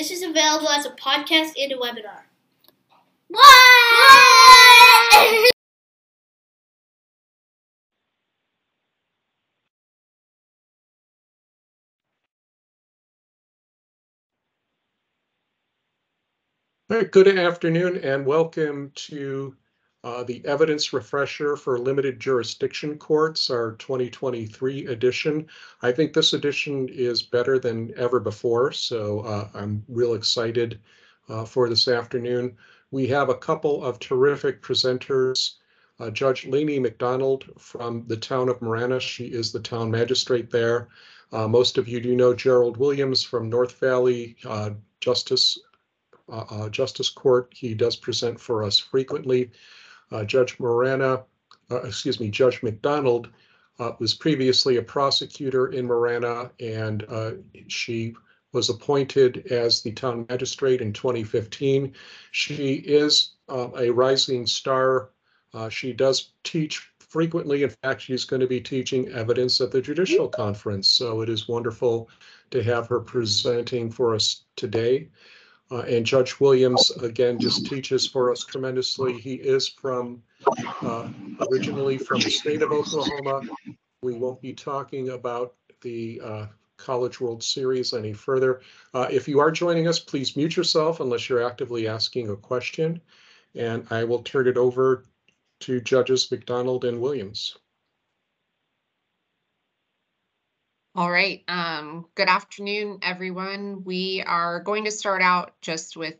This 0.00 0.10
is 0.12 0.22
available 0.22 0.70
as 0.70 0.86
a 0.86 0.90
podcast 0.92 1.52
and 1.60 1.72
a 1.72 1.76
webinar. 1.76 2.22
What? 3.28 3.42
All 16.88 16.96
right, 16.96 17.10
good 17.10 17.28
afternoon 17.28 17.98
and 17.98 18.24
welcome 18.24 18.92
to 18.94 19.54
uh, 20.02 20.22
the 20.24 20.44
evidence 20.46 20.92
refresher 20.92 21.56
for 21.56 21.78
limited 21.78 22.18
jurisdiction 22.18 22.96
courts, 22.96 23.50
our 23.50 23.72
2023 23.72 24.86
edition. 24.86 25.46
I 25.82 25.92
think 25.92 26.12
this 26.12 26.32
edition 26.32 26.88
is 26.88 27.22
better 27.22 27.58
than 27.58 27.92
ever 27.98 28.18
before, 28.18 28.72
so 28.72 29.20
uh, 29.20 29.48
I'm 29.52 29.84
real 29.88 30.14
excited 30.14 30.80
uh, 31.28 31.44
for 31.44 31.68
this 31.68 31.86
afternoon. 31.86 32.56
We 32.90 33.06
have 33.08 33.28
a 33.28 33.34
couple 33.34 33.84
of 33.84 33.98
terrific 33.98 34.62
presenters. 34.62 35.56
Uh, 35.98 36.10
Judge 36.10 36.46
Lainey 36.46 36.78
McDonald 36.78 37.44
from 37.58 38.06
the 38.06 38.16
town 38.16 38.48
of 38.48 38.62
Marana. 38.62 38.98
She 39.00 39.26
is 39.26 39.52
the 39.52 39.60
town 39.60 39.90
magistrate 39.90 40.50
there. 40.50 40.88
Uh, 41.30 41.46
most 41.46 41.76
of 41.76 41.86
you 41.86 42.00
do 42.00 42.16
know 42.16 42.32
Gerald 42.32 42.78
Williams 42.78 43.22
from 43.22 43.50
North 43.50 43.78
Valley 43.78 44.36
uh, 44.46 44.70
Justice 45.00 45.58
Justice 46.70 47.08
Court. 47.10 47.52
He 47.52 47.74
does 47.74 47.96
present 47.96 48.40
for 48.40 48.62
us 48.62 48.78
frequently. 48.78 49.50
Uh, 50.10 50.24
Judge 50.24 50.58
Marana, 50.58 51.24
uh, 51.70 51.82
excuse 51.82 52.20
me, 52.20 52.30
Judge 52.30 52.62
McDonald 52.62 53.28
uh, 53.78 53.92
was 53.98 54.14
previously 54.14 54.76
a 54.76 54.82
prosecutor 54.82 55.68
in 55.68 55.86
Marana, 55.86 56.50
and 56.60 57.04
uh, 57.08 57.32
she 57.68 58.14
was 58.52 58.68
appointed 58.68 59.46
as 59.46 59.80
the 59.80 59.92
town 59.92 60.26
magistrate 60.28 60.80
in 60.80 60.92
2015. 60.92 61.94
She 62.32 62.74
is 62.74 63.34
a 63.48 63.90
rising 63.90 64.46
star. 64.46 65.10
she 65.70 65.92
does 65.92 66.32
teach 66.42 66.90
frequently. 67.10 67.64
In 67.64 67.70
fact, 67.82 68.02
she's 68.02 68.24
going 68.24 68.40
to 68.40 68.46
be 68.46 68.60
teaching 68.60 69.08
evidence 69.08 69.60
at 69.60 69.70
the 69.70 69.82
judicial 69.82 70.28
conference. 70.28 70.88
So 70.88 71.20
it 71.20 71.28
is 71.28 71.48
wonderful 71.48 72.08
to 72.50 72.62
have 72.62 72.86
her 72.86 73.00
presenting 73.00 73.90
for 73.90 74.14
us 74.14 74.44
today. 74.56 75.08
Uh, 75.70 75.82
and 75.82 76.04
Judge 76.04 76.40
Williams, 76.40 76.90
again, 77.02 77.38
just 77.38 77.66
teaches 77.66 78.06
for 78.06 78.32
us 78.32 78.44
tremendously. 78.44 79.12
He 79.18 79.34
is 79.34 79.68
from, 79.68 80.22
uh, 80.82 81.08
originally 81.50 81.96
from 81.96 82.20
the 82.20 82.30
state 82.30 82.62
of 82.62 82.72
Oklahoma. 82.72 83.42
We 84.02 84.14
won't 84.14 84.40
be 84.40 84.52
talking 84.52 85.10
about 85.10 85.54
the 85.82 86.20
uh, 86.24 86.46
College 86.76 87.20
World 87.20 87.42
Series 87.42 87.92
any 87.94 88.12
further. 88.12 88.62
Uh, 88.94 89.06
if 89.10 89.28
you 89.28 89.38
are 89.38 89.50
joining 89.52 89.86
us, 89.86 89.98
please 90.00 90.36
mute 90.36 90.56
yourself 90.56 91.00
unless 91.00 91.28
you're 91.28 91.46
actively 91.46 91.86
asking 91.86 92.30
a 92.30 92.36
question. 92.36 93.00
And 93.54 93.86
I 93.90 94.04
will 94.04 94.22
turn 94.22 94.48
it 94.48 94.56
over 94.56 95.04
to 95.60 95.80
Judges 95.80 96.30
McDonald 96.30 96.84
and 96.84 97.00
Williams. 97.00 97.56
All 100.96 101.08
right. 101.10 101.44
Um, 101.46 102.06
good 102.16 102.28
afternoon, 102.28 102.98
everyone. 103.02 103.84
We 103.84 104.24
are 104.26 104.58
going 104.58 104.86
to 104.86 104.90
start 104.90 105.22
out 105.22 105.52
just 105.60 105.96
with 105.96 106.16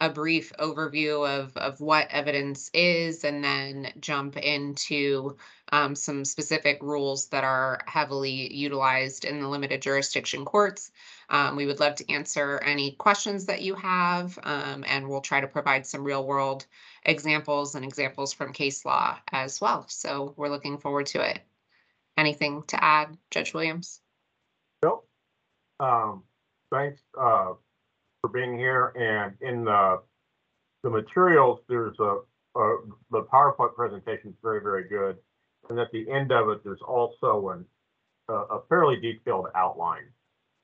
a 0.00 0.10
brief 0.10 0.52
overview 0.58 1.24
of, 1.24 1.56
of 1.56 1.80
what 1.80 2.08
evidence 2.10 2.68
is 2.74 3.22
and 3.22 3.44
then 3.44 3.92
jump 4.00 4.36
into 4.36 5.36
um, 5.70 5.94
some 5.94 6.24
specific 6.24 6.82
rules 6.82 7.28
that 7.28 7.44
are 7.44 7.80
heavily 7.86 8.52
utilized 8.52 9.24
in 9.24 9.40
the 9.40 9.46
limited 9.46 9.82
jurisdiction 9.82 10.44
courts. 10.44 10.90
Um, 11.30 11.54
we 11.54 11.66
would 11.66 11.78
love 11.78 11.94
to 11.96 12.12
answer 12.12 12.58
any 12.64 12.92
questions 12.92 13.46
that 13.46 13.62
you 13.62 13.76
have, 13.76 14.36
um, 14.42 14.82
and 14.88 15.08
we'll 15.08 15.20
try 15.20 15.40
to 15.40 15.46
provide 15.46 15.86
some 15.86 16.02
real 16.02 16.26
world 16.26 16.66
examples 17.04 17.76
and 17.76 17.84
examples 17.84 18.32
from 18.32 18.52
case 18.52 18.84
law 18.84 19.16
as 19.30 19.60
well. 19.60 19.86
So 19.88 20.34
we're 20.36 20.48
looking 20.48 20.78
forward 20.78 21.06
to 21.06 21.20
it. 21.20 21.38
Anything 22.16 22.64
to 22.66 22.82
add, 22.82 23.16
Judge 23.30 23.54
Williams? 23.54 24.00
Um, 25.80 26.24
thanks 26.72 27.00
uh, 27.18 27.52
for 28.20 28.30
being 28.32 28.58
here. 28.58 28.92
And 28.96 29.34
in 29.40 29.64
the 29.64 30.02
the 30.82 30.90
materials, 30.90 31.60
there's 31.68 31.98
a, 31.98 32.18
a 32.56 32.76
the 33.10 33.22
PowerPoint 33.22 33.74
presentation 33.74 34.30
is 34.30 34.36
very 34.42 34.60
very 34.60 34.88
good, 34.88 35.16
and 35.68 35.78
at 35.78 35.90
the 35.92 36.10
end 36.10 36.32
of 36.32 36.48
it, 36.50 36.62
there's 36.64 36.82
also 36.82 37.50
an 37.50 37.64
a, 38.28 38.34
a 38.34 38.62
fairly 38.68 38.96
detailed 39.00 39.46
outline 39.54 40.08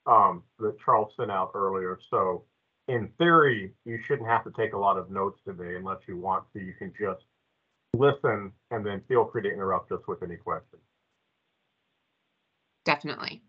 um, 0.06 0.42
that 0.58 0.76
Charles 0.84 1.12
sent 1.16 1.30
out 1.30 1.52
earlier. 1.54 1.98
So 2.10 2.44
in 2.88 3.08
theory, 3.18 3.72
you 3.84 3.98
shouldn't 4.06 4.28
have 4.28 4.44
to 4.44 4.50
take 4.50 4.74
a 4.74 4.78
lot 4.78 4.98
of 4.98 5.10
notes 5.10 5.40
today 5.46 5.76
unless 5.76 5.98
you 6.06 6.16
want 6.16 6.44
to. 6.52 6.60
You 6.60 6.74
can 6.78 6.92
just 6.98 7.24
listen 7.96 8.52
and 8.70 8.84
then 8.84 9.00
feel 9.08 9.28
free 9.30 9.42
to 9.42 9.50
interrupt 9.50 9.92
us 9.92 10.00
with 10.06 10.22
any 10.22 10.36
questions. 10.36 10.82
Definitely. 12.84 13.42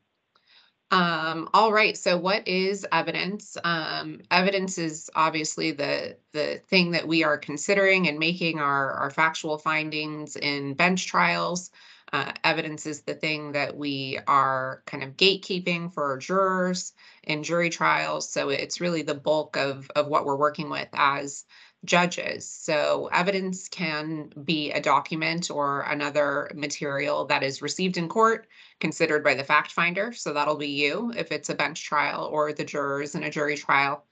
Um, 0.92 1.50
all 1.54 1.74
right, 1.74 1.98
so 1.98 2.16
what 2.18 2.48
is 2.48 2.86
evidence? 2.92 3.58
Um, 3.64 4.22
evidence 4.30 4.78
is 4.78 5.10
obviously 5.16 5.72
the 5.72 6.18
the 6.32 6.62
thing 6.68 6.92
that 6.92 7.08
we 7.08 7.24
are 7.24 7.38
considering 7.38 8.08
and 8.08 8.20
making 8.20 8.60
our, 8.60 8.92
our 8.92 9.10
factual 9.10 9.58
findings 9.58 10.36
in 10.36 10.76
bench 10.76 11.08
trials. 11.08 11.72
Uh, 12.14 12.32
evidence 12.44 12.86
is 12.86 13.02
the 13.02 13.16
thing 13.16 13.54
that 13.54 13.76
we 13.76 14.20
are 14.28 14.84
kind 14.86 15.04
of 15.04 15.18
gatekeeping 15.18 15.92
for 15.92 16.18
jurors 16.18 16.94
in 17.24 17.44
jury 17.44 17.70
trials. 17.70 18.30
So 18.30 18.50
it's 18.50 18.80
really 18.80 19.02
the 19.02 19.16
bulk 19.16 19.58
of, 19.58 19.90
of 19.96 20.08
what 20.08 20.24
we're 20.26 20.38
working 20.38 20.70
with 20.70 20.88
as 20.94 21.46
judges. 21.86 22.50
So 22.50 23.10
evidence 23.14 23.68
can 23.68 24.32
be 24.44 24.72
a 24.72 24.82
document 24.82 25.50
or 25.50 25.82
another 25.82 26.50
material 26.54 27.26
that 27.26 27.44
is 27.44 27.62
received 27.62 27.98
in 27.98 28.10
court, 28.10 28.48
considered 28.80 29.24
by 29.24 29.36
the 29.36 29.44
fact 29.44 29.72
finder. 29.72 30.12
So 30.12 30.34
that'll 30.34 30.58
be 30.58 30.70
you 30.70 31.14
if 31.16 31.32
it's 31.32 31.50
a 31.50 31.56
bench 31.56 31.84
trial 31.84 32.26
or 32.26 32.52
the 32.52 32.66
jurors 32.66 33.16
in 33.16 33.24
a 33.24 33.30
jury 33.30 33.56
trial. 33.56 34.06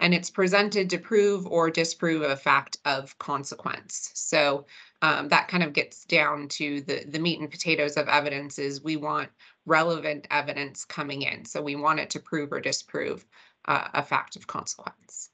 And 0.00 0.14
it's 0.14 0.30
presented 0.30 0.90
to 0.90 0.98
prove 0.98 1.46
or 1.46 1.70
disprove 1.70 2.22
a 2.22 2.36
fact 2.36 2.78
of 2.84 3.18
consequence. 3.18 4.12
So 4.14 4.66
um, 5.02 5.28
that 5.28 5.48
kind 5.48 5.62
of 5.62 5.72
gets 5.72 6.04
down 6.04 6.48
to 6.48 6.80
the, 6.82 7.04
the 7.06 7.18
meat 7.18 7.40
and 7.40 7.50
potatoes 7.50 7.96
of 7.96 8.08
evidence 8.08 8.58
is 8.58 8.82
we 8.82 8.96
want 8.96 9.28
relevant 9.66 10.26
evidence 10.30 10.84
coming 10.84 11.22
in. 11.22 11.44
So 11.44 11.60
we 11.60 11.76
want 11.76 12.00
it 12.00 12.10
to 12.10 12.20
prove 12.20 12.52
or 12.52 12.60
disprove 12.60 13.26
uh, 13.66 13.88
a 13.92 14.02
fact 14.02 14.36
of 14.36 14.46
consequence. 14.46 15.30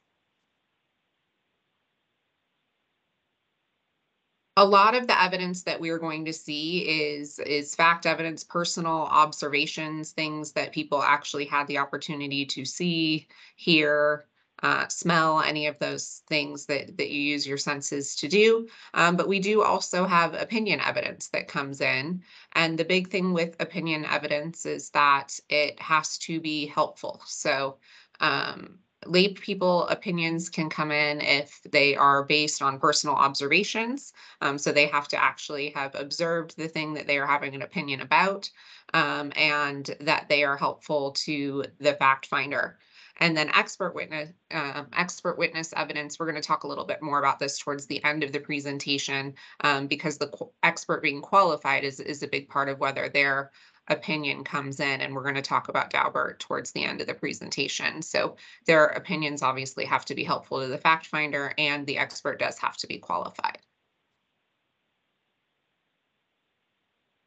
A 4.57 4.65
lot 4.65 4.95
of 4.95 5.07
the 5.07 5.21
evidence 5.21 5.63
that 5.63 5.81
we're 5.81 5.99
going 5.99 6.25
to 6.25 6.33
see 6.33 6.81
is 6.81 7.39
is 7.41 7.75
fact 7.75 8.07
evidence 8.07 8.45
personal 8.45 9.03
observations 9.11 10.13
things 10.13 10.53
that 10.53 10.73
people 10.73 11.03
actually 11.03 11.45
had 11.45 11.67
the 11.67 11.79
opportunity 11.79 12.47
to 12.47 12.65
see 12.65 13.27
hear 13.57 14.27
uh, 14.63 14.87
smell 14.89 15.41
any 15.41 15.67
of 15.67 15.79
those 15.79 16.23
things 16.29 16.67
that 16.67 16.97
that 16.97 17.11
you 17.11 17.21
use 17.21 17.47
your 17.47 17.59
senses 17.59 18.15
to 18.17 18.29
do. 18.29 18.67
Um, 18.95 19.17
but 19.17 19.29
we 19.29 19.41
do 19.41 19.63
also 19.63 20.07
have 20.07 20.35
opinion 20.35 20.81
evidence 20.81 21.29
that 21.29 21.49
comes 21.49 21.81
in. 21.81 22.23
And 22.53 22.79
the 22.79 22.85
big 22.85 23.09
thing 23.09 23.33
with 23.35 23.61
opinion 23.61 24.05
evidence 24.05 24.65
is 24.65 24.91
that 24.91 25.39
it 25.49 25.79
has 25.81 26.17
to 26.19 26.41
be 26.41 26.67
helpful. 26.67 27.21
So 27.27 27.79
um, 28.21 28.79
lay 29.07 29.29
people 29.29 29.87
opinions 29.89 30.49
can 30.49 30.69
come 30.69 30.91
in 30.91 31.21
if 31.21 31.61
they 31.71 31.97
are 31.97 32.25
based 32.25 32.63
on 32.63 32.79
personal 32.79 33.17
observations. 33.17 34.13
Um, 34.41 34.59
so 34.59 34.73
they 34.73 34.87
have 34.87 35.09
to 35.09 35.23
actually 35.23 35.71
have 35.71 35.95
observed 35.95 36.57
the 36.57 36.69
thing 36.69 36.95
that 36.95 37.07
they 37.07 37.19
are 37.19 37.27
having 37.27 37.55
an 37.55 37.63
opinion 37.63 38.01
about 38.01 38.51
um, 38.93 39.33
and 39.37 39.95
that 40.01 40.29
they 40.29 40.45
are 40.45 40.57
helpful 40.57 41.13
to 41.13 41.65
the 41.79 41.95
fact 41.95 42.27
finder. 42.27 42.79
And 43.21 43.37
then 43.37 43.51
expert 43.51 43.95
witness, 43.95 44.31
um, 44.51 44.89
expert 44.93 45.39
witness 45.39 45.73
evidence. 45.77 46.19
We're 46.19 46.27
going 46.31 46.41
to 46.41 46.47
talk 46.47 46.65
a 46.65 46.69
little 46.69 46.85
bit 46.85 47.01
more 47.01 47.21
about 47.21 47.39
this 47.39 47.59
towards 47.59 47.87
the 47.87 48.03
end 48.03 48.25
of 48.25 48.33
the 48.33 48.41
presentation 48.41 49.35
um, 49.61 49.87
because 49.87 50.19
the 50.19 50.33
expert 50.65 51.01
being 51.01 51.23
qualified 51.23 51.85
is 51.85 52.01
is 52.01 52.25
a 52.25 52.29
big 52.29 52.49
part 52.49 52.69
of 52.69 52.81
whether 52.81 53.09
they're 53.09 53.53
opinion 53.89 54.45
comes 54.45 54.81
in, 54.81 55.01
and 55.01 55.15
we're 55.15 55.23
going 55.23 55.35
to 55.35 55.43
talk 55.43 55.69
about 55.69 55.91
Daubert 55.91 56.39
towards 56.39 56.73
the 56.73 56.85
end 56.85 57.01
of 57.01 57.07
the 57.07 57.15
presentation. 57.15 58.03
So 58.03 58.37
their 58.67 58.87
opinions 58.87 59.43
obviously 59.43 59.85
have 59.85 60.05
to 60.07 60.15
be 60.15 60.25
helpful 60.25 60.61
to 60.61 60.69
the 60.69 60.79
fact 60.79 61.07
finder, 61.07 61.53
and 61.59 61.87
the 61.87 61.99
expert 61.99 62.39
does 62.39 62.59
have 62.59 62.77
to 62.79 62.87
be 62.87 62.99
qualified. 62.99 63.59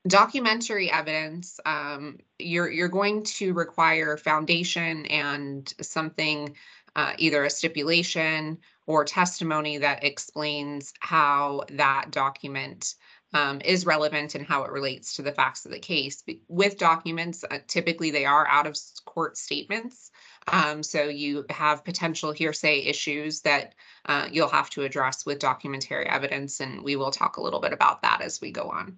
documentary 0.07 0.92
evidence 0.92 1.59
um, 1.65 2.18
you're 2.39 2.69
you're 2.69 2.88
going 2.88 3.24
to 3.24 3.54
require 3.54 4.18
foundation 4.18 5.06
and 5.07 5.74
something 5.81 6.56
uh, 6.95 7.13
either 7.18 7.44
a 7.44 7.50
stipulation 7.50 8.57
or 8.86 9.04
testimony 9.04 9.77
that 9.77 10.04
explains 10.04 10.94
how 11.00 11.63
that 11.69 12.09
document 12.12 12.95
um, 13.33 13.62
is 13.63 13.85
relevant 13.85 14.35
and 14.35 14.45
how 14.45 14.63
it 14.63 14.71
relates 14.71 15.15
to 15.15 15.21
the 15.21 15.31
facts 15.31 15.65
of 15.65 15.71
the 15.71 15.79
case. 15.79 16.24
With 16.47 16.77
documents, 16.77 17.44
uh, 17.50 17.59
typically 17.68 18.12
they 18.12 18.25
are 18.25 18.47
out 18.47 18.68
of 18.68 18.77
court 19.06 19.38
statements. 19.38 20.12
Um, 20.47 20.81
so 20.81 21.03
you 21.03 21.45
have 21.50 21.83
potential 21.83 22.31
hearsay 22.31 22.79
issues 22.85 23.41
that 23.41 23.75
uh, 24.06 24.29
you'll 24.31 24.47
have 24.47 24.69
to 24.71 24.83
address 24.83 25.25
with 25.25 25.39
documentary 25.39 26.07
evidence, 26.07 26.62
and 26.62 26.83
we 26.83 26.95
will 26.95 27.12
talk 27.12 27.38
a 27.38 27.41
little 27.41 27.59
bit 27.59 27.74
about 27.74 28.01
that 28.03 28.21
as 28.21 28.39
we 28.39 28.51
go 28.51 28.69
on. 28.69 28.97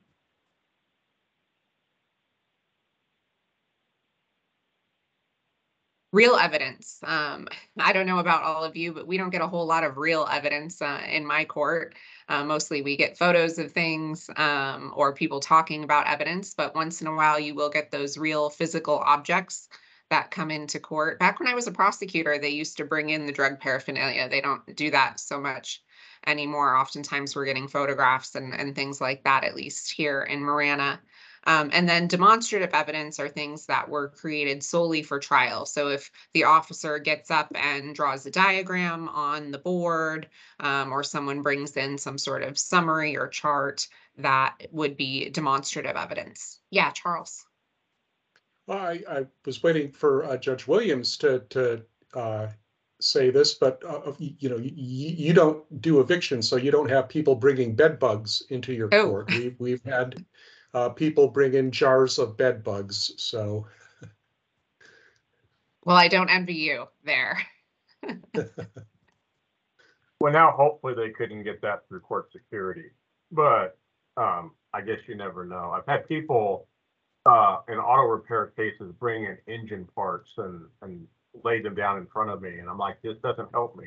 Real 6.12 6.36
evidence. 6.36 7.00
Um, 7.04 7.48
I 7.78 7.94
don't 7.94 8.08
know 8.08 8.18
about 8.18 8.42
all 8.42 8.64
of 8.64 8.76
you, 8.76 8.94
but 8.94 9.06
we 9.06 9.16
don't 9.16 9.30
get 9.30 9.44
a 9.44 9.48
whole 9.48 9.68
lot 9.68 9.84
of 9.84 9.98
real 9.98 10.28
evidence 10.32 10.82
uh, 10.82 11.02
in 11.08 11.24
my 11.24 11.46
court. 11.46 11.94
Uh, 12.28 12.44
mostly 12.44 12.82
we 12.82 12.98
get 12.98 13.18
photos 13.18 13.60
of 13.60 13.72
things 13.72 14.28
um, 14.36 14.92
or 14.96 15.14
people 15.14 15.40
talking 15.40 15.84
about 15.84 16.08
evidence, 16.08 16.56
but 16.56 16.74
once 16.74 17.02
in 17.02 17.08
a 17.08 17.16
while 17.16 17.40
you 17.40 17.54
will 17.54 17.70
get 17.70 17.92
those 17.92 18.18
real 18.18 18.50
physical 18.50 18.98
objects 18.98 19.70
that 20.10 20.32
come 20.32 20.50
into 20.50 20.80
court. 20.80 21.20
Back 21.20 21.40
when 21.40 21.48
I 21.48 21.54
was 21.54 21.68
a 21.68 21.72
prosecutor, 21.72 22.40
they 22.40 22.50
used 22.50 22.78
to 22.78 22.86
bring 22.86 23.12
in 23.12 23.28
the 23.28 23.32
drug 23.32 23.60
paraphernalia. 23.60 24.28
They 24.30 24.42
don't 24.42 24.76
do 24.76 24.90
that 24.90 25.20
so 25.20 25.40
much 25.40 25.84
anymore. 26.26 26.76
Oftentimes 26.76 27.36
we're 27.36 27.46
getting 27.46 27.68
photographs 27.68 28.34
and, 28.34 28.54
and 28.54 28.76
things 28.76 29.00
like 29.00 29.24
that, 29.26 29.44
at 29.44 29.56
least 29.56 29.92
here 29.92 30.24
in 30.24 30.40
Marana. 30.40 31.00
Um, 31.45 31.69
and 31.74 31.88
then 31.88 32.07
demonstrative 32.07 32.71
evidence 32.74 33.19
are 33.19 33.30
things 33.30 33.65
that 33.68 33.88
were 33.89 34.09
created 34.09 34.63
solely 34.63 35.03
for 35.03 35.19
trial. 35.19 35.65
So 35.65 35.88
if 35.89 36.12
the 36.33 36.44
officer 36.44 37.00
gets 37.00 37.31
up 37.31 37.51
and 37.56 37.95
draws 37.95 38.25
a 38.25 38.31
diagram 38.31 39.09
on 39.09 39.51
the 39.51 39.57
board, 39.57 40.27
um, 40.59 40.91
or 40.91 41.03
someone 41.03 41.41
brings 41.41 41.77
in 41.77 41.97
some 41.97 42.18
sort 42.18 42.44
of 42.44 42.59
summary 42.59 43.18
or 43.18 43.27
chart, 43.27 43.88
that 44.18 44.68
would 44.71 44.97
be 44.97 45.30
demonstrative 45.30 45.95
evidence. 45.95 46.59
Yeah, 46.71 46.91
Charles. 46.91 47.45
Well, 48.68 48.77
I, 48.77 49.01
I 49.09 49.25
was 49.45 49.63
waiting 49.63 49.91
for 49.91 50.25
uh, 50.25 50.38
Judge 50.38 50.68
Williams 50.68 51.18
to, 51.18 51.39
to 51.50 51.81
uh, 52.13 52.47
say 53.01 53.31
this, 53.31 53.53
but 53.56 53.81
uh, 53.88 54.12
you 54.19 54.50
know, 54.50 54.57
you, 54.57 54.71
you 54.75 55.33
don't 55.33 55.81
do 55.81 56.01
eviction, 56.01 56.41
so 56.41 56.57
you 56.57 56.69
don't 56.69 56.89
have 56.89 57.09
people 57.09 57.33
bringing 57.33 57.75
bed 57.75 57.97
bugs 57.97 58.44
into 58.50 58.74
your 58.74 58.89
Oh. 58.91 59.07
court. 59.07 59.30
We, 59.31 59.56
we've 59.57 59.83
had 59.86 60.24
uh, 60.74 60.89
people 60.89 61.27
bring 61.27 61.54
in 61.54 61.71
jars 61.71 62.19
of 62.19 62.38
bed 62.38 62.63
bugs, 62.63 63.12
so. 63.18 63.68
Well, 65.86 65.98
I 65.98 66.07
don't 66.07 66.30
envy 66.30 66.56
you 66.56 66.88
there. 67.04 67.39
Well, 70.19 70.33
now 70.33 70.51
hopefully 70.51 70.94
they 70.95 71.12
couldn't 71.12 71.44
get 71.44 71.62
that 71.62 71.88
through 71.88 72.01
court 72.01 72.31
security, 72.31 72.89
but 73.31 73.77
um, 74.18 74.51
I 74.74 74.81
guess 74.81 74.98
you 75.07 75.16
never 75.16 75.45
know. 75.45 75.71
I've 75.71 75.86
had 75.88 76.07
people 76.07 76.68
uh, 77.25 77.60
in 77.69 77.75
auto 77.75 78.04
repair 78.04 78.48
cases 78.48 78.94
bring 79.00 79.25
in 79.25 79.38
engine 79.48 79.88
parts 79.95 80.33
and 80.38 80.65
and 80.81 81.07
lay 81.44 81.62
them 81.62 81.75
down 81.75 81.98
in 81.98 82.07
front 82.07 82.30
of 82.31 82.42
me, 82.42 82.60
and 82.60 82.69
I'm 82.69 82.77
like, 82.77 83.01
this 83.01 83.18
doesn't 83.24 83.50
help 83.54 83.77
me. 83.77 83.86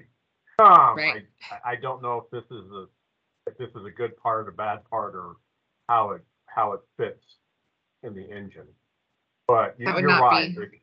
Um, 0.58 0.96
Right. 0.96 1.25
I, 1.50 1.73
I 1.73 1.76
don't 1.76 2.02
know 2.02 2.25
if 2.25 2.31
this 2.31 2.50
is 2.50 2.70
a 2.70 2.87
if 3.46 3.58
this 3.58 3.70
is 3.70 3.85
a 3.85 3.90
good 3.90 4.17
part, 4.17 4.49
a 4.49 4.52
bad 4.52 4.88
part, 4.88 5.14
or 5.14 5.37
how 5.88 6.12
it 6.12 6.23
how 6.54 6.72
it 6.72 6.81
fits 6.96 7.25
in 8.02 8.14
the 8.14 8.22
engine. 8.31 8.66
But 9.46 9.75
you, 9.78 9.93
you're 9.99 10.08
right. 10.08 10.54
be- 10.54 10.82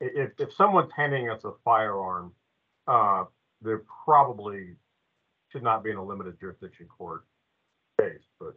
If 0.00 0.30
if 0.38 0.52
someone's 0.54 0.90
handing 0.96 1.30
us 1.30 1.44
a 1.44 1.52
firearm, 1.64 2.32
uh, 2.86 3.24
they're 3.62 3.84
probably 4.04 4.76
should 5.50 5.62
not 5.62 5.82
be 5.82 5.90
in 5.90 5.96
a 5.96 6.04
limited 6.04 6.38
jurisdiction 6.38 6.86
court 6.86 7.24
case, 8.00 8.22
but 8.38 8.56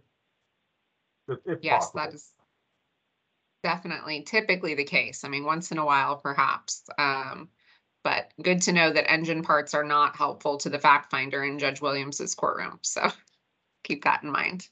it's, 1.28 1.42
it's 1.46 1.64
Yes, 1.64 1.86
possible. 1.86 2.00
that 2.02 2.14
is 2.14 2.32
definitely 3.64 4.22
typically 4.24 4.76
the 4.76 4.84
case. 4.84 5.24
I 5.24 5.30
mean, 5.30 5.44
once 5.44 5.72
in 5.72 5.78
a 5.78 5.86
while, 5.86 6.18
perhaps. 6.18 6.84
Um, 6.98 7.50
but 8.04 8.32
good 8.42 8.62
to 8.64 8.74
know 8.74 8.92
that 8.92 9.10
engine 9.10 9.44
parts 9.44 9.74
are 9.74 9.84
not 9.84 10.16
helpful 10.16 10.58
to 10.58 10.70
the 10.70 10.80
fact 10.80 11.10
finder 11.10 11.44
in 11.44 11.58
Judge 11.58 11.82
Williams's 11.82 12.36
courtroom. 12.36 12.80
So 12.82 13.10
keep 13.84 14.04
that 14.04 14.24
in 14.24 14.32
mind. 14.32 14.68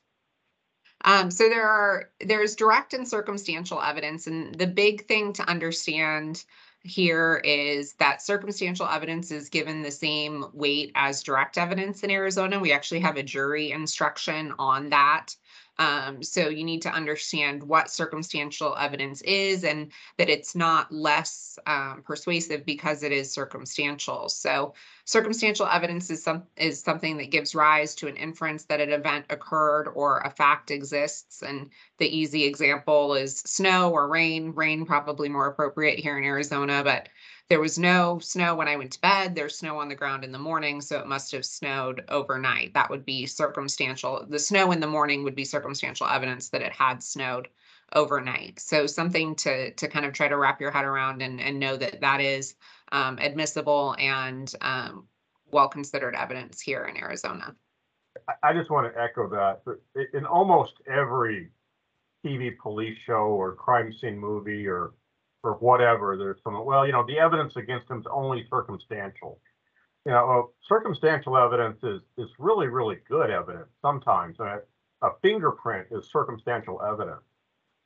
Um, 1.03 1.31
so 1.31 1.49
there 1.49 1.67
are 1.67 2.09
there's 2.19 2.55
direct 2.55 2.93
and 2.93 3.07
circumstantial 3.07 3.81
evidence, 3.81 4.27
and 4.27 4.55
the 4.55 4.67
big 4.67 5.07
thing 5.07 5.33
to 5.33 5.49
understand 5.49 6.43
here 6.83 7.41
is 7.45 7.93
that 7.93 8.21
circumstantial 8.21 8.87
evidence 8.87 9.31
is 9.31 9.49
given 9.49 9.81
the 9.81 9.91
same 9.91 10.45
weight 10.53 10.91
as 10.95 11.21
direct 11.21 11.57
evidence 11.57 12.03
in 12.03 12.09
Arizona. 12.09 12.59
We 12.59 12.71
actually 12.71 13.01
have 13.01 13.17
a 13.17 13.23
jury 13.23 13.71
instruction 13.71 14.53
on 14.57 14.89
that. 14.89 15.35
Um, 15.81 16.21
so 16.21 16.47
you 16.47 16.63
need 16.63 16.83
to 16.83 16.91
understand 16.91 17.63
what 17.63 17.89
circumstantial 17.89 18.75
evidence 18.77 19.23
is 19.23 19.63
and 19.63 19.91
that 20.19 20.29
it's 20.29 20.55
not 20.55 20.91
less 20.91 21.57
um, 21.65 22.03
persuasive 22.05 22.67
because 22.67 23.01
it 23.01 23.11
is 23.11 23.33
circumstantial. 23.33 24.29
So 24.29 24.75
circumstantial 25.05 25.65
evidence 25.65 26.11
is 26.11 26.21
some 26.21 26.43
is 26.55 26.79
something 26.79 27.17
that 27.17 27.31
gives 27.31 27.55
rise 27.55 27.95
to 27.95 28.07
an 28.07 28.15
inference 28.15 28.65
that 28.65 28.79
an 28.79 28.91
event 28.91 29.25
occurred 29.31 29.87
or 29.95 30.19
a 30.19 30.29
fact 30.29 30.69
exists. 30.69 31.41
And 31.41 31.71
the 31.97 32.15
easy 32.15 32.43
example 32.43 33.15
is 33.15 33.39
snow 33.39 33.89
or 33.89 34.07
rain. 34.07 34.51
Rain 34.53 34.85
probably 34.85 35.29
more 35.29 35.47
appropriate 35.47 35.97
here 35.97 36.15
in 36.15 36.23
Arizona, 36.23 36.83
but 36.83 37.09
there 37.51 37.59
was 37.59 37.77
no 37.77 38.17
snow 38.19 38.55
when 38.55 38.69
I 38.69 38.77
went 38.77 38.93
to 38.93 39.01
bed. 39.01 39.35
There's 39.35 39.57
snow 39.57 39.77
on 39.77 39.89
the 39.89 39.95
ground 39.95 40.23
in 40.23 40.31
the 40.31 40.39
morning, 40.39 40.79
so 40.79 40.99
it 40.99 41.05
must 41.05 41.33
have 41.33 41.43
snowed 41.43 42.01
overnight. 42.07 42.73
That 42.75 42.89
would 42.89 43.05
be 43.05 43.25
circumstantial. 43.25 44.25
The 44.25 44.39
snow 44.39 44.71
in 44.71 44.79
the 44.79 44.87
morning 44.87 45.25
would 45.25 45.35
be 45.35 45.43
circumstantial 45.43 46.07
evidence 46.07 46.47
that 46.51 46.61
it 46.61 46.71
had 46.71 47.03
snowed 47.03 47.49
overnight. 47.91 48.61
So 48.61 48.87
something 48.87 49.35
to 49.35 49.71
to 49.71 49.89
kind 49.89 50.05
of 50.05 50.13
try 50.13 50.29
to 50.29 50.37
wrap 50.37 50.61
your 50.61 50.71
head 50.71 50.85
around 50.85 51.21
and 51.21 51.41
and 51.41 51.59
know 51.59 51.75
that 51.75 51.99
that 51.99 52.21
is 52.21 52.55
um, 52.93 53.17
admissible 53.19 53.97
and 53.99 54.49
um, 54.61 55.09
well 55.51 55.67
considered 55.67 56.15
evidence 56.15 56.61
here 56.61 56.85
in 56.85 56.95
Arizona. 56.95 57.53
I, 58.29 58.51
I 58.51 58.53
just 58.53 58.71
want 58.71 58.93
to 58.93 58.97
echo 58.97 59.27
that. 59.27 59.59
In 60.13 60.25
almost 60.25 60.75
every 60.87 61.49
TV 62.25 62.57
police 62.57 62.97
show 63.05 63.25
or 63.25 63.55
crime 63.55 63.93
scene 63.99 64.17
movie 64.17 64.65
or 64.67 64.93
or 65.43 65.53
whatever, 65.53 66.17
there's 66.17 66.39
some, 66.43 66.65
well, 66.65 66.85
you 66.85 66.91
know, 66.91 67.05
the 67.05 67.17
evidence 67.17 67.55
against 67.55 67.89
him 67.89 67.99
is 67.99 68.05
only 68.11 68.45
circumstantial. 68.49 69.39
You 70.05 70.11
know, 70.11 70.51
circumstantial 70.67 71.37
evidence 71.37 71.83
is 71.83 72.01
is 72.17 72.29
really, 72.39 72.67
really 72.67 72.97
good 73.07 73.29
evidence 73.29 73.69
sometimes. 73.81 74.39
A, 74.39 74.59
a 75.03 75.09
fingerprint 75.21 75.87
is 75.91 76.09
circumstantial 76.09 76.81
evidence. 76.81 77.21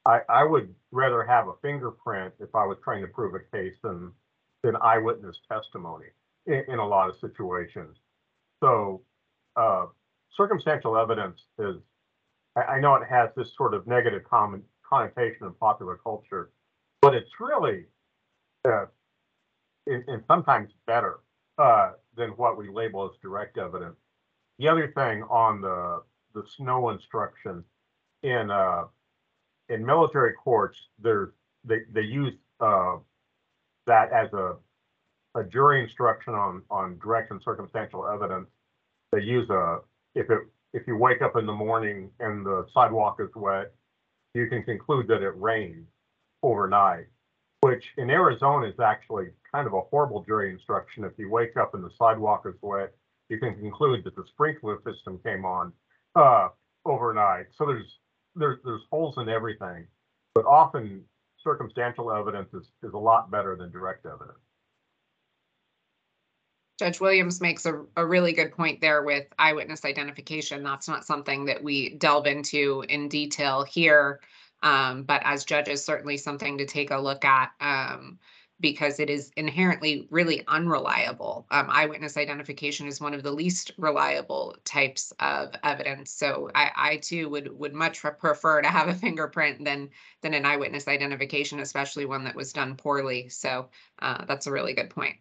I, 0.05 0.19
I 0.29 0.43
would 0.43 0.73
rather 0.91 1.23
have 1.23 1.47
a 1.47 1.53
fingerprint 1.61 2.33
if 2.39 2.53
I 2.55 2.65
was 2.65 2.77
trying 2.83 3.01
to 3.01 3.07
prove 3.07 3.35
a 3.35 3.57
case 3.57 3.75
than 3.83 4.11
than 4.63 4.75
eyewitness 4.81 5.37
testimony 5.49 6.07
in, 6.45 6.63
in 6.67 6.79
a 6.79 6.87
lot 6.87 7.09
of 7.09 7.17
situations. 7.19 7.97
So 8.63 9.01
uh, 9.55 9.87
circumstantial 10.35 10.97
evidence 10.97 11.41
is, 11.59 11.75
I, 12.55 12.61
I 12.61 12.79
know 12.79 12.95
it 12.95 13.07
has 13.09 13.29
this 13.35 13.55
sort 13.55 13.73
of 13.73 13.85
negative 13.87 14.23
connotation 14.23 15.47
in 15.47 15.53
popular 15.59 15.97
culture, 15.97 16.51
but 17.05 17.13
it's 17.13 17.29
really, 17.39 17.85
uh, 18.67 18.85
and, 19.85 20.23
sometimes 20.27 20.71
better 20.87 21.19
uh, 21.59 21.91
than 22.17 22.29
what 22.31 22.57
we 22.57 22.67
label 22.67 23.05
as 23.05 23.11
direct 23.21 23.59
evidence. 23.59 23.95
The 24.57 24.67
other 24.67 24.91
thing 24.95 25.21
on 25.23 25.61
the 25.61 26.01
the 26.33 26.43
snow 26.57 26.89
instruction 26.89 27.63
in 28.23 28.49
uh, 28.49 28.85
in 29.69 29.85
military 29.85 30.33
courts, 30.33 30.79
they 30.97 31.77
they 31.91 32.01
use 32.01 32.33
uh, 32.59 32.95
that 33.85 34.11
as 34.11 34.33
a 34.33 34.55
a 35.35 35.43
jury 35.43 35.83
instruction 35.83 36.33
on 36.33 36.63
on 36.71 36.97
direct 36.97 37.29
and 37.29 37.39
circumstantial 37.43 38.07
evidence. 38.07 38.47
They 39.11 39.21
use 39.21 39.47
a 39.51 39.81
if 40.15 40.31
it 40.31 40.39
if 40.73 40.87
you 40.87 40.97
wake 40.97 41.21
up 41.21 41.35
in 41.35 41.45
the 41.45 41.53
morning 41.53 42.09
and 42.19 42.43
the 42.43 42.65
sidewalk 42.73 43.17
is 43.19 43.29
wet, 43.35 43.73
you 44.33 44.49
can 44.49 44.63
conclude 44.63 45.07
that 45.09 45.21
it 45.21 45.33
rained 45.39 45.85
overnight, 46.45 47.07
which 47.61 47.83
in 47.97 48.09
Arizona 48.09 48.67
is 48.67 48.79
actually 48.79 49.29
kind 49.51 49.65
of 49.65 49.73
a 49.73 49.81
horrible 49.81 50.23
jury 50.23 50.51
instruction. 50.51 51.03
If 51.03 51.13
you 51.17 51.29
wake 51.29 51.57
up 51.57 51.73
and 51.73 51.83
the 51.83 51.89
sidewalk 51.97 52.43
is 52.45 52.55
wet, 52.61 52.93
you 53.29 53.39
can 53.39 53.55
conclude 53.55 54.03
that 54.03 54.15
the 54.15 54.23
sprinkler 54.27 54.77
system 54.85 55.19
came 55.25 55.45
on 55.45 55.73
uh, 56.15 56.49
overnight. 56.85 57.47
So 57.57 57.65
there's 57.65 57.87
there's 58.35 58.59
there's 58.63 58.83
holes 58.91 59.15
in 59.17 59.29
everything, 59.29 59.87
but 60.35 60.45
often 60.45 61.03
circumstantial 61.43 62.11
evidence 62.11 62.53
is 62.53 62.67
is 62.83 62.93
a 62.93 62.97
lot 62.97 63.31
better 63.31 63.55
than 63.55 63.71
direct 63.71 64.05
evidence. 64.05 64.39
Judge 66.77 66.99
Williams 66.99 67.39
makes 67.39 67.65
a, 67.65 67.81
a 67.95 68.05
really 68.05 68.33
good 68.33 68.51
point 68.51 68.81
there 68.81 69.03
with 69.03 69.25
eyewitness 69.39 69.85
identification. 69.85 70.61
That's 70.61 70.89
not 70.89 71.05
something 71.05 71.45
that 71.45 71.63
we 71.63 71.95
delve 71.95 72.27
into 72.27 72.83
in 72.89 73.07
detail 73.07 73.63
here. 73.63 74.19
Um, 74.65 75.03
but 75.03 75.21
as 75.23 75.45
judges, 75.45 75.85
certainly 75.85 76.17
something 76.17 76.57
to 76.57 76.65
take 76.65 76.91
a 76.91 76.97
look 76.97 77.23
at. 77.23 77.51
Um, 77.61 78.19
because 78.61 78.99
it 78.99 79.09
is 79.09 79.31
inherently 79.35 80.07
really 80.09 80.41
unreliable. 80.47 81.45
Um, 81.51 81.67
eyewitness 81.69 82.15
identification 82.15 82.87
is 82.87 83.01
one 83.01 83.13
of 83.13 83.21
the 83.21 83.31
least 83.31 83.71
reliable 83.77 84.55
types 84.63 85.11
of 85.19 85.53
evidence. 85.63 86.11
So 86.11 86.49
I, 86.55 86.71
I 86.75 86.97
too 86.97 87.27
would 87.29 87.57
would 87.59 87.73
much 87.73 88.01
prefer 88.01 88.61
to 88.61 88.69
have 88.69 88.87
a 88.87 88.93
fingerprint 89.05 89.63
than 89.65 89.89
than 90.21 90.33
an 90.33 90.45
eyewitness 90.45 90.87
identification, 90.87 91.59
especially 91.59 92.05
one 92.05 92.23
that 92.23 92.35
was 92.35 92.53
done 92.53 92.75
poorly. 92.75 93.29
So 93.29 93.69
uh, 94.01 94.23
that's 94.25 94.47
a 94.47 94.51
really 94.51 94.73
good 94.73 94.89
point. 94.89 95.17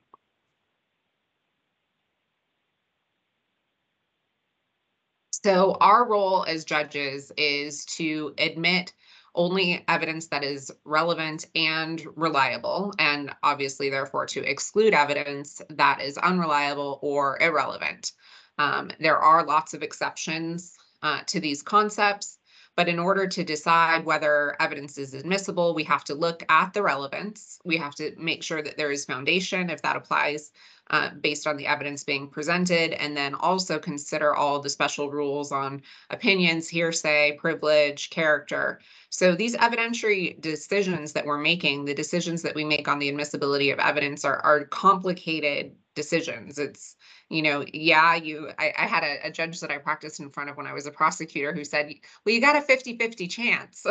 So 5.44 5.76
our 5.80 6.08
role 6.08 6.44
as 6.48 6.64
judges 6.64 7.30
is 7.36 7.84
to 7.86 8.32
admit 8.38 8.94
only 9.34 9.84
evidence 9.88 10.28
that 10.28 10.44
is 10.44 10.70
relevant 10.84 11.46
and 11.54 12.04
reliable, 12.16 12.92
and 12.98 13.34
obviously, 13.42 13.90
therefore, 13.90 14.26
to 14.26 14.48
exclude 14.48 14.94
evidence 14.94 15.60
that 15.70 16.00
is 16.00 16.18
unreliable 16.18 16.98
or 17.02 17.40
irrelevant. 17.40 18.12
Um, 18.58 18.90
there 19.00 19.18
are 19.18 19.44
lots 19.44 19.74
of 19.74 19.82
exceptions 19.82 20.76
uh, 21.02 21.20
to 21.26 21.40
these 21.40 21.62
concepts, 21.62 22.38
but 22.76 22.88
in 22.88 22.98
order 22.98 23.26
to 23.26 23.44
decide 23.44 24.04
whether 24.04 24.56
evidence 24.60 24.98
is 24.98 25.14
admissible, 25.14 25.74
we 25.74 25.84
have 25.84 26.04
to 26.04 26.14
look 26.14 26.42
at 26.48 26.72
the 26.72 26.82
relevance. 26.82 27.58
We 27.64 27.76
have 27.76 27.94
to 27.96 28.12
make 28.16 28.42
sure 28.42 28.62
that 28.62 28.76
there 28.76 28.90
is 28.90 29.04
foundation 29.04 29.70
if 29.70 29.82
that 29.82 29.96
applies 29.96 30.52
uh, 30.90 31.10
based 31.20 31.46
on 31.46 31.56
the 31.56 31.66
evidence 31.66 32.04
being 32.04 32.28
presented, 32.28 32.92
and 32.92 33.16
then 33.16 33.34
also 33.34 33.78
consider 33.78 34.34
all 34.34 34.60
the 34.60 34.68
special 34.68 35.10
rules 35.10 35.50
on 35.50 35.82
opinions, 36.10 36.68
hearsay, 36.68 37.36
privilege, 37.38 38.10
character. 38.10 38.80
So 39.08 39.34
these 39.34 39.56
evidentiary 39.56 40.40
decisions 40.40 41.12
that 41.12 41.24
we're 41.24 41.38
making, 41.38 41.84
the 41.84 41.94
decisions 41.94 42.42
that 42.42 42.54
we 42.54 42.64
make 42.64 42.88
on 42.88 42.98
the 42.98 43.08
admissibility 43.08 43.70
of 43.70 43.78
evidence 43.78 44.24
are, 44.24 44.38
are 44.40 44.64
complicated 44.64 45.74
decisions. 45.94 46.58
It's 46.58 46.96
you 47.30 47.42
know, 47.42 47.64
yeah, 47.72 48.14
you, 48.14 48.50
I, 48.58 48.72
I 48.76 48.86
had 48.86 49.02
a, 49.02 49.26
a, 49.26 49.30
judge 49.30 49.60
that 49.60 49.70
I 49.70 49.78
practiced 49.78 50.20
in 50.20 50.30
front 50.30 50.50
of 50.50 50.56
when 50.56 50.66
I 50.66 50.72
was 50.72 50.86
a 50.86 50.90
prosecutor 50.90 51.52
who 51.52 51.64
said, 51.64 51.92
well, 52.24 52.34
you 52.34 52.40
got 52.40 52.56
a 52.56 52.60
50 52.60 52.98
50 52.98 53.26
chance, 53.28 53.86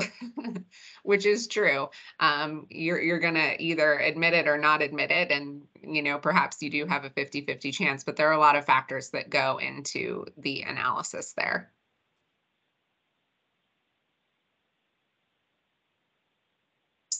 which 1.04 1.26
is 1.26 1.48
true. 1.48 1.90
Um, 2.20 2.68
you're, 2.70 3.02
you're 3.02 3.20
going 3.20 3.34
to 3.34 3.62
either 3.62 3.98
admit 3.98 4.34
it 4.34 4.48
or 4.48 4.58
not 4.58 4.82
admit 4.82 5.12
it. 5.12 5.32
And, 5.32 5.64
you 5.82 6.04
know, 6.04 6.20
perhaps 6.20 6.62
you 6.62 6.70
do 6.70 6.86
have 6.86 7.06
a 7.06 7.10
50 7.10 7.42
50 7.42 7.72
chance, 7.72 8.04
but 8.04 8.16
there 8.16 8.30
are 8.30 8.34
a 8.34 8.40
lot 8.40 8.56
of 8.56 8.66
factors 8.66 9.10
that 9.10 9.30
go 9.30 9.58
into 9.58 10.26
the 10.38 10.62
analysis 10.62 11.34
there. 11.34 11.72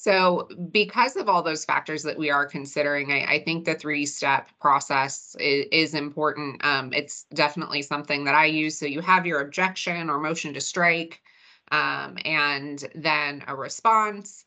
So 0.04 0.50
because 0.74 1.16
of 1.16 1.30
all 1.30 1.42
those 1.42 1.64
factors 1.64 2.04
that 2.04 2.18
we 2.18 2.30
are 2.30 2.46
considering, 2.46 3.14
I, 3.14 3.36
I 3.36 3.44
think 3.46 3.64
the 3.64 3.74
three-step 3.74 4.50
process 4.60 5.34
is, 5.40 5.66
is 5.72 5.94
important. 5.94 6.62
Um, 6.66 6.92
it's 6.92 7.24
definitely 7.34 7.84
something 7.84 8.26
that 8.26 8.36
I 8.36 8.48
use. 8.48 8.78
So 8.78 8.86
you 8.86 9.00
have 9.00 9.26
your 9.26 9.40
objection 9.40 10.10
or 10.10 10.20
motion 10.20 10.54
to 10.56 10.60
strike, 10.60 11.22
um, 11.72 12.18
and 12.26 12.84
then 12.94 13.46
a 13.48 13.56
response. 13.56 14.44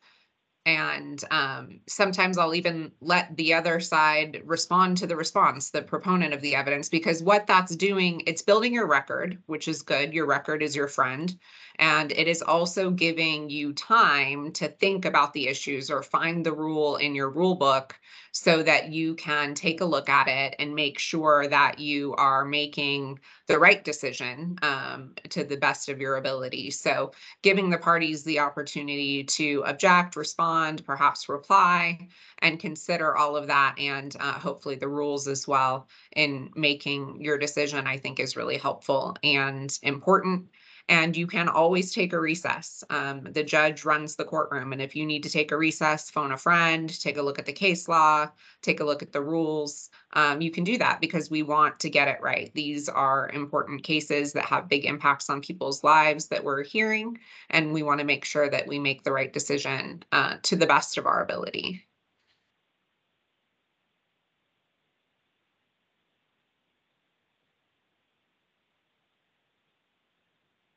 And 0.66 1.23
um, 1.30 1.78
sometimes 1.87 2.37
I'll 2.37 2.54
even 2.54 2.90
let 3.00 3.37
the 3.37 3.54
other 3.54 3.78
side 3.78 4.42
respond 4.44 4.96
to 4.96 5.06
the 5.06 5.14
response, 5.14 5.70
the 5.70 5.80
proponent 5.80 6.35
of 6.35 6.40
the 6.40 6.56
evidence, 6.56 6.88
because 6.88 7.23
what 7.23 7.46
that's 7.46 7.76
doing, 7.76 8.25
it's 8.26 8.42
building 8.42 8.75
your 8.75 8.88
record, 8.88 9.40
which 9.46 9.68
is 9.68 9.82
good. 9.82 10.12
Your 10.12 10.26
record 10.26 10.64
is 10.64 10.75
your 10.75 10.88
friend. 10.88 11.38
And 11.78 12.11
it 12.11 12.26
is 12.26 12.42
also 12.42 12.90
giving 12.90 13.49
you 13.49 13.73
time 13.75 14.50
to 14.52 14.66
think 14.66 15.04
about 15.04 15.32
the 15.32 15.46
issues 15.46 15.88
or 15.88 16.02
find 16.02 16.44
the 16.44 16.52
rule 16.52 16.96
in 16.96 17.14
your 17.14 17.30
rule 17.30 17.54
book 17.54 17.94
so 18.37 18.62
that 18.62 18.93
you 18.93 19.14
can 19.14 19.55
take 19.55 19.81
a 19.81 19.85
look 19.85 20.11
at 20.11 20.28
it 20.28 20.55
and 20.59 20.75
make 20.75 20.99
sure 20.99 21.49
that 21.49 21.78
you 21.78 22.14
are 22.16 22.45
making 22.45 23.19
the 23.47 23.59
right 23.59 23.83
decision 23.83 24.59
um, 24.61 25.14
to 25.31 25.43
the 25.43 25.57
best 25.57 25.88
of 25.88 26.00
your 26.00 26.16
ability. 26.16 26.71
So, 26.71 27.12
giving 27.40 27.71
the 27.71 27.78
parties 27.78 28.25
the 28.25 28.40
opportunity 28.40 29.25
to 29.25 29.62
object, 29.64 30.16
respond, 30.16 30.85
perhaps 30.85 31.31
reply, 31.31 32.09
and 32.40 32.61
consider 32.61 33.16
all 33.16 33.37
of 33.37 33.47
that 33.47 33.75
and 33.78 34.14
uh, 34.21 34.35
hopefully 34.35 34.75
the 34.75 34.88
rules 34.88 35.26
as 35.28 35.49
well 35.49 35.88
in 36.14 36.50
making 36.55 37.23
your 37.23 37.38
decision, 37.38 37.87
I 37.87 37.97
think 37.97 38.21
is 38.21 38.37
really 38.37 38.59
helpful 38.59 39.16
and 39.23 39.76
important 39.83 40.49
and 40.88 41.16
you 41.16 41.26
can 41.26 41.49
always 41.49 41.93
take 41.93 42.12
a 42.12 42.21
recess. 42.21 42.85
Um, 42.90 43.23
the 43.33 43.43
judge 43.43 43.85
runs 43.85 44.14
the 44.14 44.25
courtroom, 44.25 44.73
and 44.73 44.81
if 44.81 44.95
you 44.95 45.05
need 45.05 45.23
to 45.25 45.31
take 45.31 45.50
a 45.50 45.57
recess, 45.57 46.11
phone 46.11 46.33
a 46.33 46.37
friend, 46.37 46.88
take 47.00 47.16
a 47.16 47.23
look 47.23 47.38
at 47.38 47.47
the 47.47 47.52
case 47.52 47.88
law, 47.88 48.28
take 48.62 48.81
a 48.81 48.85
look 48.85 49.02
at 49.02 49.12
the 49.12 49.21
rules. 49.21 49.90
Um, 50.12 50.40
you 50.40 50.50
can 50.50 50.64
do 50.64 50.78
that 50.78 51.00
because 51.00 51.31
we 51.31 51.43
want 51.43 51.81
to 51.81 51.90
get 51.90 52.09
it 52.09 52.21
right. 52.21 52.52
These 52.55 52.88
are 52.88 53.31
important 53.31 53.83
cases 53.83 54.33
that 54.35 54.45
have 54.47 54.69
big 54.69 54.85
impacts 54.85 55.28
on 55.28 55.40
people's 55.40 55.83
lives 55.83 56.28
that 56.28 56.45
we're 56.45 56.62
hearing, 56.62 57.19
and 57.50 57.73
we 57.73 57.83
want 57.83 57.99
to 58.00 58.07
make 58.07 58.25
sure 58.25 58.49
that 58.49 58.66
we 58.66 58.78
make 58.78 59.02
the 59.02 59.12
right 59.12 59.33
decision 59.33 60.05
uh, 60.12 60.37
to 60.43 60.57
the 60.57 60.66
best 60.66 60.99
of 60.99 61.07
our 61.07 61.23
ability. 61.23 61.85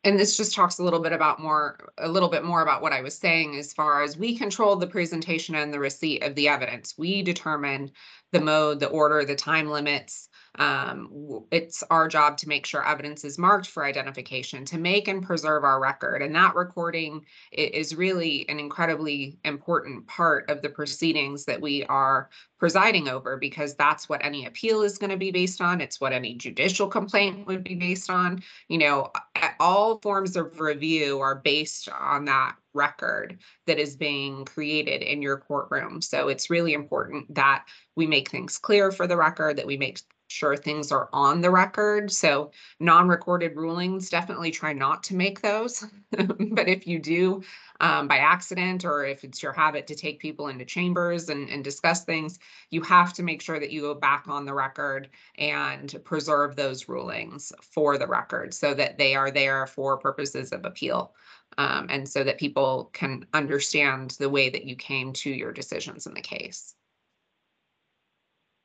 And 0.10 0.20
this 0.20 0.36
just 0.36 0.56
talks 0.56 0.80
a 0.80 0.84
little 0.84 1.00
bit 1.00 1.14
about 1.14 1.40
more 1.40 1.78
a 2.00 2.10
little 2.10 2.30
bit 2.30 2.44
more 2.44 2.62
about 2.62 2.82
what 2.82 2.94
i 2.94 3.02
was 3.02 3.16
saying 3.16 3.56
as 3.56 3.74
far 3.74 4.02
as 4.02 4.18
we 4.18 4.36
control 4.36 4.76
the 4.76 4.88
presentation 4.88 5.54
and 5.54 5.72
the 5.72 5.80
receipt 5.80 6.24
of 6.24 6.34
the 6.36 6.48
evidence. 6.48 6.96
We 6.98 7.22
determine 7.22 7.92
the 8.32 8.42
mode 8.42 8.80
the 8.80 8.88
order 8.88 9.24
the 9.24 9.36
time 9.36 9.70
limits 9.70 10.29
um, 10.60 11.46
it's 11.52 11.84
our 11.90 12.10
job 12.10 12.38
to 12.38 12.50
make 12.50 12.66
sure 12.66 12.86
evidence 12.86 13.24
is 13.24 13.38
marked 13.38 13.68
for 13.68 13.86
identification, 13.86 14.66
to 14.66 14.78
make 14.78 15.08
and 15.08 15.24
preserve 15.24 15.64
our 15.64 15.80
record. 15.80 16.22
And 16.22 16.36
that 16.36 16.54
recording 16.54 17.26
is 17.54 17.96
really 17.96 18.48
an 18.50 18.60
incredibly 18.60 19.40
important 19.46 20.06
part 20.08 20.50
of 20.50 20.62
the 20.62 20.70
proceedings 20.70 21.46
that 21.46 21.62
we 21.62 21.86
are 21.86 22.30
presiding 22.58 23.08
over 23.08 23.38
because 23.38 23.74
that's 23.76 24.10
what 24.10 24.24
any 24.24 24.46
appeal 24.46 24.82
is 24.82 24.98
going 24.98 25.12
to 25.12 25.18
be 25.18 25.32
based 25.32 25.62
on. 25.62 25.80
It's 25.80 26.02
what 26.02 26.12
any 26.12 26.36
judicial 26.36 26.88
complaint 26.88 27.48
would 27.48 27.64
be 27.64 27.76
based 27.76 28.10
on. 28.10 28.44
You 28.68 28.80
know, 28.80 29.14
all 29.62 30.00
forms 30.00 30.36
of 30.36 30.60
review 30.60 31.22
are 31.22 31.36
based 31.36 31.88
on 31.88 32.26
that 32.26 32.56
record 32.74 33.40
that 33.66 33.80
is 33.80 33.96
being 33.96 34.44
created 34.44 35.02
in 35.02 35.22
your 35.22 35.38
courtroom. 35.38 36.02
So 36.02 36.28
it's 36.28 36.50
really 36.50 36.74
important 36.74 37.34
that 37.34 37.64
we 37.96 38.06
make 38.06 38.30
things 38.30 38.58
clear 38.58 38.92
for 38.92 39.08
the 39.08 39.18
record, 39.18 39.56
that 39.58 39.66
we 39.66 39.78
make 39.78 40.00
sure 40.30 40.56
things 40.56 40.92
are 40.92 41.10
on 41.12 41.42
the 41.42 41.50
record. 41.50 42.12
So 42.12 42.52
non-recorded 42.80 43.56
rulings, 43.56 44.10
definitely 44.10 44.52
try 44.52 44.74
not 44.74 45.04
to 45.04 45.16
make 45.16 45.42
those. 45.42 45.84
but 46.12 46.68
if 46.68 46.88
you 46.88 47.00
do 47.00 47.42
um, 47.82 48.08
by 48.08 48.18
accident, 48.18 48.86
or 48.86 49.06
if 49.06 49.24
it's 49.24 49.42
your 49.42 49.54
habit 49.54 49.88
to 49.88 49.96
take 49.96 50.20
people 50.20 50.48
into 50.48 50.66
chambers 50.66 51.30
and, 51.30 51.50
and 51.50 51.64
discuss 51.64 52.04
things, 52.04 52.40
you 52.70 52.82
have 52.82 53.14
to 53.14 53.24
make 53.24 53.42
sure 53.42 53.60
that 53.60 53.72
you 53.72 53.82
go 53.82 53.96
back 53.96 54.26
on 54.28 54.46
the 54.46 54.54
record 54.54 55.10
and 55.38 56.00
preserve 56.04 56.56
those 56.56 56.88
rulings 56.88 57.52
for 57.62 57.98
the 57.98 58.08
record 58.08 58.54
so 58.54 58.74
that 58.74 58.98
they 58.98 59.16
are 59.16 59.32
there 59.32 59.66
for 59.66 59.98
purposes 59.98 60.52
of 60.52 60.66
appeal. 60.66 61.14
Um, 61.58 61.88
and 61.90 62.08
so 62.08 62.24
that 62.24 62.38
people 62.38 62.90
can 62.94 63.26
understand 63.34 64.12
the 64.12 64.30
way 64.30 64.50
that 64.50 64.66
you 64.66 64.76
came 64.76 65.12
to 65.14 65.30
your 65.30 65.52
decisions 65.52 66.06
in 66.06 66.14
the 66.14 66.22
case. 66.22 66.76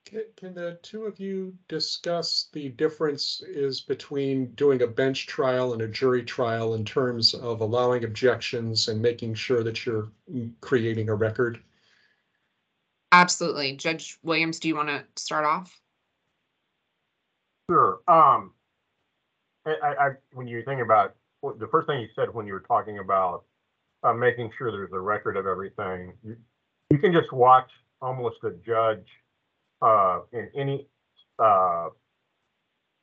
Can, 0.04 0.24
can 0.36 0.54
the 0.54 0.78
two 0.82 1.04
of 1.04 1.18
you 1.18 1.56
discuss 1.68 2.48
the 2.52 2.68
difference 2.70 3.42
is 3.46 3.80
between 3.80 4.46
doing 4.54 4.82
a 4.82 4.86
bench 4.86 5.26
trial 5.26 5.72
and 5.72 5.82
a 5.82 5.88
jury 5.88 6.22
trial 6.22 6.74
in 6.74 6.84
terms 6.84 7.32
of 7.32 7.60
allowing 7.60 8.04
objections 8.04 8.88
and 8.88 9.00
making 9.00 9.34
sure 9.34 9.62
that 9.62 9.86
you're 9.86 10.10
creating 10.60 11.08
a 11.08 11.14
record? 11.14 11.62
Absolutely. 13.12 13.76
Judge 13.76 14.18
Williams, 14.22 14.58
do 14.58 14.68
you 14.68 14.76
want 14.76 14.88
to 14.88 15.04
start 15.16 15.44
off? 15.44 15.80
Sure. 17.70 18.00
Um, 18.06 18.52
I, 19.66 19.72
I, 19.82 20.10
when 20.34 20.46
you 20.46 20.62
think 20.64 20.82
about 20.82 21.14
the 21.42 21.68
first 21.68 21.86
thing 21.86 22.00
you 22.00 22.08
said 22.14 22.32
when 22.34 22.46
you 22.46 22.52
were 22.52 22.60
talking 22.60 22.98
about 22.98 23.44
uh, 24.02 24.12
making 24.12 24.50
sure 24.58 24.70
there's 24.70 24.92
a 24.92 25.00
record 25.00 25.38
of 25.38 25.46
everything, 25.46 26.12
you, 26.22 26.36
you 26.90 26.98
can 26.98 27.12
just 27.12 27.32
watch 27.32 27.70
almost 28.02 28.36
a 28.44 28.50
judge 28.66 29.06
uh, 29.84 30.20
in 30.32 30.48
any 30.56 30.86
uh, 31.38 31.88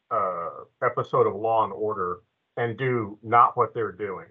uh, 0.10 0.50
episode 0.84 1.28
of 1.28 1.36
Law 1.36 1.64
and 1.64 1.74
Order 1.74 2.20
and 2.58 2.78
do 2.78 3.18
not 3.24 3.56
what 3.56 3.74
they're 3.74 3.92
doing. 3.92 4.28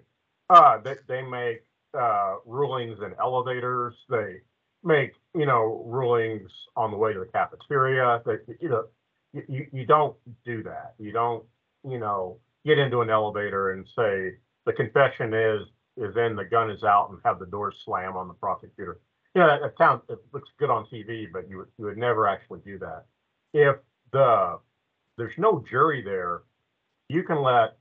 Uh, 0.49 0.77
they, 0.83 0.95
they 1.07 1.21
make 1.21 1.63
uh, 1.97 2.35
rulings 2.45 2.99
in 2.99 3.13
elevators. 3.19 3.95
They 4.09 4.37
make 4.83 5.13
you 5.35 5.45
know 5.45 5.83
rulings 5.87 6.51
on 6.75 6.91
the 6.91 6.97
way 6.97 7.13
to 7.13 7.19
the 7.19 7.25
cafeteria. 7.25 8.21
They, 8.25 8.35
you 8.59 8.69
know, 8.69 8.85
you, 9.33 9.67
you 9.71 9.85
don't 9.85 10.15
do 10.45 10.61
that. 10.63 10.93
You 10.99 11.11
don't 11.11 11.43
you 11.87 11.99
know 11.99 12.37
get 12.65 12.77
into 12.77 13.01
an 13.01 13.09
elevator 13.09 13.71
and 13.71 13.87
say 13.95 14.33
the 14.65 14.73
confession 14.73 15.33
is 15.33 15.61
is 15.97 16.15
in, 16.15 16.35
the 16.35 16.45
gun 16.45 16.69
is 16.69 16.83
out, 16.83 17.09
and 17.09 17.19
have 17.25 17.39
the 17.39 17.45
door 17.45 17.73
slam 17.85 18.15
on 18.15 18.27
the 18.27 18.33
prosecutor. 18.33 18.99
Yeah, 19.35 19.55
it 19.63 19.73
sounds, 19.77 20.01
it 20.09 20.19
looks 20.33 20.49
good 20.59 20.69
on 20.69 20.85
TV, 20.91 21.25
but 21.31 21.49
you 21.49 21.59
would, 21.59 21.67
you 21.77 21.85
would 21.85 21.97
never 21.97 22.27
actually 22.27 22.59
do 22.65 22.77
that. 22.79 23.05
If 23.53 23.77
the, 24.11 24.59
there's 25.17 25.33
no 25.37 25.63
jury 25.69 26.01
there, 26.03 26.43
you 27.09 27.23
can 27.23 27.41
let 27.41 27.77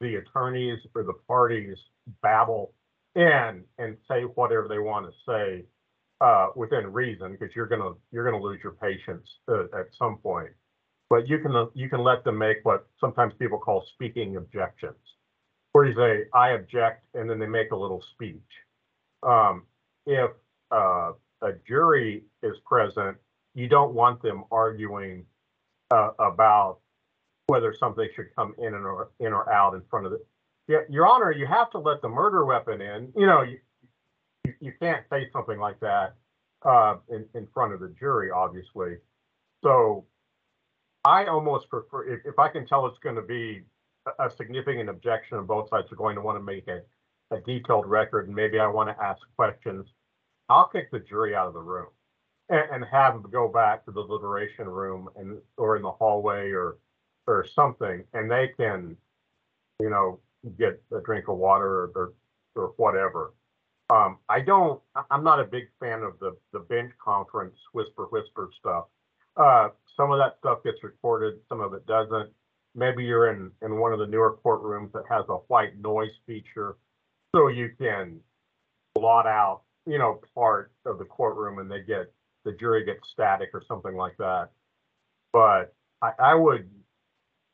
the 0.00 0.16
attorneys 0.16 0.80
or 0.94 1.04
the 1.04 1.14
parties 1.28 1.76
babble 2.22 2.74
in 3.16 3.64
and 3.78 3.96
say 4.08 4.22
whatever 4.22 4.68
they 4.68 4.78
want 4.78 5.06
to 5.06 5.12
say 5.26 5.64
uh, 6.20 6.48
within 6.56 6.92
reason, 6.92 7.32
because 7.32 7.54
you're 7.56 7.66
gonna, 7.66 7.92
you're 8.12 8.24
gonna 8.30 8.42
lose 8.42 8.60
your 8.62 8.72
patience 8.74 9.28
uh, 9.48 9.64
at 9.78 9.86
some 9.98 10.18
point. 10.18 10.50
But 11.10 11.28
you 11.28 11.38
can, 11.40 11.68
you 11.74 11.88
can 11.88 12.02
let 12.02 12.24
them 12.24 12.38
make 12.38 12.58
what 12.64 12.86
sometimes 13.00 13.34
people 13.38 13.58
call 13.58 13.84
speaking 13.94 14.36
objections, 14.36 14.96
where 15.72 15.84
you 15.86 15.94
say, 15.96 16.28
I 16.34 16.50
object, 16.50 17.04
and 17.14 17.28
then 17.28 17.38
they 17.38 17.46
make 17.46 17.72
a 17.72 17.76
little 17.76 18.02
speech. 18.14 18.40
Um, 19.22 19.64
if 20.06 20.30
uh, 20.74 21.12
a 21.42 21.52
jury 21.66 22.24
is 22.42 22.56
present, 22.64 23.16
you 23.54 23.68
don't 23.68 23.94
want 23.94 24.20
them 24.22 24.44
arguing 24.50 25.24
uh, 25.90 26.10
about 26.18 26.78
whether 27.46 27.74
something 27.74 28.08
should 28.16 28.34
come 28.34 28.54
in 28.58 28.74
or 28.74 29.10
in 29.20 29.32
or 29.32 29.52
out 29.52 29.74
in 29.74 29.82
front 29.88 30.06
of 30.06 30.12
the. 30.12 30.20
Yeah, 30.66 30.78
Your 30.88 31.06
Honor, 31.06 31.30
you 31.30 31.46
have 31.46 31.70
to 31.72 31.78
let 31.78 32.00
the 32.02 32.08
murder 32.08 32.44
weapon 32.44 32.80
in. 32.80 33.12
You 33.16 33.26
know, 33.26 33.42
you 33.42 33.58
you, 34.44 34.54
you 34.60 34.72
can't 34.80 35.04
say 35.10 35.28
something 35.32 35.58
like 35.58 35.78
that 35.80 36.14
uh, 36.64 36.96
in 37.10 37.26
in 37.34 37.46
front 37.52 37.72
of 37.74 37.80
the 37.80 37.94
jury, 37.98 38.30
obviously. 38.30 38.96
So 39.62 40.06
I 41.04 41.26
almost 41.26 41.68
prefer 41.68 42.04
if, 42.14 42.20
if 42.24 42.38
I 42.38 42.48
can 42.48 42.66
tell 42.66 42.86
it's 42.86 42.98
going 42.98 43.16
to 43.16 43.22
be 43.22 43.62
a, 44.06 44.26
a 44.26 44.30
significant 44.30 44.88
objection 44.88 45.38
and 45.38 45.46
both 45.46 45.68
sides 45.68 45.92
are 45.92 45.96
going 45.96 46.16
to 46.16 46.22
want 46.22 46.38
to 46.38 46.42
make 46.42 46.66
a, 46.68 46.80
a 47.34 47.40
detailed 47.40 47.86
record, 47.86 48.26
and 48.26 48.34
maybe 48.34 48.58
I 48.58 48.66
want 48.66 48.88
to 48.88 49.04
ask 49.04 49.20
questions. 49.36 49.86
I'll 50.48 50.68
kick 50.68 50.90
the 50.90 51.00
jury 51.00 51.34
out 51.34 51.48
of 51.48 51.54
the 51.54 51.60
room 51.60 51.88
and, 52.48 52.62
and 52.70 52.84
have 52.90 53.14
them 53.14 53.30
go 53.30 53.48
back 53.48 53.84
to 53.84 53.90
the 53.90 54.02
deliberation 54.02 54.68
room 54.68 55.08
and 55.16 55.38
or 55.56 55.76
in 55.76 55.82
the 55.82 55.90
hallway 55.90 56.50
or 56.50 56.78
or 57.26 57.46
something, 57.54 58.04
and 58.12 58.30
they 58.30 58.48
can, 58.56 58.96
you 59.80 59.88
know, 59.88 60.20
get 60.58 60.82
a 60.92 61.00
drink 61.00 61.28
of 61.28 61.38
water 61.38 61.90
or 61.94 62.12
or, 62.56 62.72
whatever. 62.76 63.34
Um, 63.90 64.18
I 64.28 64.40
don't. 64.40 64.80
I'm 65.10 65.24
not 65.24 65.40
a 65.40 65.44
big 65.44 65.64
fan 65.80 66.02
of 66.02 66.18
the 66.20 66.36
the 66.52 66.60
bench 66.60 66.92
conference 67.02 67.56
whisper 67.72 68.06
whisper 68.10 68.50
stuff. 68.58 68.84
Uh, 69.36 69.68
some 69.96 70.10
of 70.10 70.18
that 70.18 70.36
stuff 70.38 70.62
gets 70.64 70.82
recorded, 70.82 71.34
some 71.48 71.60
of 71.60 71.74
it 71.74 71.86
doesn't. 71.86 72.30
Maybe 72.74 73.04
you're 73.04 73.30
in 73.30 73.50
in 73.62 73.78
one 73.78 73.92
of 73.92 73.98
the 73.98 74.06
newer 74.06 74.38
courtrooms 74.44 74.92
that 74.92 75.04
has 75.08 75.24
a 75.28 75.36
white 75.48 75.78
noise 75.78 76.12
feature, 76.26 76.76
so 77.34 77.48
you 77.48 77.70
can 77.78 78.20
blot 78.94 79.26
out, 79.26 79.62
you 79.86 79.98
know, 79.98 80.20
part 80.34 80.72
of 80.86 80.98
the 80.98 81.04
courtroom 81.04 81.58
and 81.58 81.70
they 81.70 81.82
get 81.82 82.12
the 82.44 82.52
jury 82.52 82.84
gets 82.84 83.08
static 83.10 83.50
or 83.54 83.62
something 83.66 83.96
like 83.96 84.16
that. 84.18 84.50
But 85.32 85.74
I, 86.02 86.12
I 86.18 86.34
would, 86.34 86.68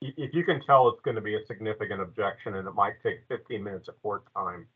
if 0.01 0.35
you 0.35 0.45
can 0.45 0.61
tell 0.65 0.89
it's 0.89 1.03
going 1.03 1.15
to 1.15 1.21
be 1.21 1.35
a 1.35 1.47
significant 1.47 2.01
objection 2.01 2.57
and 2.57 2.67
it 2.67 2.75
might 2.75 2.95
take 3.03 3.21
15 3.29 3.63
minutes 3.63 3.89
of 3.89 4.01
court 4.03 4.25
time, 4.35 4.67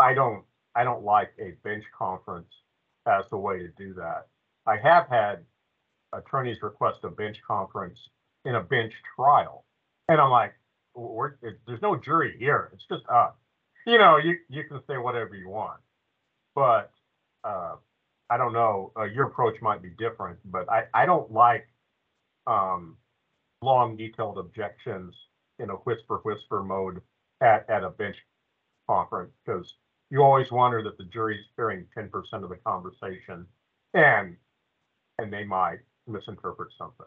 I 0.00 0.14
don't, 0.14 0.44
I 0.74 0.84
don't 0.84 1.04
like 1.04 1.32
a 1.38 1.52
bench 1.64 1.84
conference 1.96 2.52
as 3.06 3.24
the 3.30 3.36
way 3.36 3.58
to 3.58 3.68
do 3.76 3.94
that. 3.94 4.26
I 4.66 4.76
have 4.76 5.08
had 5.08 5.44
attorneys 6.12 6.62
request 6.62 6.98
a 7.04 7.08
bench 7.08 7.38
conference 7.46 7.98
in 8.44 8.54
a 8.54 8.62
bench 8.62 8.92
trial, 9.16 9.64
and 10.08 10.20
I'm 10.20 10.30
like, 10.30 10.54
there's 10.94 11.82
no 11.82 11.96
jury 11.96 12.36
here. 12.38 12.70
It's 12.72 12.84
just 12.88 13.08
us. 13.08 13.34
You 13.86 13.98
know, 13.98 14.18
you 14.18 14.36
you 14.48 14.64
can 14.64 14.80
say 14.86 14.98
whatever 14.98 15.34
you 15.34 15.48
want, 15.48 15.80
but 16.54 16.92
uh, 17.44 17.76
I 18.30 18.36
don't 18.36 18.52
know. 18.52 18.92
Uh, 18.96 19.04
your 19.04 19.26
approach 19.26 19.60
might 19.62 19.82
be 19.82 19.90
different, 19.98 20.38
but 20.44 20.68
I 20.70 20.84
I 20.94 21.06
don't 21.06 21.30
like 21.32 21.66
um, 22.46 22.96
long 23.62 23.96
detailed 23.96 24.38
objections 24.38 25.14
in 25.58 25.70
a 25.70 25.74
whisper 25.74 26.18
whisper 26.24 26.62
mode 26.62 27.00
at 27.40 27.68
at 27.70 27.84
a 27.84 27.90
bench 27.90 28.16
conference 28.88 29.32
because 29.44 29.74
you 30.10 30.22
always 30.22 30.50
wonder 30.50 30.82
that 30.82 30.96
the 30.98 31.04
jury's 31.04 31.44
hearing 31.56 31.86
10% 31.96 32.10
of 32.42 32.48
the 32.48 32.56
conversation 32.64 33.46
and 33.94 34.36
and 35.18 35.32
they 35.32 35.44
might 35.44 35.80
misinterpret 36.06 36.70
something. 36.78 37.06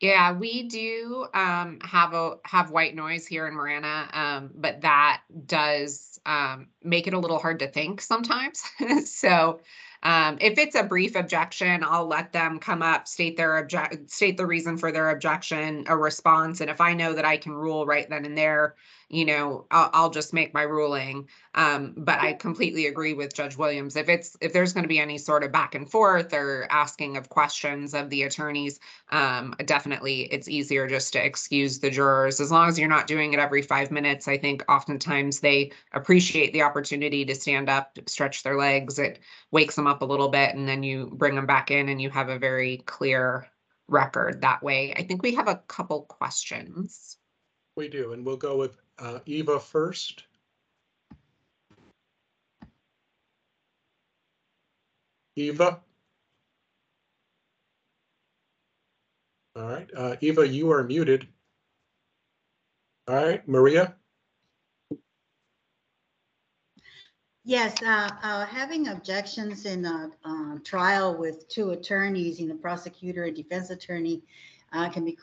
Yeah, 0.00 0.32
we 0.32 0.62
do 0.62 1.26
um 1.34 1.78
have 1.82 2.14
a 2.14 2.36
have 2.44 2.70
white 2.70 2.94
noise 2.94 3.26
here 3.26 3.46
in 3.46 3.54
Marana, 3.54 4.08
um, 4.14 4.50
but 4.54 4.80
that 4.80 5.22
does 5.46 6.18
um 6.24 6.68
make 6.82 7.06
it 7.06 7.12
a 7.14 7.18
little 7.18 7.38
hard 7.38 7.58
to 7.60 7.68
think 7.68 8.00
sometimes. 8.00 8.62
So 9.04 9.60
um 10.02 10.38
if 10.40 10.58
it's 10.58 10.74
a 10.74 10.82
brief 10.84 11.16
objection, 11.16 11.84
I'll 11.84 12.06
let 12.06 12.32
them 12.32 12.58
come 12.58 12.80
up, 12.82 13.06
state 13.08 13.36
their 13.36 13.58
object, 13.58 14.10
state 14.10 14.38
the 14.38 14.46
reason 14.46 14.78
for 14.78 14.90
their 14.90 15.10
objection, 15.10 15.84
a 15.86 15.96
response, 15.96 16.60
and 16.62 16.70
if 16.70 16.80
I 16.80 16.94
know 16.94 17.12
that 17.12 17.26
I 17.26 17.36
can 17.36 17.52
rule 17.52 17.84
right 17.84 18.08
then 18.08 18.24
and 18.24 18.38
there, 18.38 18.76
you 19.10 19.24
know, 19.24 19.66
I'll 19.70 19.90
I'll 19.92 20.10
just 20.10 20.32
make 20.32 20.54
my 20.54 20.62
ruling. 20.62 21.28
Um, 21.56 21.94
but 21.96 22.20
I 22.20 22.32
completely 22.34 22.86
agree 22.86 23.12
with 23.12 23.34
Judge 23.34 23.56
Williams. 23.56 23.96
If 23.96 24.08
it's 24.08 24.36
if 24.40 24.52
there's 24.52 24.72
going 24.72 24.84
to 24.84 24.88
be 24.88 25.00
any 25.00 25.18
sort 25.18 25.42
of 25.42 25.50
back 25.50 25.74
and 25.74 25.90
forth 25.90 26.32
or 26.32 26.68
asking 26.70 27.16
of 27.16 27.28
questions 27.28 27.92
of 27.92 28.08
the 28.08 28.22
attorneys, 28.22 28.78
um, 29.10 29.56
definitely 29.64 30.22
it's 30.32 30.48
easier 30.48 30.86
just 30.86 31.12
to 31.14 31.24
excuse 31.24 31.80
the 31.80 31.90
jurors 31.90 32.40
as 32.40 32.52
long 32.52 32.68
as 32.68 32.78
you're 32.78 32.88
not 32.88 33.08
doing 33.08 33.32
it 33.32 33.40
every 33.40 33.62
five 33.62 33.90
minutes. 33.90 34.28
I 34.28 34.38
think 34.38 34.64
oftentimes 34.68 35.40
they 35.40 35.72
appreciate 35.92 36.52
the 36.52 36.62
opportunity 36.62 37.24
to 37.24 37.34
stand 37.34 37.68
up, 37.68 37.98
stretch 38.06 38.44
their 38.44 38.56
legs. 38.56 39.00
It 39.00 39.18
wakes 39.50 39.74
them 39.74 39.88
up 39.88 40.02
a 40.02 40.06
little 40.06 40.28
bit, 40.28 40.54
and 40.54 40.68
then 40.68 40.84
you 40.84 41.10
bring 41.14 41.34
them 41.34 41.46
back 41.46 41.72
in, 41.72 41.88
and 41.88 42.00
you 42.00 42.10
have 42.10 42.28
a 42.28 42.38
very 42.38 42.78
clear 42.86 43.48
record 43.88 44.40
that 44.42 44.62
way. 44.62 44.94
I 44.96 45.02
think 45.02 45.22
we 45.22 45.34
have 45.34 45.48
a 45.48 45.62
couple 45.66 46.02
questions. 46.02 47.16
We 47.76 47.88
do, 47.88 48.12
and 48.12 48.24
we'll 48.24 48.36
go 48.36 48.56
with 48.56 48.76
uh, 49.00 49.18
Eva 49.26 49.58
first. 49.58 50.24
Eva? 55.36 55.80
All 59.56 59.62
right, 59.62 59.88
uh, 59.96 60.16
Eva, 60.20 60.46
you 60.46 60.70
are 60.70 60.84
muted. 60.84 61.26
All 63.08 63.16
right, 63.16 63.46
Maria? 63.48 63.96
Yes, 67.44 67.82
uh, 67.82 68.10
uh, 68.22 68.46
having 68.46 68.88
objections 68.88 69.64
in 69.64 69.84
a 69.84 70.10
uh, 70.24 70.58
trial 70.62 71.16
with 71.16 71.48
two 71.48 71.70
attorneys, 71.70 72.38
you 72.38 72.46
know, 72.46 72.54
prosecutor 72.54 73.24
and 73.24 73.34
defense 73.34 73.70
attorney, 73.70 74.22
uh, 74.72 74.88
can 74.90 75.04
be 75.04 75.18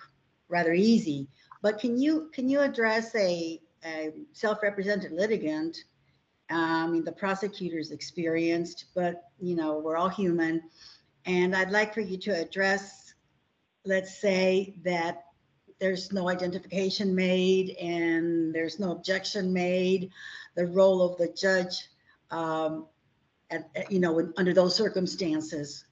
rather 0.49 0.73
easy. 0.73 1.27
But 1.61 1.79
can 1.79 1.97
you, 1.97 2.29
can 2.33 2.49
you 2.49 2.59
address 2.59 3.15
a, 3.15 3.61
a 3.87 4.11
self-represented 4.33 5.11
litigant? 5.11 5.77
I 6.49 6.87
mean, 6.87 7.03
the 7.03 7.11
prosecutor's 7.11 7.91
experienced, 7.91 8.85
but, 8.95 9.23
you 9.39 9.55
know, 9.55 9.79
we're 9.79 9.97
all 9.97 10.09
human. 10.09 10.63
And 11.25 11.55
I'd 11.55 11.71
like 11.71 11.93
for 11.93 12.01
you 12.01 12.17
to 12.19 12.31
address, 12.31 13.13
let's 13.85 14.21
say 14.21 14.75
that 14.83 15.25
there's 15.79 16.11
no 16.11 16.29
identification 16.29 17.13
made 17.13 17.71
and 17.81 18.53
there's 18.55 18.79
no 18.79 18.91
objection 18.91 19.53
made, 19.53 20.11
the 20.55 20.65
role 20.65 21.01
of 21.01 21.17
the 21.17 21.27
judge 21.27 21.89
um, 22.31 22.87
at, 23.51 23.69
at, 23.75 23.91
you 23.91 23.99
know, 23.99 24.31
under 24.37 24.53
those 24.53 24.75
circumstances. 24.75 25.85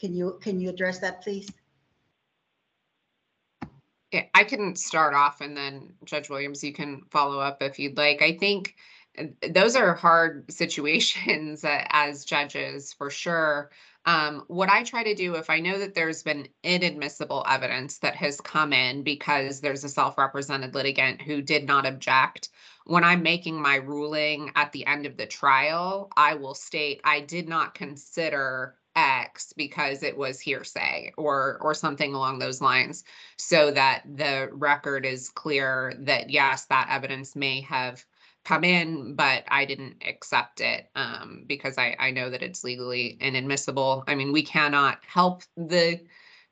Can 0.00 0.14
you, 0.14 0.38
can 0.42 0.60
you 0.60 0.68
address 0.70 0.98
that, 1.00 1.22
please? 1.22 1.50
I 4.34 4.44
can 4.44 4.76
start 4.76 5.14
off 5.14 5.40
and 5.40 5.56
then 5.56 5.94
Judge 6.04 6.28
Williams, 6.28 6.62
you 6.64 6.72
can 6.72 7.02
follow 7.10 7.38
up 7.40 7.62
if 7.62 7.78
you'd 7.78 7.96
like. 7.96 8.22
I 8.22 8.36
think 8.36 8.74
uh, 9.18 9.24
those 9.50 9.76
are 9.76 9.94
hard 9.94 10.50
situations 10.52 11.64
uh, 11.64 11.84
as 11.90 12.24
judges 12.24 12.92
for 12.92 13.10
sure. 13.10 13.70
Um, 14.06 14.44
what 14.48 14.68
I 14.68 14.82
try 14.82 15.02
to 15.02 15.14
do 15.14 15.34
if 15.36 15.48
I 15.48 15.60
know 15.60 15.78
that 15.78 15.94
there's 15.94 16.22
been 16.22 16.48
inadmissible 16.62 17.44
evidence 17.48 17.98
that 17.98 18.16
has 18.16 18.38
come 18.40 18.74
in 18.74 19.02
because 19.02 19.60
there's 19.60 19.82
a 19.82 19.88
self-represented 19.88 20.74
litigant 20.74 21.22
who 21.22 21.40
did 21.40 21.66
not 21.66 21.86
object, 21.86 22.50
when 22.84 23.02
I'm 23.02 23.22
making 23.22 23.60
my 23.60 23.76
ruling 23.76 24.52
at 24.56 24.72
the 24.72 24.84
end 24.86 25.06
of 25.06 25.16
the 25.16 25.26
trial, 25.26 26.10
I 26.16 26.34
will 26.34 26.54
state 26.54 27.00
I 27.02 27.20
did 27.20 27.48
not 27.48 27.74
consider 27.74 28.76
X 28.96 29.52
because 29.56 30.02
it 30.02 30.16
was 30.16 30.40
hearsay 30.40 31.12
or 31.16 31.58
or 31.60 31.74
something 31.74 32.14
along 32.14 32.38
those 32.38 32.60
lines 32.60 33.04
so 33.36 33.70
that 33.72 34.02
the 34.16 34.48
record 34.52 35.04
is 35.04 35.28
clear 35.28 35.94
that 36.00 36.30
yes, 36.30 36.66
that 36.66 36.88
evidence 36.90 37.34
may 37.34 37.60
have 37.62 38.04
come 38.44 38.62
in, 38.62 39.14
but 39.14 39.44
I 39.48 39.64
didn't 39.64 40.02
accept 40.06 40.60
it 40.60 40.90
um, 40.94 41.44
because 41.46 41.78
I, 41.78 41.96
I 41.98 42.10
know 42.10 42.28
that 42.30 42.42
it's 42.42 42.62
legally 42.62 43.16
inadmissible. 43.20 44.04
I 44.06 44.14
mean, 44.14 44.32
we 44.32 44.42
cannot 44.42 44.98
help 45.06 45.42
the 45.56 46.00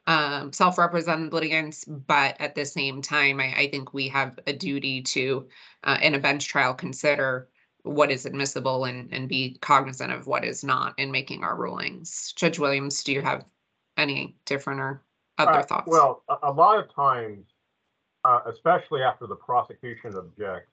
um, 0.06 0.52
self-represented 0.52 1.32
litigants, 1.32 1.84
but 1.84 2.40
at 2.40 2.54
the 2.54 2.64
same 2.64 3.02
time, 3.02 3.40
I, 3.40 3.54
I 3.54 3.68
think 3.70 3.92
we 3.92 4.08
have 4.08 4.38
a 4.46 4.52
duty 4.52 5.02
to, 5.02 5.46
uh, 5.84 5.98
in 6.02 6.14
a 6.14 6.18
bench 6.18 6.48
trial, 6.48 6.74
consider 6.74 7.48
what 7.84 8.10
is 8.10 8.26
admissible 8.26 8.84
and, 8.84 9.12
and 9.12 9.28
be 9.28 9.58
cognizant 9.60 10.12
of 10.12 10.26
what 10.26 10.44
is 10.44 10.62
not 10.62 10.96
in 10.98 11.10
making 11.10 11.42
our 11.42 11.56
rulings. 11.56 12.32
Judge 12.36 12.58
Williams, 12.58 13.02
do 13.02 13.12
you 13.12 13.22
have 13.22 13.44
any 13.96 14.36
different 14.46 14.80
or 14.80 15.02
other 15.38 15.58
Uh, 15.58 15.62
thoughts? 15.64 15.88
Well, 15.88 16.22
a, 16.28 16.36
a 16.44 16.52
lot 16.52 16.78
of 16.78 16.94
times, 16.94 17.44
uh, 18.24 18.40
especially 18.46 19.02
after 19.02 19.26
the 19.26 19.34
prosecution 19.34 20.14
objects, 20.16 20.70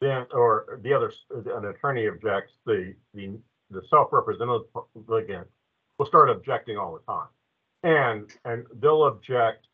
then, 0.00 0.26
or 0.32 0.80
the 0.82 0.92
other, 0.92 1.12
an 1.30 1.66
attorney 1.66 2.08
objects, 2.08 2.52
the, 2.66 2.94
the, 3.14 3.38
the 3.70 3.82
self-represented 3.88 4.62
litigant 5.06 5.46
will 5.98 6.06
start 6.06 6.28
objecting 6.28 6.76
all 6.76 6.92
the 6.92 7.12
time. 7.12 7.28
And, 7.82 8.30
and 8.44 8.66
they'll 8.80 9.04
object, 9.04 9.68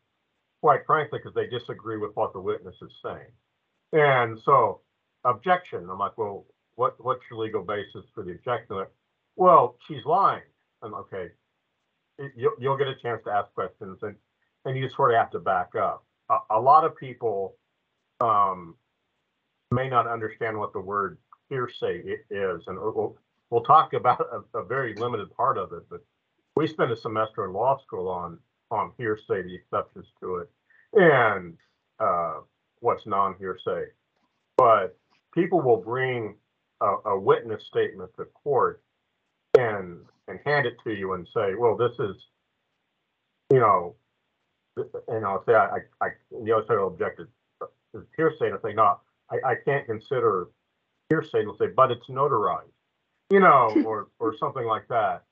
quite 0.61 0.85
frankly, 0.85 1.19
because 1.19 1.33
they 1.33 1.47
disagree 1.47 1.97
with 1.97 2.15
what 2.15 2.31
the 2.31 2.39
witness 2.39 2.75
is 2.81 2.91
saying. 3.03 3.31
And 3.91 4.39
so, 4.45 4.81
objection, 5.23 5.87
I'm 5.89 5.99
like, 5.99 6.17
well, 6.17 6.45
what, 6.75 6.95
what's 7.03 7.21
your 7.29 7.39
legal 7.39 7.63
basis 7.63 8.05
for 8.13 8.23
the 8.23 8.31
objection? 8.31 8.75
Like, 8.77 8.91
Well, 9.35 9.77
she's 9.87 10.05
lying. 10.05 10.41
I'm 10.81 10.93
okay, 10.95 11.29
you'll, 12.35 12.53
you'll 12.59 12.77
get 12.77 12.87
a 12.87 12.95
chance 12.95 13.21
to 13.25 13.31
ask 13.31 13.53
questions 13.53 13.99
and, 14.01 14.15
and 14.65 14.77
you 14.77 14.89
sort 14.89 15.11
of 15.11 15.17
have 15.17 15.31
to 15.31 15.39
back 15.39 15.75
up. 15.75 16.05
A, 16.29 16.37
a 16.51 16.59
lot 16.59 16.83
of 16.83 16.95
people, 16.95 17.55
um, 18.19 18.75
may 19.71 19.89
not 19.89 20.07
understand 20.07 20.57
what 20.57 20.71
the 20.73 20.79
word 20.79 21.17
hearsay 21.49 22.03
is, 22.29 22.61
and 22.67 22.77
we'll, 22.79 23.17
we'll 23.49 23.63
talk 23.63 23.93
about 23.93 24.21
a, 24.53 24.59
a 24.59 24.63
very 24.63 24.93
limited 24.95 25.33
part 25.35 25.57
of 25.57 25.73
it, 25.73 25.83
but 25.89 26.01
we 26.55 26.67
spent 26.67 26.91
a 26.91 26.95
semester 26.95 27.45
in 27.45 27.53
law 27.53 27.79
school 27.79 28.07
on, 28.07 28.37
on 28.69 28.91
hearsay, 28.97 29.41
the 29.41 29.55
exceptions 29.55 30.05
to 30.19 30.35
it, 30.37 30.49
and, 30.93 31.57
uh, 31.99 32.35
what's 32.81 33.07
non-hearsay. 33.07 33.85
But 34.57 34.97
people 35.33 35.61
will 35.61 35.77
bring 35.77 36.35
a, 36.81 36.95
a 37.05 37.19
witness 37.19 37.63
statement 37.67 38.11
to 38.17 38.25
court 38.25 38.81
and, 39.57 39.99
and 40.27 40.39
hand 40.45 40.65
it 40.65 40.75
to 40.83 40.91
you 40.93 41.13
and 41.13 41.27
say, 41.33 41.55
well, 41.55 41.75
this 41.77 41.93
is, 41.99 42.15
you 43.51 43.59
know, 43.59 43.95
and 45.07 45.25
I'll 45.25 45.43
say, 45.45 45.53
I, 45.53 45.77
I, 46.01 46.05
I- 46.07 46.41
the 46.43 46.51
other 46.51 46.65
side 46.67 46.77
will 46.77 46.87
object 46.87 47.19
to 47.19 47.27
to 47.93 48.05
hearsay, 48.17 48.47
and 48.47 48.55
I 48.55 48.69
say, 48.69 48.73
no, 48.73 48.97
I, 49.29 49.35
I 49.51 49.55
can't 49.63 49.85
consider 49.85 50.47
hearsay, 51.09 51.39
and 51.41 51.47
they'll 51.47 51.57
say, 51.57 51.67
but 51.67 51.91
it's 51.91 52.07
notarized, 52.07 52.71
you 53.29 53.39
know, 53.39 53.71
or, 53.85 54.07
or 54.19 54.35
something 54.37 54.65
like 54.65 54.87
that. 54.89 55.23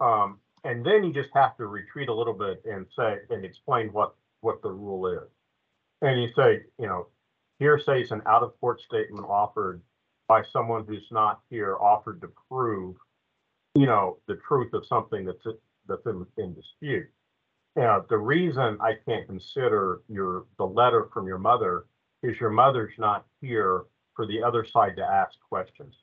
Um, 0.00 0.38
and 0.64 0.84
then 0.84 1.04
you 1.04 1.12
just 1.12 1.28
have 1.34 1.56
to 1.58 1.66
retreat 1.66 2.08
a 2.08 2.14
little 2.14 2.32
bit 2.32 2.62
and 2.64 2.86
say, 2.98 3.18
and 3.28 3.44
explain 3.44 3.88
what, 3.92 4.14
what 4.40 4.62
the 4.62 4.70
rule 4.70 5.06
is. 5.08 5.28
And 6.00 6.20
you 6.22 6.28
say, 6.34 6.62
you 6.78 6.86
know, 6.86 7.08
hearsay 7.58 8.02
is 8.02 8.10
an 8.10 8.22
out-of-court 8.26 8.80
statement 8.80 9.26
offered 9.28 9.82
by 10.28 10.42
someone 10.52 10.84
who's 10.86 11.06
not 11.10 11.40
here, 11.50 11.76
offered 11.80 12.20
to 12.20 12.28
prove, 12.50 12.96
you 13.74 13.86
know, 13.86 14.18
the 14.26 14.38
truth 14.46 14.72
of 14.72 14.86
something 14.86 15.24
that's, 15.24 15.46
that's 15.86 16.06
in, 16.06 16.26
in 16.36 16.54
dispute. 16.54 17.08
Yeah, 17.76 18.00
the 18.08 18.18
reason 18.18 18.78
I 18.80 18.94
can't 19.06 19.26
consider 19.26 20.00
your, 20.08 20.46
the 20.58 20.66
letter 20.66 21.08
from 21.12 21.26
your 21.26 21.38
mother 21.38 21.84
is 22.22 22.40
your 22.40 22.50
mother's 22.50 22.94
not 22.98 23.26
here 23.40 23.84
for 24.14 24.26
the 24.26 24.42
other 24.42 24.64
side 24.64 24.96
to 24.96 25.04
ask 25.04 25.38
questions. 25.48 25.94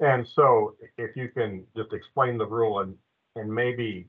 And 0.00 0.26
so 0.26 0.76
if 0.96 1.16
you 1.16 1.28
can 1.28 1.64
just 1.76 1.92
explain 1.92 2.38
the 2.38 2.46
rule 2.46 2.80
and, 2.80 2.94
and 3.34 3.52
maybe, 3.52 4.06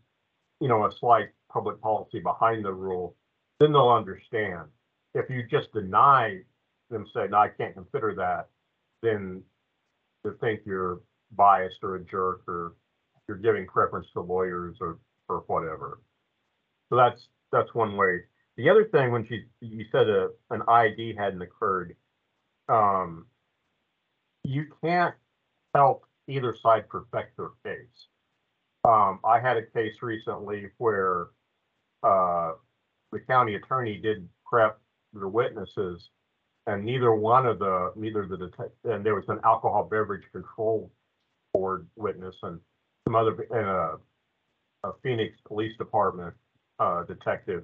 you 0.62 0.67
know, 0.67 0.85
a 0.85 0.91
slight 0.91 1.29
public 1.51 1.81
policy 1.81 2.19
behind 2.19 2.63
the 2.63 2.71
rule, 2.71 3.15
then 3.59 3.73
they'll 3.73 3.89
understand. 3.89 4.67
If 5.13 5.29
you 5.29 5.43
just 5.49 5.71
deny 5.73 6.39
them, 6.89 7.05
say, 7.13 7.27
no, 7.29 7.37
I 7.37 7.49
can't 7.49 7.73
consider 7.73 8.13
that, 8.15 8.49
then 9.01 9.43
they 10.23 10.31
think 10.39 10.61
you're 10.65 11.01
biased 11.31 11.77
or 11.83 11.95
a 11.95 12.03
jerk 12.03 12.41
or 12.47 12.73
you're 13.27 13.37
giving 13.37 13.65
preference 13.67 14.07
to 14.13 14.21
lawyers 14.21 14.77
or, 14.81 14.99
or 15.27 15.43
whatever. 15.47 16.01
So 16.89 16.95
that's, 16.95 17.27
that's 17.51 17.73
one 17.73 17.95
way. 17.95 18.21
The 18.57 18.69
other 18.69 18.85
thing, 18.85 19.11
when 19.11 19.25
she, 19.27 19.45
you 19.61 19.85
said 19.91 20.09
a, 20.09 20.29
an 20.49 20.63
ID 20.67 21.15
hadn't 21.17 21.41
occurred, 21.41 21.95
um, 22.67 23.27
you 24.43 24.65
can't 24.83 25.15
help 25.73 26.05
either 26.27 26.55
side 26.61 26.89
perfect 26.89 27.37
their 27.37 27.51
case. 27.63 28.07
Um, 28.83 29.19
I 29.23 29.39
had 29.39 29.57
a 29.57 29.65
case 29.65 29.95
recently 30.01 30.67
where, 30.77 31.27
uh, 32.03 32.53
the 33.11 33.19
county 33.19 33.55
attorney 33.55 33.97
did 33.97 34.27
prep 34.45 34.79
the 35.13 35.27
witnesses 35.27 36.09
and 36.67 36.85
neither 36.85 37.13
one 37.13 37.45
of 37.45 37.59
the, 37.59 37.91
neither 37.95 38.27
the 38.27 38.37
detect, 38.37 38.71
and 38.83 39.03
there 39.05 39.15
was 39.15 39.25
an 39.27 39.39
alcohol 39.43 39.87
beverage 39.89 40.25
control 40.31 40.91
board 41.53 41.87
witness 41.95 42.35
and 42.43 42.59
some 43.07 43.15
other, 43.15 43.47
and 43.49 43.67
a, 43.67 43.97
a 44.83 44.93
Phoenix 45.01 45.35
Police 45.47 45.75
Department, 45.77 46.33
uh, 46.79 47.03
detective. 47.03 47.63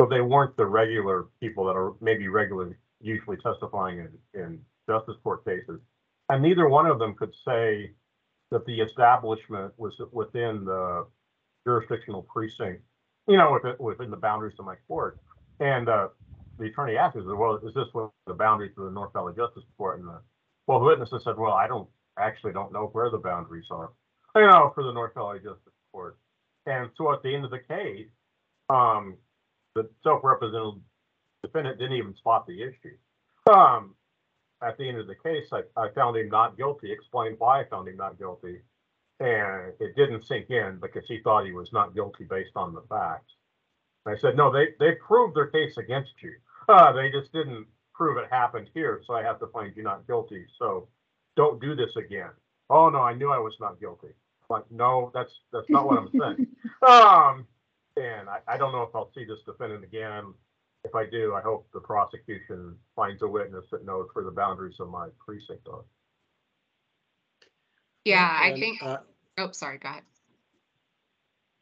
So 0.00 0.08
they 0.08 0.20
weren't 0.20 0.56
the 0.56 0.64
regular 0.64 1.26
people 1.40 1.64
that 1.66 1.76
are 1.76 1.94
maybe 2.00 2.28
regularly, 2.28 2.74
usually 3.00 3.36
testifying 3.36 3.98
in, 3.98 4.40
in 4.40 4.60
justice 4.88 5.16
court 5.22 5.44
cases. 5.44 5.80
And 6.30 6.42
neither 6.42 6.68
one 6.68 6.86
of 6.86 6.98
them 6.98 7.14
could 7.14 7.34
say 7.46 7.92
that 8.50 8.64
the 8.64 8.80
establishment 8.80 9.72
was 9.76 9.94
within 10.12 10.64
the 10.64 11.06
jurisdictional 11.66 12.22
precinct, 12.22 12.82
you 13.26 13.36
know, 13.36 13.52
within, 13.52 13.74
within 13.78 14.10
the 14.10 14.16
boundaries 14.16 14.54
of 14.58 14.64
my 14.64 14.76
court. 14.86 15.18
And, 15.60 15.88
uh, 15.88 16.08
the 16.58 16.66
attorney 16.66 16.96
asked, 16.96 17.16
me, 17.16 17.22
well, 17.26 17.56
is 17.56 17.74
this 17.74 17.88
what 17.92 18.10
the 18.26 18.34
boundaries 18.34 18.72
of 18.76 18.84
the 18.84 18.90
North 18.90 19.12
Valley 19.12 19.34
Justice 19.36 19.64
Court? 19.76 20.00
And 20.00 20.08
the, 20.08 20.20
well, 20.66 20.80
the 20.80 20.86
witnesses 20.86 21.22
said, 21.24 21.38
well, 21.38 21.52
I 21.52 21.66
don't, 21.66 21.88
actually 22.18 22.52
don't 22.52 22.72
know 22.72 22.90
where 22.92 23.10
the 23.10 23.18
boundaries 23.18 23.66
are, 23.70 23.92
you 24.34 24.42
know, 24.42 24.72
for 24.74 24.82
the 24.82 24.92
North 24.92 25.14
Valley 25.14 25.38
Justice 25.38 25.72
Court. 25.92 26.18
And 26.66 26.90
so 26.96 27.12
at 27.12 27.22
the 27.22 27.32
end 27.32 27.44
of 27.44 27.52
the 27.52 27.60
case, 27.60 28.08
um, 28.68 29.16
the 29.76 29.88
self-represented 30.02 30.82
defendant 31.44 31.78
didn't 31.78 31.96
even 31.96 32.16
spot 32.16 32.44
the 32.46 32.60
issue. 32.60 32.96
Um, 33.48 33.94
at 34.60 34.76
the 34.78 34.88
end 34.88 34.98
of 34.98 35.06
the 35.06 35.14
case, 35.14 35.46
I, 35.52 35.60
I 35.80 35.90
found 35.94 36.16
him 36.16 36.28
not 36.28 36.56
guilty, 36.56 36.90
explained 36.90 37.36
why 37.38 37.60
I 37.60 37.64
found 37.66 37.86
him 37.86 37.96
not 37.96 38.18
guilty. 38.18 38.62
And 39.20 39.72
it 39.78 39.94
didn't 39.96 40.26
sink 40.26 40.50
in 40.50 40.78
because 40.80 41.04
he 41.06 41.20
thought 41.22 41.46
he 41.46 41.52
was 41.52 41.72
not 41.72 41.94
guilty 41.94 42.24
based 42.24 42.56
on 42.56 42.74
the 42.74 42.82
facts. 42.88 43.32
I 44.06 44.16
said, 44.16 44.36
no, 44.36 44.52
they, 44.52 44.68
they 44.80 44.92
proved 45.06 45.36
their 45.36 45.46
case 45.46 45.76
against 45.76 46.14
you. 46.20 46.32
Uh, 46.68 46.92
they 46.92 47.10
just 47.10 47.32
didn't 47.32 47.66
prove 47.94 48.18
it 48.18 48.26
happened 48.30 48.68
here, 48.74 49.00
so 49.06 49.14
I 49.14 49.22
have 49.22 49.40
to 49.40 49.46
find 49.48 49.74
you 49.76 49.82
not 49.82 50.06
guilty. 50.06 50.46
So 50.58 50.88
don't 51.36 51.60
do 51.60 51.74
this 51.74 51.96
again. 51.96 52.30
Oh, 52.70 52.88
no, 52.90 53.00
I 53.00 53.14
knew 53.14 53.30
I 53.30 53.38
was 53.38 53.54
not 53.60 53.80
guilty. 53.80 54.08
I'm 54.08 54.56
like, 54.56 54.70
no, 54.70 55.10
that's, 55.14 55.32
that's 55.52 55.68
not 55.70 55.86
what 55.86 55.98
I'm 55.98 56.10
saying. 56.18 56.46
Um, 56.86 57.46
and 57.96 58.28
I, 58.28 58.38
I 58.46 58.56
don't 58.56 58.70
know 58.70 58.82
if 58.82 58.94
I'll 58.94 59.10
see 59.14 59.24
this 59.24 59.40
defendant 59.44 59.82
again. 59.82 60.32
If 60.84 60.94
I 60.94 61.06
do, 61.06 61.34
I 61.34 61.40
hope 61.40 61.66
the 61.74 61.80
prosecution 61.80 62.76
finds 62.94 63.22
a 63.22 63.26
witness 63.26 63.64
that 63.72 63.84
knows 63.84 64.06
where 64.12 64.24
the 64.24 64.30
boundaries 64.30 64.76
of 64.78 64.88
my 64.88 65.08
precinct 65.18 65.66
are. 65.68 65.84
Yeah, 68.04 68.28
I 68.30 68.50
And, 68.50 68.58
think, 68.60 68.82
uh, 68.82 68.98
oh, 69.38 69.50
sorry, 69.52 69.78
go 69.78 69.88
ahead. 69.88 70.02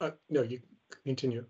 uh, 0.03 0.11
No, 0.29 0.43
you 0.43 0.61
continue. 1.05 1.47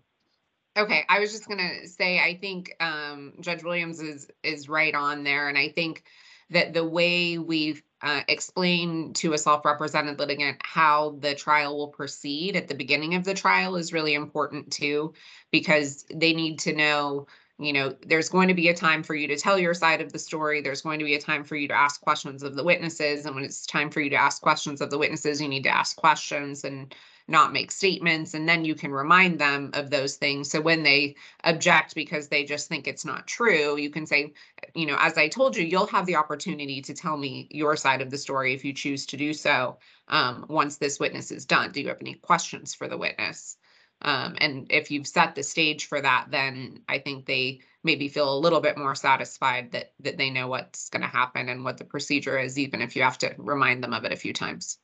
Okay, 0.77 1.05
I 1.09 1.19
was 1.19 1.31
just 1.31 1.47
gonna 1.49 1.87
say, 1.87 2.19
I 2.19 2.37
think 2.37 2.75
um 2.79 3.33
Judge 3.41 3.63
Williams 3.63 3.99
is 3.99 4.29
is 4.43 4.69
right 4.69 4.93
on 4.93 5.23
there, 5.23 5.49
and 5.49 5.57
I 5.57 5.69
think 5.69 6.03
that 6.51 6.73
the 6.73 6.85
way 6.85 7.39
we've 7.39 7.81
uh 8.03 8.21
explained 8.27 9.15
to 9.17 9.33
a 9.33 9.37
self-represented 9.39 10.19
litigant 10.19 10.57
how 10.63 11.17
the 11.19 11.33
trial 11.33 11.75
will 11.75 11.87
proceed 11.87 12.55
at 12.55 12.67
the 12.67 12.75
beginning 12.75 13.15
of 13.15 13.23
the 13.23 13.33
trial 13.33 13.75
is 13.75 13.91
really 13.91 14.13
important 14.13 14.71
too, 14.71 15.13
because 15.51 16.05
they 16.13 16.31
need 16.33 16.59
to 16.59 16.73
know, 16.73 17.25
you 17.57 17.73
know, 17.73 17.95
there's 18.05 18.29
going 18.29 18.47
to 18.47 18.53
be 18.53 18.69
a 18.69 18.73
time 18.75 19.01
for 19.01 19.15
you 19.15 19.27
to 19.29 19.35
tell 19.35 19.57
your 19.57 19.73
side 19.73 19.99
of 19.99 20.13
the 20.13 20.19
story, 20.19 20.61
there's 20.61 20.83
going 20.83 20.99
to 20.99 21.05
be 21.05 21.15
a 21.15 21.19
time 21.21 21.43
for 21.43 21.55
you 21.55 21.67
to 21.67 21.73
ask 21.73 22.01
questions 22.01 22.43
of 22.43 22.55
the 22.55 22.63
witnesses, 22.63 23.25
and 23.25 23.33
when 23.33 23.43
it's 23.43 23.65
time 23.65 23.89
for 23.89 23.99
you 23.99 24.11
to 24.11 24.15
ask 24.15 24.43
questions 24.43 24.79
of 24.79 24.91
the 24.91 24.97
witnesses, 24.99 25.41
you 25.41 25.47
need 25.47 25.63
to 25.63 25.75
ask 25.75 25.95
questions 25.97 26.63
and 26.63 26.93
not 27.27 27.53
make 27.53 27.71
statements 27.71 28.33
and 28.33 28.47
then 28.47 28.63
you 28.63 28.75
can 28.75 28.91
remind 28.91 29.39
them 29.39 29.69
of 29.73 29.89
those 29.89 30.15
things. 30.15 30.49
So 30.49 30.61
when 30.61 30.83
they 30.83 31.15
object 31.43 31.95
because 31.95 32.27
they 32.27 32.43
just 32.43 32.67
think 32.67 32.87
it's 32.87 33.05
not 33.05 33.27
true 33.27 33.77
you 33.77 33.89
can 33.89 34.05
say 34.05 34.33
you 34.73 34.85
know 34.85 34.97
as 34.99 35.17
i 35.17 35.27
told 35.27 35.55
you 35.55 35.63
you'll 35.63 35.87
have 35.87 36.05
the 36.05 36.15
opportunity 36.15 36.81
to 36.81 36.93
tell 36.93 37.17
me 37.17 37.47
your 37.51 37.75
side 37.75 38.01
of 38.01 38.09
the 38.09 38.17
story 38.17 38.53
if 38.53 38.63
you 38.65 38.73
choose 38.73 39.05
to 39.05 39.17
do 39.17 39.33
so 39.33 39.77
um, 40.07 40.45
once 40.47 40.77
this 40.77 40.99
witness 40.99 41.31
is 41.31 41.45
done. 41.45 41.71
Do 41.71 41.81
you 41.81 41.89
have 41.89 42.01
any 42.01 42.15
questions 42.15 42.73
for 42.73 42.87
the 42.87 42.97
witness? 42.97 43.57
Um, 44.01 44.35
and 44.39 44.67
if 44.69 44.91
you've 44.91 45.07
set 45.07 45.33
the 45.33 45.41
stage 45.41 45.85
for 45.85 45.99
that 45.99 46.27
then 46.29 46.81
i 46.87 46.99
think 46.99 47.25
they 47.25 47.61
maybe 47.83 48.07
feel 48.09 48.31
a 48.31 48.37
little 48.39 48.61
bit 48.61 48.77
more 48.77 48.93
satisfied 48.93 49.71
that 49.71 49.93
that 50.01 50.17
they 50.17 50.29
know 50.29 50.47
what's 50.47 50.89
going 50.89 51.01
to 51.01 51.07
happen 51.07 51.49
and 51.49 51.63
what 51.63 51.79
the 51.79 51.83
procedure 51.83 52.37
is 52.37 52.59
even 52.59 52.83
if 52.83 52.95
you 52.95 53.01
have 53.01 53.17
to 53.17 53.33
remind 53.39 53.83
them 53.83 53.93
of 53.93 54.05
it 54.05 54.11
a 54.11 54.15
few 54.15 54.33
times 54.33 54.77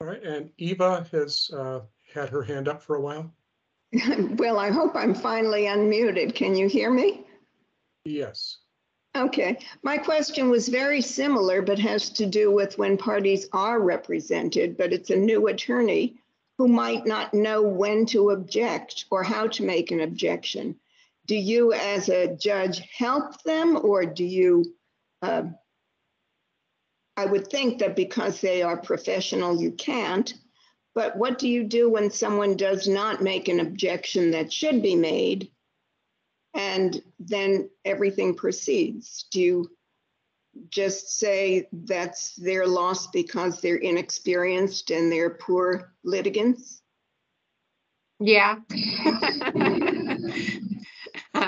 All 0.00 0.08
right, 0.08 0.22
and 0.22 0.50
Eva 0.58 1.06
has 1.12 1.50
uh, 1.52 1.80
had 2.12 2.28
her 2.28 2.42
hand 2.42 2.68
up 2.68 2.82
for 2.82 2.96
a 2.96 3.00
while. 3.00 3.32
Well, 4.36 4.58
I 4.58 4.70
hope 4.70 4.94
I'm 4.94 5.14
finally 5.14 5.62
unmuted. 5.62 6.34
Can 6.34 6.54
you 6.54 6.68
hear 6.68 6.90
me? 6.90 7.24
Yes. 8.04 8.58
Okay, 9.16 9.58
my 9.82 9.96
question 9.96 10.50
was 10.50 10.68
very 10.68 11.00
similar, 11.00 11.62
but 11.62 11.78
has 11.78 12.10
to 12.10 12.26
do 12.26 12.50
with 12.50 12.76
when 12.76 12.98
parties 12.98 13.48
are 13.52 13.80
represented, 13.80 14.76
but 14.76 14.92
it's 14.92 15.10
a 15.10 15.16
new 15.16 15.46
attorney 15.46 16.18
who 16.58 16.68
might 16.68 17.06
not 17.06 17.32
know 17.32 17.62
when 17.62 18.04
to 18.06 18.30
object 18.30 19.06
or 19.10 19.22
how 19.22 19.46
to 19.46 19.62
make 19.62 19.90
an 19.90 20.00
objection. 20.00 20.76
Do 21.26 21.36
you, 21.36 21.72
as 21.72 22.10
a 22.10 22.36
judge, 22.36 22.80
help 22.94 23.42
them 23.44 23.78
or 23.82 24.04
do 24.04 24.24
you? 24.24 24.64
uh, 25.22 25.44
I 27.16 27.26
would 27.26 27.48
think 27.48 27.78
that 27.78 27.96
because 27.96 28.40
they 28.40 28.62
are 28.62 28.76
professional, 28.76 29.60
you 29.60 29.72
can't. 29.72 30.32
But 30.94 31.16
what 31.16 31.38
do 31.38 31.48
you 31.48 31.64
do 31.64 31.90
when 31.90 32.10
someone 32.10 32.56
does 32.56 32.88
not 32.88 33.22
make 33.22 33.48
an 33.48 33.60
objection 33.60 34.30
that 34.32 34.52
should 34.52 34.82
be 34.82 34.96
made? 34.96 35.50
And 36.54 37.02
then 37.18 37.68
everything 37.84 38.34
proceeds. 38.34 39.26
Do 39.30 39.40
you 39.40 39.70
just 40.70 41.18
say 41.18 41.68
that's 41.70 42.34
their 42.36 42.66
loss 42.66 43.08
because 43.08 43.60
they're 43.60 43.76
inexperienced 43.76 44.90
and 44.90 45.12
they're 45.12 45.34
poor 45.34 45.92
litigants? 46.02 46.80
Yeah. 48.18 48.56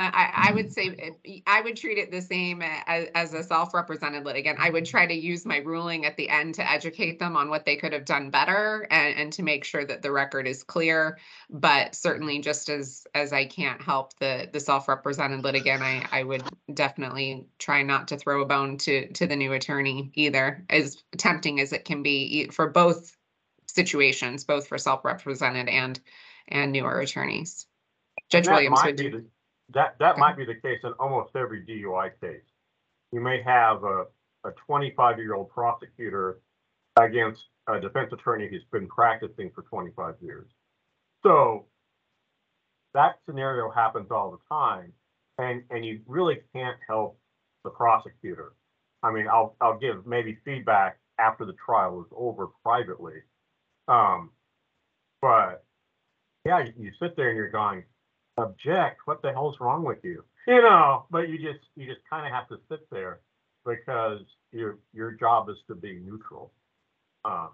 I, 0.00 0.48
I 0.48 0.52
would 0.52 0.72
say, 0.72 1.16
eh, 1.26 1.40
I 1.46 1.61
would 1.61 1.76
treat 1.76 1.98
it 1.98 2.11
the 2.11 2.20
same 2.20 2.62
eh, 2.62 2.80
as, 2.87 3.08
as 3.14 3.34
a 3.34 3.42
self-represented 3.42 4.24
litigant. 4.24 4.58
I 4.61 4.70
would 4.70 4.84
try 4.84 5.06
to 5.06 5.14
use 5.14 5.44
my 5.46 5.58
ruling 5.58 6.06
at 6.06 6.16
the 6.16 6.28
end 6.28 6.54
to 6.56 6.70
educate 6.70 7.18
them 7.18 7.37
on 7.37 7.50
what 7.50 7.64
they 7.64 7.76
could 7.76 7.92
have 7.92 8.04
done 8.04 8.30
better 8.30 8.87
and, 8.90 9.16
and 9.16 9.32
to 9.34 9.42
make 9.42 9.64
sure 9.64 9.84
that 9.84 10.02
the 10.02 10.12
record 10.12 10.46
is 10.46 10.62
clear. 10.62 11.18
But 11.50 11.94
certainly 11.94 12.40
just 12.40 12.68
as, 12.68 13.06
as 13.14 13.32
I 13.32 13.46
can't 13.46 13.80
help 13.82 14.16
the, 14.18 14.48
the 14.52 14.61
self-represented 14.61 15.44
litigant, 15.44 15.82
I, 15.82 16.06
I 16.11 16.22
would 16.22 16.44
definitely 16.72 17.46
try 17.58 17.82
not 17.82 18.08
to 18.08 18.16
throw 18.16 18.42
a 18.42 18.46
bone 18.46 18.78
to, 18.78 19.12
to 19.12 19.26
the 19.26 19.37
new 19.37 19.52
attorney 19.52 20.11
either, 20.14 20.64
as 20.70 21.02
tempting 21.16 21.61
as 21.61 21.72
it 21.72 21.84
can 21.84 22.02
be 22.02 22.48
for 22.48 22.68
both 22.68 23.16
situations, 23.66 24.44
both 24.44 24.66
for 24.66 24.78
self-represented 24.78 25.68
and, 25.68 26.00
and 26.48 26.72
newer 26.72 27.00
attorneys. 27.00 27.66
Judge 28.30 28.48
Williams, 28.48 28.80
would 28.84 28.96
be 28.96 29.04
you? 29.04 29.11
the- 29.11 29.26
That, 29.74 29.96
that 29.98 30.18
might 30.18 30.37
be 30.37 30.44
the 30.44 30.54
case 30.54 30.81
in 30.83 30.92
almost 30.98 31.37
every 31.37 31.64
DUI 31.64 32.11
case. 32.20 32.42
You 33.12 33.20
may 33.20 33.42
have 33.42 33.85
a, 33.85 34.04
a 34.44 34.52
twenty-five-year-old 34.66 35.50
prosecutor 35.50 36.40
against 36.96 37.42
a 37.66 37.81
defense 37.81 38.12
attorney 38.12 38.48
who's 38.48 38.64
been 38.72 38.88
practicing 38.88 39.50
for 39.54 39.62
twenty-five 39.62 40.14
years. 40.20 40.46
So 41.22 41.66
that 42.94 43.18
scenario 43.26 43.70
happens 43.70 44.09
all 44.11 44.31
the 44.31 44.54
time, 44.54 44.92
and, 45.37 45.62
and 45.70 45.85
you 45.85 46.00
really 46.07 46.38
can't 46.54 46.76
help 46.88 47.18
the 47.64 47.70
prosecutor. 47.70 48.54
I 49.02 49.12
mean, 49.12 49.26
I'll, 49.28 49.54
I'll 49.61 49.78
give 49.78 50.07
maybe 50.07 50.38
feedback 50.44 50.98
after 51.18 51.44
the 51.44 51.54
trial 51.64 52.00
is 52.00 52.07
over 52.16 52.48
privately. 52.64 53.20
Um, 53.88 54.31
but, 55.20 55.64
yeah, 56.44 56.64
you, 56.64 56.72
you 56.78 56.92
sit 57.00 57.16
there 57.16 57.28
and 57.28 57.37
you're 57.37 57.50
going, 57.50 57.85
object, 58.38 59.03
what 59.07 59.22
the 59.22 59.33
hell's 59.33 59.61
wrong 59.61 59.85
with 59.85 59.98
you? 60.03 60.24
You 60.46 60.62
know, 60.62 61.05
but 61.11 61.29
you 61.29 61.38
just, 61.38 61.64
you 61.77 61.87
just 61.87 62.01
kind 62.09 62.27
of 62.27 62.33
have 62.33 62.48
to 62.48 62.59
sit 62.70 62.88
there 62.90 63.20
because 63.66 64.20
your, 64.53 64.79
your 64.94 65.12
job 65.12 65.51
is 65.51 65.59
to 65.66 65.74
be 65.74 66.01
neutral. 66.05 66.53
Um, 67.24 67.51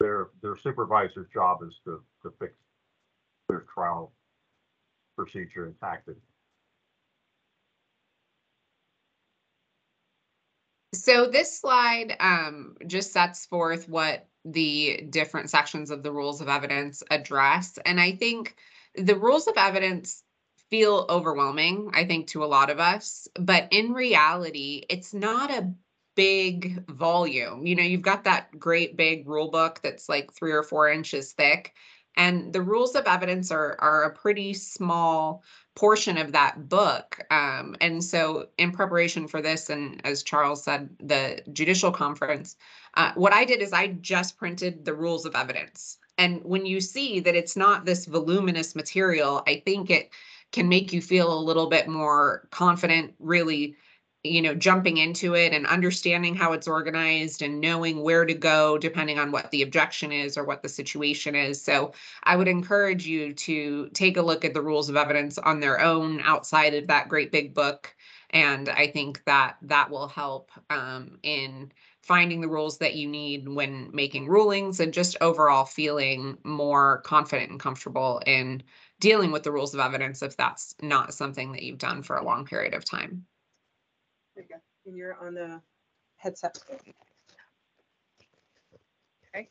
their, 0.00 0.28
their 0.42 0.56
supervisor's 0.56 1.26
job 1.32 1.58
is 1.66 1.74
to, 1.84 2.00
to 2.22 2.32
fix 2.38 2.54
their 3.48 3.64
trial 3.72 4.12
procedure 5.16 5.66
and 5.66 5.78
tactics. 5.80 6.20
So 10.94 11.28
this 11.28 11.58
slide 11.60 12.16
um, 12.20 12.76
just 12.86 13.12
sets 13.12 13.44
forth 13.46 13.88
what 13.88 14.26
the 14.44 15.06
different 15.10 15.50
sections 15.50 15.90
of 15.90 16.02
the 16.02 16.12
rules 16.12 16.40
of 16.40 16.48
evidence 16.48 17.02
address. 17.10 17.78
And 17.84 18.00
I 18.00 18.12
think 18.12 18.56
the 18.94 19.16
rules 19.16 19.46
of 19.46 19.54
evidence 19.56 20.22
feel 20.70 21.06
overwhelming, 21.08 21.90
I 21.94 22.04
think, 22.04 22.28
to 22.28 22.44
a 22.44 22.46
lot 22.46 22.70
of 22.70 22.78
us. 22.78 23.28
But 23.38 23.68
in 23.70 23.92
reality, 23.92 24.84
it's 24.88 25.14
not 25.14 25.50
a 25.50 25.72
big 26.14 26.84
volume. 26.90 27.66
You 27.66 27.76
know, 27.76 27.82
you've 27.82 28.02
got 28.02 28.24
that 28.24 28.58
great 28.58 28.96
big 28.96 29.28
rule 29.28 29.50
book 29.50 29.80
that's 29.82 30.08
like 30.08 30.32
three 30.32 30.52
or 30.52 30.62
four 30.62 30.90
inches 30.90 31.32
thick. 31.32 31.74
And 32.16 32.52
the 32.52 32.60
rules 32.60 32.96
of 32.96 33.06
evidence 33.06 33.52
are, 33.52 33.76
are 33.78 34.02
a 34.02 34.14
pretty 34.14 34.52
small 34.52 35.44
portion 35.76 36.18
of 36.18 36.32
that 36.32 36.68
book. 36.68 37.24
Um, 37.30 37.76
and 37.80 38.02
so, 38.02 38.48
in 38.58 38.72
preparation 38.72 39.28
for 39.28 39.40
this, 39.40 39.70
and 39.70 40.04
as 40.04 40.24
Charles 40.24 40.64
said, 40.64 40.90
the 40.98 41.40
judicial 41.52 41.92
conference, 41.92 42.56
uh, 42.94 43.12
what 43.14 43.32
I 43.32 43.44
did 43.44 43.62
is 43.62 43.72
I 43.72 43.86
just 43.86 44.36
printed 44.36 44.84
the 44.84 44.94
rules 44.94 45.24
of 45.24 45.36
evidence. 45.36 45.98
And 46.18 46.42
when 46.44 46.66
you 46.66 46.80
see 46.80 47.20
that 47.20 47.36
it's 47.36 47.56
not 47.56 47.84
this 47.84 48.06
voluminous 48.06 48.74
material, 48.74 49.42
I 49.46 49.62
think 49.64 49.90
it 49.90 50.10
can 50.52 50.68
make 50.68 50.92
you 50.92 51.00
feel 51.00 51.32
a 51.32 51.40
little 51.40 51.68
bit 51.68 51.88
more 51.88 52.48
confident, 52.50 53.14
really 53.18 53.76
you 54.24 54.42
know, 54.42 54.54
jumping 54.54 54.96
into 54.96 55.34
it 55.34 55.52
and 55.52 55.66
understanding 55.66 56.34
how 56.34 56.52
it's 56.52 56.66
organized 56.66 57.40
and 57.40 57.60
knowing 57.60 58.02
where 58.02 58.24
to 58.24 58.34
go 58.34 58.76
depending 58.76 59.18
on 59.18 59.30
what 59.30 59.50
the 59.50 59.62
objection 59.62 60.10
is 60.10 60.36
or 60.36 60.44
what 60.44 60.62
the 60.62 60.68
situation 60.68 61.34
is. 61.34 61.62
So 61.62 61.92
I 62.24 62.36
would 62.36 62.48
encourage 62.48 63.06
you 63.06 63.32
to 63.32 63.88
take 63.90 64.16
a 64.16 64.22
look 64.22 64.44
at 64.44 64.54
the 64.54 64.62
rules 64.62 64.88
of 64.88 64.96
evidence 64.96 65.38
on 65.38 65.60
their 65.60 65.80
own 65.80 66.20
outside 66.22 66.74
of 66.74 66.88
that 66.88 67.08
great 67.08 67.30
big 67.30 67.54
book. 67.54 67.94
And 68.30 68.68
I 68.68 68.88
think 68.88 69.22
that 69.24 69.56
that 69.62 69.88
will 69.88 70.08
help 70.08 70.50
um, 70.68 71.18
in 71.22 71.72
finding 72.08 72.40
the 72.40 72.48
rules 72.48 72.78
that 72.78 72.94
you 72.94 73.06
need 73.06 73.46
when 73.46 73.90
making 73.92 74.26
rulings 74.26 74.80
and 74.80 74.94
just 74.94 75.14
overall 75.20 75.66
feeling 75.66 76.38
more 76.42 77.02
confident 77.02 77.50
and 77.50 77.60
comfortable 77.60 78.22
in 78.24 78.62
dealing 78.98 79.30
with 79.30 79.42
the 79.42 79.52
rules 79.52 79.74
of 79.74 79.80
evidence 79.80 80.22
if 80.22 80.34
that's 80.34 80.74
not 80.80 81.12
something 81.12 81.52
that 81.52 81.62
you've 81.62 81.76
done 81.76 82.02
for 82.02 82.16
a 82.16 82.24
long 82.24 82.46
period 82.46 82.72
of 82.72 82.82
time. 82.82 83.26
There 84.34 84.42
you 84.42 84.48
go. 84.48 84.60
And 84.86 84.96
you're 84.96 85.22
on 85.22 85.34
the 85.34 85.60
headset. 86.16 86.58
Okay. 89.36 89.48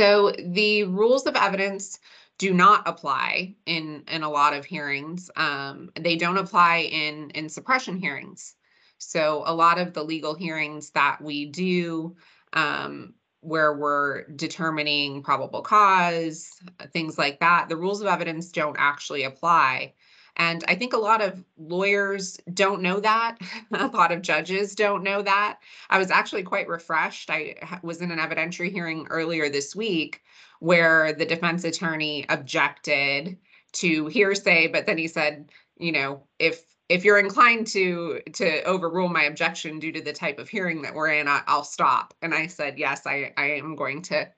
So 0.00 0.32
the 0.32 0.82
rules 0.84 1.26
of 1.26 1.36
evidence 1.36 2.00
do 2.38 2.52
not 2.52 2.86
apply 2.88 3.54
in 3.66 4.02
in 4.08 4.24
a 4.24 4.28
lot 4.28 4.52
of 4.52 4.64
hearings. 4.64 5.30
Um, 5.36 5.90
they 5.98 6.16
don't 6.16 6.38
apply 6.38 6.88
in 6.90 7.30
in 7.30 7.48
suppression 7.48 7.96
hearings. 7.96 8.56
So 8.98 9.42
a 9.46 9.54
lot 9.54 9.78
of 9.78 9.92
the 9.92 10.02
legal 10.02 10.34
hearings 10.34 10.90
that 10.90 11.20
we 11.20 11.46
do, 11.46 12.16
um, 12.52 13.14
where 13.40 13.74
we're 13.74 14.26
determining 14.28 15.22
probable 15.22 15.62
cause, 15.62 16.50
things 16.92 17.16
like 17.18 17.40
that, 17.40 17.68
the 17.68 17.76
rules 17.76 18.00
of 18.00 18.06
evidence 18.06 18.50
don't 18.50 18.76
actually 18.78 19.22
apply. 19.22 19.94
And 20.36 20.64
I 20.68 20.74
think 20.74 20.92
a 20.92 20.98
lot 20.98 21.22
of 21.22 21.42
lawyers 21.56 22.38
don't 22.52 22.82
know 22.82 23.00
that. 23.00 23.38
a 23.72 23.86
lot 23.86 24.12
of 24.12 24.22
judges 24.22 24.74
don't 24.74 25.02
know 25.02 25.22
that. 25.22 25.58
I 25.88 25.98
was 25.98 26.10
actually 26.10 26.42
quite 26.42 26.68
refreshed. 26.68 27.30
I 27.30 27.56
was 27.82 28.02
in 28.02 28.10
an 28.10 28.18
evidentiary 28.18 28.70
hearing 28.70 29.06
earlier 29.08 29.48
this 29.48 29.74
week 29.74 30.22
where 30.60 31.12
the 31.12 31.26
defense 31.26 31.64
attorney 31.64 32.26
objected 32.28 33.38
to 33.72 34.06
hearsay, 34.06 34.68
but 34.68 34.86
then 34.86 34.98
he 34.98 35.08
said, 35.08 35.50
you 35.78 35.92
know, 35.92 36.22
if 36.38 36.64
if 36.88 37.04
you're 37.04 37.18
inclined 37.18 37.66
to 37.68 38.20
to 38.34 38.62
overrule 38.64 39.08
my 39.08 39.24
objection 39.24 39.78
due 39.78 39.92
to 39.92 40.00
the 40.00 40.12
type 40.12 40.38
of 40.38 40.48
hearing 40.48 40.82
that 40.82 40.94
we're 40.94 41.10
in, 41.10 41.28
I, 41.28 41.42
I'll 41.46 41.64
stop. 41.64 42.14
And 42.22 42.34
I 42.34 42.46
said, 42.46 42.78
yes, 42.78 43.06
I 43.06 43.32
I 43.36 43.50
am 43.52 43.74
going 43.76 44.02
to 44.02 44.28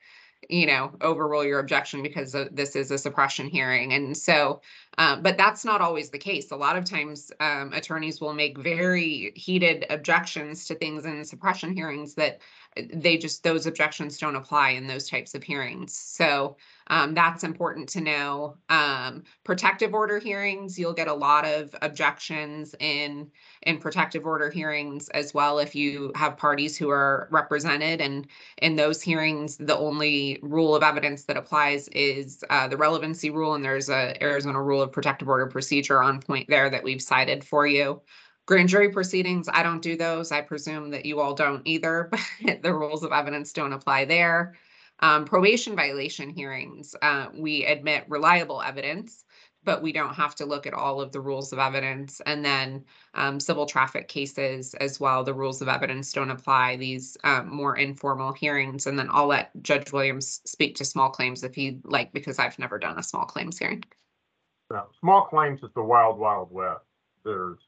you 0.49 0.67
know, 0.67 0.93
overrule 1.01 1.45
your 1.45 1.59
objection 1.59 2.03
because 2.03 2.35
this 2.53 2.77
is 2.77 2.91
a 2.91 2.99
suppression 2.99 3.49
hearing. 3.49 3.93
And 3.93 4.17
so, 4.17 4.61
uh, 4.97 5.17
but 5.17 5.37
that's 5.37 5.65
not 5.65 5.81
always 5.81 6.11
the 6.11 6.19
case. 6.19 6.51
A 6.51 6.57
lot 6.57 6.77
of 6.77 6.85
times, 6.85 7.33
um, 7.41 7.73
attorneys 7.73 8.21
will 8.21 8.33
make 8.33 8.57
very 8.57 9.33
heated 9.35 9.85
objections 9.91 10.67
to 10.67 10.75
things 10.75 11.05
in 11.05 11.25
suppression 11.25 11.75
hearings 11.75 12.15
that 12.15 12.41
they 12.93 13.17
just, 13.17 13.43
those 13.43 13.67
objections 13.67 14.19
don't 14.19 14.37
apply 14.37 14.71
in 14.71 14.87
those 14.87 15.09
types 15.09 15.35
of 15.35 15.43
hearings. 15.43 15.97
So 15.97 16.57
um, 16.89 17.15
that's 17.15 17.45
important 17.45 17.89
to 17.91 18.01
know. 18.01 18.57
Um, 18.69 19.25
protective 19.45 19.95
order 19.95 20.19
hearings, 20.19 20.79
you'll 20.79 20.93
get 20.93 21.09
a 21.09 21.15
lot 21.15 21.45
of 21.45 21.75
objections 21.83 22.75
in 22.81 23.31
in 23.63 23.79
protective 23.79 24.25
order 24.25 24.51
hearings 24.51 25.09
as 25.11 25.35
well 25.35 25.59
if 25.59 25.75
you 25.75 26.13
have 26.15 26.37
parties 26.37 26.77
who 26.77 26.89
are 26.91 27.29
represented 27.31 28.01
and 28.01 28.27
in 28.63 28.77
those 28.77 29.03
hearings 29.03 29.57
the 29.57 29.77
only 29.77 30.39
rule 30.43 30.75
of 30.75 30.83
evidence 30.83 31.25
that 31.25 31.37
applies 31.37 31.89
is 31.89 32.45
uh, 32.51 32.69
the 32.69 32.77
relevancy 32.77 33.31
rule 33.31 33.55
and 33.55 33.65
there's 33.65 33.91
a 33.91 34.21
arizona 34.23 34.63
rule 34.63 34.81
of 34.81 34.93
protective 34.93 35.29
order 35.29 35.47
procedure 35.47 36.03
on 36.03 36.21
point 36.21 36.49
there 36.49 36.71
that 36.71 36.85
we've 36.85 37.03
cited 37.03 37.43
for 37.43 37.67
you 37.67 38.01
grand 38.49 38.69
jury 38.69 38.89
proceedings 38.89 39.49
i 39.53 39.63
don't 39.63 39.83
do 39.83 39.97
those 39.97 40.33
i 40.33 40.41
presume 40.41 40.91
that 40.91 41.07
you 41.07 41.21
all 41.21 41.35
don't 41.35 41.63
either 41.67 42.11
but 42.45 42.63
the 42.63 42.75
rules 42.75 43.05
of 43.05 43.13
evidence 43.13 43.53
don't 43.53 43.75
apply 43.75 44.05
there 44.05 44.57
Um, 45.01 45.25
probation 45.25 45.77
violation 45.77 46.29
hearings, 46.31 46.97
uh, 47.03 47.29
we 47.33 47.65
admit 47.65 48.05
reliable 48.09 48.61
evidence, 48.61 49.25
but 49.63 49.81
we 49.81 49.93
don't 49.93 50.15
have 50.15 50.35
to 50.37 50.45
look 50.47 50.67
at 50.67 50.75
all 50.75 51.01
of 51.01 51.13
the 51.13 51.21
rules 51.21 51.53
of 51.53 51.61
evidence. 51.61 52.21
And 52.27 52.45
then 52.45 52.85
um, 53.15 53.39
civil 53.39 53.67
traffic 53.67 54.09
cases 54.09 54.75
as 54.75 54.99
well, 54.99 55.23
the 55.23 55.35
rules 55.35 55.63
of 55.63 55.69
evidence 55.69 56.13
don't 56.13 56.33
apply, 56.33 56.77
these 56.77 57.17
um, 57.23 57.49
more 57.49 57.77
informal 57.77 58.33
hearings. 58.33 58.89
And 58.89 58.99
then 58.99 59.09
I'll 59.13 59.29
let 59.29 59.51
Judge 59.63 59.93
Williams 59.93 60.41
speak 60.45 60.75
to 60.77 60.85
small 60.85 61.11
claims 61.11 61.45
if 61.45 61.55
he'd 61.55 61.81
like, 61.85 62.13
because 62.13 62.41
I've 62.41 62.59
never 62.59 62.79
done 62.79 62.99
a 62.99 63.03
small 63.03 63.25
claims 63.25 63.59
hearing. 63.59 63.85
Now, 64.71 64.89
small 64.99 65.27
claims 65.27 65.63
is 65.63 65.71
the 65.77 65.83
wild, 65.83 66.19
wild 66.19 66.51
west. 66.51 66.85
There's, 67.25 67.59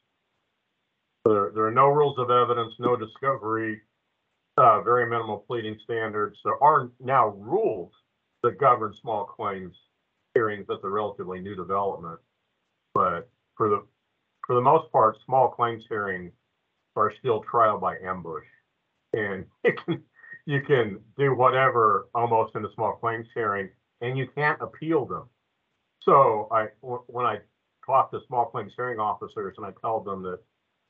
there, 1.24 1.50
there 1.54 1.66
are 1.66 1.72
no 1.72 1.88
rules 1.88 2.18
of 2.18 2.30
evidence, 2.30 2.74
no 2.78 2.96
discovery, 2.96 3.80
uh, 4.56 4.80
very 4.82 5.08
minimal 5.08 5.44
pleading 5.46 5.78
standards. 5.84 6.36
There 6.44 6.62
are 6.62 6.90
now 6.98 7.28
rules 7.28 7.92
that 8.42 8.58
govern 8.58 8.94
small 9.00 9.24
claims 9.24 9.74
hearings. 10.34 10.66
That's 10.68 10.84
a 10.84 10.88
relatively 10.88 11.40
new 11.40 11.54
development. 11.54 12.18
But 12.94 13.30
for 13.56 13.68
the, 13.68 13.86
for 14.46 14.54
the 14.54 14.60
most 14.60 14.90
part, 14.92 15.16
small 15.26 15.48
claims 15.48 15.84
hearings 15.88 16.32
are 16.96 17.12
still 17.18 17.42
trial 17.42 17.78
by 17.78 17.96
ambush. 17.98 18.44
And 19.12 19.44
you 19.64 19.72
can, 19.84 20.02
you 20.46 20.62
can 20.62 21.00
do 21.16 21.34
whatever 21.34 22.08
almost 22.14 22.56
in 22.56 22.64
a 22.64 22.72
small 22.74 22.94
claims 22.94 23.26
hearing, 23.34 23.68
and 24.00 24.16
you 24.16 24.26
can't 24.34 24.60
appeal 24.60 25.04
them. 25.04 25.24
So 26.02 26.48
I, 26.50 26.68
when 26.80 27.26
I 27.26 27.38
talk 27.84 28.10
to 28.10 28.20
small 28.26 28.46
claims 28.46 28.72
hearing 28.74 28.98
officers 28.98 29.54
and 29.58 29.66
I 29.66 29.72
tell 29.80 30.00
them 30.00 30.22
that 30.22 30.40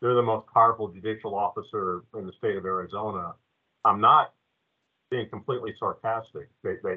they're 0.01 0.15
the 0.15 0.23
most 0.23 0.47
powerful 0.53 0.89
judicial 0.89 1.35
officer 1.35 2.05
in 2.17 2.27
the 2.27 2.33
state 2.39 2.57
of 2.57 2.65
Arizona, 2.65 3.35
I'm 3.85 4.01
not 4.01 4.33
being 5.11 5.29
completely 5.29 5.75
sarcastic. 5.79 6.49
They, 6.63 6.75
they, 6.83 6.97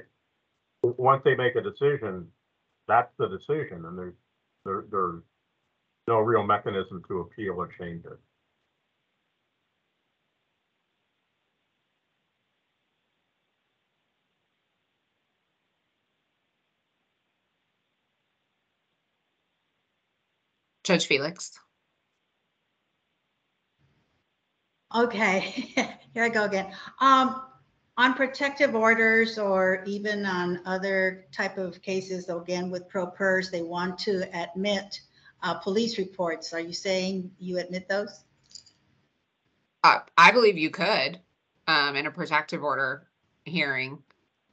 once 0.83 1.21
they 1.25 1.35
make 1.35 1.55
a 1.55 1.61
decision, 1.61 2.27
that's 2.87 3.11
the 3.17 3.27
decision 3.27 3.85
and 3.85 3.97
there's, 3.97 4.13
there, 4.65 4.85
there's 4.89 5.23
no 6.07 6.19
real 6.19 6.43
mechanism 6.43 7.03
to 7.07 7.19
appeal 7.19 7.55
or 7.55 7.67
change 7.79 8.05
it. 8.05 8.19
Judge 20.83 21.07
Felix? 21.07 21.57
Okay, 24.95 25.39
here 26.13 26.23
I 26.23 26.29
go 26.29 26.45
again. 26.45 26.71
Um, 26.99 27.41
on 27.97 28.13
protective 28.13 28.75
orders 28.75 29.37
or 29.37 29.83
even 29.85 30.25
on 30.25 30.59
other 30.65 31.25
type 31.31 31.57
of 31.57 31.81
cases, 31.81 32.29
again 32.29 32.69
with 32.69 32.87
pro 32.89 33.07
pers, 33.07 33.49
they 33.49 33.61
want 33.61 33.97
to 33.99 34.23
admit 34.37 35.01
uh, 35.41 35.55
police 35.55 35.97
reports. 35.97 36.53
Are 36.53 36.59
you 36.59 36.73
saying 36.73 37.31
you 37.39 37.59
admit 37.59 37.87
those? 37.89 38.23
Uh, 39.83 39.99
I 40.17 40.31
believe 40.31 40.57
you 40.57 40.69
could, 40.69 41.19
um, 41.67 41.95
in 41.95 42.05
a 42.05 42.11
protective 42.11 42.63
order 42.63 43.07
hearing. 43.45 44.01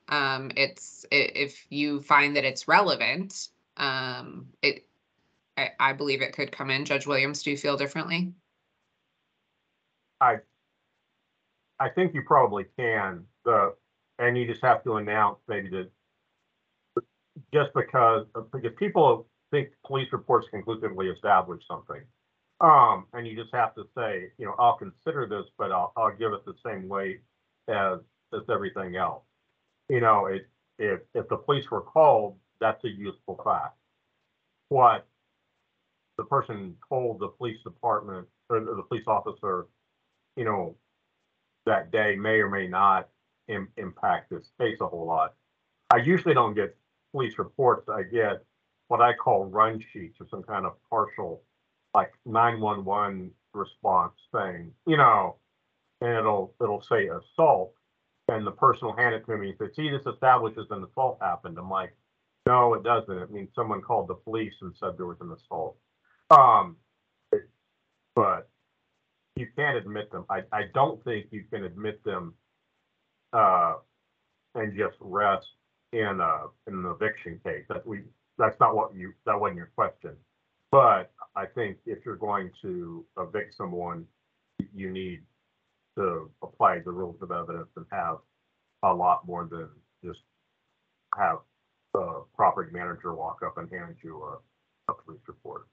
Um, 0.08 0.50
it's, 0.56 1.06
if 1.12 1.66
you 1.70 2.00
find 2.00 2.34
that 2.36 2.44
it's 2.44 2.66
relevant, 2.66 3.48
um, 3.76 4.48
it, 4.60 4.86
I, 5.56 5.70
I 5.78 5.92
believe 5.92 6.20
it 6.20 6.32
could 6.32 6.50
come 6.50 6.70
in. 6.70 6.84
Judge 6.84 7.06
Williams, 7.06 7.42
do 7.42 7.50
you 7.50 7.56
feel 7.56 7.76
differently? 7.76 8.32
I 10.20 10.38
I 11.78 11.88
think 11.88 12.14
you 12.14 12.22
probably 12.22 12.66
can, 12.78 13.24
the, 13.46 13.74
and 14.18 14.36
you 14.36 14.46
just 14.46 14.62
have 14.62 14.84
to 14.84 14.96
announce 14.96 15.38
maybe 15.48 15.70
that 15.70 15.90
just 17.54 17.70
because, 17.74 18.26
because 18.52 18.72
people 18.78 19.26
think 19.50 19.70
police 19.86 20.08
reports 20.12 20.46
conclusively 20.50 21.08
establish 21.08 21.62
something. 21.66 22.02
Um, 22.60 23.06
and 23.14 23.26
you 23.26 23.34
just 23.34 23.54
have 23.54 23.74
to 23.76 23.84
say, 23.96 24.30
you 24.36 24.44
know, 24.44 24.54
I'll 24.58 24.76
consider 24.76 25.26
this, 25.26 25.46
but 25.56 25.72
I'll, 25.72 25.94
I'll 25.96 26.14
give 26.14 26.34
it 26.34 26.44
the 26.44 26.52
same 26.62 26.86
weight 26.86 27.22
as, 27.68 28.00
as 28.34 28.42
everything 28.50 28.96
else. 28.96 29.22
You 29.88 30.00
know, 30.00 30.26
it, 30.26 30.50
if, 30.78 31.00
if 31.14 31.26
the 31.30 31.36
police 31.36 31.70
were 31.70 31.80
called, 31.80 32.36
that's 32.60 32.84
a 32.84 32.90
useful 32.90 33.40
fact. 33.42 33.78
What 34.68 35.06
the 36.18 36.24
person 36.24 36.76
told 36.90 37.20
the 37.20 37.28
police 37.28 37.62
department, 37.64 38.28
or 38.50 38.60
the 38.60 38.84
police 38.86 39.04
officer, 39.06 39.66
you 40.36 40.44
know, 40.44 40.76
that 41.66 41.90
day 41.90 42.16
may 42.16 42.40
or 42.40 42.48
may 42.48 42.66
not 42.66 43.08
im- 43.48 43.72
impact 43.76 44.30
this 44.30 44.50
case 44.60 44.78
a 44.80 44.86
whole 44.86 45.06
lot. 45.06 45.34
I 45.92 45.98
usually 45.98 46.34
don't 46.34 46.54
get 46.54 46.76
police 47.12 47.38
reports. 47.38 47.88
I 47.88 48.02
get 48.02 48.44
what 48.88 49.00
I 49.00 49.12
call 49.12 49.46
run 49.46 49.82
sheets 49.92 50.18
or 50.20 50.26
some 50.30 50.42
kind 50.42 50.66
of 50.66 50.72
partial, 50.88 51.42
like 51.94 52.12
nine-one-one 52.26 53.30
response 53.52 54.14
thing, 54.32 54.72
you 54.86 54.96
know, 54.96 55.36
and 56.00 56.16
it'll, 56.16 56.54
it'll 56.62 56.82
say 56.82 57.08
assault. 57.08 57.74
And 58.28 58.46
the 58.46 58.52
person 58.52 58.86
will 58.86 58.96
hand 58.96 59.14
it 59.14 59.26
to 59.26 59.36
me 59.36 59.48
and 59.50 59.58
say, 59.58 59.74
see, 59.74 59.90
this 59.90 60.06
establishes 60.06 60.66
an 60.70 60.84
assault 60.84 61.18
happened. 61.20 61.58
I'm 61.58 61.68
like, 61.68 61.96
no, 62.46 62.74
it 62.74 62.84
doesn't. 62.84 63.18
It 63.18 63.30
means 63.32 63.50
someone 63.56 63.80
called 63.80 64.06
the 64.06 64.14
police 64.14 64.54
and 64.62 64.72
said 64.78 64.96
there 64.96 65.06
was 65.06 65.20
an 65.20 65.32
assault. 65.32 65.76
Um, 66.30 66.76
but 68.14 68.49
you 69.40 69.48
can't 69.56 69.76
admit 69.76 70.12
them. 70.12 70.26
I, 70.30 70.42
I 70.52 70.62
don't 70.74 71.02
think 71.02 71.26
you 71.30 71.44
can 71.50 71.64
admit 71.64 72.04
them 72.04 72.34
uh, 73.32 73.74
and 74.54 74.76
just 74.76 74.96
rest 75.00 75.46
in 75.92 76.20
a, 76.20 76.46
in 76.66 76.74
an 76.74 76.86
eviction 76.86 77.40
case. 77.42 77.64
That 77.68 77.86
we, 77.86 78.02
that's 78.38 78.60
not 78.60 78.76
what 78.76 78.94
you, 78.94 79.12
that 79.26 79.40
wasn't 79.40 79.56
your 79.56 79.70
question. 79.74 80.12
But 80.70 81.10
I 81.34 81.46
think 81.46 81.78
if 81.86 82.04
you're 82.04 82.16
going 82.16 82.50
to 82.62 83.04
evict 83.18 83.56
someone, 83.56 84.04
you 84.74 84.90
need 84.90 85.22
to 85.98 86.30
apply 86.42 86.80
the 86.84 86.92
rules 86.92 87.16
of 87.22 87.32
evidence 87.32 87.68
and 87.76 87.86
have 87.90 88.18
a 88.82 88.92
lot 88.92 89.26
more 89.26 89.48
than 89.50 89.68
just 90.04 90.20
have 91.18 91.38
the 91.92 92.22
property 92.36 92.70
manager 92.72 93.14
walk 93.14 93.40
up 93.44 93.58
and 93.58 93.70
hand 93.72 93.96
you 94.04 94.22
a, 94.22 94.92
a 94.92 94.94
police 94.94 95.20
report. 95.26 95.66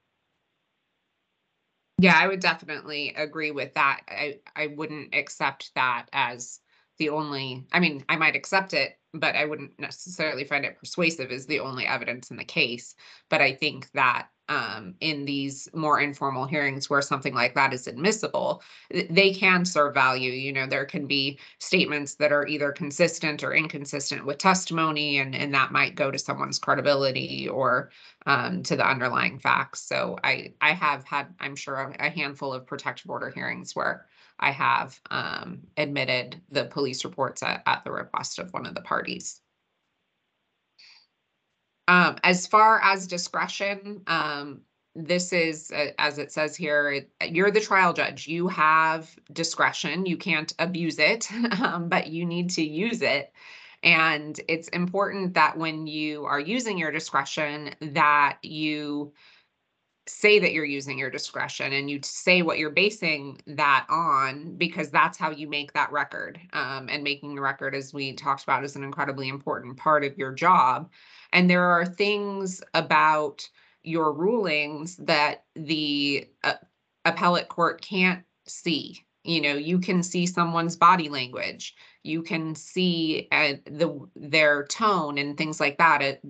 Yeah, 1.99 2.15
I 2.15 2.27
would 2.27 2.39
definitely 2.41 3.13
agree 3.15 3.51
with 3.51 3.73
that. 3.73 4.01
I, 4.07 4.39
I 4.55 4.67
wouldn't 4.67 5.15
accept 5.15 5.71
that 5.75 6.07
as 6.13 6.59
the 6.97 7.09
only, 7.09 7.65
I 7.71 7.79
mean, 7.79 8.05
I 8.07 8.15
might 8.17 8.35
accept 8.35 8.73
it, 8.73 8.99
but 9.13 9.35
I 9.35 9.45
wouldn't 9.45 9.79
necessarily 9.79 10.43
find 10.43 10.63
it 10.65 10.77
persuasive 10.77 11.31
as 11.31 11.45
the 11.47 11.59
only 11.59 11.85
evidence 11.87 12.29
in 12.29 12.37
the 12.37 12.43
case. 12.45 12.95
But 13.29 13.41
I 13.41 13.53
think 13.53 13.91
that 13.93 14.29
um, 14.49 14.95
in 15.01 15.25
these 15.25 15.67
more 15.73 15.99
informal 15.99 16.45
hearings 16.45 16.89
where 16.89 17.01
something 17.01 17.33
like 17.33 17.53
that 17.55 17.73
is 17.73 17.87
admissible, 17.87 18.61
they 19.09 19.33
can 19.33 19.65
serve 19.65 19.93
value. 19.93 20.31
You 20.31 20.53
know, 20.53 20.65
there 20.65 20.85
can 20.85 21.05
be 21.05 21.39
statements 21.59 22.15
that 22.15 22.31
are 22.31 22.47
either 22.47 22.71
consistent 22.71 23.43
or 23.43 23.53
inconsistent 23.53 24.25
with 24.25 24.37
testimony, 24.37 25.17
and, 25.17 25.35
and 25.35 25.53
that 25.53 25.71
might 25.71 25.95
go 25.95 26.11
to 26.11 26.17
someone's 26.17 26.59
credibility 26.59 27.47
or 27.49 27.91
um, 28.25 28.63
to 28.63 28.75
the 28.75 28.87
underlying 28.87 29.39
facts. 29.39 29.81
So 29.81 30.17
I, 30.23 30.53
I 30.61 30.71
have 30.71 31.03
had, 31.03 31.27
I'm 31.39 31.55
sure, 31.55 31.93
a 31.99 32.09
handful 32.09 32.53
of 32.53 32.65
protective 32.65 33.09
order 33.09 33.29
hearings 33.29 33.75
where 33.75 34.05
I 34.39 34.51
have 34.51 34.99
um, 35.09 35.61
admitted 35.77 36.41
the 36.51 36.65
police 36.65 37.03
reports 37.03 37.41
at, 37.43 37.63
at 37.65 37.83
the 37.83 37.91
request 37.91 38.39
of 38.39 38.53
one 38.53 38.65
of 38.65 38.75
the 38.75 38.81
parties. 38.81 39.41
Um, 41.87 42.17
as 42.23 42.47
far 42.47 42.81
as 42.83 43.07
discretion, 43.07 44.01
um, 44.07 44.61
this 44.95 45.31
is, 45.31 45.71
uh, 45.71 45.91
as 45.99 46.17
it 46.17 46.31
says 46.31 46.55
here, 46.55 46.91
it- 46.91 47.11
you're 47.35 47.51
the 47.51 47.61
trial 47.61 47.93
judge. 47.93 48.27
You 48.27 48.47
have 48.47 49.15
discretion. 49.31 50.05
You 50.05 50.17
can't 50.17 50.53
abuse 50.59 50.99
it, 50.99 51.31
um, 51.61 51.87
but 51.87 52.07
you 52.07 52.25
need 52.25 52.49
to 52.51 52.63
use 52.63 53.01
it. 53.01 53.31
And 53.83 54.39
it's 54.47 54.67
important 54.69 55.35
that 55.35 55.55
when 55.57 55.85
you 55.85 56.25
are 56.25 56.39
using 56.39 56.77
your 56.79 56.91
discretion, 56.91 57.75
that 57.79 58.39
you 58.41 59.13
say 60.07 60.39
that 60.39 60.53
you're 60.53 60.65
using 60.65 60.97
your 60.97 61.09
discretion 61.09 61.73
and 61.73 61.89
you 61.89 61.99
say 62.01 62.41
what 62.41 62.57
you're 62.57 62.69
basing 62.69 63.37
that 63.45 63.85
on 63.89 64.55
because 64.55 64.89
that's 64.89 65.17
how 65.17 65.29
you 65.31 65.49
make 65.49 65.73
that 65.73 65.91
record. 65.91 66.39
Um, 66.53 66.87
and 66.89 67.03
making 67.03 67.35
the 67.35 67.41
record, 67.41 67.75
as 67.75 67.93
we 67.93 68.13
talked 68.13 68.43
about, 68.43 68.63
is 68.63 68.75
an 68.77 68.83
incredibly 68.83 69.27
important 69.27 69.77
part 69.77 70.05
of 70.05 70.17
your 70.17 70.31
job. 70.31 70.89
And 71.33 71.49
there 71.49 71.65
are 71.65 71.85
things 71.85 72.61
about 72.73 73.47
your 73.83 74.11
rulings 74.11 74.97
that 74.97 75.45
the 75.55 76.27
uh, 76.43 76.53
appellate 77.05 77.47
court 77.47 77.81
can't 77.81 78.23
see. 78.45 78.99
You 79.23 79.41
know, 79.41 79.55
you 79.55 79.79
can 79.79 80.03
see 80.03 80.25
someone's 80.25 80.77
body 80.77 81.09
language, 81.09 81.75
you 82.03 82.21
can 82.21 82.55
see 82.55 83.27
uh, 83.31 83.53
the 83.65 84.07
their 84.15 84.65
tone 84.65 85.17
and 85.17 85.37
things 85.37 85.59
like 85.59 85.77
that. 85.79 86.21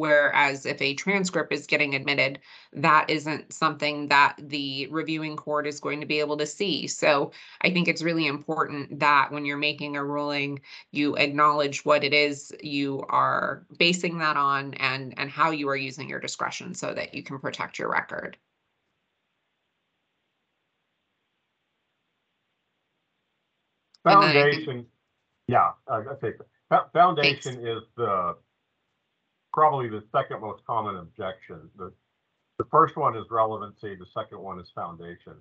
Whereas 0.00 0.64
if 0.64 0.80
a 0.80 0.94
transcript 0.94 1.52
is 1.52 1.66
getting 1.66 1.94
admitted, 1.94 2.38
that 2.72 3.10
isn't 3.10 3.52
something 3.52 4.08
that 4.08 4.34
the 4.38 4.88
reviewing 4.90 5.36
court 5.36 5.66
is 5.66 5.78
going 5.78 6.00
to 6.00 6.06
be 6.06 6.20
able 6.20 6.38
to 6.38 6.46
see. 6.46 6.86
So 6.86 7.32
I 7.60 7.70
think 7.70 7.86
it's 7.86 8.00
really 8.00 8.26
important 8.26 8.98
that 8.98 9.30
when 9.30 9.44
you're 9.44 9.58
making 9.58 9.98
a 9.98 10.02
ruling, 10.02 10.62
you 10.90 11.16
acknowledge 11.16 11.84
what 11.84 12.02
it 12.02 12.14
is 12.14 12.50
you 12.62 13.04
are 13.10 13.66
basing 13.76 14.16
that 14.20 14.38
on 14.38 14.72
and, 14.74 15.12
and 15.18 15.30
how 15.30 15.50
you 15.50 15.68
are 15.68 15.76
using 15.76 16.08
your 16.08 16.18
discretion 16.18 16.72
so 16.72 16.94
that 16.94 17.14
you 17.14 17.22
can 17.22 17.38
protect 17.38 17.78
your 17.78 17.90
record. 17.90 18.38
Foundation, 24.04 24.86
yeah, 25.46 25.72
I 25.86 26.00
think, 26.22 26.36
fo- 26.70 26.88
foundation 26.94 27.66
is 27.66 27.82
the, 27.98 28.36
probably 29.52 29.88
the 29.88 30.04
second 30.12 30.40
most 30.40 30.64
common 30.66 30.96
objection. 30.96 31.70
The, 31.76 31.92
the 32.58 32.64
first 32.70 32.96
one 32.96 33.16
is 33.16 33.24
relevancy, 33.30 33.94
the 33.96 34.06
second 34.14 34.40
one 34.40 34.60
is 34.60 34.68
foundation. 34.74 35.34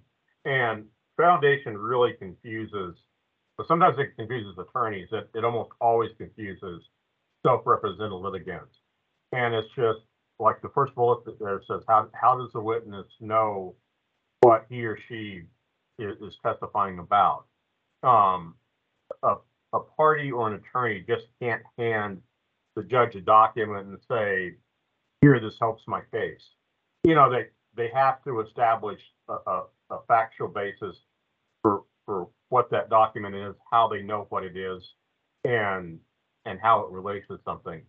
And 0.45 0.85
foundation 1.17 1.77
really 1.77 2.13
confuses, 2.13 2.95
but 3.57 3.67
sometimes 3.67 3.97
it 3.99 4.15
confuses 4.17 4.57
attorneys, 4.57 5.09
it, 5.11 5.29
it 5.35 5.43
almost 5.43 5.71
always 5.81 6.11
confuses 6.17 6.83
self-represented 7.45 8.11
litigants. 8.11 8.75
And 9.31 9.53
it's 9.53 9.69
just, 9.75 9.99
like 10.39 10.61
the 10.61 10.69
first 10.69 10.95
bullet 10.95 11.19
there 11.39 11.61
says, 11.67 11.81
how, 11.87 12.07
how 12.13 12.37
does 12.37 12.51
the 12.53 12.61
witness 12.61 13.07
know 13.19 13.75
what 14.41 14.65
he 14.69 14.85
or 14.85 14.97
she 15.09 15.43
is, 15.99 16.15
is 16.21 16.37
testifying 16.41 16.99
about? 16.99 17.45
um, 18.03 18.55
a, 19.23 19.35
a 19.73 19.79
party 19.97 20.31
or 20.31 20.47
an 20.47 20.53
attorney 20.55 21.03
just 21.07 21.25
can't 21.41 21.61
hand 21.77 22.21
the 22.79 22.87
judge 22.87 23.15
a 23.15 23.21
document 23.21 23.87
and 23.87 23.97
say, 24.09 24.55
here, 25.21 25.39
this 25.39 25.55
helps 25.59 25.83
my 25.85 26.01
case. 26.13 26.41
You 27.03 27.13
know, 27.13 27.29
they, 27.29 27.47
they 27.75 27.89
have 27.93 28.23
to 28.23 28.39
establish 28.39 29.01
a, 29.27 29.33
a, 29.33 29.63
a 29.89 29.97
factual 30.07 30.47
basis 30.47 30.95
for, 31.61 31.83
for 32.05 32.29
what 32.47 32.71
that 32.71 32.89
document 32.89 33.35
is, 33.35 33.53
how 33.69 33.89
they 33.89 34.01
know 34.01 34.27
what 34.29 34.45
it 34.45 34.55
is, 34.55 34.81
and, 35.43 35.99
and 36.45 36.57
how 36.61 36.81
it 36.81 36.91
relates 36.91 37.27
to 37.27 37.39
something. 37.43 37.81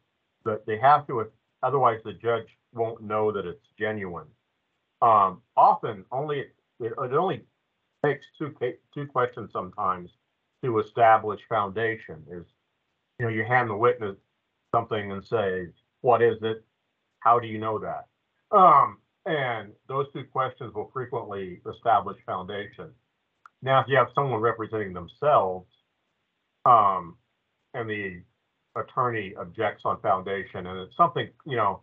But 0.45 0.67
they 0.67 0.79
have 0.79 1.07
to, 1.07 1.25
otherwise 1.63 2.01
the 2.05 2.15
judge 2.15 2.49
won't 2.75 3.01
know 3.01 3.31
that 3.31 3.47
it's 3.47 3.67
genuine. 3.79 4.27
Um, 5.03 5.41
often, 5.57 6.05
only, 6.11 6.41
it, 6.41 6.51
it 6.81 7.13
only 7.13 7.45
takes 8.05 8.27
two 8.37 8.55
two 8.93 9.07
questions 9.07 9.51
sometimes 9.53 10.11
to 10.65 10.79
establish 10.79 11.41
foundation 11.49 12.23
is 12.31 12.45
you 13.19 13.27
know 13.27 13.31
you 13.31 13.45
hand 13.45 13.69
the 13.69 13.77
witness 13.77 14.17
something 14.75 15.13
and 15.13 15.25
say 15.25 15.69
what 16.01 16.23
is 16.23 16.37
it? 16.43 16.65
How 17.21 17.39
do 17.39 17.47
you 17.47 17.59
know 17.59 17.79
that? 17.79 18.07
Um 18.57 18.99
and 19.27 19.73
those 19.89 20.07
two 20.13 20.25
questions 20.25 20.75
will 20.75 20.91
frequently 20.93 21.61
establish 21.71 22.17
foundation. 22.25 22.91
Now 23.63 23.81
if 23.81 23.87
you 23.89 23.97
have 23.97 24.09
someone 24.15 24.41
representing 24.41 24.93
themselves 24.93 25.69
um 26.65 27.17
and 27.75 27.89
the 27.89 28.23
attorney 28.77 29.35
objects 29.39 29.83
on 29.85 30.01
foundation 30.01 30.67
and 30.67 30.79
it's 30.79 30.97
something 30.97 31.29
you 31.45 31.57
know 31.57 31.83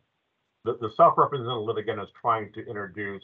the, 0.64 0.78
the 0.82 0.90
self-represented 0.98 1.58
litigant 1.58 2.00
is 2.00 2.08
trying 2.20 2.52
to 2.54 2.66
introduce 2.66 3.24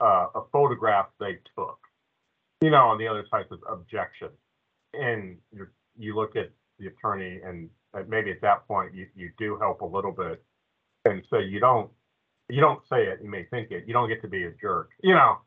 uh, 0.00 0.26
a 0.34 0.42
photograph 0.52 1.06
they 1.18 1.38
took 1.56 1.78
you 2.62 2.70
know, 2.70 2.88
on 2.88 2.96
the 2.96 3.08
other 3.08 3.26
side 3.28 3.46
is 3.50 3.58
objection. 3.68 4.28
And 4.94 5.36
you 5.52 5.66
you 5.98 6.14
look 6.14 6.36
at 6.36 6.50
the 6.78 6.86
attorney 6.86 7.40
and 7.44 7.68
maybe 8.08 8.30
at 8.30 8.40
that 8.42 8.66
point 8.66 8.94
you, 8.94 9.06
you 9.14 9.30
do 9.38 9.58
help 9.60 9.80
a 9.80 9.86
little 9.86 10.12
bit. 10.12 10.42
And 11.04 11.22
so 11.30 11.38
you 11.38 11.60
don't 11.60 11.90
you 12.48 12.60
don't 12.60 12.82
say 12.90 13.04
it, 13.04 13.20
you 13.22 13.30
may 13.30 13.44
think 13.44 13.70
it, 13.70 13.84
you 13.86 13.92
don't 13.92 14.08
get 14.08 14.20
to 14.22 14.28
be 14.28 14.44
a 14.44 14.52
jerk, 14.60 14.90
you 15.02 15.14
know. 15.14 15.38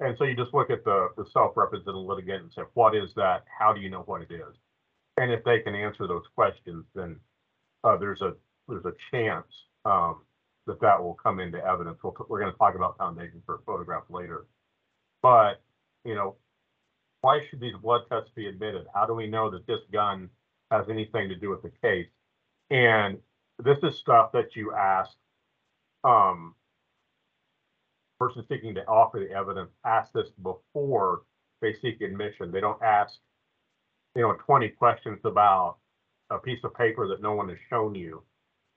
And 0.00 0.16
so 0.18 0.24
you 0.24 0.34
just 0.34 0.54
look 0.54 0.70
at 0.70 0.84
the 0.84 1.08
the 1.16 1.24
self-represented 1.32 1.94
litigant 1.94 2.42
and 2.42 2.52
say, 2.52 2.62
what 2.74 2.94
is 2.94 3.10
that? 3.16 3.44
How 3.58 3.72
do 3.72 3.80
you 3.80 3.90
know 3.90 4.02
what 4.02 4.22
it 4.22 4.32
is? 4.32 4.56
And 5.16 5.30
if 5.30 5.44
they 5.44 5.60
can 5.60 5.74
answer 5.74 6.06
those 6.06 6.24
questions, 6.34 6.84
then 6.94 7.16
uh, 7.84 7.96
there's 7.96 8.20
a 8.22 8.34
there's 8.68 8.84
a 8.84 8.94
chance 9.10 9.46
um, 9.84 10.22
that 10.66 10.80
that 10.80 11.02
will 11.02 11.14
come 11.14 11.38
into 11.38 11.58
evidence. 11.64 11.98
We'll, 12.02 12.16
we're 12.28 12.40
going 12.40 12.52
to 12.52 12.58
talk 12.58 12.74
about 12.74 12.98
foundation 12.98 13.42
for 13.46 13.56
a 13.56 13.62
photograph 13.66 14.04
later. 14.08 14.46
But 15.22 15.62
you 16.04 16.14
know, 16.14 16.36
why 17.20 17.40
should 17.48 17.60
these 17.60 17.76
blood 17.80 18.02
tests 18.10 18.30
be 18.34 18.48
admitted? 18.48 18.86
How 18.94 19.06
do 19.06 19.14
we 19.14 19.26
know 19.26 19.50
that 19.50 19.66
this 19.66 19.80
gun 19.92 20.28
has 20.70 20.86
anything 20.88 21.28
to 21.28 21.36
do 21.36 21.50
with 21.50 21.62
the 21.62 21.72
case? 21.82 22.08
And 22.70 23.18
this 23.62 23.78
is 23.82 23.98
stuff 23.98 24.32
that 24.32 24.56
you 24.56 24.72
ask 24.72 25.10
um, 26.02 26.54
person 28.18 28.44
seeking 28.48 28.74
to 28.74 28.84
offer 28.86 29.18
the 29.18 29.30
evidence 29.34 29.70
ask 29.84 30.12
this 30.12 30.28
before 30.42 31.22
they 31.60 31.74
seek 31.74 32.00
admission. 32.00 32.50
They 32.50 32.60
don't 32.60 32.82
ask, 32.82 33.14
you 34.14 34.22
know, 34.22 34.34
20 34.34 34.68
questions 34.70 35.20
about 35.24 35.76
a 36.30 36.38
piece 36.38 36.60
of 36.64 36.74
paper 36.74 37.08
that 37.08 37.22
no 37.22 37.34
one 37.34 37.48
has 37.48 37.58
shown 37.68 37.94
you 37.94 38.22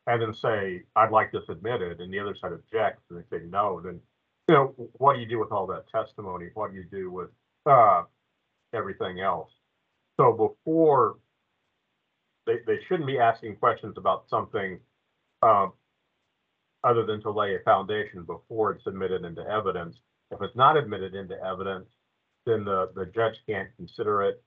and 0.06 0.22
then 0.22 0.34
say, 0.34 0.84
I'd 0.96 1.12
like 1.12 1.32
this 1.32 1.44
admitted, 1.50 2.00
and 2.00 2.14
the 2.14 2.20
other 2.20 2.36
side 2.36 2.54
objects 2.54 3.04
and 3.10 3.20
they 3.20 3.38
say 3.38 3.44
no, 3.50 3.82
then 3.84 4.00
you 4.48 4.56
know, 4.56 4.74
what 4.94 5.16
do 5.16 5.20
you 5.20 5.28
do 5.28 5.40
with 5.40 5.52
all 5.52 5.68
that 5.68 5.90
testimony? 5.90 6.50
What 6.54 6.72
do 6.72 6.78
you 6.78 6.86
do 6.90 7.12
with 7.12 7.30
uh, 7.66 8.04
everything 8.74 9.20
else. 9.20 9.52
So 10.18 10.32
before 10.32 11.18
they, 12.48 12.56
they 12.66 12.80
shouldn't 12.88 13.06
be 13.08 13.20
asking 13.20 13.58
questions 13.58 13.96
about 13.98 14.26
something 14.30 14.80
um, 15.44 15.74
other 16.84 17.06
than 17.06 17.22
to 17.22 17.30
lay 17.30 17.56
a 17.56 17.60
foundation 17.60 18.24
before 18.24 18.72
it's 18.72 18.88
admitted 18.88 19.24
into 19.26 19.42
evidence. 19.48 19.98
If 20.32 20.42
it's 20.42 20.56
not 20.56 20.78
admitted 20.78 21.14
into 21.14 21.36
evidence, 21.44 21.86
then 22.48 22.66
the, 22.66 22.90
the 22.96 23.06
judge 23.06 23.36
can't 23.48 23.70
consider 23.78 24.24
it 24.24 24.44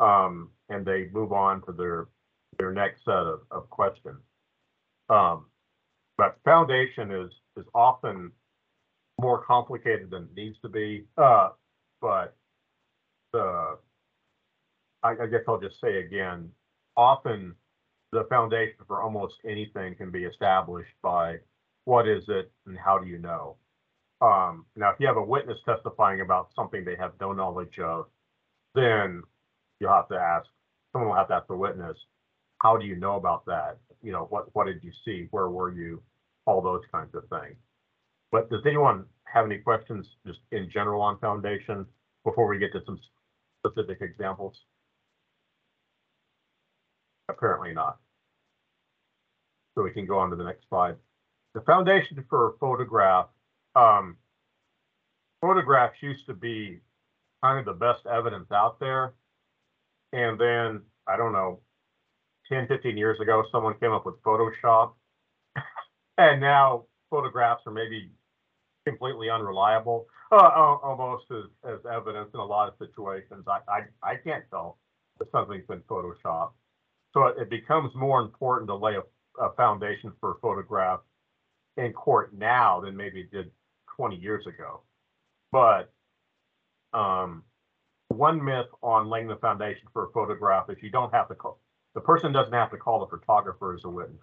um, 0.00 0.50
and 0.68 0.84
they 0.84 1.08
move 1.12 1.32
on 1.32 1.62
to 1.62 1.72
their 1.72 2.08
their 2.58 2.72
next 2.72 3.04
set 3.04 3.14
of, 3.14 3.40
of 3.50 3.68
questions. 3.70 4.20
Um, 5.08 5.46
but 6.16 6.36
foundation 6.44 7.10
is 7.10 7.30
is 7.56 7.64
often 7.74 8.32
more 9.20 9.44
complicated 9.44 10.10
than 10.10 10.24
it 10.24 10.34
needs 10.36 10.56
to 10.62 10.68
be. 10.68 11.04
Uh, 11.16 11.50
but 12.00 12.36
the, 13.32 13.76
I, 15.02 15.10
I 15.10 15.26
guess 15.26 15.40
I'll 15.46 15.60
just 15.60 15.80
say 15.80 15.98
again, 15.98 16.50
often 16.96 17.54
the 18.12 18.24
foundation 18.28 18.76
for 18.86 19.02
almost 19.02 19.34
anything 19.44 19.94
can 19.96 20.10
be 20.10 20.24
established 20.24 20.94
by 21.02 21.36
what 21.84 22.08
is 22.08 22.24
it 22.28 22.50
and 22.66 22.78
how 22.78 22.98
do 22.98 23.06
you 23.06 23.18
know? 23.18 23.56
Um, 24.20 24.64
now, 24.76 24.90
if 24.90 24.96
you 25.00 25.06
have 25.06 25.16
a 25.16 25.22
witness 25.22 25.58
testifying 25.66 26.20
about 26.20 26.48
something 26.56 26.84
they 26.84 26.96
have 26.96 27.12
no 27.20 27.32
knowledge 27.32 27.78
of, 27.78 28.06
then 28.74 29.22
you'll 29.80 29.92
have 29.92 30.08
to 30.08 30.16
ask, 30.16 30.46
someone 30.92 31.10
will 31.10 31.16
have 31.16 31.28
to 31.28 31.34
ask 31.34 31.46
the 31.48 31.56
witness, 31.56 31.96
how 32.62 32.76
do 32.76 32.86
you 32.86 32.96
know 32.96 33.16
about 33.16 33.44
that? 33.46 33.78
You 34.02 34.12
know, 34.12 34.26
what, 34.30 34.54
what 34.54 34.66
did 34.66 34.82
you 34.82 34.92
see? 35.04 35.26
Where 35.30 35.50
were 35.50 35.72
you? 35.72 36.02
All 36.46 36.62
those 36.62 36.82
kinds 36.92 37.14
of 37.14 37.24
things. 37.28 37.56
But 38.30 38.50
does 38.50 38.62
anyone 38.66 39.04
have 39.24 39.44
any 39.44 39.58
questions 39.58 40.06
just 40.26 40.38
in 40.52 40.70
general 40.72 41.02
on 41.02 41.18
foundation 41.18 41.86
before 42.24 42.46
we 42.46 42.58
get 42.58 42.72
to 42.72 42.80
some 42.86 42.98
specific 43.66 43.98
examples? 44.00 44.56
Apparently 47.28 47.72
not. 47.72 47.98
So 49.74 49.82
we 49.82 49.90
can 49.90 50.06
go 50.06 50.18
on 50.18 50.30
to 50.30 50.36
the 50.36 50.44
next 50.44 50.68
slide. 50.68 50.96
The 51.54 51.60
foundation 51.62 52.24
for 52.28 52.54
photograph, 52.60 53.28
um, 53.74 54.16
photographs 55.40 55.96
used 56.00 56.26
to 56.26 56.34
be 56.34 56.80
kind 57.42 57.58
of 57.58 57.64
the 57.64 57.78
best 57.78 58.06
evidence 58.06 58.50
out 58.52 58.78
there. 58.80 59.14
And 60.12 60.38
then, 60.40 60.82
I 61.06 61.16
don't 61.16 61.32
know, 61.32 61.60
10, 62.48 62.68
15 62.68 62.96
years 62.96 63.18
ago, 63.20 63.44
someone 63.50 63.74
came 63.80 63.92
up 63.92 64.06
with 64.06 64.22
Photoshop. 64.22 64.92
and 66.18 66.40
now 66.40 66.84
photographs 67.10 67.62
are 67.66 67.72
maybe 67.72 68.10
completely 68.86 69.30
unreliable, 69.30 70.06
uh, 70.30 70.36
almost 70.36 71.24
as, 71.30 71.44
as 71.68 71.78
evidence 71.90 72.30
in 72.34 72.40
a 72.40 72.44
lot 72.44 72.68
of 72.68 72.74
situations. 72.78 73.44
I, 73.46 73.58
I, 73.68 73.80
I 74.02 74.16
can't 74.16 74.44
tell 74.50 74.78
if 75.20 75.28
something's 75.32 75.66
been 75.66 75.80
photoshopped. 75.80 76.52
So 77.14 77.26
it, 77.26 77.48
becomes 77.48 77.94
more 77.94 78.20
important 78.20 78.68
to 78.68 78.74
lay 78.74 78.96
a, 78.96 79.42
a 79.42 79.52
foundation 79.54 80.12
for 80.20 80.32
a 80.32 80.38
photograph 80.40 81.00
in 81.76 81.92
court 81.92 82.34
now 82.36 82.80
than 82.80 82.96
maybe 82.96 83.20
it 83.20 83.30
did 83.30 83.50
20 83.96 84.16
years 84.16 84.46
ago. 84.46 84.80
But 85.52 85.92
um, 86.92 87.44
one 88.08 88.44
myth 88.44 88.66
on 88.82 89.08
laying 89.08 89.28
the 89.28 89.36
foundation 89.36 89.84
for 89.92 90.06
a 90.06 90.10
photograph 90.10 90.68
is 90.70 90.76
you 90.82 90.90
don't 90.90 91.14
have 91.14 91.28
to 91.28 91.34
call 91.34 91.58
the 91.94 92.00
person 92.00 92.32
doesn't 92.32 92.52
have 92.52 92.72
to 92.72 92.76
call 92.76 93.00
the 93.00 93.06
photographer 93.06 93.72
as 93.74 93.84
a 93.84 93.88
witness. 93.88 94.20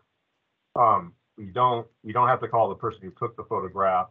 Um, 0.75 1.13
you 1.37 1.51
don't 1.51 1.87
you 2.03 2.13
don't 2.13 2.27
have 2.27 2.41
to 2.41 2.47
call 2.47 2.69
the 2.69 2.75
person 2.75 3.01
who 3.01 3.11
took 3.11 3.35
the 3.37 3.45
photograph 3.45 4.07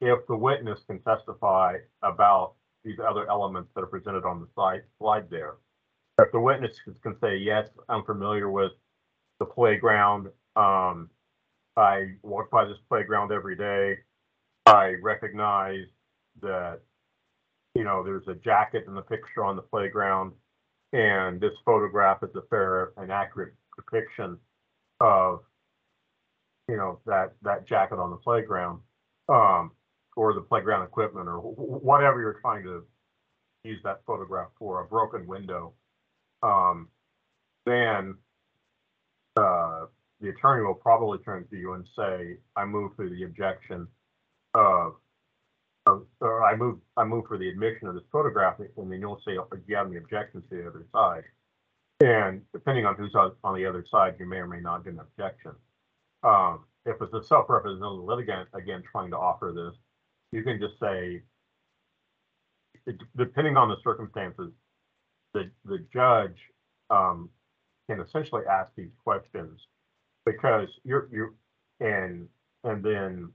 if 0.00 0.26
the 0.26 0.36
witness 0.36 0.80
can 0.86 1.00
testify 1.00 1.76
about 2.02 2.54
these 2.84 2.98
other 2.98 3.28
elements 3.30 3.70
that 3.74 3.82
are 3.82 3.86
presented 3.86 4.24
on 4.24 4.40
the 4.40 4.48
slide 4.54 4.82
slide 4.98 5.30
there. 5.30 5.54
If 6.18 6.32
the 6.32 6.40
witness 6.40 6.76
can 7.02 7.18
say, 7.20 7.36
yes, 7.36 7.68
I'm 7.88 8.04
familiar 8.04 8.50
with 8.50 8.72
the 9.38 9.44
playground, 9.44 10.28
um, 10.56 11.10
I 11.76 12.14
walk 12.22 12.50
by 12.50 12.64
this 12.64 12.78
playground 12.88 13.32
every 13.32 13.56
day. 13.56 13.98
I 14.64 14.94
recognize 15.02 15.86
that, 16.40 16.80
you 17.74 17.84
know, 17.84 18.02
there's 18.02 18.26
a 18.28 18.34
jacket 18.34 18.84
in 18.86 18.94
the 18.94 19.02
picture 19.02 19.44
on 19.44 19.56
the 19.56 19.62
playground. 19.62 20.32
And 20.92 21.40
this 21.40 21.52
photograph 21.64 22.22
is 22.22 22.34
a 22.34 22.42
fair 22.48 22.92
and 22.96 23.12
accurate 23.12 23.54
depiction 23.76 24.38
of, 25.00 25.40
you 26.68 26.76
know, 26.76 27.00
that, 27.04 27.34
that 27.42 27.66
jacket 27.68 27.98
on 27.98 28.10
the 28.10 28.16
playground. 28.16 28.80
Um, 29.28 29.72
or 30.16 30.32
the 30.32 30.40
playground 30.40 30.82
equipment 30.82 31.28
or 31.28 31.38
wh- 31.38 31.56
wh- 31.56 31.84
whatever 31.84 32.20
you're 32.20 32.40
trying 32.40 32.64
to 32.64 32.82
use 33.64 33.80
that 33.84 34.00
photograph 34.06 34.48
for, 34.58 34.80
a 34.80 34.86
broken 34.86 35.26
window. 35.26 35.74
Um, 36.42 36.88
then, 37.64 38.16
uh, 39.36 39.86
the 40.20 40.30
attorney 40.30 40.64
will 40.64 40.74
probably 40.74 41.18
turn 41.18 41.46
to 41.48 41.56
you 41.56 41.74
and 41.74 41.86
say, 41.96 42.36
I 42.56 42.64
move 42.64 42.92
for 42.96 43.08
the 43.08 43.24
objection 43.24 43.86
of, 44.54 44.94
of, 45.86 46.06
or 46.20 46.44
I 46.44 46.56
move, 46.56 46.78
I 46.96 47.04
move 47.04 47.26
for 47.28 47.36
the 47.36 47.48
admission 47.48 47.88
of 47.88 47.94
this 47.94 48.04
photograph, 48.10 48.58
and 48.58 48.90
then 48.90 49.00
you'll 49.00 49.20
say, 49.26 49.34
do 49.34 49.60
you 49.66 49.76
have 49.76 49.88
any 49.88 49.96
objections 49.96 50.44
to 50.50 50.56
the 50.56 50.68
other 50.68 50.86
side? 50.92 51.24
And 52.00 52.42
depending 52.52 52.86
on 52.86 52.94
who's 52.96 53.14
on, 53.14 53.54
the 53.54 53.66
other 53.66 53.84
side, 53.90 54.16
you 54.18 54.26
may 54.26 54.36
or 54.36 54.46
may 54.46 54.60
not 54.60 54.84
get 54.84 54.94
an 54.94 55.00
objection. 55.00 55.52
Um, 56.22 56.64
if 56.84 56.96
it's 57.00 57.12
a 57.12 57.22
self-represented 57.22 57.82
litigant, 57.82 58.48
again, 58.54 58.82
trying 58.90 59.10
to 59.10 59.18
offer 59.18 59.52
this, 59.54 59.74
you 60.32 60.42
can 60.42 60.60
just 60.60 60.78
say, 60.80 61.22
depending 63.16 63.56
on 63.56 63.68
the 63.68 63.76
circumstances, 63.82 64.52
the, 65.36 65.50
the 65.64 65.84
judge, 65.92 66.38
um, 66.90 67.28
can 67.88 68.00
essentially 68.00 68.42
ask 68.50 68.70
these 68.76 68.90
questions 69.04 69.60
because 70.24 70.68
you're, 70.84 71.08
you, 71.12 71.34
and, 71.80 72.28
and 72.64 72.82
then 72.84 73.30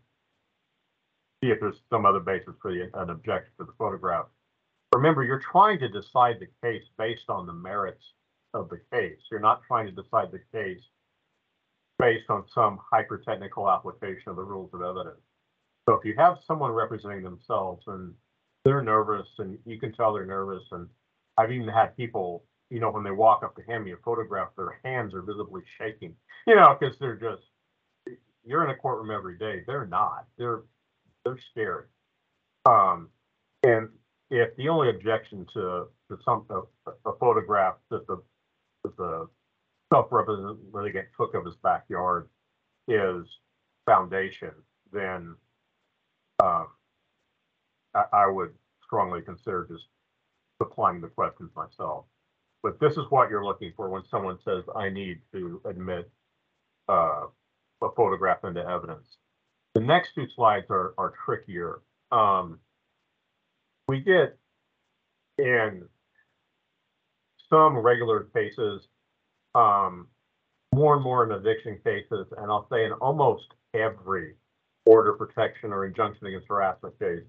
see 1.42 1.52
if 1.52 1.60
there's 1.60 1.82
some 1.90 2.06
other 2.06 2.20
basis 2.20 2.54
for 2.62 2.74
the, 2.74 2.90
an 2.96 3.10
objection 3.10 3.52
to 3.60 3.66
the 3.66 3.74
photograph. 3.78 4.26
Remember, 4.94 5.24
you're 5.24 5.40
trying 5.40 5.80
to 5.80 5.90
decide 5.90 6.38
the 6.40 6.48
case 6.68 6.84
based 6.98 7.30
on 7.30 7.46
the 7.46 7.54
merits 7.54 8.04
of 8.54 8.70
the 8.70 8.82
case. 8.92 9.20
You're 9.32 9.40
not 9.40 9.62
trying 9.66 9.86
to 9.86 9.92
decide 9.92 10.32
the 10.32 10.42
case 10.52 10.82
based 11.98 12.30
on 12.30 12.44
some 12.54 12.80
hyper-technical 12.92 13.70
application 13.70 14.28
of 14.28 14.36
the 14.36 14.44
rules 14.44 14.72
of 14.74 14.82
evidence. 14.82 15.22
So 15.88 15.96
if 15.96 16.04
you 16.04 16.16
have 16.18 16.40
someone 16.46 16.72
representing 16.72 17.24
themselves 17.24 17.84
and 17.88 18.14
they're 18.66 18.84
nervous 18.84 19.28
and 19.38 19.58
you 19.66 19.80
can 19.80 19.94
tell 19.94 20.14
they're 20.14 20.26
nervous 20.26 20.64
and 20.72 20.88
I've 21.42 21.52
even 21.52 21.68
had 21.68 21.98
people, 21.98 22.44
you 22.70 22.80
know, 22.80 22.92
when 22.92 23.04
they 23.04 23.12
walk 23.12 23.44
up 23.44 23.56
to 23.56 23.64
hand 23.64 23.84
me 23.84 23.94
a 23.94 23.98
photograph, 23.98 24.50
their 24.56 24.80
hands 24.86 25.16
are 25.16 25.24
visibly 25.24 25.64
shaking, 25.80 26.14
you 26.46 26.56
know, 26.56 26.78
because 26.80 26.98
they're 27.00 27.16
just, 27.16 27.42
you're 28.46 28.64
in 28.64 28.70
a 28.70 28.76
courtroom 28.76 29.10
every 29.10 29.38
day. 29.38 29.64
They're 29.66 29.88
not. 29.88 30.26
They're, 30.38 30.62
they're 31.26 31.40
scared. 31.52 31.90
Um, 32.66 33.10
and 33.64 33.90
if 34.30 34.56
the 34.56 34.70
only 34.70 34.90
objection 34.90 35.48
to, 35.54 35.88
to 36.10 36.18
some, 36.24 36.46
a, 36.50 36.92
a 37.10 37.18
photograph 37.20 37.76
that 37.90 38.06
the, 38.06 38.22
that 38.84 38.96
the 38.98 39.28
self-represented 39.92 40.58
litigant 40.72 41.08
took 41.18 41.34
of 41.34 41.46
his 41.46 41.56
backyard 41.64 42.30
is 42.88 43.26
foundation, 43.86 44.52
then 44.94 45.36
um, 46.44 46.68
I, 47.96 48.04
I 48.14 48.28
would 48.28 48.54
strongly 48.84 49.22
consider 49.22 49.68
just 49.72 49.86
applying 50.62 51.02
the 51.02 51.08
questions 51.08 51.52
myself. 51.56 52.06
But 52.64 52.80
this 52.80 52.94
is 52.94 53.06
what 53.10 53.30
you're 53.30 53.44
looking 53.44 53.74
for 53.76 53.90
when 53.90 54.04
someone 54.10 54.38
says, 54.46 54.64
I 54.76 54.90
need 54.90 55.20
to 55.34 55.62
admit 55.66 56.10
uh, 56.88 57.26
a 57.82 57.90
photograph 57.96 58.44
into 58.44 58.66
evidence. 58.66 59.08
The 59.74 59.82
next 59.82 60.14
two 60.16 60.28
slides 60.36 60.68
are, 60.70 60.94
are 60.98 61.14
trickier. 61.26 61.82
Um, 62.12 62.60
we 63.88 64.02
get 64.02 64.38
in 65.38 65.84
some 67.50 67.78
regular 67.78 68.28
cases, 68.34 68.88
um, 69.56 70.08
more 70.74 70.96
and 70.96 71.04
more 71.04 71.26
in 71.26 71.32
eviction 71.32 71.80
cases, 71.84 72.28
and 72.38 72.52
I'll 72.52 72.68
say 72.72 72.86
in 72.86 72.94
almost 72.94 73.48
every 73.74 74.36
order 74.86 75.14
protection 75.14 75.74
or 75.74 75.86
injunction 75.86 76.28
against 76.28 76.48
harassment 76.48 76.98
case, 77.00 77.24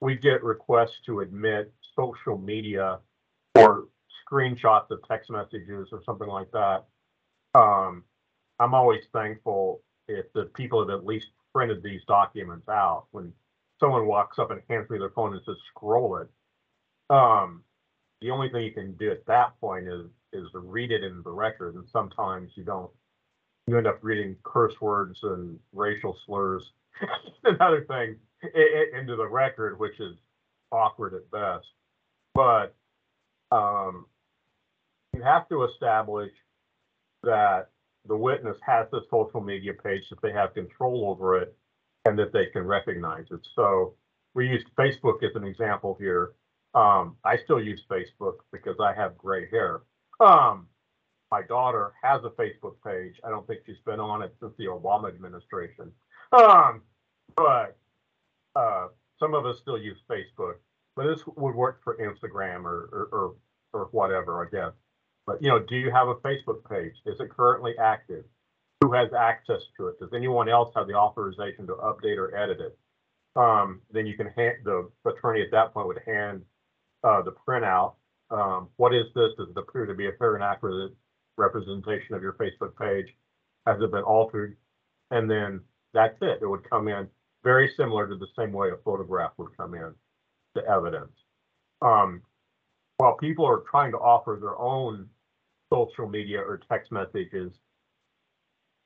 we 0.00 0.16
get 0.16 0.42
requests 0.42 0.98
to 1.06 1.20
admit 1.20 1.72
social 1.94 2.38
media 2.38 2.98
or 3.54 3.88
screenshots 4.28 4.90
of 4.90 5.00
text 5.08 5.30
messages 5.30 5.88
or 5.92 6.02
something 6.04 6.28
like 6.28 6.50
that. 6.52 6.84
Um, 7.54 8.04
I'm 8.58 8.74
always 8.74 9.02
thankful 9.12 9.80
if 10.08 10.26
the 10.34 10.44
people 10.54 10.80
have 10.80 10.90
at 10.90 11.06
least 11.06 11.28
printed 11.54 11.82
these 11.82 12.02
documents 12.06 12.68
out. 12.68 13.06
When 13.12 13.32
someone 13.80 14.06
walks 14.06 14.38
up 14.38 14.50
and 14.50 14.60
hands 14.68 14.90
me 14.90 14.98
their 14.98 15.10
phone 15.10 15.32
and 15.32 15.42
says, 15.44 15.56
scroll 15.70 16.18
it. 16.18 16.28
Um, 17.08 17.62
the 18.20 18.30
only 18.30 18.48
thing 18.50 18.64
you 18.64 18.72
can 18.72 18.94
do 18.94 19.10
at 19.10 19.26
that 19.26 19.58
point 19.60 19.86
is, 19.88 20.06
is 20.32 20.48
read 20.54 20.90
it 20.90 21.04
in 21.04 21.22
the 21.22 21.30
record. 21.30 21.74
And 21.74 21.86
sometimes 21.90 22.50
you 22.54 22.64
don't, 22.64 22.90
you 23.66 23.76
end 23.78 23.86
up 23.86 23.98
reading 24.02 24.36
curse 24.42 24.78
words 24.80 25.18
and 25.22 25.58
racial 25.72 26.16
slurs 26.26 26.72
and 27.44 27.60
other 27.60 27.84
things 27.88 28.16
into 28.42 29.16
the 29.16 29.26
record, 29.26 29.78
which 29.78 29.98
is 30.00 30.16
awkward 30.72 31.14
at 31.14 31.30
best. 31.30 31.66
But, 32.34 32.74
um, 33.50 34.06
you 35.14 35.22
have 35.22 35.48
to 35.48 35.64
establish 35.64 36.32
that 37.22 37.70
the 38.06 38.16
witness 38.16 38.56
has 38.64 38.86
the 38.90 39.02
social 39.10 39.40
media 39.40 39.72
page, 39.72 40.08
that 40.10 40.20
they 40.22 40.32
have 40.32 40.54
control 40.54 41.08
over 41.08 41.38
it, 41.38 41.56
and 42.04 42.18
that 42.18 42.32
they 42.32 42.46
can 42.46 42.66
recognize 42.66 43.26
it. 43.30 43.40
So 43.54 43.94
we 44.34 44.46
used 44.46 44.66
Facebook 44.78 45.22
as 45.22 45.34
an 45.34 45.44
example 45.44 45.96
here. 45.98 46.32
Um, 46.74 47.16
I 47.24 47.38
still 47.38 47.60
use 47.60 47.82
Facebook 47.90 48.34
because 48.52 48.76
I 48.80 48.92
have 48.92 49.16
gray 49.16 49.48
hair. 49.50 49.80
Um, 50.20 50.68
my 51.30 51.42
daughter 51.42 51.92
has 52.02 52.22
a 52.24 52.30
Facebook 52.30 52.74
page. 52.86 53.14
I 53.24 53.30
don't 53.30 53.46
think 53.46 53.60
she's 53.66 53.80
been 53.84 53.98
on 53.98 54.22
it 54.22 54.34
since 54.40 54.52
the 54.58 54.66
Obama 54.66 55.08
administration. 55.08 55.90
Um, 56.32 56.82
but 57.34 57.76
uh, 58.56 58.88
some 59.18 59.34
of 59.34 59.46
us 59.46 59.58
still 59.60 59.78
use 59.78 59.98
Facebook. 60.10 60.54
But 60.96 61.06
this 61.06 61.22
would 61.26 61.54
work 61.54 61.84
for 61.84 61.98
Instagram 61.98 62.64
or 62.64 62.88
or, 62.92 63.08
or, 63.12 63.34
or 63.72 63.88
whatever, 63.92 64.44
I 64.44 64.48
guess. 64.50 64.72
But 65.26 65.42
you 65.42 65.48
know, 65.48 65.58
do 65.58 65.76
you 65.76 65.90
have 65.90 66.08
a 66.08 66.14
Facebook 66.16 66.68
page? 66.68 66.94
Is 67.04 67.20
it 67.20 67.30
currently 67.30 67.74
active? 67.78 68.24
Who 68.80 68.92
has 68.92 69.10
access 69.12 69.62
to 69.76 69.88
it? 69.88 69.98
Does 69.98 70.12
anyone 70.14 70.48
else 70.48 70.72
have 70.76 70.86
the 70.86 70.94
authorization 70.94 71.66
to 71.66 71.74
update 71.74 72.16
or 72.16 72.34
edit 72.36 72.60
it? 72.60 72.78
Um, 73.34 73.82
then 73.90 74.06
you 74.06 74.16
can 74.16 74.28
hand 74.28 74.56
the 74.64 74.88
attorney 75.04 75.42
at 75.42 75.50
that 75.52 75.74
point 75.74 75.86
would 75.86 76.00
hand 76.06 76.42
uh, 77.04 77.22
the 77.22 77.32
printout. 77.32 77.94
Um, 78.30 78.68
what 78.76 78.94
is 78.94 79.06
this? 79.14 79.32
Does 79.36 79.48
it 79.50 79.58
appear 79.58 79.86
to 79.86 79.94
be 79.94 80.08
a 80.08 80.12
fair 80.18 80.34
and 80.34 80.44
accurate 80.44 80.92
representation 81.36 82.14
of 82.14 82.22
your 82.22 82.32
Facebook 82.34 82.76
page? 82.78 83.14
Has 83.66 83.76
it 83.80 83.90
been 83.90 84.02
altered? 84.02 84.56
And 85.10 85.30
then 85.30 85.60
that's 85.92 86.16
it. 86.22 86.38
It 86.40 86.46
would 86.46 86.68
come 86.68 86.88
in 86.88 87.08
very 87.46 87.72
similar 87.76 88.08
to 88.08 88.16
the 88.16 88.26
same 88.36 88.52
way 88.52 88.70
a 88.70 88.76
photograph 88.84 89.30
would 89.36 89.56
come 89.56 89.74
in 89.74 89.94
to 90.56 90.68
evidence. 90.68 91.12
Um, 91.80 92.22
while 92.96 93.16
people 93.16 93.46
are 93.46 93.62
trying 93.70 93.92
to 93.92 93.98
offer 93.98 94.36
their 94.40 94.58
own 94.58 95.08
social 95.72 96.08
media 96.08 96.40
or 96.40 96.60
text 96.68 96.90
messages, 96.90 97.52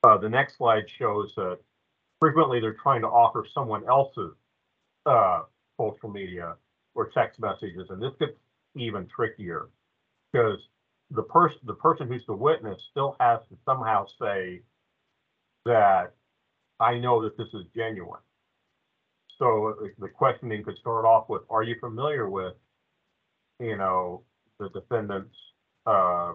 uh, 0.04 0.18
the 0.18 0.28
next 0.28 0.58
slide 0.58 0.84
shows 0.98 1.32
that 1.36 1.58
frequently 2.20 2.60
they're 2.60 2.76
trying 2.82 3.00
to 3.00 3.06
offer 3.06 3.46
someone 3.54 3.88
else's 3.88 4.34
uh, 5.06 5.40
social 5.80 6.10
media 6.10 6.54
or 6.94 7.08
text 7.08 7.40
messages, 7.40 7.86
and 7.88 8.02
this 8.02 8.12
gets 8.20 8.36
even 8.76 9.06
trickier 9.06 9.70
because 10.32 10.58
the 11.10 11.22
person 11.22 11.58
the 11.64 11.74
person 11.74 12.08
who's 12.08 12.26
the 12.26 12.36
witness 12.36 12.78
still 12.90 13.16
has 13.20 13.40
to 13.48 13.56
somehow 13.64 14.04
say 14.20 14.60
that 15.64 16.12
I 16.78 16.98
know 16.98 17.22
that 17.22 17.38
this 17.38 17.48
is 17.54 17.64
genuine. 17.74 18.20
So 19.40 19.74
the- 19.98 20.08
questioning 20.08 20.62
could 20.62 20.76
start 20.78 21.06
off 21.06 21.28
with, 21.28 21.42
are 21.50 21.62
you 21.62 21.80
familiar 21.80 22.28
with, 22.28 22.54
you 23.58 23.76
know, 23.76 24.24
the 24.58 24.68
defendant's, 24.70 25.36
uh, 25.86 26.34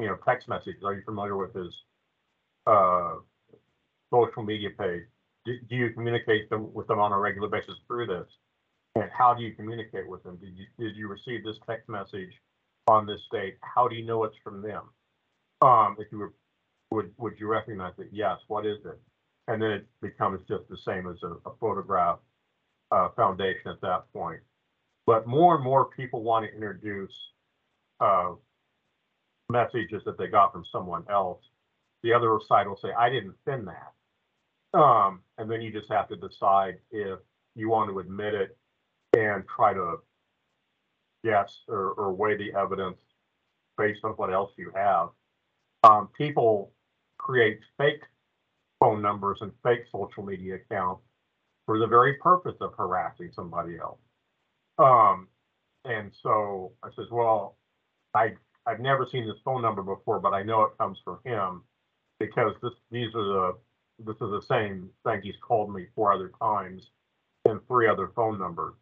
you 0.00 0.06
know, 0.06 0.16
text 0.24 0.48
messages? 0.48 0.82
Are 0.84 0.94
you 0.94 1.02
familiar 1.04 1.36
with 1.36 1.54
his, 1.54 1.84
uh, 2.66 3.16
social 4.10 4.42
media 4.42 4.70
page? 4.70 5.06
Do, 5.44 5.60
do 5.68 5.76
you 5.76 5.90
communicate 5.92 6.48
them 6.48 6.72
with 6.72 6.86
them 6.86 6.98
on 6.98 7.12
a 7.12 7.18
regular 7.18 7.48
basis 7.48 7.78
through 7.86 8.06
this? 8.06 8.28
And 8.94 9.10
how 9.10 9.34
do 9.34 9.42
you 9.42 9.54
communicate 9.54 10.08
with 10.08 10.22
them? 10.22 10.38
Did 10.38 10.56
you, 10.56 10.66
did 10.78 10.96
you 10.96 11.08
receive 11.08 11.44
this 11.44 11.58
text 11.66 11.88
message 11.88 12.32
on 12.88 13.06
this 13.06 13.20
date? 13.30 13.58
How 13.62 13.88
do 13.88 13.96
you 13.96 14.06
know 14.06 14.24
it's 14.24 14.36
from 14.42 14.62
them? 14.62 14.90
Um, 15.60 15.96
if 15.98 16.10
you 16.10 16.18
were, 16.18 16.34
would, 16.90 17.14
would 17.18 17.38
you 17.38 17.48
recognize 17.48 17.94
it? 17.98 18.08
Yes, 18.12 18.38
what 18.48 18.66
is 18.66 18.78
it? 18.84 19.00
And 19.52 19.60
then 19.60 19.70
it 19.70 19.86
becomes 20.00 20.40
just 20.48 20.66
the 20.70 20.78
same 20.78 21.06
as 21.06 21.22
a, 21.22 21.34
a 21.48 21.54
photograph, 21.60 22.20
uh, 22.90 23.10
foundation 23.14 23.70
at 23.70 23.82
that 23.82 24.10
point. 24.10 24.40
But 25.06 25.26
more 25.26 25.56
and 25.56 25.62
more 25.62 25.84
people 25.84 26.22
want 26.22 26.46
to 26.46 26.54
introduce, 26.54 27.12
uh, 28.00 28.30
messages 29.50 30.02
that 30.06 30.16
they 30.16 30.28
got 30.28 30.52
from 30.52 30.64
someone 30.64 31.04
else. 31.10 31.42
The 32.02 32.14
other 32.14 32.38
side 32.48 32.66
will 32.66 32.78
say, 32.78 32.92
I 32.98 33.10
didn't 33.10 33.34
send 33.44 33.68
that. 33.68 34.78
Um, 34.78 35.20
and 35.36 35.50
then 35.50 35.60
you 35.60 35.70
just 35.70 35.92
have 35.92 36.08
to 36.08 36.16
decide 36.16 36.78
if 36.90 37.18
you 37.54 37.68
want 37.68 37.90
to 37.90 37.98
admit 37.98 38.32
it 38.32 38.56
and 39.14 39.44
try 39.54 39.74
to 39.74 39.96
guess 41.22 41.58
or, 41.68 41.90
or 41.90 42.14
weigh 42.14 42.38
the 42.38 42.54
evidence 42.58 42.98
based 43.76 44.00
on 44.02 44.12
what 44.12 44.32
else 44.32 44.52
you 44.56 44.72
have. 44.74 45.10
Um, 45.84 46.08
people 46.16 46.72
create 47.18 47.60
fake 47.76 48.00
phone 48.82 49.00
numbers 49.00 49.38
and 49.40 49.52
fake 49.62 49.84
social 49.92 50.24
media 50.24 50.56
accounts 50.56 51.02
for 51.66 51.78
the 51.78 51.86
very 51.86 52.14
purpose 52.14 52.56
of 52.60 52.72
harassing 52.76 53.30
somebody 53.32 53.78
else. 53.78 54.00
Um, 54.78 55.28
and 55.84 56.10
so 56.22 56.72
I 56.82 56.88
says, 56.96 57.06
well, 57.10 57.56
I, 58.14 58.32
I've 58.66 58.80
never 58.80 59.06
seen 59.10 59.26
this 59.26 59.38
phone 59.44 59.62
number 59.62 59.82
before, 59.82 60.18
but 60.18 60.32
I 60.32 60.42
know 60.42 60.62
it 60.62 60.76
comes 60.78 60.98
from 61.04 61.18
him 61.24 61.62
because 62.18 62.54
this, 62.62 62.72
these 62.90 63.14
are 63.14 63.24
the, 63.24 63.52
this 64.04 64.16
is 64.16 64.30
the 64.30 64.42
same 64.48 64.90
thing 65.04 65.20
he's 65.22 65.34
called 65.40 65.72
me 65.72 65.86
four 65.94 66.12
other 66.12 66.32
times 66.40 66.90
and 67.44 67.60
three 67.68 67.88
other 67.88 68.10
phone 68.16 68.38
numbers. 68.38 68.74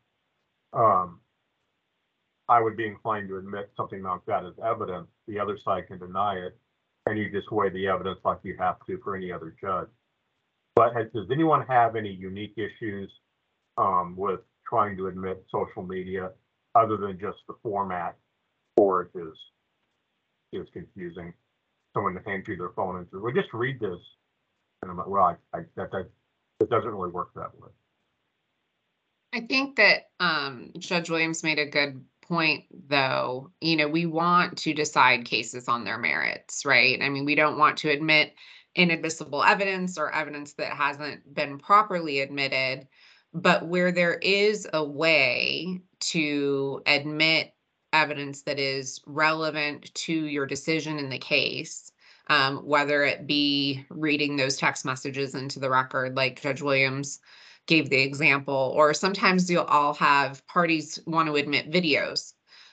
Um, 0.72 1.20
I 2.48 2.60
would 2.60 2.76
be 2.76 2.86
inclined 2.86 3.28
to 3.28 3.36
admit 3.36 3.70
something 3.76 4.02
like 4.02 4.24
that 4.26 4.44
as 4.44 4.54
evidence. 4.64 5.08
The 5.28 5.38
other 5.38 5.58
side 5.58 5.88
can 5.88 5.98
deny 5.98 6.36
it, 6.36 6.58
and 7.06 7.18
you 7.18 7.30
just 7.30 7.50
weigh 7.50 7.70
the 7.70 7.86
evidence 7.86 8.18
like 8.24 8.38
you 8.42 8.56
have 8.58 8.76
to 8.86 8.98
for 9.02 9.16
any 9.16 9.32
other 9.32 9.54
judge. 9.60 9.88
But 10.76 10.94
has, 10.94 11.06
does 11.14 11.26
anyone 11.30 11.66
have 11.66 11.96
any 11.96 12.10
unique 12.10 12.54
issues 12.56 13.10
um, 13.76 14.14
with 14.16 14.40
trying 14.68 14.96
to 14.96 15.08
admit 15.08 15.44
social 15.50 15.82
media 15.82 16.30
other 16.74 16.96
than 16.96 17.18
just 17.18 17.38
the 17.48 17.54
format 17.62 18.16
for 18.76 19.02
it 19.02 19.18
is 19.18 19.34
is 20.52 20.68
confusing? 20.72 21.32
Someone 21.94 22.14
to 22.14 22.22
hand 22.28 22.44
you 22.46 22.56
their 22.56 22.70
phone 22.76 22.96
and 22.96 23.06
say, 23.06 23.18
"Well, 23.18 23.32
just 23.34 23.52
read 23.52 23.80
this," 23.80 23.98
and 24.82 24.90
I'm 24.90 24.96
like, 24.96 25.08
"Well, 25.08 25.24
I, 25.24 25.58
I 25.58 25.62
that 25.76 25.90
that 25.90 26.08
it 26.60 26.70
doesn't 26.70 26.90
really 26.90 27.10
work 27.10 27.30
that 27.34 27.52
way." 27.58 27.70
I 29.32 29.40
think 29.40 29.76
that 29.76 30.10
um, 30.18 30.72
Judge 30.78 31.10
Williams 31.10 31.42
made 31.42 31.58
a 31.58 31.66
good 31.66 32.04
point, 32.30 32.64
though. 32.88 33.50
You 33.60 33.76
know, 33.76 33.88
we 33.88 34.06
want 34.06 34.56
to 34.58 34.72
decide 34.72 35.24
cases 35.24 35.68
on 35.68 35.84
their 35.84 35.98
merits, 35.98 36.64
right? 36.64 36.98
I 37.02 37.08
mean, 37.08 37.24
we 37.24 37.34
don't 37.34 37.58
want 37.58 37.76
to 37.78 37.90
admit 37.90 38.34
inadmissible 38.76 39.42
evidence 39.42 39.98
or 39.98 40.14
evidence 40.14 40.54
that 40.54 40.72
hasn't 40.72 41.34
been 41.34 41.58
properly 41.58 42.20
admitted. 42.20 42.86
But 43.34 43.66
where 43.66 43.92
there 43.92 44.14
is 44.14 44.66
a 44.72 44.84
way 44.84 45.80
to 46.00 46.82
admit 46.86 47.52
evidence 47.92 48.42
that 48.42 48.60
is 48.60 49.00
relevant 49.06 49.92
to 49.94 50.12
your 50.12 50.46
decision 50.46 50.98
in 50.98 51.10
the 51.10 51.18
case, 51.18 51.90
um, 52.28 52.58
whether 52.58 53.02
it 53.02 53.26
be 53.26 53.84
reading 53.90 54.36
those 54.36 54.56
text 54.56 54.84
messages 54.84 55.34
into 55.34 55.58
the 55.58 55.70
record, 55.70 56.16
like 56.16 56.40
Judge 56.40 56.62
Williams 56.62 57.18
gave 57.70 57.88
the 57.88 58.02
example, 58.02 58.74
or 58.76 58.92
sometimes 58.92 59.48
you'll 59.48 59.62
all 59.62 59.94
have 59.94 60.44
parties 60.48 60.98
want 61.06 61.28
to 61.28 61.36
admit 61.36 61.70
videos, 61.70 62.32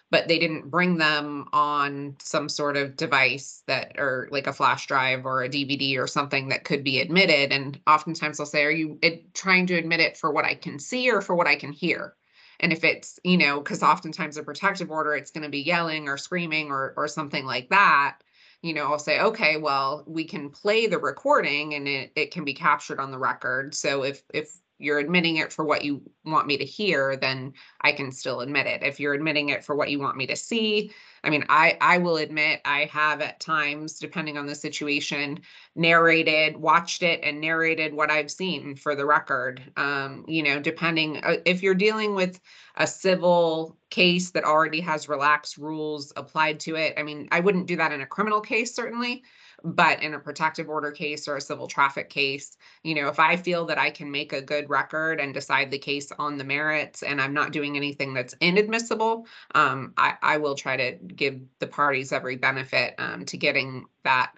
but 0.10 0.28
they 0.28 0.40
didn't 0.40 0.72
bring 0.72 0.98
them 0.98 1.48
on 1.54 2.16
some 2.20 2.50
sort 2.50 2.76
of 2.76 2.98
device 2.98 3.62
that, 3.68 3.94
or 4.00 4.28
like 4.32 4.48
a 4.48 4.54
flash 4.54 4.88
drive 4.88 5.24
or 5.24 5.44
a 5.44 5.50
DVD 5.50 6.00
or 6.00 6.08
something 6.08 6.50
that 6.50 6.64
could 6.64 6.84
be 6.84 7.00
admitted. 7.00 7.54
And 7.54 7.80
oftentimes 7.86 8.38
they'll 8.38 8.48
say, 8.48 8.66
are 8.66 8.72
you 8.72 9.00
trying 9.36 9.68
to 9.68 9.76
admit 9.76 10.00
it 10.00 10.18
for 10.18 10.32
what 10.32 10.46
I 10.46 10.56
can 10.56 10.80
see 10.80 11.12
or 11.12 11.22
for 11.22 11.36
what 11.36 11.48
I 11.48 11.58
can 11.58 11.72
hear? 11.72 12.16
And 12.60 12.74
if 12.74 12.84
it's, 12.84 13.20
you 13.24 13.38
know, 13.38 13.60
because 13.60 13.84
oftentimes 13.84 14.36
a 14.38 14.44
protective 14.44 14.90
order, 14.90 15.16
it's 15.16 15.30
going 15.30 15.44
to 15.44 15.50
be 15.50 15.62
yelling 15.62 16.10
or 16.10 16.18
screaming 16.18 16.72
or 16.72 16.96
or 16.98 17.08
something 17.08 17.46
like 17.46 17.70
that 17.70 18.18
you 18.64 18.74
know, 18.74 18.86
I'll 18.86 18.98
say, 19.00 19.20
okay, 19.20 19.58
well, 19.58 20.04
we 20.08 20.26
can 20.26 20.50
play 20.50 20.88
the 20.88 20.98
recording 20.98 21.76
and 21.76 21.88
it, 21.88 22.12
it 22.16 22.32
can 22.32 22.44
be 22.44 22.56
captured 22.56 23.00
on 23.00 23.12
the 23.12 23.20
record. 23.20 23.76
So 23.76 24.04
if 24.04 24.24
if 24.34 24.52
you're 24.80 25.00
admitting 25.00 25.38
it 25.38 25.52
for 25.52 25.66
what 25.66 25.84
you 25.84 26.02
want 26.26 26.48
me 26.48 26.58
to 26.58 26.66
hear, 26.66 27.16
then 27.16 27.54
I 27.82 27.92
can 27.92 28.12
still 28.12 28.42
admit 28.42 28.68
it. 28.68 28.84
If 28.84 29.00
you're 29.00 29.14
admitting 29.14 29.50
it 29.50 29.64
for 29.64 29.76
what 29.76 29.90
you 29.90 30.00
want 30.00 30.18
me 30.18 30.28
to 30.28 30.36
see, 30.36 30.92
I 31.24 31.30
mean, 31.30 31.46
I 31.50 31.78
I 31.82 31.98
will 31.98 32.18
admit 32.18 32.62
I 32.64 32.86
have 32.86 33.22
at 33.22 33.40
times, 33.40 34.00
depending 34.00 34.38
on 34.38 34.46
the 34.46 34.56
situation, 34.56 35.40
narrated, 35.76 36.58
watched 36.58 37.04
it, 37.04 37.22
and 37.24 37.42
narrated 37.42 37.94
what 37.94 38.12
I've 38.12 38.32
seen 38.32 38.76
for 38.76 38.96
the 38.96 39.06
record. 39.06 39.62
Um, 39.78 40.26
you 40.28 40.44
know, 40.44 40.60
depending 40.60 41.18
uh, 41.18 41.38
if 41.46 41.64
you're 41.64 41.76
dealing 41.76 42.16
with 42.16 42.40
a 42.78 42.88
civil 42.88 43.78
case 43.90 44.32
that 44.32 44.44
already 44.44 44.82
has 44.82 45.10
relaxed 45.10 45.58
rules 45.58 46.14
applied 46.16 46.60
to 46.62 46.76
it. 46.76 46.94
I 46.98 47.04
mean, 47.04 47.28
I 47.32 47.40
wouldn't 47.40 47.68
do 47.68 47.78
that 47.78 47.92
in 47.92 48.02
a 48.02 48.06
criminal 48.06 48.42
case, 48.42 48.76
certainly. 48.76 49.24
But 49.64 50.04
in 50.04 50.14
a 50.14 50.20
protective 50.20 50.70
order 50.70 50.92
case 50.92 51.28
or 51.28 51.36
a 51.36 51.42
civil 51.42 51.68
traffic 51.68 52.10
case, 52.10 52.58
you 52.84 52.94
know, 52.94 53.08
if 53.08 53.20
I 53.20 53.36
feel 53.36 53.66
that 53.66 53.80
I 53.80 53.90
can 53.90 54.12
make 54.12 54.32
a 54.32 54.42
good 54.42 54.70
record 54.70 55.20
and 55.20 55.34
decide 55.34 55.72
the 55.72 55.80
case 55.80 56.12
on 56.20 56.38
the 56.38 56.44
merits 56.44 57.02
and 57.02 57.20
I'm 57.20 57.34
not 57.34 57.54
doing 57.54 57.76
anything 57.76 58.14
that's 58.14 58.36
inadmissible, 58.40 59.26
um, 59.56 59.94
I, 59.98 60.16
I 60.22 60.38
will 60.38 60.56
try 60.56 60.78
to 60.78 60.92
give 61.08 61.42
the 61.60 61.68
parties 61.68 62.12
every 62.12 62.36
benefit 62.36 62.96
um, 63.00 63.26
to 63.26 63.38
getting 63.38 63.86
that 64.04 64.34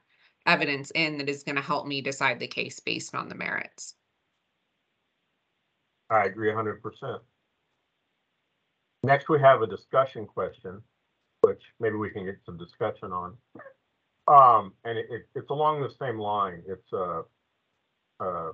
evidence 0.45 0.91
in 0.95 1.17
that 1.17 1.30
is 1.30 1.43
going 1.43 1.57
to 1.57 1.61
help 1.61 1.86
me 1.86 2.01
decide 2.01 2.39
the 2.39 2.47
case 2.47 2.80
based 2.80 3.13
on 3.13 3.30
the 3.30 3.36
merits. 3.36 3.95
I 6.09 6.26
agree 6.26 6.51
hundred 6.51 6.82
percent. 6.82 7.22
Next, 9.03 9.30
we 9.30 9.39
have 9.39 9.61
a 9.61 9.67
discussion 9.67 10.26
question, 10.26 10.82
which 11.41 11.61
maybe 11.80 11.95
we 11.95 12.09
can 12.09 12.26
get 12.26 12.39
some 12.45 12.57
discussion 12.57 13.11
on. 13.11 13.38
Um, 14.30 14.74
and 14.86 14.98
it, 14.98 15.08
it- 15.12 15.30
it's 15.36 15.52
along 15.52 15.82
the 15.82 15.92
same 16.00 16.20
line. 16.20 16.64
It's, 16.68 16.94
uh, 16.94 17.24
uh, 18.22 18.54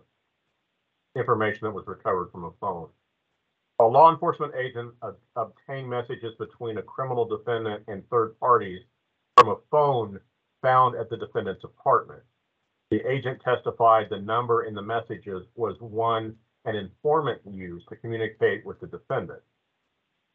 information 1.15 1.61
that 1.63 1.71
was 1.71 1.87
recovered 1.87 2.31
from 2.31 2.45
a 2.45 2.51
phone. 2.61 2.89
A 3.79 3.85
law 3.85 4.11
enforcement 4.11 4.53
agent 4.55 4.93
ob- 5.03 5.19
obtained 5.35 5.89
messages 5.89 6.33
between 6.39 6.77
a 6.77 6.83
criminal 6.83 7.25
defendant 7.25 7.83
and 7.87 8.07
third 8.09 8.39
parties 8.39 8.81
from 9.37 9.49
a 9.49 9.57
phone 9.71 10.19
found 10.61 10.95
at 10.95 11.09
the 11.09 11.17
defendant's 11.17 11.63
apartment. 11.63 12.23
The 12.91 13.01
agent 13.09 13.41
testified 13.41 14.09
the 14.09 14.19
number 14.19 14.63
in 14.63 14.75
the 14.75 14.81
messages 14.81 15.47
was 15.55 15.79
one 15.81 16.37
an 16.65 16.75
informant 16.75 17.41
used 17.45 17.87
to 17.89 17.97
communicate 17.97 18.65
with 18.65 18.79
the 18.79 18.87
defendant. 18.87 19.41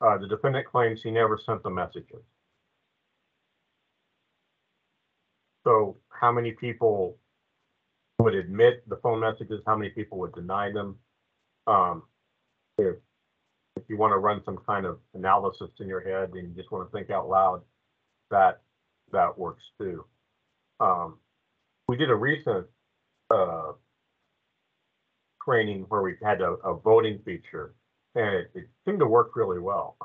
Uh, 0.01 0.19
the 0.19 0.29
defendant 0.29 0.67
claims 0.67 1.03
he 1.03 1.11
never 1.11 1.39
sent 1.39 1.63
the 1.63 1.71
messages. 1.71 2.23
So 5.65 5.99
how 6.21 6.31
many 6.31 6.53
people 6.53 7.17
would 8.19 8.35
admit 8.35 8.87
the 8.89 8.97
phone 8.97 9.21
messages? 9.21 9.63
How 9.67 9.77
many 9.77 9.91
people 9.91 10.19
would 10.19 10.35
deny 10.35 10.71
them? 10.71 10.97
Um, 11.67 12.03
if, 12.77 12.97
if 13.77 13.83
you 13.89 13.97
want 13.97 14.13
to 14.13 14.19
run 14.19 14.43
some 14.45 14.59
kind 14.67 14.85
of 14.85 14.99
analysis 15.15 15.71
in 15.81 15.89
your 15.89 16.01
head 16.01 16.31
and 16.35 16.49
you 16.49 16.55
just 16.55 16.71
want 16.71 16.87
to 16.87 16.97
think 16.97 17.11
out 17.11 17.29
loud, 17.29 17.63
that, 18.31 18.61
that 19.13 19.39
works 19.39 19.63
too. 19.81 20.05
Um, 20.79 21.19
we 21.89 21.97
did 21.97 22.11
a 22.11 22.15
recent, 22.15 22.67
uh, 23.31 23.73
training 25.43 25.87
where 25.89 26.03
we 26.03 26.17
had 26.23 26.43
a, 26.43 26.53
a 26.65 26.75
voting 26.77 27.19
feature 27.25 27.75
and 28.15 28.35
it, 28.35 28.51
it 28.55 28.69
seemed 28.85 28.99
to 28.99 29.07
work 29.07 29.37
really 29.37 29.59
well. 29.59 29.97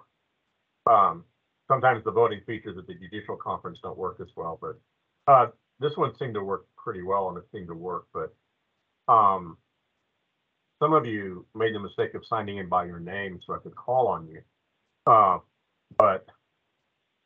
Um, 0.90 1.26
sometimes 1.68 2.06
the 2.06 2.12
voting 2.12 2.40
features 2.48 2.78
at 2.78 2.88
the 2.88 2.94
judicial 2.94 3.36
conference 3.36 3.80
don't 3.84 3.98
work 3.98 4.20
as 4.22 4.30
well, 4.38 4.58
but 4.62 4.80
uh, 5.28 5.48
this 5.80 5.96
one 5.96 6.16
seemed 6.18 6.34
to 6.36 6.44
work 6.44 6.66
pretty 6.78 7.02
well 7.02 7.30
and 7.30 7.38
it 7.38 7.46
seemed 7.52 7.68
to 7.68 7.74
work, 7.74 8.06
but 8.14 8.34
um, 9.12 9.58
some 10.82 10.94
of 10.94 11.06
you 11.06 11.46
made 11.56 11.74
the 11.74 11.80
mistake 11.80 12.14
of 12.14 12.24
signing 12.28 12.58
in 12.58 12.70
by 12.70 12.86
your 12.86 13.00
name 13.00 13.40
so 13.46 13.54
I 13.54 13.60
could 13.60 13.76
call 13.76 14.08
on 14.08 14.28
you. 14.28 14.42
Uh, 15.08 15.40
but 15.98 16.26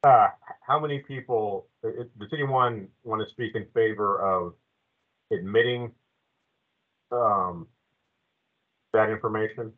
uh, 0.03 0.27
how 0.61 0.79
many 0.79 0.99
people, 0.99 1.67
it, 1.83 2.09
does 2.19 2.29
anyone 2.33 2.87
want 3.03 3.21
to 3.21 3.29
speak 3.31 3.55
in 3.55 3.65
favor 3.73 4.19
of 4.21 4.53
admitting 5.31 5.91
um, 7.11 7.67
that 8.93 9.09
information? 9.09 9.73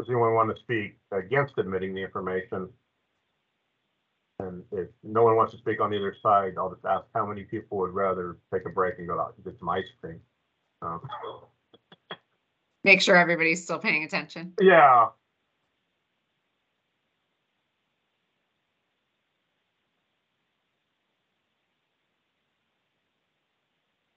Does 0.00 0.08
anyone 0.08 0.32
want 0.32 0.48
to 0.56 0.62
speak 0.62 0.96
against 1.12 1.58
admitting 1.58 1.94
the 1.94 2.02
information? 2.02 2.70
And 4.38 4.62
if 4.72 4.88
no 5.02 5.24
one 5.24 5.36
wants 5.36 5.52
to 5.52 5.58
speak 5.58 5.78
on 5.78 5.92
either 5.92 6.16
side, 6.22 6.54
I'll 6.56 6.72
just 6.72 6.86
ask 6.86 7.04
how 7.14 7.26
many 7.26 7.42
people 7.42 7.76
would 7.78 7.92
rather 7.92 8.38
take 8.50 8.64
a 8.64 8.70
break 8.70 8.94
and 8.96 9.06
go 9.06 9.20
out 9.20 9.34
and 9.36 9.44
get 9.44 9.58
some 9.58 9.68
ice 9.68 9.84
cream? 10.00 10.20
Um, 10.80 11.02
Make 12.82 13.02
sure 13.02 13.14
everybody's 13.14 13.62
still 13.62 13.78
paying 13.78 14.04
attention. 14.04 14.54
Yeah, 14.58 15.08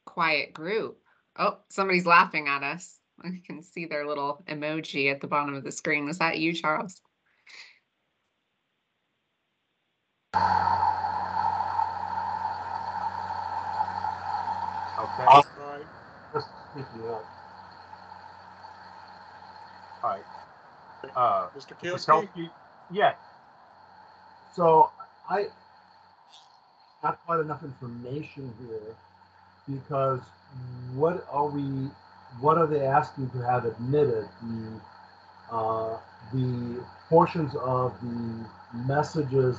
Quiet 0.06 0.54
group. 0.54 1.00
Oh, 1.38 1.58
somebody's 1.72 2.06
laughing 2.06 2.48
at 2.48 2.64
us. 2.64 3.00
I 3.22 3.42
can 3.46 3.62
see 3.62 3.86
their 3.86 4.06
little 4.06 4.44
emoji 4.48 5.12
at 5.12 5.22
the 5.22 5.28
bottom 5.28 5.56
of 5.56 5.64
the 5.64 5.72
screen. 5.72 6.08
Is 6.10 6.20
that 6.20 6.40
you, 6.40 6.54
Charles? 6.54 7.02
Okay. 15.00 15.24
Uh, 15.24 15.26
All 15.28 15.46
right. 15.60 15.86
Just 16.34 16.48
pick 16.76 16.86
you 16.96 17.10
up. 17.10 17.26
All 20.04 20.10
right. 20.10 20.24
Uh, 21.16 21.48
Mr. 21.58 21.78
Kielski? 21.78 22.50
Yeah. 22.92 23.14
So 24.54 24.92
I 25.30 25.48
not 27.04 27.20
quite 27.26 27.40
enough 27.42 27.64
information 27.64 28.54
here 28.62 28.96
because 29.70 30.20
what 30.96 31.26
are 31.30 31.48
we 31.48 31.90
what 32.40 32.58
are 32.58 32.68
they 32.68 32.86
asking 32.86 33.30
to 33.32 33.38
have 33.40 33.66
admitted? 33.66 34.28
The, 34.42 35.56
uh, 35.56 35.98
the 36.34 36.84
portions 37.10 37.54
of 37.56 37.94
the 38.02 38.46
messages 38.88 39.58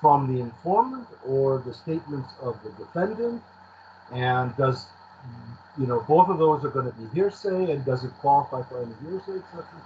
from 0.00 0.34
the 0.34 0.38
informant 0.40 1.08
or 1.26 1.62
the 1.64 1.72
statements 1.72 2.28
of 2.42 2.62
the 2.62 2.70
defendant? 2.72 3.42
And 4.12 4.54
does, 4.56 4.86
you 5.78 5.86
know, 5.86 6.04
both 6.06 6.28
of 6.28 6.38
those 6.38 6.62
are 6.64 6.68
gonna 6.68 6.92
be 6.92 7.06
hearsay, 7.14 7.72
and 7.72 7.84
does 7.86 8.04
it 8.04 8.12
qualify 8.20 8.62
for 8.68 8.82
any 8.82 8.92
hearsay 9.00 9.38
exception? 9.38 9.78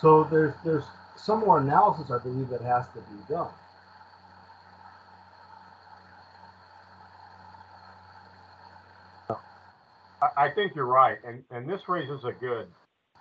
So 0.00 0.24
there's, 0.24 0.52
there's 0.64 0.84
some 1.16 1.40
more 1.40 1.60
analysis, 1.60 2.10
I 2.10 2.18
believe, 2.18 2.50
that 2.50 2.60
has 2.60 2.84
to 2.88 3.00
be 3.00 3.16
done. 3.26 3.48
I, 10.36 10.50
think 10.50 10.74
you're 10.74 10.86
right, 10.86 11.18
and, 11.26 11.42
and 11.50 11.68
this 11.68 11.88
raises 11.88 12.24
a 12.24 12.32
good, 12.32 12.66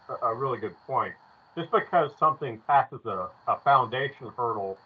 a, 0.09 0.27
a 0.27 0.35
really 0.35 0.59
good 0.59 0.75
point. 0.85 1.13
Just 1.57 1.71
because 1.71 2.11
something 2.19 2.61
passes 2.67 2.99
a, 3.05 3.27
a 3.47 3.59
foundation 3.63 4.31
hurdle 4.35 4.77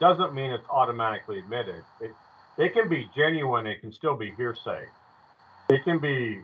doesn't 0.00 0.34
mean 0.34 0.50
it's 0.50 0.64
automatically 0.70 1.38
admitted. 1.38 1.82
It, 2.00 2.12
it 2.58 2.72
can 2.72 2.88
be 2.88 3.08
genuine, 3.16 3.66
it 3.66 3.80
can 3.80 3.92
still 3.92 4.16
be 4.16 4.32
hearsay. 4.36 4.84
It 5.68 5.82
can 5.84 5.98
be 5.98 6.40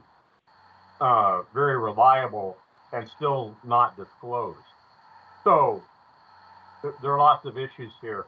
uh, 1.00 1.42
very 1.54 1.78
reliable 1.78 2.56
and 2.92 3.08
still 3.16 3.56
not 3.64 3.96
disclosed. 3.96 4.58
So 5.44 5.82
th- 6.82 6.94
there 7.02 7.12
are 7.12 7.18
lots 7.18 7.46
of 7.46 7.56
issues 7.56 7.92
here. 8.00 8.24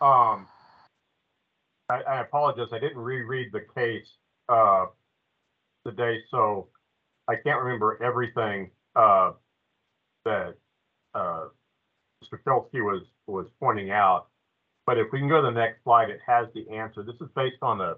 Um, 0.00 0.46
I, 1.88 2.02
I 2.08 2.20
apologize, 2.20 2.68
I 2.72 2.78
didn't 2.78 2.98
reread 2.98 3.52
the 3.52 3.62
case 3.74 4.06
uh, 4.48 4.86
today, 5.86 6.18
so 6.30 6.68
I 7.28 7.36
can't 7.36 7.62
remember 7.62 8.02
everything 8.02 8.70
uh, 8.94 9.32
that 10.24 10.54
uh, 11.14 11.44
Mr. 12.22 12.42
Kelsey 12.44 12.80
was 12.80 13.02
was 13.26 13.46
pointing 13.60 13.90
out. 13.90 14.26
But 14.86 14.98
if 14.98 15.08
we 15.12 15.18
can 15.18 15.28
go 15.28 15.40
to 15.40 15.48
the 15.48 15.50
next 15.50 15.82
slide, 15.82 16.10
it 16.10 16.20
has 16.26 16.46
the 16.54 16.68
answer. 16.70 17.02
This 17.02 17.16
is 17.20 17.28
based 17.34 17.62
on 17.62 17.80
a 17.80 17.94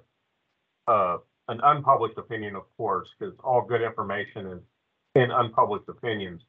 uh, 0.91 1.19
an 1.49 1.61
unpublished 1.63 2.19
opinion, 2.19 2.57
of 2.57 2.65
course, 2.77 3.09
because 3.19 3.35
all 3.43 3.63
good 3.63 3.83
information 3.83 4.47
is 4.47 4.61
in 5.15 5.31
unpublished 5.31 5.89
opinions. 5.89 6.43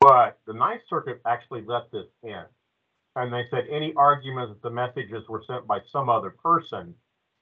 But 0.00 0.38
the 0.46 0.52
Ninth 0.52 0.82
Circuit 0.88 1.20
actually 1.26 1.62
let 1.66 1.90
this 1.90 2.06
in, 2.22 2.44
and 3.16 3.32
they 3.32 3.44
said 3.50 3.64
any 3.70 3.92
argument 3.96 4.50
that 4.50 4.62
the 4.62 4.74
messages 4.74 5.28
were 5.28 5.42
sent 5.46 5.66
by 5.66 5.78
some 5.90 6.08
other 6.08 6.30
person 6.30 6.94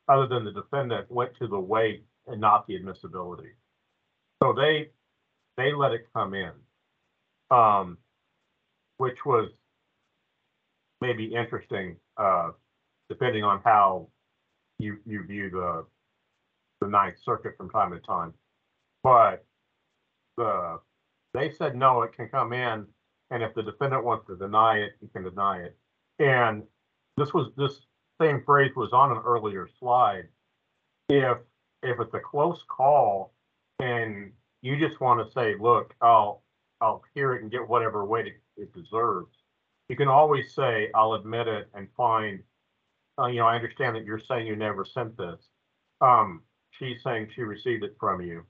other 0.09 0.27
than 0.27 0.45
the 0.45 0.53
defendant 0.53 1.11
went 1.11 1.33
to 1.41 1.49
the 1.49 1.59
weight 1.59 2.05
and 2.27 2.41
not 2.41 2.67
the 2.67 2.77
admissibility. 2.77 3.51
So 4.43 4.53
they 4.53 4.91
they 5.57 5.73
let 5.73 5.93
it 5.93 6.07
come 6.15 6.35
in, 6.35 6.53
um, 7.51 7.99
which 8.99 9.25
was 9.25 9.51
maybe 11.01 11.35
interesting, 11.35 11.97
uh, 12.17 12.51
depending 13.09 13.45
on 13.45 13.61
how 13.65 14.09
you 14.79 14.99
you 15.07 15.25
view 15.25 15.51
the 15.51 15.87
the 16.81 16.89
Ninth 16.89 17.17
Circuit 17.25 17.55
from 17.57 17.71
time 17.71 17.93
to 17.93 18.01
time. 18.01 18.35
But 19.03 19.45
the 20.37 20.81
they 21.35 21.51
said 21.51 21.77
no, 21.77 22.03
it 22.03 22.13
can 22.13 22.29
come 22.29 22.53
in, 22.53 22.87
and 23.31 23.43
if 23.43 23.55
the 23.55 23.63
defendant 23.63 24.05
wants 24.05 24.27
to 24.27 24.37
deny 24.37 24.79
it, 24.79 24.93
he 25.01 25.09
can 25.09 25.25
deny 25.25 25.59
it. 25.59 25.77
And 26.19 26.63
this 27.17 27.33
was 27.33 27.53
this 27.57 27.81
same 28.21 28.43
phrase 28.45 28.73
was 28.77 28.93
on 28.93 29.13
an 29.13 29.23
earlier 29.25 29.69
slide. 29.79 30.29
If 31.09 31.39
if 31.89 32.01
it's 32.01 32.15
a 32.15 32.21
close 32.21 32.63
call 32.69 33.33
and 33.81 34.33
you 34.63 34.79
just 34.79 35.01
want 35.01 35.25
to 35.25 35.33
say, 35.33 35.55
look, 35.59 35.95
I'll 36.01 36.43
I'll 36.81 37.03
hear 37.15 37.35
it 37.35 37.43
and 37.43 37.51
get 37.51 37.67
whatever 37.67 38.05
weight 38.05 38.27
it, 38.27 38.41
it 38.57 38.73
deserves. 38.75 39.35
You 39.89 39.97
can 39.97 40.09
always 40.09 40.53
say, 40.53 40.91
I'll 40.95 41.15
admit 41.15 41.49
it 41.49 41.69
and 41.75 41.89
find, 41.97 42.43
uh, 43.19 43.27
you 43.27 43.39
know, 43.39 43.47
I 43.47 43.55
understand 43.55 43.97
that 43.97 44.05
you're 44.05 44.19
saying 44.19 44.47
you 44.47 44.57
never 44.57 44.85
sent 44.85 45.17
this. 45.17 45.41
Um, 46.01 46.43
she's 46.71 47.03
saying 47.03 47.31
she 47.35 47.43
received 47.43 47.85
it 47.85 47.97
from 47.99 48.21
you. 48.21 48.45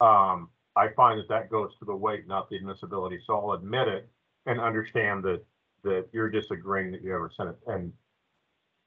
Um, 0.00 0.48
I 0.76 0.88
find 0.96 1.18
that 1.18 1.28
that 1.28 1.50
goes 1.50 1.72
to 1.78 1.84
the 1.84 1.94
weight, 1.94 2.26
not 2.26 2.48
the 2.48 2.56
admissibility. 2.56 3.18
So 3.26 3.38
I'll 3.38 3.52
admit 3.52 3.88
it 3.88 4.08
and 4.46 4.60
understand 4.60 5.24
that 5.24 5.42
that 5.82 6.06
you're 6.12 6.30
disagreeing 6.30 6.92
that 6.92 7.02
you 7.02 7.14
ever 7.14 7.30
sent 7.34 7.50
it, 7.50 7.58
and 7.66 7.92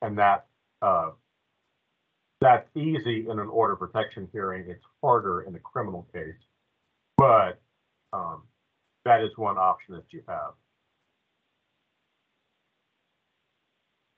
and 0.01 0.17
that 0.17 0.45
uh, 0.81 1.11
that's 2.44 2.68
easy 2.76 3.26
in 3.30 3.39
an 3.39 3.48
order 3.48 3.76
protection 3.76 4.28
hearing. 4.34 4.66
It's 4.68 4.84
harder 5.02 5.44
in 5.44 5.56
a 5.56 5.60
criminal 5.60 6.06
case, 6.14 6.36
but 7.18 7.62
um, 8.12 8.44
that 9.06 9.22
is 9.22 9.32
one 9.38 9.58
option 9.58 9.96
that 9.96 10.04
you 10.12 10.22
have. 10.28 10.52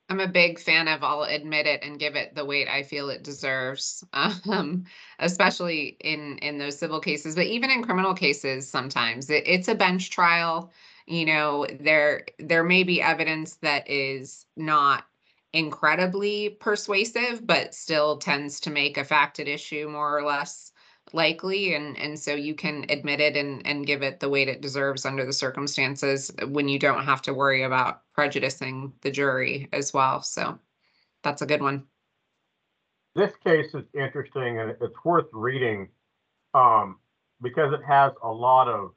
I'm 0.09 0.19
a 0.19 0.27
big 0.27 0.59
fan 0.59 0.87
of 0.87 1.03
I'll 1.03 1.23
admit 1.23 1.65
it 1.67 1.83
and 1.83 1.99
give 1.99 2.15
it 2.15 2.35
the 2.35 2.45
weight 2.45 2.67
I 2.67 2.83
feel 2.83 3.09
it 3.09 3.23
deserves. 3.23 4.03
Um, 4.13 4.85
especially 5.19 5.97
in 5.99 6.39
in 6.39 6.57
those 6.57 6.77
civil 6.77 6.99
cases, 6.99 7.35
but 7.35 7.45
even 7.45 7.69
in 7.69 7.83
criminal 7.83 8.13
cases, 8.13 8.67
sometimes 8.67 9.29
it, 9.29 9.43
it's 9.47 9.67
a 9.67 9.75
bench 9.75 10.09
trial. 10.09 10.71
You 11.05 11.25
know, 11.25 11.67
there 11.79 12.25
there 12.39 12.63
may 12.63 12.83
be 12.83 13.01
evidence 13.01 13.55
that 13.57 13.89
is 13.89 14.45
not 14.55 15.05
incredibly 15.55 16.49
persuasive, 16.49 17.47
but 17.47 17.73
still 17.73 18.17
tends 18.17 18.59
to 18.61 18.69
make 18.69 18.97
a 18.97 19.03
fact 19.03 19.39
at 19.39 19.47
issue 19.47 19.87
more 19.89 20.17
or 20.17 20.23
less 20.23 20.71
likely 21.13 21.75
and 21.75 21.97
and 21.99 22.19
so 22.19 22.33
you 22.33 22.55
can 22.55 22.83
admit 22.89 23.19
it 23.19 23.37
and 23.37 23.65
and 23.65 23.85
give 23.85 24.01
it 24.01 24.19
the 24.19 24.27
weight 24.27 24.47
it 24.47 24.59
deserves 24.59 25.05
under 25.05 25.23
the 25.23 25.31
circumstances 25.31 26.31
when 26.47 26.67
you 26.67 26.79
don't 26.79 27.05
have 27.05 27.21
to 27.21 27.33
worry 27.33 27.61
about 27.61 28.01
prejudicing 28.13 28.91
the 29.01 29.11
jury 29.11 29.69
as 29.71 29.93
well. 29.93 30.21
So 30.21 30.57
that's 31.23 31.41
a 31.41 31.45
good 31.45 31.61
one. 31.61 31.83
This 33.15 33.31
case 33.43 33.73
is 33.73 33.83
interesting 33.93 34.59
and 34.59 34.71
it's 34.71 35.05
worth 35.05 35.27
reading 35.31 35.89
um, 36.53 36.97
because 37.41 37.71
it 37.71 37.83
has 37.87 38.11
a 38.23 38.29
lot 38.29 38.67
of 38.67 38.91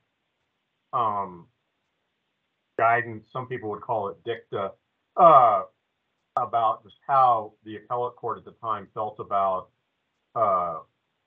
um, 0.93 1.47
guidance. 2.79 3.27
Some 3.33 3.47
people 3.47 3.71
would 3.71 3.83
call 3.83 4.09
it 4.09 4.17
dicta. 4.25 4.73
Uh, 5.17 5.63
about 6.43 6.85
just 6.85 6.97
how 7.07 7.53
the 7.65 7.77
appellate 7.77 8.17
court 8.17 8.39
at 8.39 8.45
the 8.45 8.55
time 8.63 8.89
felt 8.95 9.17
about 9.19 9.69
uh, 10.35 10.79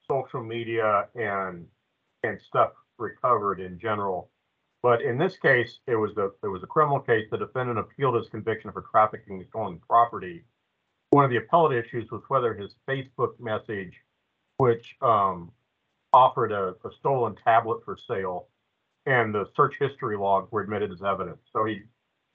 social 0.07 0.43
media 0.43 1.07
and 1.15 1.65
and 2.23 2.39
stuff 2.47 2.71
recovered 2.97 3.59
in 3.59 3.79
general. 3.79 4.29
But 4.83 5.01
in 5.01 5.17
this 5.17 5.37
case, 5.37 5.79
it 5.87 5.95
was 5.95 6.15
a 6.17 6.31
it 6.43 6.47
was 6.47 6.63
a 6.63 6.67
criminal 6.67 6.99
case. 6.99 7.27
The 7.29 7.37
defendant 7.37 7.79
appealed 7.79 8.15
his 8.15 8.29
conviction 8.29 8.71
for 8.71 8.85
trafficking 8.91 9.45
stolen 9.49 9.79
property. 9.87 10.43
One 11.11 11.25
of 11.25 11.29
the 11.29 11.37
appellate 11.37 11.85
issues 11.85 12.09
was 12.09 12.21
whether 12.29 12.53
his 12.53 12.75
Facebook 12.89 13.39
message, 13.39 13.93
which 14.57 14.95
um, 15.01 15.51
offered 16.13 16.51
a, 16.51 16.75
a 16.85 16.91
stolen 16.99 17.35
tablet 17.43 17.83
for 17.83 17.97
sale, 18.07 18.47
and 19.05 19.33
the 19.33 19.45
search 19.55 19.75
history 19.79 20.17
log 20.17 20.47
were 20.51 20.61
admitted 20.61 20.91
as 20.91 21.03
evidence. 21.03 21.41
So 21.53 21.65
he 21.65 21.81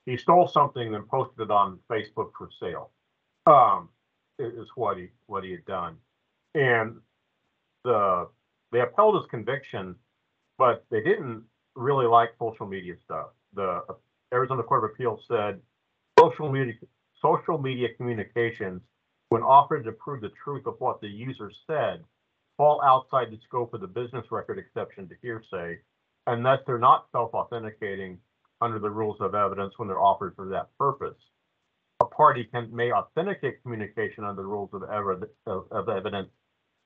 he 0.06 0.16
stole 0.16 0.48
something 0.48 0.94
and 0.94 1.06
posted 1.08 1.40
it 1.40 1.50
on 1.50 1.78
Facebook 1.90 2.30
for 2.38 2.48
sale. 2.58 2.90
Um, 3.46 3.90
is 4.38 4.68
what 4.74 4.98
he 4.98 5.08
what 5.26 5.44
he 5.44 5.50
had 5.52 5.64
done, 5.66 5.96
and 6.54 6.96
the 7.84 8.28
they 8.72 8.80
upheld 8.80 9.16
his 9.16 9.30
conviction, 9.30 9.94
but 10.58 10.84
they 10.90 11.00
didn't 11.00 11.44
really 11.74 12.06
like 12.06 12.30
social 12.38 12.66
media 12.66 12.94
stuff. 13.04 13.28
The 13.54 13.82
Arizona 14.34 14.62
Court 14.62 14.84
of 14.84 14.90
Appeals 14.90 15.24
said 15.28 15.60
social 16.18 16.50
media 16.50 16.74
social 17.22 17.56
media 17.58 17.88
communications, 17.96 18.82
when 19.30 19.42
offered 19.42 19.84
to 19.84 19.92
prove 19.92 20.20
the 20.20 20.32
truth 20.42 20.66
of 20.66 20.74
what 20.80 21.00
the 21.00 21.08
user 21.08 21.50
said, 21.66 22.02
fall 22.56 22.82
outside 22.82 23.30
the 23.30 23.38
scope 23.46 23.72
of 23.74 23.80
the 23.80 23.86
business 23.86 24.26
record 24.30 24.58
exception 24.58 25.08
to 25.08 25.14
hearsay, 25.22 25.78
and 26.26 26.44
thus 26.44 26.60
they're 26.66 26.78
not 26.78 27.06
self-authenticating 27.12 28.18
under 28.60 28.78
the 28.78 28.90
rules 28.90 29.20
of 29.20 29.34
evidence 29.34 29.74
when 29.76 29.88
they're 29.88 30.00
offered 30.00 30.34
for 30.36 30.48
that 30.48 30.68
purpose. 30.78 31.16
A 32.00 32.04
party 32.04 32.44
can 32.44 32.74
may 32.74 32.92
authenticate 32.92 33.62
communication 33.62 34.24
under 34.24 34.42
the 34.42 34.48
rules 34.48 34.70
of, 34.72 34.82
of, 35.46 35.64
of 35.70 35.88
evidence 35.88 36.28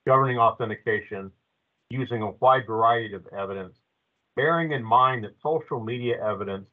governing 0.06 0.38
authentication 0.38 1.30
using 1.90 2.22
a 2.22 2.30
wide 2.40 2.66
variety 2.66 3.14
of 3.14 3.26
evidence, 3.36 3.76
bearing 4.36 4.72
in 4.72 4.82
mind 4.82 5.24
that 5.24 5.34
social 5.42 5.80
media 5.80 6.16
evidence 6.24 6.66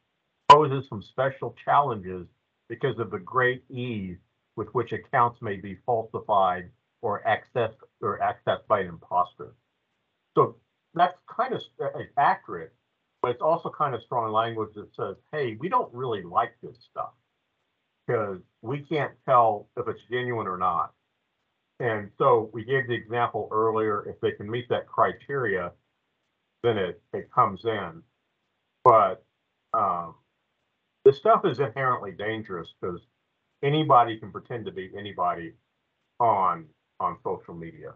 poses 0.49 0.87
some 0.87 1.01
special 1.01 1.55
challenges 1.65 2.27
because 2.69 2.97
of 2.99 3.11
the 3.11 3.19
great 3.19 3.63
ease 3.69 4.17
with 4.55 4.67
which 4.69 4.91
accounts 4.91 5.41
may 5.41 5.55
be 5.55 5.77
falsified 5.85 6.69
or 7.01 7.21
accessed 7.27 7.75
or 8.01 8.19
accessed 8.19 8.65
by 8.67 8.79
an 8.79 8.87
imposter. 8.87 9.53
So 10.35 10.55
that's 10.93 11.17
kind 11.27 11.53
of 11.53 11.61
uh, 11.81 11.99
accurate, 12.17 12.73
but 13.27 13.31
it's 13.31 13.41
also 13.41 13.69
kind 13.69 13.93
of 13.93 14.01
strong 14.03 14.31
language 14.31 14.69
that 14.75 14.87
says, 14.95 15.17
hey, 15.33 15.57
we 15.59 15.67
don't 15.67 15.93
really 15.93 16.21
like 16.23 16.53
this 16.63 16.77
stuff. 16.89 17.11
Because 18.07 18.39
we 18.61 18.79
can't 18.79 19.11
tell 19.25 19.67
if 19.75 19.85
it's 19.89 19.99
genuine 20.09 20.47
or 20.47 20.57
not. 20.57 20.93
And 21.81 22.09
so 22.17 22.49
we 22.53 22.63
gave 22.63 22.87
the 22.87 22.93
example 22.93 23.49
earlier, 23.51 24.07
if 24.07 24.17
they 24.21 24.31
can 24.31 24.49
meet 24.49 24.69
that 24.69 24.87
criteria, 24.87 25.73
then 26.63 26.77
it, 26.77 27.01
it 27.11 27.29
comes 27.29 27.65
in. 27.65 28.01
But 28.85 29.25
um, 29.73 30.15
this 31.03 31.17
stuff 31.17 31.43
is 31.43 31.59
inherently 31.59 32.13
dangerous 32.13 32.69
because 32.79 33.01
anybody 33.61 34.19
can 34.19 34.31
pretend 34.31 34.67
to 34.67 34.71
be 34.71 34.89
anybody 34.97 35.51
on 36.21 36.67
on 37.01 37.17
social 37.25 37.55
media. 37.55 37.91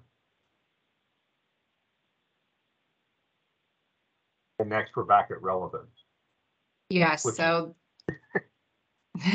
And 4.62 4.70
next, 4.70 4.96
we're 4.96 5.04
back 5.04 5.30
at 5.32 5.42
relevance. 5.42 5.90
Yes, 6.92 7.26
Which 7.26 7.34
so 7.34 7.76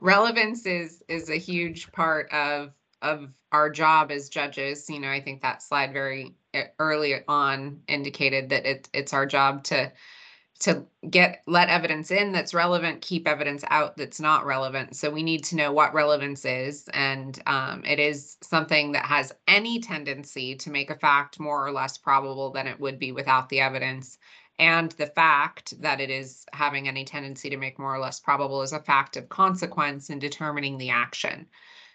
relevance 0.00 0.64
is 0.64 1.02
is 1.06 1.28
a 1.28 1.36
huge 1.36 1.92
part 1.92 2.32
of 2.32 2.72
of 3.02 3.28
our 3.52 3.68
job 3.68 4.10
as 4.10 4.30
judges. 4.30 4.88
You 4.88 5.00
know, 5.00 5.10
I 5.10 5.20
think 5.20 5.42
that 5.42 5.60
slide 5.60 5.92
very 5.92 6.34
uh, 6.54 6.62
early 6.78 7.14
on 7.28 7.80
indicated 7.88 8.48
that 8.48 8.64
it 8.64 8.88
it's 8.94 9.12
our 9.12 9.26
job 9.26 9.64
to 9.64 9.92
to 10.60 10.84
get 11.10 11.42
let 11.46 11.68
evidence 11.68 12.10
in 12.10 12.32
that's 12.32 12.54
relevant, 12.54 13.02
keep 13.02 13.28
evidence 13.28 13.64
out 13.68 13.96
that's 13.96 14.20
not 14.20 14.46
relevant. 14.46 14.96
So 14.96 15.10
we 15.10 15.22
need 15.22 15.44
to 15.44 15.56
know 15.56 15.72
what 15.72 15.94
relevance 15.94 16.44
is, 16.44 16.88
and 16.94 17.40
um, 17.46 17.84
it 17.84 17.98
is 17.98 18.36
something 18.42 18.92
that 18.92 19.04
has 19.04 19.32
any 19.46 19.80
tendency 19.80 20.54
to 20.56 20.70
make 20.70 20.90
a 20.90 20.98
fact 20.98 21.38
more 21.38 21.66
or 21.66 21.72
less 21.72 21.98
probable 21.98 22.50
than 22.50 22.66
it 22.66 22.80
would 22.80 22.98
be 22.98 23.12
without 23.12 23.48
the 23.48 23.60
evidence. 23.60 24.18
And 24.58 24.92
the 24.92 25.08
fact 25.08 25.80
that 25.82 26.00
it 26.00 26.08
is 26.08 26.46
having 26.54 26.88
any 26.88 27.04
tendency 27.04 27.50
to 27.50 27.58
make 27.58 27.78
more 27.78 27.94
or 27.94 27.98
less 27.98 28.18
probable 28.18 28.62
is 28.62 28.72
a 28.72 28.80
fact 28.80 29.18
of 29.18 29.28
consequence 29.28 30.08
in 30.08 30.18
determining 30.18 30.78
the 30.78 30.88
action. 30.88 31.46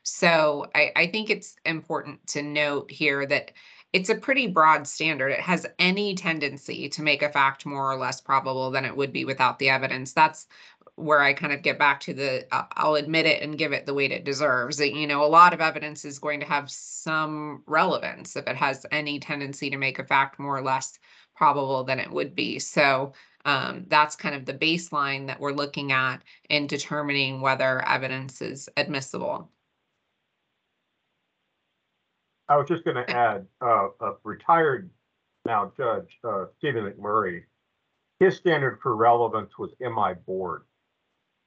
So 0.04 0.68
I, 0.76 0.92
I 0.96 1.08
think 1.08 1.30
it's 1.30 1.56
important 1.66 2.26
to 2.28 2.44
note 2.44 2.92
here 2.92 3.26
that 3.26 3.52
it's 3.94 4.10
a 4.10 4.16
pretty 4.16 4.48
broad 4.48 4.88
standard. 4.88 5.30
It 5.30 5.42
has 5.42 5.66
any 5.78 6.16
tendency 6.16 6.88
to 6.90 7.02
make 7.02 7.22
a 7.22 7.30
fact 7.30 7.66
more 7.66 7.92
or 7.92 7.98
less 7.98 8.22
probable 8.22 8.72
than 8.72 8.86
it 8.86 8.96
would 8.96 9.12
be 9.12 9.26
without 9.26 9.60
the 9.60 9.70
evidence. 9.70 10.14
That's 10.14 10.48
where 10.96 11.22
I 11.22 11.34
kind 11.34 11.54
of 11.54 11.62
get 11.62 11.80
back 11.80 12.00
to 12.02 12.14
the 12.14 12.46
uh, 12.52 12.66
I'll 12.74 12.96
admit 12.96 13.26
it 13.26 13.42
and 13.42 13.58
give 13.58 13.74
it 13.74 13.86
the 13.86 13.94
weight 13.94 14.12
it 14.12 14.24
deserves. 14.24 14.80
You 14.80 15.08
know, 15.08 15.24
a 15.24 15.28
lot 15.28 15.54
of 15.54 15.62
evidence 15.62 16.06
is 16.06 16.20
going 16.20 16.40
to 16.40 16.46
have 16.46 16.70
some 16.70 17.64
relevance 17.66 18.36
if 18.36 18.48
it 18.48 18.56
has 18.56 18.86
any 18.92 19.20
tendency 19.20 19.70
to 19.70 19.78
make 19.78 20.00
a 20.00 20.06
fact 20.06 20.40
more 20.40 20.58
or 20.58 20.62
less 20.62 21.00
probable 21.36 21.84
than 21.84 22.00
it 22.00 22.12
would 22.12 22.36
be. 22.36 22.60
So 22.60 23.14
um, 23.46 23.86
that's 23.88 24.16
kind 24.16 24.36
of 24.36 24.46
the 24.46 24.54
baseline 24.54 25.28
that 25.28 25.40
we're 25.40 25.54
looking 25.54 25.92
at 25.92 26.22
in 26.50 26.68
determining 26.68 27.42
whether 27.42 27.86
evidence 27.88 28.42
is 28.42 28.70
admissible. 28.78 29.50
I 32.52 32.58
was 32.58 32.68
just 32.68 32.84
going 32.84 32.98
to 32.98 33.10
add, 33.10 33.48
uh, 33.62 33.88
a 34.02 34.12
retired 34.26 34.90
now 35.46 35.72
judge, 35.78 36.20
uh, 36.26 36.48
Stephen 36.58 36.84
McMurray, 36.84 37.44
his 38.20 38.36
standard 38.36 38.80
for 38.84 38.94
relevance 38.94 39.58
was, 39.58 39.72
am 39.82 39.98
I 39.98 40.16
bored? 40.16 40.64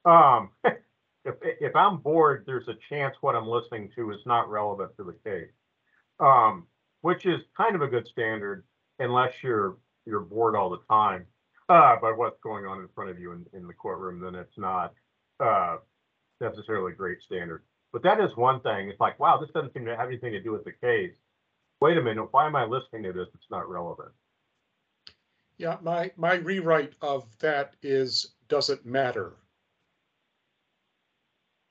Um, 0.07 0.49
if, 0.65 1.35
if 1.43 1.77
I'm 1.77 1.99
bored, 1.99 2.45
there's 2.47 2.69
a 2.69 2.77
chance 2.89 3.17
what 3.21 3.37
I'm 3.37 3.47
listening 3.47 3.91
to 3.97 4.13
is 4.13 4.21
not 4.25 4.49
relevant 4.49 4.93
to 4.97 5.05
the 5.05 5.13
case. 5.31 5.53
Um, 6.21 6.69
which 7.03 7.27
is 7.27 7.43
kind 7.55 7.75
of 7.77 7.83
a 7.83 7.87
good 7.87 8.07
standard 8.07 8.65
unless 8.99 9.35
you're, 9.43 9.77
you're 10.07 10.21
bored 10.21 10.57
all 10.57 10.71
the 10.71 10.81
time, 10.89 11.27
uh, 11.69 11.97
by 12.01 12.13
what's 12.13 12.41
going 12.43 12.65
on 12.65 12.79
in 12.81 12.89
front 12.95 13.11
of 13.11 13.19
you 13.19 13.33
in, 13.33 13.45
in 13.53 13.67
the 13.67 13.75
courtroom, 13.75 14.21
then 14.21 14.35
it's 14.35 14.57
not, 14.57 14.95
uh, 15.39 15.77
necessarily 16.41 16.93
a 16.93 16.97
great 16.97 17.21
standard. 17.21 17.63
But 17.95 18.03
that 18.03 18.19
is 18.19 18.37
one 18.37 18.59
thing. 18.61 18.89
It's 18.89 18.99
like, 18.99 19.21
wow, 19.21 19.39
this 19.39 19.51
doesn't 19.55 19.73
seem 19.73 19.85
to 19.85 19.97
have 19.97 20.09
anything 20.09 20.33
to 20.33 20.43
do 20.43 20.51
with 20.51 20.65
the 20.65 20.73
case. 20.73 21.15
Wait 21.81 21.97
a 21.97 22.03
minute, 22.03 22.27
why 22.33 22.45
am 22.45 22.57
I 22.57 22.65
listening 22.65 23.05
to 23.05 23.13
this? 23.13 23.29
It's 23.33 23.51
not 23.53 23.71
relevant. 23.71 24.11
Yeah, 25.59 25.77
my, 25.81 26.11
my 26.17 26.35
rewrite 26.35 26.95
of 27.03 27.25
that 27.39 27.77
is, 27.83 28.35
does 28.49 28.69
it 28.69 28.85
matter? 28.85 29.35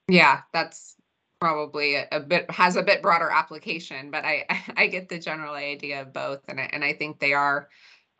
Yeah, 0.07 0.43
that's 0.53 0.95
probably 1.41 1.95
a, 1.95 2.07
a 2.13 2.21
bit 2.21 2.49
has 2.49 2.77
a 2.77 2.83
bit 2.83 3.01
broader 3.01 3.29
application, 3.29 4.09
but 4.09 4.23
I 4.23 4.45
I 4.77 4.87
get 4.87 5.09
the 5.09 5.19
general 5.19 5.55
idea 5.55 6.01
of 6.01 6.13
both, 6.13 6.39
and 6.47 6.59
I, 6.59 6.69
and 6.71 6.85
I 6.85 6.93
think 6.93 7.19
they 7.19 7.33
are 7.33 7.67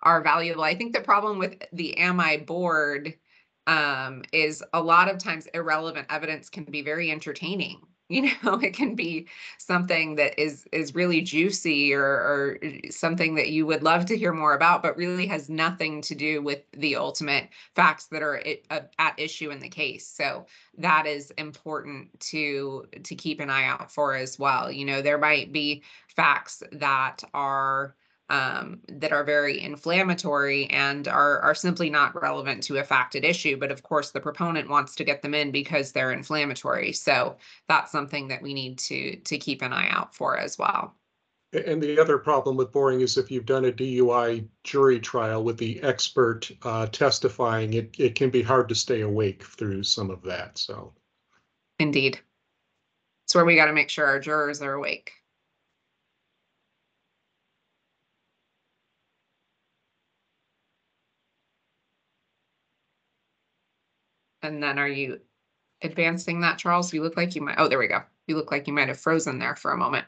are 0.01 0.22
valuable. 0.22 0.64
I 0.64 0.76
think 0.76 0.93
the 0.93 1.01
problem 1.01 1.39
with 1.39 1.62
the 1.72 1.97
am 1.97 2.20
I 2.20 2.38
bored 2.38 3.14
um, 3.68 4.24
is 4.34 4.62
a 4.74 4.82
lot 4.82 5.10
of 5.10 5.20
times 5.20 5.47
irrelevant 5.54 6.08
evidence 6.10 6.49
can 6.49 6.66
be 6.66 6.82
very 6.82 7.12
entertaining. 7.12 7.82
You 8.14 8.32
know, 8.43 8.59
it 8.61 8.74
can 8.76 8.95
be 8.95 9.28
something 9.57 10.16
that 10.16 10.39
is 10.39 10.66
is 10.72 10.93
really 10.93 11.22
juicy 11.22 11.93
or, 11.93 12.03
or 12.03 12.59
something 12.91 13.36
that 13.36 13.49
you 13.49 13.66
would 13.66 13.82
love 13.84 14.05
to 14.07 14.18
hear 14.18 14.34
more 14.34 14.53
about, 14.53 14.84
but 14.84 14.95
really 14.97 15.26
has 15.28 15.49
nothing 15.49 16.01
to 16.03 16.16
do 16.16 16.41
with 16.41 16.61
the 16.74 16.95
ultimate 16.95 17.49
facts 17.76 18.05
that 18.07 18.22
are 18.22 18.39
i- 18.45 18.59
uh, 18.70 18.82
at 18.99 19.20
issue 19.20 19.49
in 19.49 19.59
the 19.59 19.70
case. 19.70 20.05
So 20.07 20.45
that 20.78 21.07
is 21.07 21.32
important 21.38 22.20
to 22.32 22.86
to 23.03 23.16
keep 23.16 23.39
an 23.39 23.49
eye 23.49 23.66
out 23.66 23.91
for 23.91 24.16
as 24.16 24.38
well. 24.38 24.72
You 24.72 24.86
know, 24.86 25.01
there 25.01 25.18
might 25.18 25.51
be 25.51 25.84
facts 26.16 26.61
that 26.72 27.24
are 27.34 27.95
um, 28.34 28.80
that 28.88 29.12
are 29.12 29.24
very 29.24 29.62
inflammatory 29.62 30.66
and 30.72 31.08
are 31.08 31.40
are 31.42 31.54
simply 31.54 31.92
not 31.92 32.20
relevant 32.20 32.64
to 32.64 32.78
a 32.78 32.84
fact 32.84 33.16
at 33.16 33.24
issue. 33.24 33.58
But 33.58 33.72
of 33.72 33.84
course, 33.84 34.10
the 34.10 34.20
proponent 34.20 34.70
wants 34.70 34.96
to 34.96 35.04
get 35.04 35.22
them 35.22 35.36
in 35.36 35.52
because 35.52 35.92
they're 35.92 36.12
inflammatory. 36.12 36.94
So 36.94 37.38
that's 37.68 37.92
something 37.92 38.28
that 38.30 38.42
we 38.42 38.56
need 38.56 38.80
to 38.80 39.18
to 39.18 39.38
keep 39.38 39.62
an 39.62 39.72
eye 39.72 39.90
out 39.90 40.16
for 40.16 40.36
as 40.36 40.58
well. 40.58 40.96
And 41.54 41.84
the 41.84 42.00
other 42.00 42.18
problem 42.18 42.58
with 42.58 42.72
boring 42.72 43.02
is 43.02 43.18
if 43.18 43.30
you've 43.30 43.46
done 43.46 43.66
a 43.66 43.72
DUI 43.72 44.48
jury 44.64 45.00
trial 45.00 45.44
with 45.44 45.58
the 45.58 45.80
expert 45.84 46.52
uh, 46.64 46.88
testifying, 46.88 47.76
it, 47.76 47.96
it 48.00 48.16
can 48.16 48.32
be 48.32 48.42
hard 48.42 48.68
to 48.70 48.76
stay 48.76 49.02
awake 49.02 49.44
through 49.44 49.84
some 49.84 50.10
of 50.10 50.24
that, 50.24 50.58
so. 50.58 50.94
Indeed. 51.78 52.20
It's 53.26 53.36
where 53.36 53.46
we 53.46 53.56
got 53.56 53.68
to 53.68 53.74
make 53.74 53.92
sure 53.92 54.08
our 54.08 54.20
jurors 54.20 54.64
are 54.64 54.74
awake. 54.74 55.12
And 64.44 64.62
then 64.62 64.78
are 64.78 64.88
you 64.88 65.20
advancing 65.82 66.41
that, 66.41 66.58
Charles? 66.58 66.94
You 66.94 67.02
look 67.02 67.18
like 67.18 67.36
you 67.36 67.41
might, 67.41 67.56
oh, 67.58 67.68
there 67.68 67.80
we 67.80 67.88
go. 67.88 68.02
You 68.28 68.36
look 68.36 68.52
like 68.52 68.68
you 68.68 68.74
might 68.74 68.89
have 68.89 69.00
frozen 69.00 69.39
there 69.39 69.56
for 69.56 69.72
a 69.72 69.78
moment. 69.78 70.06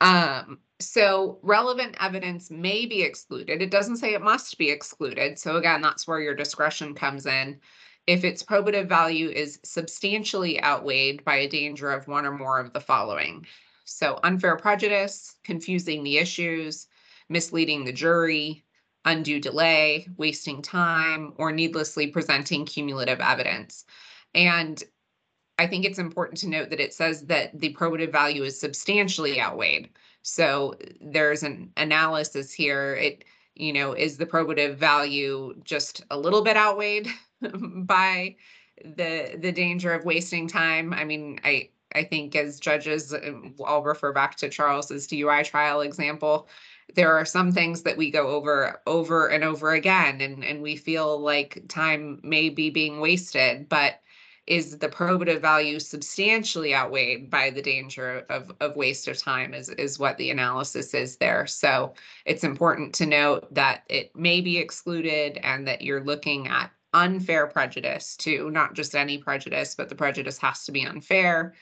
Um, 0.00 0.58
so 0.78 1.38
relevant 1.42 1.96
evidence 2.00 2.50
may 2.50 2.86
be 2.86 3.02
excluded. 3.02 3.60
It 3.60 3.70
doesn't 3.70 3.98
say 3.98 4.14
it 4.14 4.22
must 4.22 4.56
be 4.56 4.70
excluded. 4.70 5.38
So 5.38 5.56
again, 5.56 5.82
that's 5.82 6.06
where 6.06 6.20
your 6.20 6.34
discretion 6.34 6.94
comes 6.94 7.26
in. 7.26 7.60
If 8.06 8.24
its 8.24 8.42
probative 8.42 8.88
value 8.88 9.28
is 9.28 9.60
substantially 9.62 10.62
outweighed 10.62 11.24
by 11.24 11.36
a 11.36 11.48
danger 11.48 11.90
of 11.90 12.08
one 12.08 12.24
or 12.24 12.32
more 12.32 12.58
of 12.58 12.72
the 12.72 12.80
following. 12.80 13.46
So 13.84 14.18
unfair 14.22 14.56
prejudice, 14.56 15.34
confusing 15.44 16.02
the 16.02 16.18
issues, 16.18 16.86
misleading 17.28 17.84
the 17.84 17.92
jury, 17.92 18.64
undue 19.04 19.40
delay, 19.40 20.06
wasting 20.16 20.62
time, 20.62 21.32
or 21.36 21.52
needlessly 21.52 22.06
presenting 22.06 22.66
cumulative 22.66 23.20
evidence. 23.20 23.84
And 24.34 24.82
I 25.58 25.66
think 25.66 25.84
it's 25.84 25.98
important 25.98 26.38
to 26.40 26.48
note 26.48 26.70
that 26.70 26.80
it 26.80 26.94
says 26.94 27.26
that 27.26 27.58
the 27.58 27.74
probative 27.74 28.12
value 28.12 28.44
is 28.44 28.58
substantially 28.58 29.40
outweighed. 29.40 29.90
So 30.22 30.74
there's 31.00 31.42
an 31.42 31.70
analysis 31.76 32.52
here. 32.52 32.94
It, 32.94 33.24
you 33.54 33.72
know, 33.72 33.92
is 33.92 34.16
the 34.16 34.26
probative 34.26 34.76
value 34.76 35.54
just 35.64 36.04
a 36.10 36.18
little 36.18 36.42
bit 36.42 36.56
outweighed 36.56 37.08
by 37.42 38.36
the 38.82 39.38
the 39.38 39.52
danger 39.52 39.92
of 39.92 40.04
wasting 40.04 40.48
time? 40.48 40.92
I 40.94 41.04
mean, 41.04 41.40
I 41.44 41.70
I 41.94 42.04
think 42.04 42.36
as 42.36 42.60
judges, 42.60 43.12
um, 43.12 43.54
I'll 43.64 43.82
refer 43.82 44.12
back 44.12 44.36
to 44.36 44.48
Charles's 44.48 45.08
DUI 45.08 45.44
trial 45.44 45.80
example. 45.80 46.48
There 46.94 47.14
are 47.14 47.24
some 47.24 47.52
things 47.52 47.82
that 47.82 47.96
we 47.96 48.10
go 48.10 48.28
over 48.28 48.80
over 48.86 49.28
and 49.28 49.44
over 49.44 49.72
again, 49.72 50.20
and 50.20 50.44
and 50.44 50.62
we 50.62 50.76
feel 50.76 51.18
like 51.18 51.62
time 51.68 52.20
may 52.22 52.48
be 52.48 52.70
being 52.70 53.00
wasted, 53.00 53.68
but 53.68 54.00
is 54.50 54.78
the 54.78 54.88
probative 54.88 55.40
value 55.40 55.78
substantially 55.78 56.74
outweighed 56.74 57.30
by 57.30 57.50
the 57.50 57.62
danger 57.62 58.26
of, 58.28 58.50
of 58.60 58.74
waste 58.74 59.06
of 59.06 59.16
time 59.16 59.54
is, 59.54 59.68
is 59.68 60.00
what 60.00 60.18
the 60.18 60.30
analysis 60.30 60.92
is 60.92 61.16
there. 61.18 61.46
So 61.46 61.94
it's 62.24 62.42
important 62.42 62.92
to 62.96 63.06
note 63.06 63.54
that 63.54 63.84
it 63.88 64.10
may 64.16 64.40
be 64.40 64.58
excluded 64.58 65.38
and 65.44 65.68
that 65.68 65.82
you're 65.82 66.02
looking 66.02 66.48
at 66.48 66.72
unfair 66.92 67.46
prejudice 67.46 68.16
too, 68.16 68.50
not 68.50 68.74
just 68.74 68.96
any 68.96 69.18
prejudice, 69.18 69.76
but 69.76 69.88
the 69.88 69.94
prejudice 69.94 70.38
has 70.38 70.64
to 70.64 70.72
be 70.72 70.84
unfair. 70.84 71.54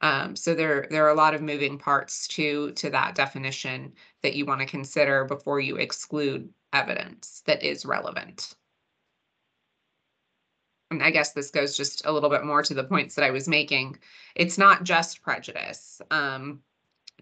Um, 0.00 0.34
so 0.34 0.52
there, 0.52 0.88
there 0.90 1.06
are 1.06 1.12
a 1.12 1.14
lot 1.14 1.34
of 1.34 1.42
moving 1.42 1.78
parts 1.78 2.26
to, 2.28 2.72
to 2.72 2.90
that 2.90 3.14
definition 3.14 3.92
that 4.22 4.34
you 4.34 4.46
want 4.46 4.60
to 4.60 4.66
consider 4.66 5.24
before 5.24 5.60
you 5.60 5.76
exclude 5.76 6.48
evidence 6.72 7.42
that 7.46 7.62
is 7.62 7.84
relevant. 7.84 8.54
And 10.90 11.02
I 11.02 11.10
guess 11.10 11.32
this 11.32 11.50
goes 11.50 11.76
just 11.76 12.04
a 12.04 12.12
little 12.12 12.30
bit 12.30 12.44
more 12.44 12.62
to 12.62 12.74
the 12.74 12.84
points 12.84 13.14
that 13.14 13.24
I 13.24 13.30
was 13.30 13.48
making. 13.48 13.98
It's 14.34 14.58
not 14.58 14.84
just 14.84 15.22
prejudice. 15.22 16.02
Um, 16.10 16.60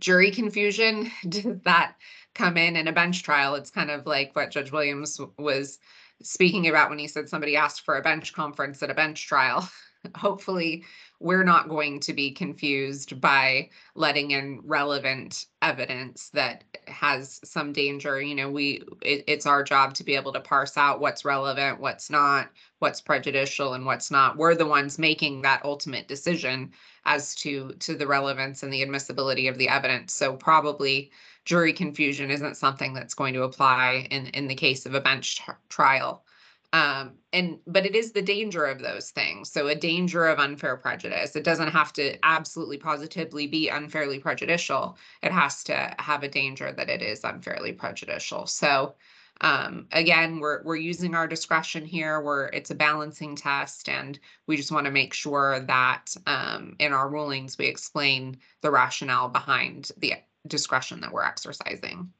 jury 0.00 0.30
confusion, 0.30 1.10
does 1.28 1.60
that 1.64 1.94
come 2.34 2.56
in 2.56 2.76
in 2.76 2.88
a 2.88 2.92
bench 2.92 3.22
trial? 3.22 3.54
It's 3.54 3.70
kind 3.70 3.90
of 3.90 4.06
like 4.06 4.34
what 4.34 4.50
Judge 4.50 4.72
Williams 4.72 5.20
was 5.38 5.78
speaking 6.22 6.68
about 6.68 6.90
when 6.90 6.98
he 6.98 7.06
said 7.06 7.28
somebody 7.28 7.56
asked 7.56 7.82
for 7.82 7.96
a 7.96 8.02
bench 8.02 8.32
conference 8.32 8.82
at 8.82 8.90
a 8.90 8.94
bench 8.94 9.26
trial. 9.26 9.68
Hopefully, 10.16 10.84
we're 11.18 11.44
not 11.44 11.68
going 11.68 12.00
to 12.00 12.14
be 12.14 12.30
confused 12.30 13.20
by 13.20 13.68
letting 13.94 14.30
in 14.30 14.60
relevant 14.64 15.46
evidence 15.60 16.30
that 16.30 16.64
has 16.88 17.40
some 17.44 17.72
danger. 17.72 18.20
You 18.20 18.34
know, 18.34 18.50
we, 18.50 18.82
it, 19.02 19.24
it's 19.26 19.44
our 19.44 19.62
job 19.62 19.92
to 19.94 20.04
be 20.04 20.16
able 20.16 20.32
to 20.32 20.40
parse 20.40 20.78
out 20.78 21.00
what's 21.00 21.24
relevant, 21.24 21.80
what's 21.80 22.08
not, 22.08 22.50
what's 22.78 23.00
prejudicial 23.00 23.74
and 23.74 23.84
what's 23.84 24.10
not. 24.10 24.38
We're 24.38 24.54
the 24.54 24.66
ones 24.66 24.98
making 24.98 25.42
that 25.42 25.64
ultimate 25.64 26.08
decision 26.08 26.72
as 27.04 27.34
to, 27.36 27.74
to 27.80 27.94
the 27.94 28.06
relevance 28.06 28.62
and 28.62 28.72
the 28.72 28.82
admissibility 28.82 29.48
of 29.48 29.58
the 29.58 29.68
evidence. 29.68 30.14
So 30.14 30.34
probably 30.34 31.10
jury 31.44 31.74
confusion 31.74 32.30
isn't 32.30 32.56
something 32.56 32.94
that's 32.94 33.14
going 33.14 33.34
to 33.34 33.42
apply 33.42 34.06
in, 34.10 34.28
in 34.28 34.48
the 34.48 34.54
case 34.54 34.86
of 34.86 34.94
a 34.94 35.00
bench 35.00 35.40
tr- 35.40 35.52
trial. 35.68 36.24
Um, 36.72 37.14
and, 37.32 37.58
but 37.66 37.84
it 37.84 37.96
is 37.96 38.12
the 38.12 38.22
danger 38.22 38.64
of 38.64 38.80
those 38.80 39.10
things. 39.10 39.50
So 39.50 39.66
a 39.66 39.74
danger 39.74 40.26
of 40.26 40.38
unfair 40.38 40.76
prejudice. 40.76 41.34
It 41.34 41.42
doesn't 41.42 41.72
have 41.72 41.92
to 41.94 42.16
absolutely 42.24 42.78
positively 42.78 43.48
be 43.48 43.68
unfairly 43.68 44.20
prejudicial. 44.20 44.96
It 45.22 45.32
has 45.32 45.64
to 45.64 45.94
have 45.98 46.22
a 46.22 46.28
danger 46.28 46.72
that 46.72 46.88
it 46.88 47.02
is 47.02 47.24
unfairly 47.24 47.72
prejudicial. 47.72 48.46
So, 48.46 48.94
um, 49.40 49.88
again, 49.90 50.38
we're, 50.38 50.62
we're 50.62 50.76
using 50.76 51.14
our 51.14 51.26
discretion 51.26 51.84
here 51.84 52.20
where 52.20 52.48
it's 52.48 52.70
a 52.70 52.74
balancing 52.74 53.34
test 53.34 53.88
and 53.88 54.18
we 54.46 54.56
just 54.56 54.70
want 54.70 54.84
to 54.84 54.92
make 54.92 55.14
sure 55.14 55.60
that, 55.60 56.14
um, 56.26 56.76
in 56.78 56.92
our 56.92 57.08
rulings, 57.08 57.58
we 57.58 57.66
explain 57.66 58.36
the 58.60 58.70
rationale 58.70 59.28
behind 59.28 59.90
the 59.98 60.14
discretion 60.46 61.00
that 61.00 61.12
we're 61.12 61.24
exercising. 61.24 62.10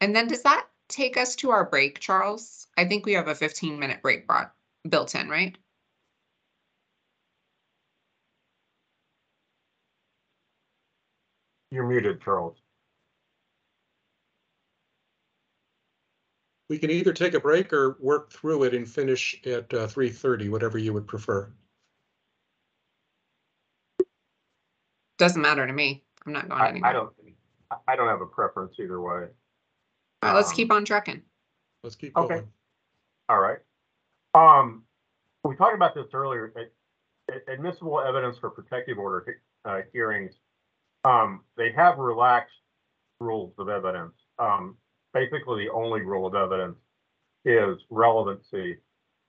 And 0.00 0.14
then 0.14 0.26
does 0.26 0.42
that 0.42 0.66
take 0.88 1.16
us 1.16 1.36
to 1.36 1.50
our 1.50 1.64
break, 1.64 2.00
Charles? 2.00 2.66
I 2.76 2.84
think 2.86 3.06
we 3.06 3.12
have 3.14 3.28
a 3.28 3.34
fifteen 3.34 3.78
minute 3.78 4.02
break 4.02 4.26
brought, 4.26 4.52
built 4.88 5.14
in, 5.14 5.28
right? 5.28 5.56
You're 11.70 11.86
muted, 11.88 12.20
Charles. 12.22 12.56
We 16.70 16.78
can 16.78 16.90
either 16.90 17.12
take 17.12 17.34
a 17.34 17.40
break 17.40 17.72
or 17.72 17.96
work 18.00 18.32
through 18.32 18.64
it 18.64 18.74
and 18.74 18.88
finish 18.88 19.40
at 19.44 19.72
uh, 19.74 19.86
3:30, 19.86 20.50
whatever 20.50 20.78
you 20.78 20.92
would 20.92 21.06
prefer. 21.06 21.52
Doesn't 25.18 25.42
matter 25.42 25.66
to 25.66 25.72
me. 25.72 26.02
I'm 26.26 26.32
not 26.32 26.48
going 26.48 26.60
I, 26.60 26.68
anywhere. 26.68 26.90
I 26.90 26.92
don't, 26.92 27.12
I- 27.70 27.92
I 27.92 27.96
don't 27.96 28.08
have 28.08 28.20
a 28.20 28.26
preference 28.26 28.74
either 28.78 29.00
way. 29.00 29.26
All 30.24 30.30
right, 30.30 30.36
let's 30.36 30.50
um, 30.50 30.56
keep 30.56 30.72
on 30.72 30.84
trucking. 30.86 31.20
Let's 31.82 31.96
keep 31.96 32.16
Okay. 32.16 32.36
going. 32.36 32.48
All 33.28 33.40
right. 33.40 33.58
Um, 34.32 34.84
we 35.44 35.54
talked 35.54 35.74
about 35.74 35.94
this 35.94 36.06
earlier, 36.14 36.50
ad- 36.56 36.70
ad- 37.30 37.42
admissible 37.46 38.00
evidence 38.00 38.38
for 38.38 38.48
protective 38.48 38.98
order 38.98 39.24
he- 39.26 39.68
uh, 39.70 39.82
hearings. 39.92 40.32
Um, 41.04 41.44
they 41.56 41.72
have 41.72 41.98
relaxed 41.98 42.54
rules 43.20 43.52
of 43.58 43.68
evidence. 43.68 44.14
Um, 44.38 44.78
basically, 45.12 45.66
the 45.66 45.72
only 45.72 46.00
rule 46.00 46.26
of 46.26 46.34
evidence 46.34 46.78
is 47.44 47.76
relevancy. 47.90 48.78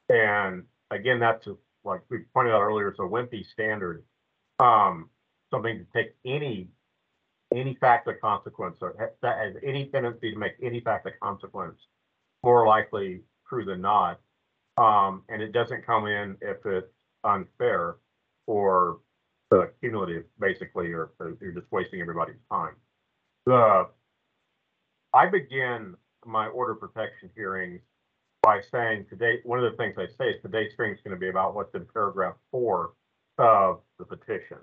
And 0.08 0.66
again, 0.92 1.20
that's 1.20 1.46
a- 1.48 1.58
like 1.84 2.02
we 2.10 2.20
pointed 2.34 2.54
out 2.54 2.62
earlier, 2.62 2.88
it's 2.88 3.00
a 3.00 3.04
wimpy 3.04 3.46
standard. 3.52 4.06
Um, 4.60 5.10
something 5.52 5.78
to 5.78 5.86
take 5.92 6.16
any, 6.24 6.70
any 7.54 7.76
fact 7.76 8.08
of 8.08 8.20
consequence 8.22 8.78
or 8.82 8.96
ha- 9.00 9.16
that 9.22 9.38
has 9.38 9.56
any 9.64 9.88
tendency 9.88 10.32
to 10.32 10.38
make 10.38 10.54
any 10.62 10.80
fact 10.80 11.06
of 11.08 11.14
consequence 11.22 11.80
more 12.44 12.68
likely 12.68 13.22
true 13.48 13.66
than 13.66 13.82
not. 13.82 14.20
Um, 14.78 15.24
and 15.30 15.42
it 15.42 15.52
doesn't 15.52 15.86
come 15.86 16.06
in 16.08 16.38
if 16.42 16.66
it's 16.66 16.92
unfair 17.24 17.98
or 18.46 19.00
uh, 19.52 19.66
cumulative, 19.80 20.26
basically, 20.40 20.92
or, 20.92 21.12
or 21.20 21.38
you're 21.42 21.54
just 21.54 21.72
wasting 21.72 22.02
everybody's 22.02 22.36
time. 22.52 22.76
The 23.46 23.88
I 25.14 25.28
begin 25.28 25.96
my 26.26 26.48
order 26.48 26.76
protection 26.76 27.30
hearings 27.36 27.82
by 28.42 28.62
saying 28.72 29.06
today, 29.10 29.40
one 29.44 29.64
of 29.64 29.72
the 29.72 29.78
things 29.78 29.96
I 29.98 30.08
say 30.18 30.32
is 30.32 30.42
today's 30.42 30.74
hearing 30.76 30.94
is 30.94 31.00
going 31.04 31.16
to 31.16 31.20
be 31.20 31.30
about 31.30 31.56
what's 31.56 31.74
in 31.74 31.86
paragraph 31.94 32.36
four 32.52 32.94
of 33.38 33.80
the 33.98 34.06
petition. 34.06 34.58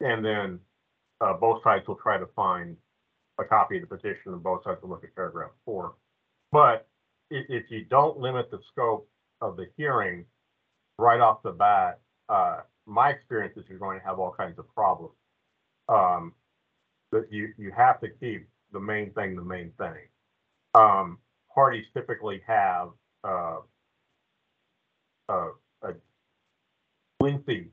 And 0.00 0.24
then 0.24 0.58
uh, 1.20 1.34
both 1.34 1.62
sides 1.62 1.86
will 1.86 1.96
try 1.96 2.18
to 2.18 2.26
find 2.34 2.76
a 3.40 3.44
copy 3.44 3.76
of 3.76 3.88
the 3.88 3.96
petition 3.96 4.32
and 4.32 4.42
both 4.42 4.64
sides 4.64 4.80
will 4.82 4.90
look 4.90 5.04
at 5.04 5.14
paragraph 5.14 5.50
four. 5.64 5.94
But 6.52 6.88
if, 7.30 7.46
if 7.48 7.70
you 7.70 7.84
don't 7.84 8.18
limit 8.18 8.50
the 8.50 8.60
scope 8.72 9.08
of 9.40 9.56
the 9.56 9.66
hearing 9.76 10.24
right 10.98 11.20
off 11.20 11.42
the 11.42 11.52
bat, 11.52 12.00
uh, 12.28 12.60
my 12.86 13.10
experience 13.10 13.56
is 13.56 13.64
you're 13.68 13.78
going 13.78 14.00
to 14.00 14.06
have 14.06 14.18
all 14.18 14.34
kinds 14.36 14.58
of 14.58 14.72
problems. 14.74 15.14
Um, 15.88 16.34
that 17.12 17.28
you, 17.30 17.54
you 17.56 17.72
have 17.74 18.00
to 18.00 18.08
keep 18.20 18.46
the 18.72 18.80
main 18.80 19.12
thing, 19.12 19.34
the 19.34 19.42
main 19.42 19.72
thing. 19.78 19.96
Um, 20.74 21.18
parties 21.54 21.86
typically 21.94 22.42
have, 22.46 22.88
uh, 23.24 23.58
uh, 25.28 25.48
a 25.82 25.94
lengthy 27.20 27.68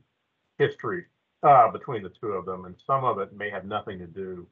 history, 0.58 1.04
uh, 1.42 1.70
between 1.70 2.02
the 2.02 2.12
two 2.20 2.28
of 2.28 2.46
them, 2.46 2.64
and 2.64 2.74
some 2.86 3.04
of 3.04 3.18
it 3.18 3.36
may 3.36 3.50
have 3.50 3.64
nothing 3.64 3.98
to 3.98 4.06
do, 4.06 4.46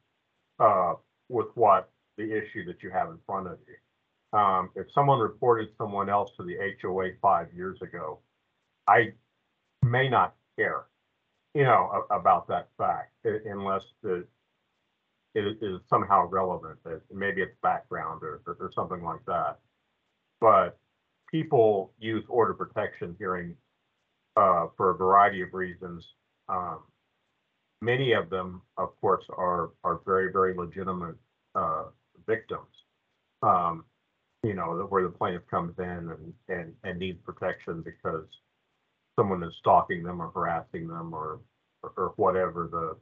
uh, 0.58 0.94
with 1.28 1.48
what 1.54 1.90
the 2.16 2.24
issue 2.24 2.64
that 2.66 2.82
you 2.82 2.90
have 2.90 3.08
in 3.08 3.18
front 3.26 3.46
of 3.48 3.58
you. 3.66 4.38
Um, 4.38 4.70
if 4.74 4.86
someone 4.92 5.20
reported 5.20 5.68
someone 5.78 6.08
else 6.08 6.30
to 6.36 6.44
the 6.44 6.56
HOA 6.82 7.10
five 7.22 7.52
years 7.54 7.80
ago, 7.82 8.18
I 8.86 9.12
may 9.82 10.08
not 10.08 10.34
care, 10.56 10.86
you 11.54 11.64
know, 11.64 12.04
about 12.10 12.48
that 12.48 12.68
fact 12.76 13.12
unless 13.24 13.82
the, 14.02 14.26
it 15.34 15.58
is 15.62 15.80
somehow 15.88 16.26
relevant, 16.26 16.78
that 16.84 17.00
maybe 17.12 17.42
it's 17.42 17.56
background 17.62 18.22
or, 18.22 18.42
or, 18.46 18.56
or 18.60 18.70
something 18.74 19.02
like 19.02 19.24
that. 19.26 19.58
But 20.40 20.78
people 21.30 21.92
use 21.98 22.24
order 22.28 22.54
protection 22.54 23.16
hearings, 23.18 23.56
uh, 24.36 24.66
for 24.76 24.90
a 24.90 24.96
variety 24.96 25.42
of 25.42 25.54
reasons. 25.54 26.04
Um, 26.48 26.80
many 27.80 28.12
of 28.12 28.30
them, 28.30 28.62
of 28.76 28.98
course, 29.00 29.24
are, 29.36 29.70
are 29.82 30.00
very, 30.04 30.32
very 30.32 30.54
legitimate, 30.56 31.16
uh, 31.54 31.84
victims. 32.26 32.68
Um, 33.42 33.84
you 34.42 34.54
know, 34.54 34.86
where 34.90 35.02
the 35.02 35.08
plaintiff 35.08 35.46
comes 35.50 35.74
in 35.78 35.84
and, 35.84 36.32
and, 36.48 36.72
and 36.84 36.98
needs 36.98 37.18
protection 37.24 37.82
because 37.82 38.26
someone 39.16 39.42
is 39.42 39.54
stalking 39.60 40.02
them 40.02 40.20
or 40.20 40.30
harassing 40.34 40.86
them 40.86 41.14
or, 41.14 41.40
or, 41.82 41.92
or 41.96 42.12
whatever 42.16 42.68
the, 42.70 42.96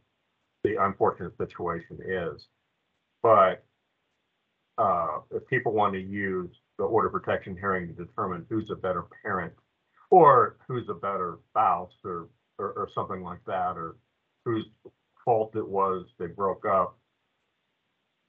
the 0.68 0.82
unfortunate 0.84 1.36
situation 1.38 1.98
is. 2.06 2.46
But, 3.22 3.64
uh, 4.78 5.18
if 5.32 5.46
people 5.48 5.72
want 5.72 5.94
to 5.94 6.00
use 6.00 6.50
the 6.78 6.84
order 6.84 7.08
protection 7.08 7.56
hearing 7.56 7.88
to 7.88 8.04
determine 8.04 8.46
who's 8.48 8.70
a 8.70 8.76
better 8.76 9.04
parent 9.22 9.52
or 10.10 10.56
who's 10.66 10.88
a 10.88 10.94
better 10.94 11.38
spouse 11.50 11.92
or, 12.04 12.28
or, 12.62 12.70
or 12.72 12.88
something 12.94 13.22
like 13.22 13.44
that, 13.46 13.76
or 13.76 13.96
whose 14.44 14.66
fault 15.24 15.54
it 15.56 15.68
was 15.68 16.06
they 16.18 16.26
broke 16.26 16.64
up, 16.64 16.96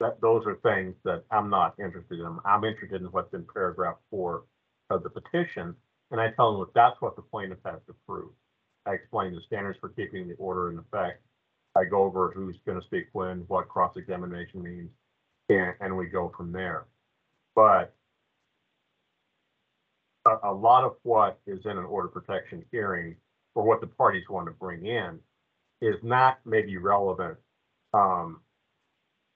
that 0.00 0.20
those 0.20 0.44
are 0.46 0.56
things 0.56 0.94
that 1.04 1.24
I'm 1.30 1.48
not 1.48 1.74
interested 1.78 2.20
in. 2.20 2.38
I'm 2.44 2.64
interested 2.64 3.00
in 3.00 3.06
what's 3.08 3.32
in 3.32 3.46
paragraph 3.54 3.96
four 4.10 4.44
of 4.90 5.02
the 5.02 5.10
petition. 5.10 5.74
And 6.10 6.20
I 6.20 6.30
tell 6.30 6.52
them 6.52 6.60
that 6.60 6.74
that's 6.74 7.00
what 7.00 7.16
the 7.16 7.22
plaintiff 7.22 7.58
has 7.64 7.80
to 7.86 7.94
prove. 8.06 8.30
I 8.86 8.92
explain 8.92 9.34
the 9.34 9.40
standards 9.46 9.78
for 9.80 9.88
keeping 9.88 10.28
the 10.28 10.34
order 10.34 10.70
in 10.70 10.78
effect. 10.78 11.22
I 11.76 11.84
go 11.84 12.04
over 12.04 12.30
who's 12.34 12.56
going 12.66 12.78
to 12.78 12.86
speak 12.86 13.06
when, 13.12 13.38
what 13.48 13.68
cross-examination 13.68 14.62
means, 14.62 14.90
and, 15.48 15.74
and 15.80 15.96
we 15.96 16.06
go 16.06 16.32
from 16.36 16.52
there. 16.52 16.84
But 17.54 17.94
a, 20.26 20.36
a 20.44 20.52
lot 20.52 20.84
of 20.84 20.96
what 21.02 21.40
is 21.46 21.60
in 21.64 21.78
an 21.78 21.84
order 21.84 22.08
protection 22.08 22.64
hearing 22.70 23.16
or 23.54 23.64
what 23.64 23.80
the 23.80 23.86
parties 23.86 24.28
want 24.28 24.46
to 24.46 24.52
bring 24.52 24.86
in 24.86 25.18
is 25.80 25.96
not 26.02 26.38
maybe 26.44 26.76
relevant 26.76 27.36
um, 27.92 28.40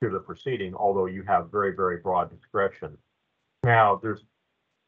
to 0.03 0.11
the 0.11 0.19
proceeding, 0.21 0.75
although 0.75 1.07
you 1.07 1.23
have 1.23 1.51
very, 1.51 1.75
very 1.75 1.99
broad 1.99 2.31
discretion. 2.31 2.97
Now, 3.65 4.01
there's 4.03 4.25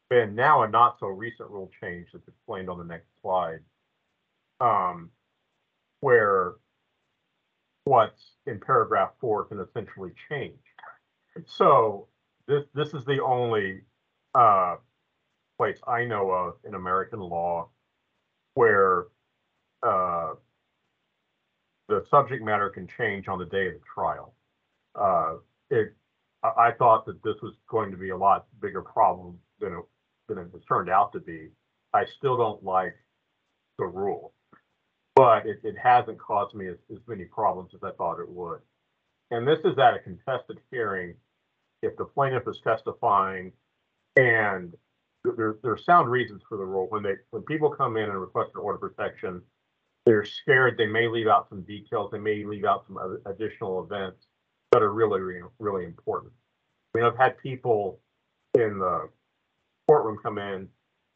been 0.09 0.35
now 0.35 0.63
a 0.63 0.69
not 0.69 0.97
so 0.99 1.07
recent 1.07 1.49
rule 1.49 1.69
change 1.81 2.07
that's 2.11 2.27
explained 2.27 2.69
on 2.69 2.77
the 2.77 2.83
next 2.83 3.07
slide. 3.21 3.59
Um, 4.59 5.09
where 6.01 6.53
what's 7.85 8.33
in 8.45 8.59
paragraph 8.59 9.11
four 9.19 9.45
can 9.45 9.59
essentially 9.59 10.11
change. 10.29 10.59
So 11.45 12.07
this, 12.47 12.65
this 12.73 12.93
is 12.93 13.05
the 13.05 13.21
only, 13.23 13.81
uh, 14.35 14.75
place 15.57 15.79
I 15.87 16.05
know 16.05 16.31
of 16.31 16.55
in 16.63 16.73
American 16.73 17.19
law 17.19 17.69
where, 18.55 19.05
uh, 19.83 20.33
the 21.87 22.05
subject 22.09 22.43
matter 22.43 22.69
can 22.69 22.87
change 22.97 23.27
on 23.27 23.39
the 23.39 23.45
day 23.45 23.67
of 23.67 23.73
the 23.73 23.79
trial. 23.93 24.33
Uh, 24.95 25.35
it, 25.69 25.93
I, 26.43 26.71
thought 26.71 27.05
that 27.05 27.21
this 27.23 27.35
was 27.41 27.53
going 27.69 27.91
to 27.91 27.97
be 27.97 28.09
a 28.09 28.17
lot 28.17 28.47
bigger 28.61 28.81
problem 28.81 29.37
than 29.59 29.73
it, 29.73 29.83
than 30.27 30.37
it 30.37 30.47
has 30.53 30.61
turned 30.67 30.89
out 30.89 31.13
to 31.13 31.19
be. 31.19 31.49
I 31.93 32.05
still 32.17 32.37
don't 32.37 32.63
like 32.63 32.95
the 33.77 33.85
rule. 33.85 34.33
But 35.15 35.45
it, 35.45 35.59
it 35.63 35.75
hasn't 35.77 36.19
caused 36.19 36.55
me 36.55 36.67
as, 36.67 36.77
as 36.91 36.99
many 37.07 37.25
problems 37.25 37.71
as 37.75 37.81
I 37.83 37.91
thought 37.91 38.19
it 38.19 38.29
would. 38.29 38.59
And 39.29 39.47
this 39.47 39.59
is 39.65 39.77
at 39.77 39.93
a 39.93 39.99
contested 39.99 40.59
hearing. 40.71 41.15
If 41.81 41.97
the 41.97 42.05
plaintiff 42.05 42.47
is 42.47 42.59
testifying 42.63 43.51
and 44.15 44.73
there, 45.23 45.57
there 45.61 45.73
are 45.73 45.77
sound 45.77 46.09
reasons 46.09 46.41
for 46.47 46.57
the 46.57 46.65
rule. 46.65 46.87
When 46.89 47.03
they, 47.03 47.15
when 47.31 47.43
people 47.43 47.69
come 47.69 47.97
in 47.97 48.03
and 48.03 48.19
request 48.19 48.51
an 48.55 48.61
order 48.61 48.75
of 48.75 48.95
protection, 48.95 49.41
they're 50.05 50.25
scared 50.25 50.77
they 50.77 50.87
may 50.87 51.07
leave 51.07 51.27
out 51.27 51.47
some 51.49 51.61
details, 51.61 52.11
they 52.11 52.19
may 52.19 52.43
leave 52.43 52.65
out 52.65 52.85
some 52.87 52.97
other 52.97 53.21
additional 53.25 53.83
events 53.83 54.27
that 54.71 54.81
are 54.81 54.93
really, 54.93 55.19
really, 55.59 55.85
important. 55.85 56.31
I 56.93 56.97
mean, 56.97 57.07
I've 57.07 57.17
had 57.17 57.37
people 57.37 57.99
in 58.53 58.79
the 58.79 59.09
courtroom 59.87 60.17
come 60.21 60.37
in 60.37 60.67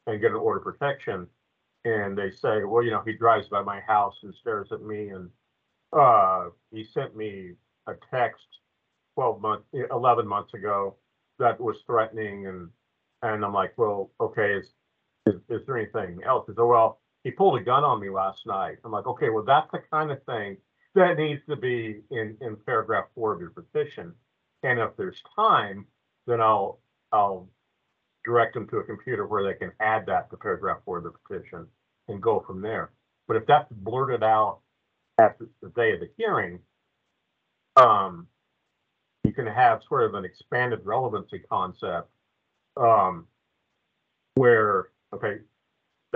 and 0.08 0.22
get 0.22 0.32
an 0.32 0.38
order 0.38 0.60
of 0.60 0.64
protection 0.64 1.28
and 1.86 2.18
they 2.18 2.32
say, 2.32 2.64
well, 2.64 2.84
you 2.84 2.92
know, 2.92 3.02
he 3.06 3.14
drives 3.14 3.48
by 3.48 3.62
my 3.62 3.80
house 3.82 4.16
and 4.24 4.34
stares 4.34 4.72
at 4.72 4.82
me 4.82 5.10
and 5.10 5.30
uh, 5.98 6.50
he 6.72 6.84
sent 6.84 7.16
me 7.16 7.52
a 7.88 7.94
text 8.12 8.46
12 9.16 9.42
months, 9.42 9.66
11 9.74 10.28
months 10.28 10.54
ago 10.54 10.96
that 11.40 11.60
was 11.60 11.78
threatening 11.86 12.48
and 12.48 12.70
and 13.22 13.44
I'm 13.44 13.54
like, 13.54 13.74
well, 13.78 14.12
okay, 14.22 14.54
is 14.54 14.68
is, 15.26 15.36
is 15.50 15.66
there 15.66 15.78
anything 15.78 16.20
else? 16.26 16.46
He 16.48 16.54
said, 16.54 16.64
well, 16.64 17.00
he 17.26 17.32
pulled 17.32 17.60
a 17.60 17.64
gun 17.64 17.84
on 17.84 18.00
me 18.00 18.10
last 18.10 18.46
night. 18.46 18.78
I'm 18.86 18.92
like, 18.92 19.08
okay, 19.08 19.30
well, 19.32 19.44
that's 19.44 19.70
the 19.72 19.82
kind 19.92 20.12
of 20.12 20.24
thing 20.26 20.58
that 20.94 21.18
needs 21.18 21.42
to 21.50 21.56
be 21.56 22.02
in 22.12 22.38
in 22.40 22.56
paragraph 22.66 23.06
four 23.16 23.34
of 23.34 23.42
your 23.42 23.50
petition. 23.50 24.14
And 24.64 24.80
if 24.80 24.92
there's 24.96 25.22
time, 25.36 25.88
then 26.28 26.40
I'll 26.40 26.80
I'll 27.12 27.50
direct 28.24 28.54
them 28.54 28.68
to 28.70 28.78
a 28.78 28.84
computer 28.84 29.26
where 29.26 29.44
they 29.44 29.58
can 29.58 29.72
add 29.80 30.06
that 30.06 30.30
to 30.30 30.38
paragraph 30.38 30.78
four 30.86 31.00
of 31.00 31.04
the 31.04 31.14
petition 31.28 31.66
and 32.08 32.22
go 32.22 32.44
from 32.46 32.62
there. 32.62 32.92
But 33.28 33.38
if 33.38 33.48
that's 33.48 33.72
blurted 33.72 34.22
out 34.24 34.60
at 35.18 35.38
the, 35.40 35.70
day 35.76 35.94
of 35.94 36.02
the 36.02 36.10
hearing, 36.18 36.60
um, 37.76 38.28
you 39.24 39.34
can 39.34 39.48
have 39.48 39.82
sort 39.88 40.04
of 40.04 40.14
an 40.14 40.26
expanded 40.26 40.82
relevancy 40.84 41.40
concept 41.40 42.10
um, 42.78 43.26
where, 44.36 44.90
okay, 45.14 45.38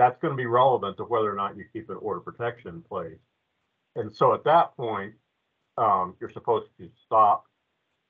that's 0.00 0.18
going 0.22 0.32
to 0.32 0.36
be 0.36 0.46
relevant 0.46 0.96
to 0.96 1.04
whether 1.04 1.30
or 1.30 1.34
not 1.34 1.58
you 1.58 1.64
keep 1.74 1.90
an 1.90 1.96
order 2.00 2.20
protection 2.20 2.70
in 2.70 2.80
place. 2.80 3.18
And 3.96 4.14
so 4.14 4.32
at 4.32 4.44
that 4.44 4.74
point, 4.74 5.12
um, 5.76 6.14
you're 6.18 6.32
supposed 6.32 6.68
to 6.78 6.88
stop 7.04 7.44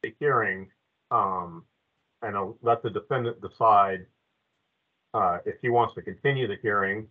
the 0.05 0.15
hearing 0.21 0.69
um, 1.11 1.65
and 2.23 2.37
uh, 2.37 2.47
let 2.63 2.85
the 2.85 2.91
defendant 2.91 3.41
decide 3.43 4.07
uh, 5.15 5.39
if 5.45 5.57
he 5.61 5.69
wants 5.69 5.95
to 5.97 6.03
continue 6.03 6.47
the 6.47 6.59
hearing, 6.63 7.09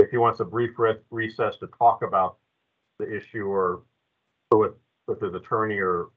if 0.00 0.10
he 0.10 0.16
wants 0.16 0.40
a 0.40 0.44
brief 0.44 0.76
re- 0.76 0.98
recess 1.10 1.54
to 1.60 1.68
talk 1.78 2.02
about 2.02 2.38
the 2.98 3.16
issue 3.16 3.46
or 3.46 3.82
with 4.50 4.72
with 5.06 5.20
his 5.20 5.34
attorney 5.34 5.78
or 5.78 6.08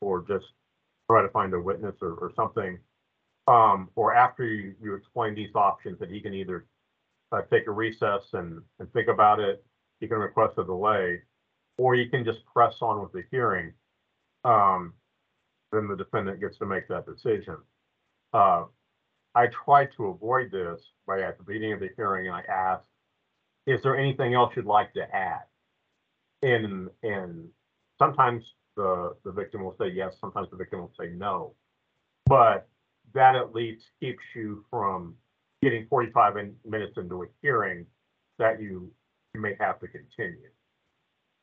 or 0.00 0.24
just 0.28 0.46
try 1.10 1.20
to 1.20 1.28
find 1.30 1.52
a 1.52 1.60
witness 1.60 1.96
or, 2.00 2.12
or 2.12 2.30
something. 2.36 2.78
Um, 3.48 3.90
or 3.96 4.14
after 4.14 4.44
you, 4.44 4.74
you 4.80 4.94
explain 4.94 5.34
these 5.34 5.54
options 5.54 5.98
that 5.98 6.10
he 6.10 6.20
can 6.20 6.34
either 6.34 6.66
uh, 7.32 7.42
take 7.50 7.66
a 7.66 7.70
recess 7.70 8.22
and, 8.32 8.62
and 8.78 8.92
think 8.92 9.08
about 9.08 9.40
it, 9.40 9.64
You 10.00 10.08
can 10.08 10.18
request 10.18 10.58
a 10.58 10.64
delay, 10.64 11.22
or 11.78 11.94
you 11.94 12.08
can 12.10 12.24
just 12.24 12.44
press 12.46 12.76
on 12.80 13.00
with 13.02 13.12
the 13.12 13.24
hearing. 13.30 13.72
Um, 14.44 14.92
then 15.72 15.88
the 15.88 15.96
defendant 15.96 16.40
gets 16.40 16.58
to 16.58 16.66
make 16.66 16.86
that 16.88 17.06
decision. 17.06 17.56
Uh, 18.32 18.64
I 19.34 19.48
try 19.48 19.86
to 19.96 20.06
avoid 20.06 20.50
this 20.50 20.80
by 21.06 21.20
at 21.20 21.38
the 21.38 21.44
beginning 21.44 21.72
of 21.72 21.80
the 21.80 21.90
hearing, 21.96 22.26
and 22.26 22.36
I 22.36 22.42
ask, 22.48 22.84
is 23.66 23.82
there 23.82 23.96
anything 23.96 24.34
else 24.34 24.54
you'd 24.54 24.66
like 24.66 24.92
to 24.94 25.14
add? 25.14 25.42
And, 26.42 26.88
and 27.02 27.48
sometimes 27.98 28.54
the, 28.76 29.16
the 29.24 29.32
victim 29.32 29.64
will 29.64 29.76
say 29.78 29.88
yes, 29.88 30.16
sometimes 30.20 30.50
the 30.50 30.56
victim 30.56 30.80
will 30.80 30.92
say 30.98 31.10
no. 31.16 31.54
But 32.26 32.68
that 33.14 33.34
at 33.34 33.54
least 33.54 33.86
keeps 34.00 34.22
you 34.34 34.64
from 34.70 35.14
getting 35.62 35.86
45 35.88 36.36
in- 36.36 36.56
minutes 36.64 36.94
into 36.96 37.22
a 37.22 37.26
hearing 37.42 37.86
that 38.38 38.60
you, 38.60 38.90
may 39.34 39.54
have 39.60 39.78
to 39.78 39.86
continue. 39.86 40.48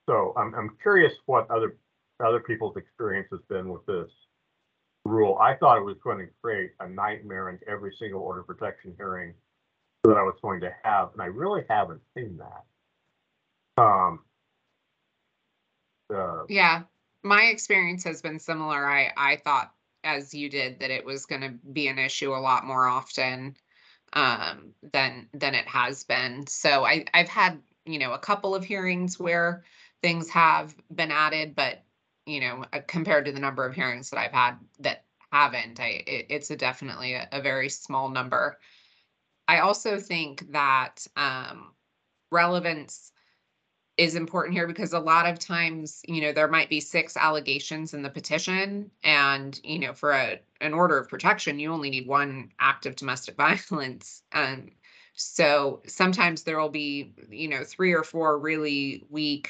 So 0.09 0.33
I'm, 0.35 0.55
I'm 0.55 0.75
curious 0.81 1.13
what 1.27 1.47
other, 1.51 1.77
other 2.19 2.39
people's 2.39 2.75
experience 2.75 3.27
has 3.29 3.41
been 3.49 3.69
with 3.69 3.85
this 3.85 4.09
rule. 5.05 5.37
I 5.39 5.53
thought 5.53 5.77
it 5.77 5.83
was 5.83 5.97
going 6.03 6.17
to 6.17 6.25
create 6.41 6.71
a 6.79 6.89
nightmare 6.89 7.49
in 7.49 7.59
every 7.67 7.93
single 7.99 8.21
order 8.21 8.41
protection 8.41 8.95
hearing 8.97 9.35
that 10.05 10.17
I 10.17 10.23
was 10.23 10.33
going 10.41 10.59
to 10.61 10.71
have, 10.83 11.09
and 11.13 11.21
I 11.21 11.25
really 11.25 11.61
haven't 11.69 12.01
seen 12.17 12.39
that. 12.39 13.83
Um, 13.83 14.19
uh, 16.13 16.45
Yeah, 16.49 16.81
my 17.23 17.43
experience 17.43 18.03
has 18.05 18.21
been 18.23 18.39
similar. 18.39 18.85
I, 18.85 19.11
I 19.15 19.35
thought, 19.37 19.71
as 20.03 20.33
you 20.33 20.49
did, 20.49 20.79
that 20.79 20.89
it 20.89 21.05
was 21.05 21.25
gonna 21.25 21.53
be 21.71 21.87
an 21.87 21.99
issue 21.99 22.33
a 22.33 22.37
lot 22.37 22.65
more 22.65 22.87
often 22.87 23.55
um, 24.13 24.73
than, 24.91 25.27
than 25.33 25.55
it 25.55 25.67
has 25.67 26.03
been. 26.03 26.45
So 26.47 26.85
I, 26.85 27.05
I've 27.13 27.29
had, 27.29 27.59
you 27.85 27.99
know, 27.99 28.13
a 28.13 28.19
couple 28.19 28.55
of 28.55 28.63
hearings 28.63 29.19
where 29.19 29.63
things 30.01 30.29
have 30.29 30.75
been 30.93 31.11
added, 31.11 31.55
but, 31.55 31.83
you 32.25 32.39
know, 32.39 32.65
uh, 32.73 32.79
compared 32.87 33.25
to 33.25 33.31
the 33.31 33.39
number 33.39 33.65
of 33.65 33.75
hearings 33.75 34.09
that 34.09 34.19
I've 34.19 34.31
had 34.31 34.57
that 34.79 35.05
haven't, 35.31 35.79
I, 35.79 36.03
it, 36.05 36.25
it's 36.29 36.51
a 36.51 36.55
definitely 36.55 37.13
a, 37.13 37.27
a 37.31 37.41
very 37.41 37.69
small 37.69 38.09
number. 38.09 38.59
I 39.47 39.59
also 39.59 39.97
think 39.97 40.51
that 40.51 41.07
um, 41.15 41.71
relevance 42.31 43.12
is 43.97 44.15
important 44.15 44.55
here 44.55 44.67
because 44.67 44.93
a 44.93 44.99
lot 44.99 45.27
of 45.27 45.37
times, 45.37 46.01
you 46.07 46.21
know, 46.21 46.31
there 46.31 46.47
might 46.47 46.69
be 46.69 46.79
six 46.79 47.15
allegations 47.15 47.93
in 47.93 48.01
the 48.01 48.09
petition 48.09 48.89
and, 49.03 49.59
you 49.63 49.79
know, 49.79 49.93
for 49.93 50.11
a, 50.11 50.39
an 50.61 50.73
order 50.73 50.97
of 50.97 51.09
protection, 51.09 51.59
you 51.59 51.71
only 51.71 51.91
need 51.91 52.07
one 52.07 52.49
act 52.59 52.85
of 52.85 52.95
domestic 52.95 53.35
violence. 53.71 54.23
Um, 54.31 54.71
so 55.15 55.81
sometimes 55.85 56.43
there 56.43 56.59
will 56.59 56.69
be, 56.69 57.13
you 57.29 57.47
know, 57.47 57.63
three 57.63 57.93
or 57.93 58.03
four 58.03 58.39
really 58.39 59.05
weak, 59.09 59.49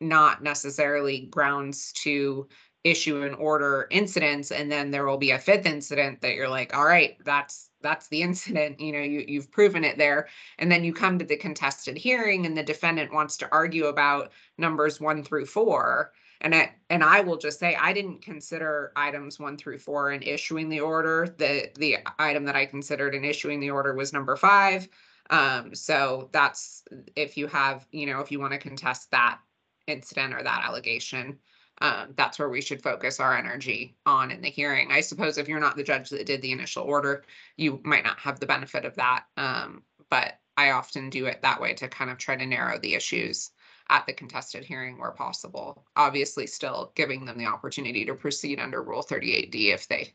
not 0.00 0.42
necessarily 0.42 1.26
grounds 1.26 1.92
to 1.94 2.46
issue 2.84 3.22
an 3.22 3.34
order 3.34 3.88
incidents. 3.90 4.52
And 4.52 4.70
then 4.70 4.90
there 4.92 5.06
will 5.06 5.18
be 5.18 5.32
a 5.32 5.38
fifth 5.38 5.66
incident 5.66 6.20
that 6.20 6.34
you're 6.34 6.48
like, 6.48 6.76
all 6.76 6.84
right, 6.84 7.16
that's 7.24 7.70
that's 7.84 8.08
the 8.08 8.22
incident, 8.22 8.80
you 8.80 8.90
know, 8.90 8.98
you, 8.98 9.24
you've 9.28 9.52
proven 9.52 9.84
it 9.84 9.96
there. 9.96 10.26
And 10.58 10.72
then 10.72 10.82
you 10.82 10.92
come 10.92 11.20
to 11.20 11.24
the 11.24 11.36
contested 11.36 11.96
hearing 11.96 12.46
and 12.46 12.58
the 12.58 12.64
defendant 12.64 13.14
wants 13.14 13.36
to 13.36 13.48
argue 13.52 13.86
about 13.86 14.32
numbers 14.58 15.00
one 15.00 15.22
through 15.22 15.46
four. 15.46 16.12
And 16.40 16.54
I, 16.54 16.72
and 16.90 17.04
I 17.04 17.20
will 17.20 17.36
just 17.36 17.60
say, 17.60 17.76
I 17.76 17.92
didn't 17.92 18.20
consider 18.20 18.92
items 18.96 19.38
one 19.38 19.56
through 19.56 19.78
four 19.78 20.10
in 20.10 20.22
issuing 20.22 20.68
the 20.68 20.80
order. 20.80 21.32
The, 21.38 21.70
the 21.78 21.98
item 22.18 22.44
that 22.46 22.56
I 22.56 22.66
considered 22.66 23.14
in 23.14 23.24
issuing 23.24 23.60
the 23.60 23.70
order 23.70 23.94
was 23.94 24.12
number 24.12 24.34
five. 24.34 24.88
Um, 25.30 25.74
so 25.74 26.28
that's, 26.32 26.82
if 27.14 27.36
you 27.38 27.46
have, 27.46 27.86
you 27.92 28.06
know, 28.06 28.20
if 28.20 28.32
you 28.32 28.40
want 28.40 28.52
to 28.52 28.58
contest 28.58 29.10
that 29.12 29.38
incident 29.86 30.34
or 30.34 30.42
that 30.42 30.64
allegation, 30.64 31.38
um, 31.80 32.14
that's 32.16 32.38
where 32.38 32.48
we 32.48 32.60
should 32.60 32.82
focus 32.82 33.20
our 33.20 33.36
energy 33.36 33.96
on 34.06 34.30
in 34.30 34.40
the 34.40 34.50
hearing. 34.50 34.92
I 34.92 35.00
suppose 35.00 35.38
if 35.38 35.48
you're 35.48 35.60
not 35.60 35.76
the 35.76 35.82
judge 35.82 36.10
that 36.10 36.26
did 36.26 36.40
the 36.42 36.52
initial 36.52 36.84
order, 36.84 37.24
you 37.56 37.80
might 37.84 38.04
not 38.04 38.18
have 38.18 38.38
the 38.38 38.46
benefit 38.46 38.84
of 38.84 38.94
that. 38.96 39.24
Um, 39.36 39.82
but 40.08 40.38
I 40.56 40.70
often 40.70 41.10
do 41.10 41.26
it 41.26 41.42
that 41.42 41.60
way 41.60 41.74
to 41.74 41.88
kind 41.88 42.10
of 42.10 42.18
try 42.18 42.36
to 42.36 42.46
narrow 42.46 42.78
the 42.78 42.94
issues 42.94 43.50
at 43.90 44.06
the 44.06 44.12
contested 44.12 44.64
hearing 44.64 44.98
where 44.98 45.10
possible. 45.10 45.84
Obviously, 45.96 46.46
still 46.46 46.92
giving 46.94 47.24
them 47.24 47.38
the 47.38 47.46
opportunity 47.46 48.04
to 48.04 48.14
proceed 48.14 48.60
under 48.60 48.82
Rule 48.82 49.02
38D 49.02 49.74
if 49.74 49.88
they, 49.88 50.14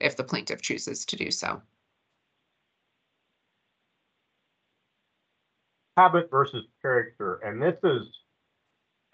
if 0.00 0.16
the 0.16 0.24
plaintiff 0.24 0.60
chooses 0.60 1.04
to 1.06 1.16
do 1.16 1.30
so. 1.30 1.62
habit 5.96 6.30
versus 6.30 6.64
character, 6.82 7.40
and 7.44 7.60
this 7.60 7.76
is 7.82 8.02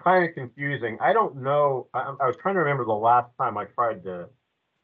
kind 0.03 0.29
of 0.29 0.35
confusing. 0.35 0.99
I 1.01 1.13
don't 1.13 1.43
know. 1.43 1.89
I, 1.95 2.15
I 2.21 2.27
was 2.27 2.37
trying 2.41 2.55
to 2.55 2.61
remember 2.61 2.85
the 2.85 2.93
last 2.93 3.31
time 3.39 3.57
I 3.57 3.65
tried 3.65 4.03
to 4.05 4.29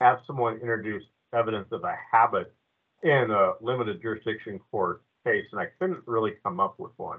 have 0.00 0.20
someone 0.26 0.54
introduce 0.54 1.04
evidence 1.34 1.68
of 1.72 1.84
a 1.84 1.94
habit 2.12 2.52
in 3.02 3.30
a 3.30 3.52
limited 3.60 4.00
jurisdiction 4.02 4.60
court 4.70 5.02
case, 5.24 5.46
and 5.52 5.60
I 5.60 5.66
couldn't 5.78 6.00
really 6.06 6.32
come 6.42 6.60
up 6.60 6.76
with 6.78 6.92
one. 6.96 7.18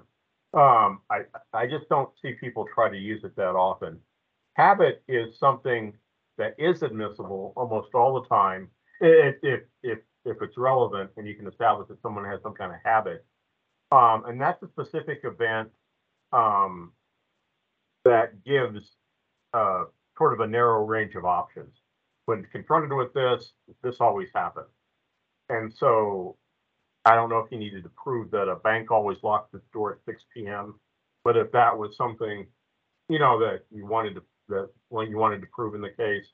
Um, 0.54 1.02
I, 1.12 1.22
I 1.54 1.68
just 1.68 1.88
don't 1.90 2.10
see 2.22 2.34
people 2.34 2.66
try 2.74 2.90
to 2.90 2.98
use 2.98 3.24
it 3.24 3.36
that 3.36 3.56
often. 3.56 4.00
Habit 4.56 5.04
is 5.08 5.38
something 5.38 5.94
that 6.38 6.56
is 6.58 6.82
admissible 6.82 7.54
almost 7.56 7.94
all 7.94 8.20
the 8.20 8.28
time. 8.28 8.70
If, 9.00 9.36
if, 9.44 9.62
if, 9.84 10.00
if 10.26 10.38
it's 10.42 10.58
relevant 10.58 11.12
and 11.18 11.28
you 11.28 11.36
can 11.36 11.48
establish 11.48 11.88
that 11.90 12.02
someone 12.02 12.26
has 12.26 12.42
some 12.42 12.54
kind 12.54 12.72
of 12.72 12.80
habit. 12.84 13.26
Um, 13.92 14.26
and 14.28 14.40
that's 14.42 14.62
a 14.64 14.68
specific 14.68 15.22
event, 15.24 15.70
um, 16.34 16.92
that 18.06 18.44
gives, 18.44 18.96
uh, 19.54 19.86
sort 20.18 20.34
of 20.34 20.40
a 20.40 20.48
narrow 20.48 20.86
range 20.86 21.16
of 21.16 21.26
options. 21.26 21.74
When 22.26 22.46
confronted 22.52 22.94
with 22.94 23.14
this, 23.14 23.54
this 23.82 23.98
always 24.00 24.30
happens. 24.36 24.68
And 25.50 25.74
so 25.74 26.38
I 27.06 27.16
don't 27.16 27.30
know 27.30 27.40
if 27.40 27.52
you 27.52 27.58
needed 27.58 27.84
to 27.84 27.90
prove 27.90 28.30
that 28.32 28.50
a 28.50 28.58
bank 28.58 28.92
always 28.92 29.18
locks 29.24 29.54
its 29.54 29.66
door 29.74 29.94
at 29.94 30.00
six 30.06 30.26
P 30.34 30.46
M. 30.46 30.80
But 31.24 31.38
if 31.38 31.52
that 31.54 31.78
was 31.78 31.98
something, 31.98 32.46
you 33.08 33.20
know, 33.20 33.40
that 33.40 33.64
you 33.72 33.86
wanted 33.86 34.16
to, 34.16 34.24
that, 34.50 34.70
you 35.10 35.18
wanted 35.18 35.42
to 35.42 35.48
prove 35.48 35.74
in 35.76 35.82
the 35.82 35.90
case. 35.90 36.28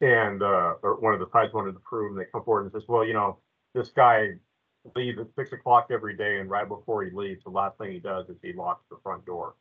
And, 0.00 0.42
uh, 0.42 0.74
or 0.82 1.00
one 1.00 1.14
of 1.14 1.20
the 1.20 1.30
sides 1.32 1.52
wanted 1.54 1.72
to 1.72 1.80
prove, 1.80 2.12
and 2.12 2.20
they 2.20 2.30
come 2.30 2.44
forward 2.44 2.64
and 2.64 2.72
says, 2.72 2.88
well, 2.88 3.04
you 3.06 3.14
know, 3.14 3.38
this 3.74 3.88
guy 3.88 4.34
leaves 4.94 5.18
at 5.18 5.28
six 5.34 5.52
o'clock 5.52 5.86
every 5.90 6.16
day, 6.16 6.40
and 6.40 6.50
right 6.50 6.68
before 6.68 7.04
he 7.04 7.10
leaves, 7.10 7.42
the 7.44 7.50
last 7.50 7.78
thing 7.78 7.92
he 7.92 8.00
does 8.00 8.28
is 8.28 8.36
he 8.42 8.52
locks 8.52 8.84
the 8.90 8.98
front 9.02 9.24
door. 9.24 9.54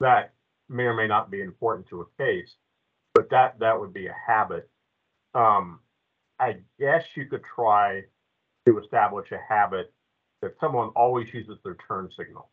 That 0.00 0.32
may 0.68 0.84
or 0.84 0.94
may 0.94 1.06
not 1.06 1.30
be 1.30 1.40
important 1.40 1.88
to 1.88 2.00
a 2.00 2.22
case, 2.22 2.54
but 3.14 3.30
that, 3.30 3.58
that 3.60 3.78
would 3.78 3.92
be 3.92 4.06
a 4.06 4.16
habit. 4.26 4.68
Um, 5.34 5.80
I 6.38 6.56
guess 6.78 7.04
you 7.14 7.26
could 7.26 7.42
try 7.54 8.02
to 8.66 8.78
establish 8.78 9.30
a 9.32 9.38
habit 9.48 9.92
that 10.42 10.54
someone 10.60 10.88
always 10.90 11.32
uses 11.32 11.58
their 11.64 11.76
turn 11.88 12.08
signal. 12.16 12.50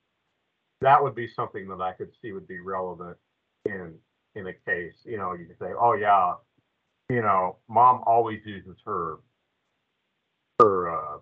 That 0.81 1.01
would 1.01 1.15
be 1.15 1.27
something 1.27 1.67
that 1.67 1.81
I 1.81 1.93
could 1.93 2.11
see 2.21 2.31
would 2.31 2.47
be 2.47 2.59
relevant 2.59 3.17
in, 3.65 3.93
in 4.35 4.47
a 4.47 4.53
case, 4.53 4.93
you 5.03 5.17
know, 5.17 5.33
you 5.33 5.45
could 5.45 5.59
say, 5.59 5.71
oh 5.79 5.93
yeah, 5.93 6.33
you 7.09 7.21
know, 7.21 7.57
mom 7.67 8.01
always 8.05 8.39
uses 8.45 8.77
her, 8.85 9.17
her, 10.59 10.89
uh, 10.89 11.17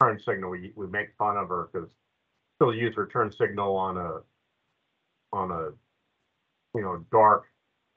turn 0.00 0.20
signal. 0.24 0.50
We, 0.50 0.72
we 0.76 0.86
make 0.86 1.08
fun 1.16 1.36
of 1.36 1.48
her 1.48 1.68
because 1.72 1.88
she'll 2.58 2.74
use 2.74 2.94
her 2.94 3.06
turn 3.06 3.32
signal 3.32 3.74
on 3.74 3.96
a, 3.96 4.20
on 5.32 5.50
a, 5.50 5.70
you 6.76 6.82
know, 6.82 7.04
dark 7.10 7.46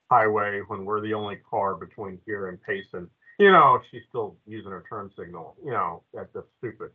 highway 0.09 0.61
when 0.67 0.85
we're 0.85 1.01
the 1.01 1.13
only 1.13 1.37
car 1.49 1.75
between 1.75 2.19
here 2.25 2.47
and 2.47 2.57
Payson 2.63 3.09
you 3.39 3.51
know, 3.51 3.81
she's 3.89 4.03
still 4.09 4.35
using 4.45 4.71
her 4.71 4.83
turn 4.87 5.09
signal, 5.17 5.55
you 5.63 5.71
know, 5.71 6.03
that's, 6.13 6.29
that's 6.35 6.45
stupid. 6.59 6.89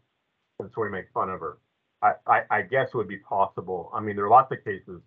And 0.60 0.70
so 0.72 0.82
we 0.82 0.90
make 0.90 1.06
fun 1.12 1.30
of 1.30 1.40
her. 1.40 1.58
I, 2.02 2.12
I, 2.26 2.42
I 2.50 2.62
guess 2.62 2.88
it 2.88 2.96
would 2.96 3.08
be 3.08 3.16
possible. 3.16 3.90
I 3.94 4.00
mean, 4.00 4.14
there 4.14 4.26
are 4.26 4.30
lots 4.30 4.52
of 4.52 4.62
cases 4.62 5.00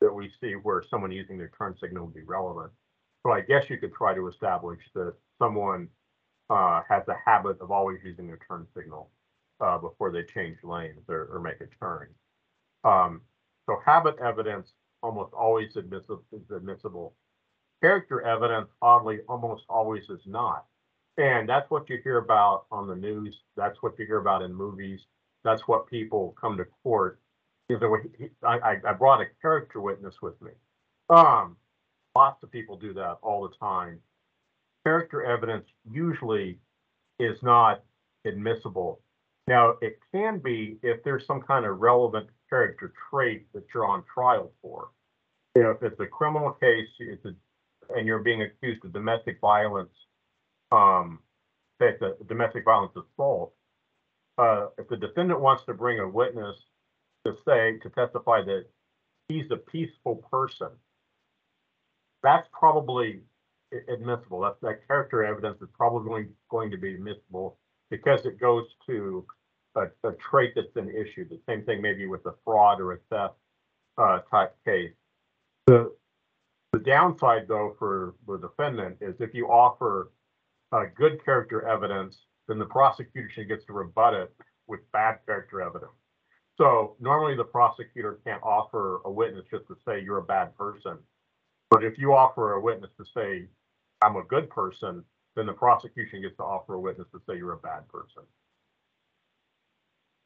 that 0.00 0.14
we 0.14 0.30
see 0.40 0.52
where 0.52 0.84
someone 0.88 1.10
using 1.10 1.36
their 1.36 1.50
turn 1.58 1.74
signal 1.80 2.06
would 2.06 2.14
be 2.14 2.22
relevant. 2.22 2.70
So 3.24 3.32
I 3.32 3.40
guess 3.40 3.68
you 3.68 3.78
could 3.78 3.92
try 3.94 4.14
to 4.14 4.28
establish 4.28 4.78
that 4.94 5.14
someone 5.42 5.88
uh, 6.48 6.82
has 6.88 7.02
a 7.08 7.16
habit 7.28 7.60
of 7.60 7.72
always 7.72 7.98
using 8.04 8.28
their 8.28 8.38
turn 8.48 8.68
signal 8.76 9.10
uh, 9.60 9.78
before 9.78 10.12
they 10.12 10.22
change 10.22 10.58
lanes 10.62 11.02
or, 11.08 11.28
or 11.32 11.40
make 11.40 11.60
a 11.60 11.84
turn. 11.84 12.10
Um, 12.84 13.22
so 13.68 13.80
habit 13.84 14.14
evidence 14.24 14.70
almost 15.06 15.32
always 15.32 15.76
admissible, 15.76 16.24
is 16.32 16.50
admissible. 16.50 17.14
Character 17.80 18.22
evidence, 18.22 18.68
oddly, 18.82 19.20
almost 19.28 19.64
always 19.68 20.02
is 20.10 20.20
not. 20.26 20.64
And 21.16 21.48
that's 21.48 21.70
what 21.70 21.88
you 21.88 21.98
hear 22.02 22.18
about 22.18 22.66
on 22.70 22.88
the 22.88 22.96
news. 22.96 23.34
That's 23.56 23.82
what 23.82 23.98
you 23.98 24.06
hear 24.06 24.18
about 24.18 24.42
in 24.42 24.52
movies. 24.52 25.00
That's 25.44 25.62
what 25.68 25.86
people 25.86 26.34
come 26.40 26.56
to 26.56 26.66
court. 26.82 27.20
I, 27.70 28.76
I 28.88 28.92
brought 28.92 29.20
a 29.20 29.26
character 29.40 29.80
witness 29.80 30.16
with 30.20 30.40
me. 30.42 30.50
Um, 31.08 31.56
lots 32.14 32.42
of 32.42 32.50
people 32.50 32.76
do 32.76 32.92
that 32.94 33.18
all 33.22 33.48
the 33.48 33.54
time. 33.56 34.00
Character 34.84 35.24
evidence 35.24 35.66
usually 35.88 36.58
is 37.18 37.42
not 37.42 37.82
admissible. 38.24 39.00
Now, 39.46 39.74
it 39.80 39.98
can 40.12 40.38
be 40.38 40.78
if 40.82 41.02
there's 41.04 41.26
some 41.26 41.40
kind 41.40 41.64
of 41.64 41.78
relevant 41.78 42.28
character 42.50 42.92
trait 43.10 43.46
that 43.52 43.64
you're 43.72 43.86
on 43.86 44.02
trial 44.12 44.52
for. 44.60 44.88
You 45.56 45.62
know, 45.62 45.70
if 45.70 45.82
it's 45.82 45.98
a 46.00 46.06
criminal 46.06 46.52
case, 46.52 46.86
it's 46.98 47.24
a, 47.24 47.32
and 47.96 48.06
you're 48.06 48.18
being 48.18 48.42
accused 48.42 48.84
of 48.84 48.92
domestic 48.92 49.40
violence, 49.40 49.94
um, 50.70 51.20
say 51.80 51.86
it's 51.88 52.02
a 52.02 52.24
domestic 52.24 52.62
violence 52.62 52.92
assault, 52.94 53.54
uh, 54.36 54.66
if 54.76 54.86
the 54.88 54.98
defendant 54.98 55.40
wants 55.40 55.64
to 55.64 55.72
bring 55.72 55.98
a 55.98 56.06
witness 56.06 56.56
to 57.24 57.32
say, 57.46 57.78
to 57.78 57.88
testify 57.88 58.42
that 58.42 58.66
he's 59.28 59.46
a 59.50 59.56
peaceful 59.56 60.16
person, 60.30 60.68
that's 62.22 62.46
probably 62.52 63.22
admissible. 63.88 64.40
That's, 64.40 64.60
that 64.60 64.86
character 64.86 65.24
evidence 65.24 65.56
is 65.62 65.68
probably 65.74 66.26
going, 66.50 66.70
to 66.70 66.76
be 66.76 66.96
admissible 66.96 67.56
because 67.88 68.26
it 68.26 68.38
goes 68.38 68.64
to 68.88 69.24
a, 69.74 69.84
a 70.06 70.12
trait 70.30 70.52
that's 70.54 70.72
been 70.74 70.90
issued. 70.90 71.30
The 71.30 71.40
same 71.48 71.62
thing 71.62 71.80
maybe 71.80 72.06
with 72.06 72.26
a 72.26 72.34
fraud 72.44 72.78
or 72.78 72.92
a 72.92 72.98
theft, 73.08 73.36
uh, 73.96 74.18
type 74.30 74.54
case. 74.66 74.92
The, 75.66 75.92
the 76.72 76.78
downside 76.80 77.48
though 77.48 77.74
for 77.78 78.14
the 78.26 78.38
defendant 78.38 78.98
is 79.00 79.16
if 79.20 79.34
you 79.34 79.46
offer 79.48 80.12
uh, 80.72 80.84
good 80.94 81.24
character 81.24 81.66
evidence, 81.68 82.16
then 82.48 82.58
the 82.58 82.66
prosecution 82.66 83.48
gets 83.48 83.64
to 83.66 83.72
rebut 83.72 84.14
it 84.14 84.34
with 84.66 84.80
bad 84.92 85.18
character 85.26 85.60
evidence. 85.62 85.92
So 86.58 86.96
normally 87.00 87.36
the 87.36 87.44
prosecutor 87.44 88.20
can't 88.24 88.42
offer 88.42 89.00
a 89.04 89.10
witness 89.10 89.44
just 89.50 89.66
to 89.68 89.76
say 89.86 90.02
you're 90.02 90.18
a 90.18 90.24
bad 90.24 90.56
person. 90.56 90.98
But 91.70 91.84
if 91.84 91.98
you 91.98 92.14
offer 92.14 92.54
a 92.54 92.60
witness 92.60 92.90
to 92.98 93.04
say, 93.14 93.46
I'm 94.02 94.16
a 94.16 94.24
good 94.24 94.48
person, 94.50 95.04
then 95.34 95.46
the 95.46 95.52
prosecution 95.52 96.22
gets 96.22 96.36
to 96.36 96.44
offer 96.44 96.74
a 96.74 96.80
witness 96.80 97.08
to 97.12 97.20
say 97.28 97.36
you're 97.36 97.52
a 97.52 97.58
bad 97.58 97.88
person. 97.88 98.22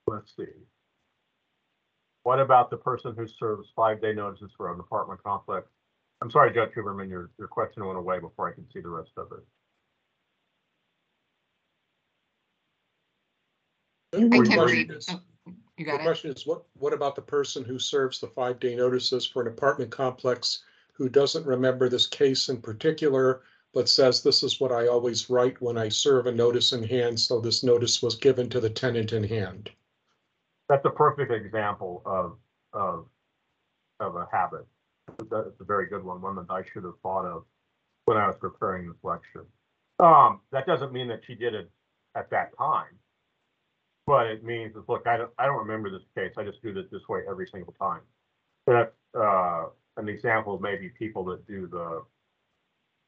Let's 0.07 0.35
see. 0.37 0.45
What 2.31 2.39
about 2.39 2.70
the 2.70 2.77
person 2.77 3.12
who 3.16 3.27
serves 3.27 3.73
five-day 3.74 4.12
notices 4.12 4.52
for 4.57 4.73
an 4.73 4.78
apartment 4.78 5.20
complex? 5.20 5.66
I'm 6.23 6.31
sorry, 6.31 6.55
Judge 6.55 6.70
Huberman, 6.77 7.09
your, 7.11 7.28
your 7.40 7.48
question 7.48 7.85
went 7.85 7.98
away 7.98 8.20
before 8.20 8.48
I 8.48 8.52
could 8.52 8.70
see 8.73 8.78
the 8.78 8.89
rest 8.89 9.11
of 9.16 9.32
it. 9.32 9.44
I 14.16 14.20
The 14.20 14.28
can 14.28 14.31
question 14.31 14.61
read. 14.65 14.90
is- 14.93 15.09
Oh, 15.11 15.20
You 15.77 15.85
The 15.85 15.85
got 15.90 16.01
it. 16.02 16.05
question 16.05 16.31
is, 16.31 16.47
what, 16.47 16.62
what 16.74 16.93
about 16.93 17.16
the 17.16 17.23
person 17.23 17.65
who 17.65 17.81
serves 17.81 18.20
the 18.20 18.28
five-day 18.28 18.77
notices 18.77 19.27
for 19.27 19.43
an 19.43 19.48
apartment 19.48 19.90
complex 19.90 20.62
who 20.93 21.09
doesn't 21.09 21.44
remember 21.44 21.89
this 21.89 22.07
case 22.07 22.48
in 22.48 22.62
particular, 22.62 23.43
but 23.74 23.89
says 23.89 24.23
this 24.23 24.44
is 24.44 24.61
what 24.61 24.70
I 24.70 24.86
always 24.86 25.31
write 25.31 25.61
when 25.61 25.77
I 25.77 25.89
serve 25.89 26.27
a 26.28 26.32
notice 26.32 26.73
in 26.73 26.85
hand, 26.85 27.19
so 27.19 27.40
this 27.40 27.65
notice 27.65 28.01
was 28.01 28.15
given 28.15 28.48
to 28.51 28.61
the 28.61 28.70
tenant 28.70 29.12
in 29.12 29.24
hand? 29.24 29.73
That's 30.71 30.85
a 30.85 30.91
perfect 30.91 31.33
example 31.33 32.01
of, 32.07 32.39
of, 32.73 33.07
of 33.99 34.15
a 34.15 34.29
habit. 34.31 34.67
That's 35.29 35.61
a 35.61 35.65
very 35.65 35.89
good 35.89 36.05
one, 36.05 36.23
one 36.23 36.37
that 36.37 36.47
I 36.49 36.63
should 36.63 36.85
have 36.85 36.95
thought 37.03 37.25
of 37.25 37.43
when 38.05 38.17
I 38.17 38.29
was 38.29 38.37
preparing 38.41 38.87
this 38.87 38.97
lecture. 39.03 39.47
Um, 39.99 40.41
that 40.53 40.67
doesn't 40.67 40.93
mean 40.93 41.09
that 41.09 41.23
she 41.27 41.35
did 41.35 41.55
it 41.55 41.69
at 42.17 42.31
that 42.31 42.57
time. 42.57 42.97
But 44.07 44.29
it 44.29 44.45
means, 44.45 44.75
that 44.75 44.89
look, 44.89 45.09
I 45.09 45.17
don't, 45.17 45.33
I 45.41 45.47
don't 45.47 45.59
remember 45.59 45.91
this 45.91 46.07
case. 46.17 46.35
I 46.39 46.45
just 46.45 46.63
do 46.63 46.69
it 46.71 46.91
this 46.93 47.09
way 47.09 47.23
every 47.29 47.49
single 47.49 47.75
time. 47.81 48.03
That's, 48.69 48.95
uh, 49.19 49.65
an 49.97 50.09
example 50.09 50.55
of 50.55 50.61
maybe 50.61 50.89
people 50.97 51.25
that 51.25 51.45
do 51.49 51.67
the, 51.67 52.05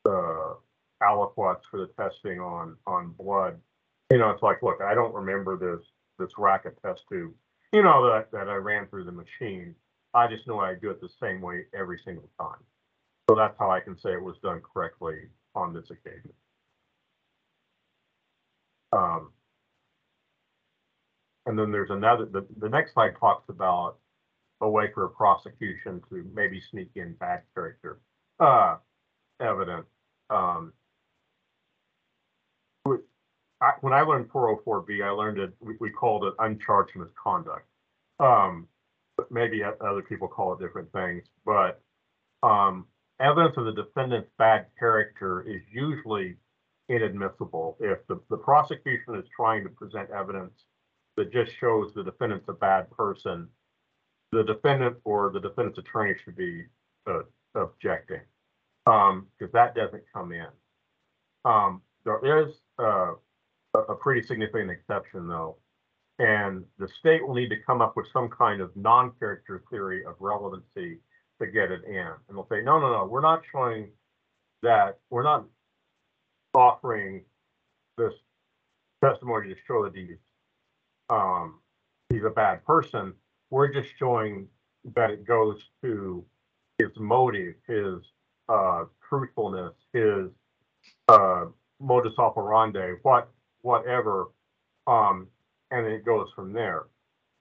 the 0.04 0.56
aliquots 1.00 1.62
for 1.70 1.78
the 1.78 1.90
testing 1.96 2.40
on, 2.40 2.76
on 2.88 3.14
blood. 3.16 3.56
You 4.10 4.18
know, 4.18 4.30
it's 4.30 4.42
like, 4.42 4.64
look, 4.64 4.80
I 4.84 4.94
don't 4.94 5.14
remember 5.14 5.56
this, 5.56 5.86
this 6.18 6.32
racket 6.36 6.76
test 6.84 7.04
tube, 7.08 7.32
you 7.72 7.82
know, 7.82 8.06
that, 8.06 8.30
that 8.32 8.48
I 8.48 8.54
ran 8.56 8.86
through 8.88 9.04
the 9.04 9.12
machine. 9.12 9.74
I 10.14 10.28
just 10.28 10.46
know 10.46 10.60
I 10.60 10.74
do 10.74 10.90
it 10.90 11.00
the 11.00 11.08
same 11.20 11.40
way 11.40 11.64
every 11.74 11.98
single 12.04 12.28
time. 12.38 12.60
So 13.28 13.36
that's 13.36 13.56
how 13.58 13.70
I 13.70 13.80
can 13.80 13.98
say 13.98 14.12
it 14.12 14.22
was 14.22 14.36
done 14.42 14.60
correctly 14.60 15.28
on 15.54 15.72
this 15.72 15.90
occasion. 15.90 16.32
Um, 18.92 19.30
and 21.46 21.58
then 21.58 21.72
there's 21.72 21.90
another, 21.90 22.26
the, 22.26 22.46
the 22.58 22.68
next 22.68 22.92
slide 22.92 23.14
talks 23.18 23.48
about 23.48 23.96
a 24.60 24.68
way 24.68 24.90
for 24.92 25.04
a 25.04 25.10
prosecution 25.10 26.02
to 26.10 26.30
maybe 26.34 26.60
sneak 26.60 26.90
in 26.94 27.14
bad 27.14 27.42
character, 27.54 28.00
uh, 28.38 28.76
evidence. 29.40 29.86
Um, 30.30 30.72
I, 33.62 33.72
when 33.80 33.92
I 33.92 34.02
learned 34.02 34.28
404B, 34.30 35.04
I 35.04 35.10
learned 35.10 35.38
it, 35.38 35.52
we, 35.60 35.74
we 35.80 35.90
called 35.90 36.24
it 36.24 36.34
uncharged 36.40 36.96
misconduct. 36.96 37.66
Um, 38.18 38.66
but 39.16 39.30
maybe 39.30 39.62
other 39.62 40.02
people 40.02 40.26
call 40.26 40.54
it 40.54 40.60
different 40.60 40.90
things, 40.92 41.24
but, 41.46 41.80
um, 42.42 42.86
evidence 43.20 43.56
of 43.56 43.66
the 43.66 43.72
defendant's 43.72 44.30
bad 44.36 44.66
character 44.78 45.42
is 45.42 45.62
usually 45.72 46.36
inadmissible. 46.88 47.76
If 47.80 48.04
the, 48.08 48.20
the 48.30 48.36
prosecution 48.36 49.14
is 49.14 49.24
trying 49.34 49.62
to 49.62 49.70
present 49.70 50.10
evidence 50.10 50.64
that 51.16 51.32
just 51.32 51.52
shows 51.58 51.92
the 51.94 52.02
defendant's 52.02 52.48
a 52.48 52.52
bad 52.52 52.90
person, 52.90 53.48
the 54.32 54.42
defendant 54.42 54.96
or 55.04 55.30
the 55.30 55.40
defendant's 55.40 55.78
attorney 55.78 56.14
should 56.24 56.36
be 56.36 56.64
uh, 57.06 57.20
objecting. 57.54 58.20
Um, 58.86 59.28
because 59.38 59.52
that 59.52 59.76
doesn't 59.76 60.02
come 60.12 60.32
in. 60.32 60.46
Um, 61.44 61.82
there 62.04 62.48
is 62.48 62.54
uh, 62.78 63.12
a, 63.74 63.78
a 63.78 63.94
pretty 63.94 64.22
significant 64.26 64.70
exception 64.70 65.28
though. 65.28 65.56
And 66.18 66.64
the 66.78 66.88
state 66.88 67.26
will 67.26 67.34
need 67.34 67.48
to 67.48 67.56
come 67.66 67.80
up 67.80 67.96
with 67.96 68.06
some 68.12 68.28
kind 68.28 68.60
of 68.60 68.70
non-character 68.76 69.64
theory 69.70 70.04
of 70.04 70.14
relevancy 70.20 70.98
to 71.40 71.46
get 71.46 71.72
it 71.72 71.82
in. 71.84 71.96
And 71.96 72.36
they'll 72.36 72.46
say, 72.48 72.62
no, 72.62 72.78
no, 72.78 72.92
no, 72.92 73.06
we're 73.06 73.22
not 73.22 73.42
showing 73.50 73.88
that, 74.62 74.98
we're 75.10 75.24
not 75.24 75.46
offering 76.54 77.24
this 77.96 78.12
testimony 79.02 79.48
to 79.48 79.60
show 79.66 79.82
that 79.84 79.96
he's, 79.96 80.18
um, 81.10 81.58
he's 82.10 82.24
a 82.24 82.30
bad 82.30 82.64
person. 82.64 83.14
We're 83.50 83.72
just 83.72 83.88
showing 83.98 84.46
that 84.94 85.10
it 85.10 85.26
goes 85.26 85.70
to 85.82 86.24
his 86.78 86.90
motive, 86.96 87.54
his, 87.66 87.96
uh, 88.48 88.84
truthfulness, 89.08 89.72
his, 89.92 90.28
uh, 91.08 91.46
modus 91.80 92.14
operandi, 92.18 92.92
what, 93.02 93.30
whatever. 93.62 94.26
Um, 94.86 95.28
and 95.70 95.86
it 95.86 96.04
goes 96.04 96.28
from 96.34 96.52
there. 96.52 96.84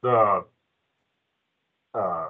The, 0.02 0.46
uh, 1.94 2.30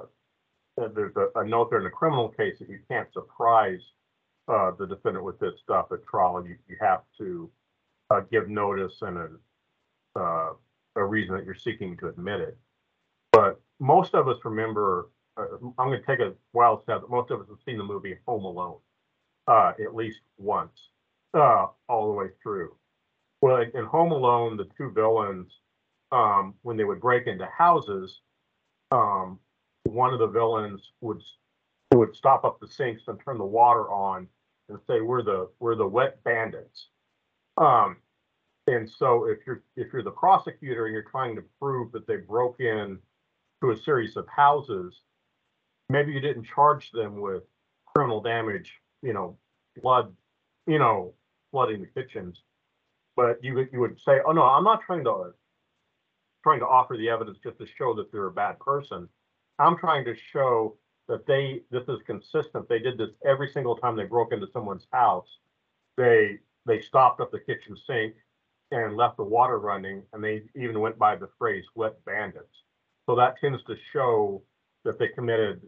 there's 0.77 1.15
a, 1.15 1.39
a 1.39 1.45
note 1.45 1.69
there 1.69 1.79
in 1.79 1.85
the 1.85 1.91
criminal 1.91 2.29
case 2.29 2.59
that 2.59 2.69
you 2.69 2.79
can't 2.89 3.11
surprise, 3.13 3.81
uh, 4.47 4.71
the 4.79 4.87
defendant 4.87 5.23
with 5.23 5.39
this 5.39 5.53
stuff 5.63 5.87
at 5.91 6.05
trial. 6.05 6.43
You, 6.45 6.55
you 6.67 6.77
have 6.81 7.01
to, 7.19 7.49
uh, 8.09 8.21
give 8.31 8.49
notice 8.49 8.97
and 9.01 9.17
a, 9.17 10.19
uh, 10.19 10.53
a 10.95 11.05
reason 11.05 11.35
that 11.35 11.45
you're 11.45 11.55
seeking 11.55 11.95
to 11.97 12.07
admit 12.07 12.41
it. 12.41 12.57
But 13.31 13.61
most 13.79 14.13
of 14.13 14.27
us 14.27 14.37
remember, 14.43 15.09
uh, 15.37 15.45
I'm 15.77 15.89
gonna 15.89 16.01
take 16.05 16.19
a 16.19 16.33
wild 16.53 16.83
stab, 16.83 17.01
but 17.01 17.09
most 17.09 17.31
of 17.31 17.39
us 17.39 17.47
have 17.47 17.59
seen 17.65 17.77
the 17.77 17.83
movie 17.83 18.17
Home 18.27 18.43
Alone, 18.43 18.79
uh, 19.47 19.73
at 19.81 19.95
least 19.95 20.19
once, 20.37 20.89
uh, 21.33 21.67
all 21.87 22.07
the 22.07 22.13
way 22.13 22.27
through. 22.43 22.75
Well, 23.41 23.65
in 23.73 23.85
Home 23.85 24.11
Alone, 24.11 24.55
the 24.55 24.69
two 24.77 24.91
villains, 24.91 25.51
um, 26.11 26.53
when 26.61 26.77
they 26.77 26.83
would 26.83 27.01
break 27.01 27.27
into 27.27 27.45
houses, 27.45 28.21
um, 28.91 29.39
one 29.83 30.13
of 30.13 30.19
the 30.19 30.27
villains 30.27 30.91
would 31.01 31.21
would 31.93 32.15
stop 32.15 32.45
up 32.45 32.59
the 32.59 32.67
sinks 32.67 33.03
and 33.07 33.19
turn 33.19 33.37
the 33.37 33.43
water 33.43 33.89
on 33.91 34.27
and 34.69 34.79
say, 34.87 35.01
"We're 35.01 35.23
the 35.23 35.49
we're 35.59 35.75
the 35.75 35.87
wet 35.87 36.23
bandits." 36.23 36.87
Um, 37.57 37.97
and 38.67 38.89
so 38.89 39.25
if 39.25 39.39
you're 39.45 39.63
if 39.75 39.91
you're 39.91 40.03
the 40.03 40.11
prosecutor 40.11 40.85
and 40.85 40.93
you're 40.93 41.03
trying 41.03 41.35
to 41.35 41.43
prove 41.59 41.91
that 41.93 42.07
they 42.07 42.17
broke 42.17 42.59
in 42.59 42.99
to 43.61 43.71
a 43.71 43.77
series 43.77 44.17
of 44.17 44.27
houses, 44.27 45.01
maybe 45.89 46.11
you 46.11 46.19
didn't 46.19 46.43
charge 46.43 46.91
them 46.91 47.19
with 47.19 47.43
criminal 47.85 48.21
damage, 48.21 48.81
you 49.01 49.13
know, 49.13 49.37
blood, 49.81 50.13
you 50.67 50.79
know, 50.79 51.13
flooding 51.51 51.81
the 51.81 51.87
kitchens, 51.87 52.41
but 53.21 53.43
you 53.43 53.53
would 53.53 53.69
you 53.71 53.79
would 53.79 53.99
say, 54.01 54.19
"Oh 54.25 54.31
no, 54.31 54.41
I'm 54.41 54.63
not 54.63 54.81
trying 54.81 55.03
to 55.03 55.33
trying 56.43 56.59
to 56.59 56.67
offer 56.67 56.97
the 56.97 57.09
evidence 57.09 57.37
just 57.43 57.59
to 57.59 57.67
show 57.67 57.93
that 57.93 58.11
they're 58.11 58.25
a 58.25 58.31
bad 58.31 58.59
person. 58.59 59.07
I'm 59.59 59.77
trying 59.77 60.05
to 60.05 60.15
show 60.15 60.77
that 61.07 61.27
they 61.27 61.61
this 61.69 61.87
is 61.87 61.99
consistent. 62.07 62.67
They 62.67 62.79
did 62.79 62.97
this 62.97 63.11
every 63.23 63.49
single 63.49 63.75
time 63.77 63.95
they 63.95 64.05
broke 64.05 64.33
into 64.33 64.47
someone's 64.51 64.87
house. 64.91 65.27
They 65.97 66.39
they 66.65 66.81
stopped 66.81 67.21
up 67.21 67.31
the 67.31 67.39
kitchen 67.39 67.77
sink 67.85 68.15
and 68.71 68.97
left 68.97 69.17
the 69.17 69.23
water 69.23 69.59
running, 69.59 70.01
and 70.13 70.23
they 70.23 70.41
even 70.55 70.79
went 70.79 70.97
by 70.97 71.15
the 71.15 71.29
phrase 71.37 71.65
"wet 71.75 72.03
bandits." 72.05 72.63
So 73.07 73.15
that 73.17 73.39
tends 73.39 73.63
to 73.65 73.75
show 73.93 74.41
that 74.83 74.97
they 74.97 75.09
committed, 75.09 75.61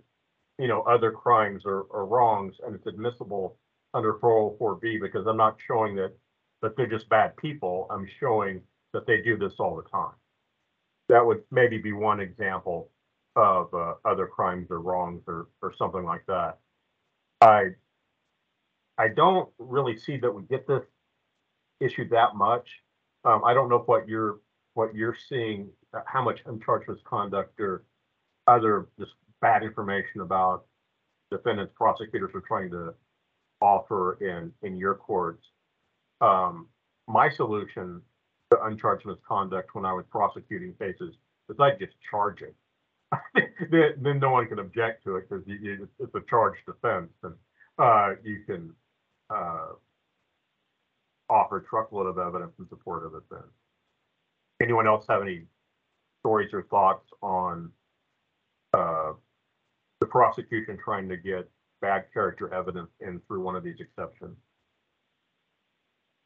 you 0.58 0.68
know, 0.68 0.82
other 0.84 1.12
crimes 1.12 1.64
or, 1.66 1.82
or 1.92 2.08
wrongs, 2.08 2.56
and 2.66 2.74
it's 2.74 2.88
admissible 2.88 3.60
under 3.94 4.14
404B 4.16 5.00
because 5.00 5.28
I'm 5.28 5.38
not 5.38 5.58
showing 5.68 5.96
that 5.98 6.14
that 6.64 6.76
they're 6.76 6.88
just 6.88 7.10
bad 7.10 7.38
people. 7.38 7.86
I'm 7.92 8.08
showing 8.20 8.62
that 8.94 9.06
they 9.06 9.22
do 9.22 9.38
this 9.38 9.54
all 9.60 9.76
the 9.76 9.88
time. 9.90 10.16
That 11.10 11.24
would 11.24 11.44
maybe 11.52 11.78
be 11.78 11.92
one 11.92 12.20
example 12.20 12.90
of 13.36 13.72
uh, 13.74 13.96
other 14.06 14.26
crimes 14.26 14.68
or 14.72 14.80
wrongs 14.80 15.22
or 15.28 15.50
or 15.62 15.74
something 15.78 16.04
like 16.04 16.26
that. 16.28 16.58
I 17.42 17.72
I 18.98 19.10
don't 19.10 19.50
really 19.60 19.98
see 19.98 20.18
that 20.18 20.32
we 20.32 20.44
get 20.44 20.66
this 20.68 20.84
issue 21.80 22.08
that 22.10 22.36
much. 22.36 22.68
Um, 23.26 23.44
I 23.44 23.54
don't 23.54 23.70
know 23.70 23.84
what 23.86 24.08
you're 24.08 24.40
what 24.76 24.96
you're 24.96 25.18
seeing, 25.30 25.70
uh, 25.94 26.02
how 26.06 26.24
much 26.24 26.40
uncharged 26.46 26.90
misconduct 26.90 27.60
or 27.60 27.84
other 28.48 28.88
just 28.98 29.12
bad 29.42 29.64
information 29.64 30.22
about 30.22 30.66
defendants, 31.30 31.74
prosecutors 31.76 32.32
are 32.34 32.42
trying 32.42 32.72
to 32.72 32.94
offer 33.62 34.18
in 34.22 34.54
in 34.62 34.78
your 34.78 34.96
courts. 34.96 35.46
Um, 36.22 36.68
my 37.08 37.30
solution 37.30 38.02
to 38.52 38.64
uncharged 38.66 39.06
misconduct 39.06 39.76
when 39.76 39.86
I 39.86 39.94
was 39.94 40.06
prosecuting 40.10 40.74
cases 40.74 41.16
is 41.50 41.60
I 41.60 41.72
just 41.72 41.94
charge 42.10 42.42
it. 42.42 42.56
then, 44.02 44.20
no 44.20 44.32
one 44.32 44.48
can 44.48 44.60
object 44.60 45.04
to 45.04 45.18
it 45.18 45.30
because 45.30 45.44
it's 45.48 46.16
a 46.16 46.22
charged 46.30 46.62
offense 46.68 47.12
and 47.24 47.34
uh, 47.78 48.12
you 48.24 48.42
can 48.46 48.74
uh, 49.30 49.74
offer 51.30 51.58
a 51.58 51.64
truckload 51.64 52.08
of 52.08 52.18
evidence 52.18 52.54
in 52.60 52.68
support 52.70 53.06
of 53.06 53.16
it 53.16 53.24
then. 53.30 53.44
Anyone 54.62 54.88
else 54.88 55.06
have 55.10 55.22
any 55.22 55.44
stories 56.22 56.54
or 56.54 56.64
thoughts 56.64 57.10
on 57.22 57.72
uh, 58.74 59.14
the 60.00 60.06
prosecution 60.06 60.78
trying 60.84 61.10
to 61.10 61.18
get 61.18 61.50
bad 61.82 62.06
character 62.14 62.54
evidence 62.54 62.90
in 63.02 63.20
through 63.28 63.42
one 63.42 63.56
of 63.56 63.64
these 63.64 63.80
exceptions? 63.80 64.38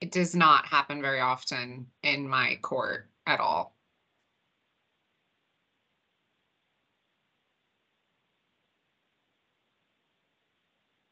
It 0.02 0.12
does 0.12 0.34
not 0.36 0.66
happen 0.66 1.04
very 1.04 1.20
often 1.20 1.92
in 2.02 2.28
my 2.28 2.56
court 2.64 3.12
at 3.28 3.40
all. 3.40 3.76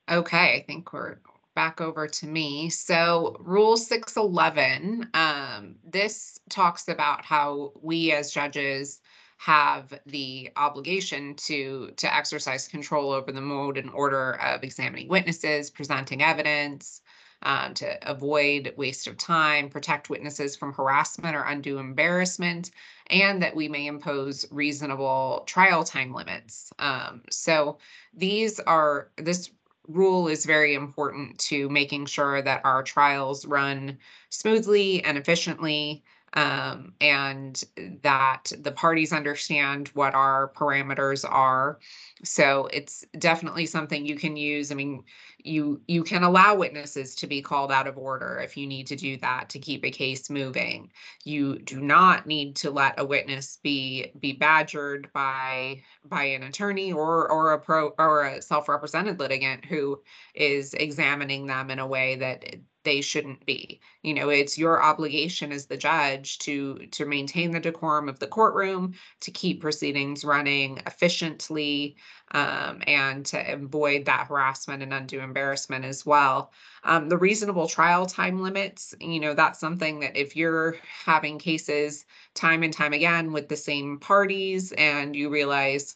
Okay, 0.09 0.55
I 0.55 0.63
think 0.67 0.93
we're 0.93 1.17
back 1.55 1.81
over 1.81 2.07
to 2.07 2.27
me. 2.27 2.69
So 2.69 3.35
Rule 3.39 3.77
611, 3.77 5.09
um, 5.13 5.75
this 5.83 6.39
talks 6.49 6.87
about 6.87 7.23
how 7.25 7.71
we 7.81 8.11
as 8.11 8.31
judges 8.31 8.99
have 9.37 9.99
the 10.05 10.51
obligation 10.55 11.35
to 11.35 11.91
to 11.97 12.13
exercise 12.15 12.67
control 12.67 13.11
over 13.11 13.31
the 13.31 13.41
mode 13.41 13.77
and 13.77 13.89
order 13.91 14.33
of 14.41 14.63
examining 14.63 15.07
witnesses, 15.09 15.69
presenting 15.69 16.21
evidence, 16.23 17.01
um, 17.43 17.73
to 17.75 18.09
avoid 18.09 18.73
waste 18.77 19.07
of 19.07 19.17
time, 19.17 19.69
protect 19.69 20.09
witnesses 20.09 20.55
from 20.55 20.73
harassment 20.73 21.35
or 21.35 21.43
undue 21.43 21.77
embarrassment, 21.77 22.71
and 23.07 23.41
that 23.41 23.55
we 23.55 23.67
may 23.67 23.87
impose 23.87 24.45
reasonable 24.51 25.43
trial 25.45 25.83
time 25.83 26.13
limits. 26.13 26.71
Um, 26.79 27.21
so 27.29 27.77
these 28.13 28.59
are 28.61 29.09
this 29.17 29.51
rule 29.87 30.27
is 30.27 30.45
very 30.45 30.73
important 30.73 31.37
to 31.37 31.69
making 31.69 32.07
sure 32.07 32.41
that 32.41 32.61
our 32.63 32.81
trials 32.81 33.45
run 33.45 33.97
smoothly 34.29 35.03
and 35.03 35.17
efficiently 35.17 36.03
um, 36.35 36.93
and 36.99 37.63
that 38.01 38.51
the 38.59 38.71
parties 38.71 39.13
understand 39.13 39.89
what 39.89 40.13
our 40.13 40.49
parameters 40.49 41.23
are. 41.29 41.79
So 42.23 42.67
it's 42.71 43.03
definitely 43.19 43.65
something 43.65 44.05
you 44.05 44.15
can 44.15 44.37
use. 44.37 44.71
I 44.71 44.75
mean, 44.75 45.03
you 45.37 45.81
you 45.87 46.01
can 46.03 46.23
allow 46.23 46.55
witnesses 46.55 47.13
to 47.15 47.27
be 47.27 47.41
called 47.41 47.71
out 47.73 47.87
of 47.87 47.97
order 47.97 48.39
if 48.39 48.55
you 48.55 48.65
need 48.65 48.87
to 48.87 48.95
do 48.95 49.17
that 49.17 49.49
to 49.49 49.59
keep 49.59 49.83
a 49.83 49.91
case 49.91 50.29
moving. 50.29 50.91
You 51.25 51.59
do 51.59 51.81
not 51.81 52.25
need 52.25 52.55
to 52.57 52.71
let 52.71 52.99
a 52.99 53.05
witness 53.05 53.57
be 53.61 54.13
be 54.19 54.31
badgered 54.31 55.11
by 55.13 55.83
by 56.05 56.23
an 56.23 56.43
attorney 56.43 56.93
or 56.93 57.29
or 57.29 57.51
a 57.51 57.59
pro 57.59 57.89
or 57.99 58.23
a 58.25 58.41
self-represented 58.41 59.19
litigant 59.19 59.65
who 59.65 60.01
is 60.33 60.73
examining 60.73 61.47
them 61.47 61.69
in 61.69 61.79
a 61.79 61.87
way 61.87 62.15
that 62.15 62.55
they 62.83 63.01
shouldn't 63.01 63.45
be. 63.45 63.81
You 64.03 64.13
know, 64.13 64.29
it's 64.29 64.57
your 64.57 64.81
obligation 64.81 65.51
as 65.51 65.65
the 65.65 65.77
judge 65.77 66.37
to 66.39 66.85
to 66.91 67.05
maintain 67.05 67.51
the 67.51 67.59
decorum 67.59 68.07
of 68.07 68.19
the 68.19 68.27
courtroom, 68.27 68.93
to 69.21 69.31
keep 69.31 69.61
proceedings 69.61 70.23
running 70.23 70.79
efficiently, 70.85 71.97
um, 72.31 72.81
and 72.87 73.25
to 73.27 73.53
avoid 73.53 74.05
that 74.05 74.27
harassment 74.27 74.83
and 74.83 74.93
undue 74.93 75.19
embarrassment 75.19 75.85
as 75.85 76.05
well. 76.05 76.51
Um, 76.83 77.09
the 77.09 77.17
reasonable 77.17 77.67
trial 77.67 78.05
time 78.05 78.41
limits, 78.41 78.93
you 78.99 79.19
know, 79.19 79.33
that's 79.33 79.59
something 79.59 79.99
that 79.99 80.17
if 80.17 80.35
you're 80.35 80.77
having 80.83 81.39
cases 81.39 82.05
time 82.33 82.63
and 82.63 82.73
time 82.73 82.93
again 82.93 83.31
with 83.31 83.47
the 83.47 83.57
same 83.57 83.99
parties 83.99 84.71
and 84.73 85.15
you 85.15 85.29
realize 85.29 85.95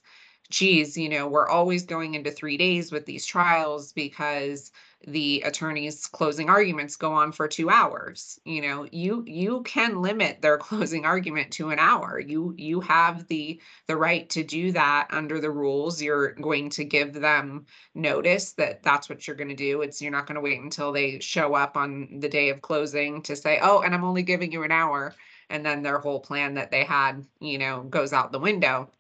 geez, 0.50 0.98
you 0.98 1.10
know, 1.10 1.28
we're 1.28 1.48
always 1.48 1.86
going 1.86 2.16
into 2.16 2.32
three 2.32 2.58
days 2.58 2.92
with 2.92 3.06
these 3.06 3.26
trials 3.26 3.94
because 3.94 4.72
the 5.08 5.42
attorney's 5.46 6.08
closing 6.08 6.50
arguments 6.50 6.98
go 6.98 7.14
on 7.14 7.32
for 7.32 7.48
two 7.48 7.70
hours. 7.70 8.40
You 8.44 8.62
know, 8.62 8.88
you 8.92 9.24
you 9.26 9.62
can 9.64 10.02
limit 10.02 10.42
their 10.42 10.58
closing 10.70 11.06
argument 11.06 11.52
to 11.54 11.70
an 11.70 11.80
hour. 11.80 12.20
You 12.20 12.54
you 12.58 12.82
have 12.82 13.28
the 13.28 13.62
the 13.88 13.96
right 13.96 14.30
to 14.32 14.44
do 14.44 14.72
that 14.74 15.08
under 15.12 15.40
the 15.40 15.52
rules. 15.52 16.02
You're 16.02 16.34
going 16.34 16.70
to 16.72 16.84
give 16.84 17.14
them 17.14 17.66
notice 17.96 18.54
that 18.54 18.84
that's 18.84 19.10
what 19.10 19.26
you're 19.26 19.38
going 19.38 19.50
to 19.50 19.56
do. 19.56 19.82
It's 19.82 20.02
you're 20.02 20.12
not 20.12 20.28
going 20.28 20.36
to 20.36 20.42
wait 20.42 20.60
until 20.60 20.92
they 20.92 21.20
show 21.20 21.56
up 21.56 21.78
on 21.78 22.20
the 22.20 22.30
day 22.30 22.50
of 22.50 22.62
closing 22.62 23.22
to 23.24 23.36
say, 23.36 23.60
"Oh, 23.62 23.82
and 23.82 23.94
I'm 23.96 24.04
only 24.04 24.24
giving 24.24 24.52
you 24.52 24.64
an 24.64 24.72
hour." 24.72 25.16
And 25.50 25.66
then 25.66 25.82
their 25.82 25.98
whole 26.00 26.20
plan 26.20 26.54
that 26.56 26.72
they 26.72 26.84
had, 26.84 27.26
you 27.40 27.58
know, 27.58 27.82
goes 27.84 28.14
out 28.14 28.32
the 28.32 28.40
window 28.40 28.92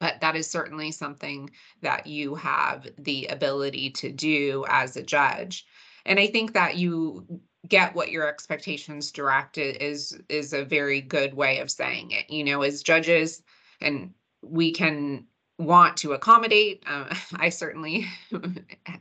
but 0.00 0.20
that 0.20 0.36
is 0.36 0.50
certainly 0.50 0.90
something 0.90 1.50
that 1.82 2.06
you 2.06 2.34
have 2.34 2.86
the 2.98 3.26
ability 3.26 3.90
to 3.90 4.10
do 4.12 4.64
as 4.68 4.96
a 4.96 5.02
judge. 5.02 5.66
And 6.06 6.18
I 6.18 6.26
think 6.26 6.52
that 6.54 6.76
you 6.76 7.26
get 7.68 7.94
what 7.94 8.10
your 8.10 8.28
expectations 8.28 9.10
direct 9.10 9.56
i- 9.58 9.76
is 9.80 10.18
is 10.28 10.52
a 10.52 10.64
very 10.64 11.00
good 11.00 11.34
way 11.34 11.58
of 11.60 11.70
saying 11.70 12.10
it. 12.10 12.28
You 12.30 12.44
know, 12.44 12.62
as 12.62 12.82
judges, 12.82 13.42
and 13.80 14.12
we 14.42 14.72
can 14.72 15.26
want 15.58 15.96
to 15.98 16.12
accommodate. 16.12 16.82
Uh, 16.86 17.14
I 17.36 17.48
certainly 17.48 18.06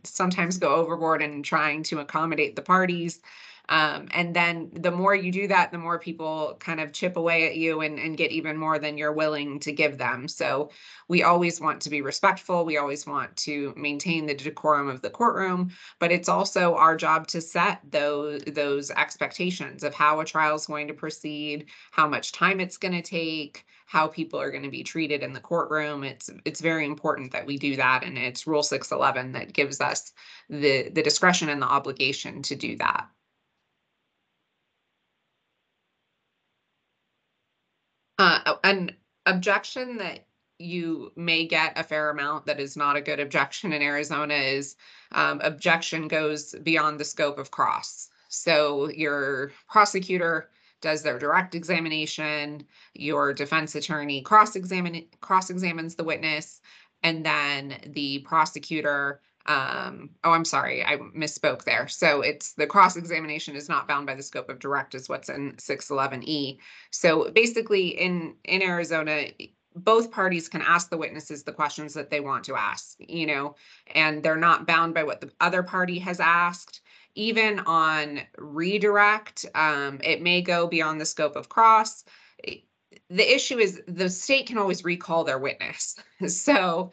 sometimes 0.03 0.57
go 0.57 0.75
overboard 0.75 1.21
in 1.21 1.43
trying 1.43 1.83
to 1.83 1.99
accommodate 1.99 2.55
the 2.55 2.61
parties. 2.61 3.19
Um, 3.69 4.09
and 4.11 4.35
then 4.35 4.71
the 4.73 4.91
more 4.91 5.15
you 5.15 5.31
do 5.31 5.47
that, 5.47 5.71
the 5.71 5.77
more 5.77 5.97
people 5.97 6.57
kind 6.59 6.81
of 6.81 6.91
chip 6.91 7.15
away 7.15 7.47
at 7.47 7.55
you 7.55 7.79
and, 7.79 7.97
and 7.97 8.17
get 8.17 8.31
even 8.31 8.57
more 8.57 8.77
than 8.77 8.97
you're 8.97 9.13
willing 9.13 9.57
to 9.61 9.71
give 9.71 9.97
them. 9.97 10.27
So 10.27 10.69
we 11.07 11.23
always 11.23 11.61
want 11.61 11.79
to 11.81 11.89
be 11.89 12.01
respectful. 12.01 12.65
We 12.65 12.77
always 12.77 13.07
want 13.07 13.35
to 13.37 13.73
maintain 13.77 14.25
the 14.25 14.35
decorum 14.35 14.89
of 14.89 15.01
the 15.01 15.09
courtroom, 15.09 15.71
but 15.99 16.11
it's 16.11 16.27
also 16.27 16.75
our 16.75 16.97
job 16.97 17.25
to 17.27 17.39
set 17.39 17.79
those 17.89 18.41
those 18.41 18.91
expectations 18.91 19.83
of 19.83 19.93
how 19.93 20.19
a 20.19 20.25
trial 20.25 20.55
is 20.55 20.65
going 20.65 20.89
to 20.89 20.93
proceed, 20.93 21.67
how 21.91 22.07
much 22.07 22.33
time 22.33 22.59
it's 22.59 22.77
going 22.77 22.93
to 22.93 23.01
take, 23.01 23.65
how 23.85 24.07
people 24.07 24.41
are 24.41 24.51
going 24.51 24.63
to 24.63 24.69
be 24.69 24.83
treated 24.83 25.23
in 25.23 25.31
the 25.31 25.39
courtroom. 25.39 26.03
It's 26.03 26.29
it's 26.43 26.59
very 26.59 26.85
important 26.85 27.31
that 27.31 27.45
we 27.45 27.57
do 27.57 27.77
that, 27.77 28.03
and 28.03 28.17
it's 28.17 28.45
Rule 28.45 28.63
six 28.63 28.91
eleven 28.91 29.31
that 29.31 29.53
gives 29.53 29.79
us 29.79 30.11
the 30.49 30.89
the 30.89 31.01
discretion 31.01 31.47
and 31.47 31.61
the 31.61 31.67
obligation 31.67 32.41
to 32.43 32.55
do 32.55 32.75
that. 32.77 33.07
Uh, 38.23 38.39
oh, 38.45 38.59
an 38.63 38.89
objection 39.25 39.97
that 39.97 40.27
you 40.57 41.11
may 41.17 41.45
get 41.45 41.77
a 41.77 41.83
fair 41.83 42.09
amount 42.09 42.45
that 42.45 42.57
is 42.57 42.77
not 42.77 42.95
a 42.95 43.01
good 43.01 43.19
objection 43.19 43.73
in 43.73 43.81
Arizona 43.81 44.33
is 44.33 44.77
um, 45.11 45.41
objection 45.43 46.07
goes 46.07 46.55
beyond 46.63 46.97
the 46.97 47.03
scope 47.03 47.37
of 47.37 47.51
cross. 47.51 48.07
So 48.29 48.89
your 48.91 49.51
prosecutor 49.67 50.49
does 50.79 51.03
their 51.03 51.19
direct 51.19 51.53
examination, 51.53 52.63
your 52.93 53.33
defense 53.33 53.75
attorney 53.75 54.21
cross-examine 54.21 55.03
cross-examines 55.19 55.95
the 55.95 56.05
witness, 56.05 56.61
and 57.03 57.25
then 57.25 57.75
the 57.87 58.19
prosecutor 58.19 59.19
um, 59.45 60.09
oh, 60.23 60.31
I'm 60.31 60.45
sorry, 60.45 60.83
I 60.83 60.97
misspoke 60.97 61.63
there. 61.63 61.87
So 61.87 62.21
it's 62.21 62.53
the 62.53 62.67
cross-examination 62.67 63.55
is 63.55 63.67
not 63.67 63.87
bound 63.87 64.07
by 64.07 64.15
the 64.15 64.23
scope 64.23 64.49
of 64.49 64.59
direct 64.59 64.95
is 64.95 65.09
what's 65.09 65.29
in 65.29 65.55
six 65.59 65.89
eleven 65.89 66.27
E. 66.27 66.59
So 66.91 67.29
basically 67.31 67.89
in, 67.89 68.35
in 68.45 68.61
Arizona, 68.61 69.27
both 69.75 70.11
parties 70.11 70.47
can 70.47 70.61
ask 70.61 70.89
the 70.89 70.97
witnesses 70.97 71.43
the 71.43 71.51
questions 71.51 71.93
that 71.93 72.09
they 72.09 72.19
want 72.19 72.43
to 72.45 72.55
ask, 72.55 72.95
you 72.99 73.25
know, 73.25 73.55
and 73.93 74.23
they're 74.23 74.35
not 74.37 74.67
bound 74.67 74.93
by 74.93 75.03
what 75.03 75.19
the 75.19 75.31
other 75.41 75.63
party 75.63 75.99
has 75.99 76.19
asked. 76.19 76.81
Even 77.15 77.59
on 77.59 78.21
redirect, 78.37 79.45
um, 79.53 79.99
it 80.03 80.21
may 80.21 80.41
go 80.41 80.67
beyond 80.67 80.99
the 80.99 81.05
scope 81.05 81.35
of 81.35 81.49
cross. 81.49 82.03
The 83.09 83.35
issue 83.35 83.59
is 83.59 83.81
the 83.87 84.09
state 84.09 84.47
can 84.47 84.57
always 84.57 84.83
recall 84.83 85.23
their 85.23 85.39
witness. 85.39 85.95
So 86.27 86.91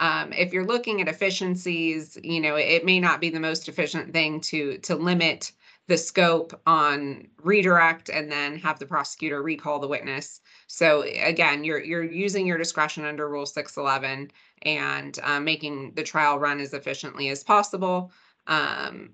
um, 0.00 0.32
if 0.32 0.52
you're 0.52 0.66
looking 0.66 1.00
at 1.00 1.08
efficiencies, 1.08 2.18
you 2.24 2.40
know, 2.40 2.56
it 2.56 2.84
may 2.84 2.98
not 2.98 3.20
be 3.20 3.30
the 3.30 3.38
most 3.38 3.68
efficient 3.68 4.12
thing 4.12 4.40
to 4.40 4.78
to 4.78 4.96
limit 4.96 5.52
the 5.86 5.98
scope 5.98 6.58
on 6.66 7.26
redirect 7.42 8.08
and 8.08 8.30
then 8.30 8.56
have 8.56 8.78
the 8.78 8.86
prosecutor 8.86 9.42
recall 9.42 9.78
the 9.78 9.88
witness. 9.88 10.40
So 10.68 11.02
again, 11.02 11.64
you're 11.64 11.82
you're 11.82 12.02
using 12.02 12.46
your 12.46 12.58
discretion 12.58 13.04
under 13.04 13.28
Rule 13.28 13.44
611 13.44 14.30
and 14.62 15.18
uh, 15.22 15.40
making 15.40 15.92
the 15.94 16.02
trial 16.02 16.38
run 16.38 16.60
as 16.60 16.72
efficiently 16.72 17.28
as 17.28 17.44
possible. 17.44 18.12
Um, 18.46 19.10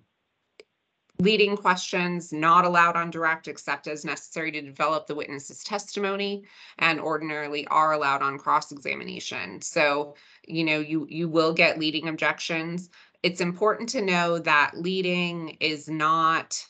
leading 1.18 1.56
questions 1.56 2.32
not 2.32 2.64
allowed 2.64 2.96
on 2.96 3.10
direct 3.10 3.48
except 3.48 3.86
as 3.86 4.04
necessary 4.04 4.52
to 4.52 4.60
develop 4.60 5.06
the 5.06 5.14
witness's 5.14 5.64
testimony 5.64 6.44
and 6.78 7.00
ordinarily 7.00 7.66
are 7.68 7.92
allowed 7.92 8.22
on 8.22 8.38
cross-examination. 8.38 9.60
So, 9.62 10.14
you 10.46 10.64
know, 10.64 10.80
you 10.80 11.06
you 11.08 11.28
will 11.28 11.52
get 11.52 11.78
leading 11.78 12.08
objections. 12.08 12.90
It's 13.22 13.40
important 13.40 13.88
to 13.90 14.02
know 14.02 14.38
that 14.40 14.72
leading 14.74 15.56
is 15.60 15.88
not 15.88 16.64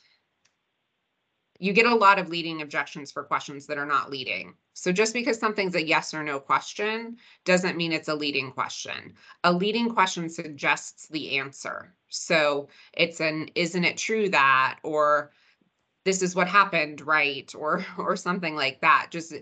you 1.58 1.72
get 1.72 1.86
a 1.86 1.94
lot 1.94 2.18
of 2.18 2.28
leading 2.28 2.60
objections 2.60 3.10
for 3.10 3.24
questions 3.24 3.66
that 3.66 3.78
are 3.78 3.86
not 3.86 4.10
leading. 4.10 4.54
So 4.74 4.92
just 4.92 5.14
because 5.14 5.38
something's 5.38 5.74
a 5.74 5.86
yes 5.86 6.12
or 6.12 6.22
no 6.22 6.38
question 6.38 7.16
doesn't 7.46 7.78
mean 7.78 7.92
it's 7.92 8.08
a 8.08 8.14
leading 8.14 8.52
question. 8.52 9.14
A 9.42 9.52
leading 9.52 9.88
question 9.88 10.28
suggests 10.28 11.08
the 11.08 11.38
answer. 11.38 11.95
So 12.08 12.68
it's 12.92 13.20
an 13.20 13.50
isn't 13.54 13.84
it 13.84 13.96
true 13.96 14.28
that 14.30 14.78
or 14.82 15.32
this 16.04 16.22
is 16.22 16.36
what 16.36 16.48
happened, 16.48 17.00
right? 17.00 17.52
Or 17.54 17.84
or 17.98 18.16
something 18.16 18.54
like 18.54 18.80
that. 18.80 19.08
Just 19.10 19.34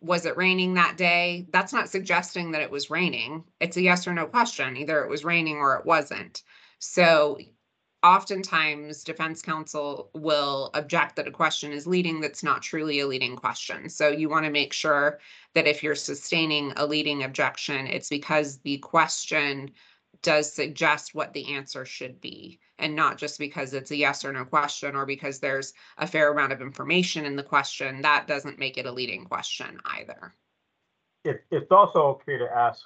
was 0.00 0.26
it 0.26 0.36
raining 0.36 0.74
that 0.74 0.96
day? 0.96 1.46
That's 1.52 1.72
not 1.72 1.88
suggesting 1.88 2.50
that 2.50 2.62
it 2.62 2.70
was 2.70 2.90
raining. 2.90 3.44
It's 3.60 3.76
a 3.76 3.82
yes 3.82 4.06
or 4.06 4.14
no 4.14 4.26
question. 4.26 4.76
Either 4.76 5.02
it 5.04 5.10
was 5.10 5.24
raining 5.24 5.56
or 5.56 5.76
it 5.76 5.86
wasn't. 5.86 6.42
So 6.78 7.38
oftentimes 8.02 9.02
defense 9.02 9.42
counsel 9.42 10.10
will 10.14 10.70
object 10.74 11.16
that 11.16 11.26
a 11.26 11.30
question 11.30 11.72
is 11.72 11.86
leading 11.86 12.20
that's 12.20 12.42
not 12.42 12.62
truly 12.62 13.00
a 13.00 13.06
leading 13.06 13.36
question. 13.36 13.88
So 13.88 14.08
you 14.08 14.28
want 14.28 14.44
to 14.44 14.50
make 14.50 14.72
sure 14.72 15.18
that 15.54 15.66
if 15.66 15.82
you're 15.82 15.94
sustaining 15.94 16.72
a 16.76 16.86
leading 16.86 17.24
objection, 17.24 17.86
it's 17.86 18.08
because 18.08 18.58
the 18.58 18.78
question 18.78 19.70
does 20.22 20.52
suggest 20.52 21.14
what 21.14 21.32
the 21.32 21.54
answer 21.54 21.84
should 21.84 22.20
be 22.20 22.58
and 22.78 22.94
not 22.94 23.18
just 23.18 23.38
because 23.38 23.74
it's 23.74 23.90
a 23.90 23.96
yes 23.96 24.24
or 24.24 24.32
no 24.32 24.44
question 24.44 24.94
or 24.94 25.06
because 25.06 25.38
there's 25.38 25.72
a 25.98 26.06
fair 26.06 26.32
amount 26.32 26.52
of 26.52 26.60
information 26.60 27.24
in 27.24 27.36
the 27.36 27.42
question. 27.42 28.02
That 28.02 28.26
doesn't 28.26 28.58
make 28.58 28.78
it 28.78 28.86
a 28.86 28.92
leading 28.92 29.24
question 29.24 29.80
either. 29.84 30.34
It, 31.24 31.44
it's 31.50 31.70
also 31.70 32.00
okay 32.08 32.38
to 32.38 32.48
ask 32.54 32.82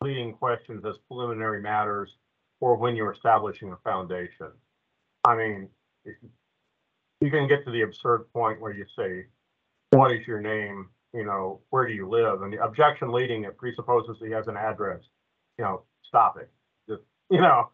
leading 0.00 0.32
questions 0.32 0.84
as 0.84 0.96
preliminary 1.08 1.60
matters 1.60 2.10
or 2.60 2.76
when 2.76 2.96
you're 2.96 3.12
establishing 3.12 3.72
a 3.72 3.76
foundation. 3.76 4.50
I 5.24 5.36
mean, 5.36 5.68
you 7.20 7.30
can 7.30 7.46
get 7.46 7.64
to 7.66 7.70
the 7.70 7.82
absurd 7.82 8.24
point 8.32 8.60
where 8.60 8.72
you 8.72 8.86
say, 8.96 9.26
what 9.90 10.12
is 10.12 10.26
your 10.26 10.40
name? 10.40 10.88
You 11.12 11.24
know, 11.24 11.60
where 11.70 11.86
do 11.86 11.92
you 11.92 12.08
live? 12.08 12.42
And 12.42 12.52
the 12.52 12.62
objection 12.62 13.12
leading, 13.12 13.44
it 13.44 13.58
presupposes 13.58 14.16
he 14.20 14.30
has 14.30 14.46
an 14.48 14.56
address. 14.56 15.02
You 15.58 15.64
know, 15.64 15.82
stop 16.06 16.38
it. 16.38 16.50
Just, 16.88 17.02
you 17.30 17.40
know, 17.40 17.70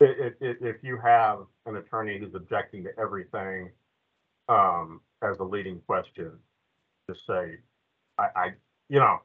if, 0.00 0.76
you 0.82 0.98
have 0.98 1.40
an 1.66 1.76
attorney 1.76 2.18
who's 2.18 2.34
objecting 2.34 2.84
to 2.84 2.90
everything 2.98 3.70
um, 4.48 5.00
as 5.22 5.38
a 5.38 5.44
leading 5.44 5.80
question, 5.86 6.32
just 7.08 7.26
say, 7.26 7.58
I, 8.18 8.26
I 8.34 8.46
you 8.88 8.98
know, 8.98 9.18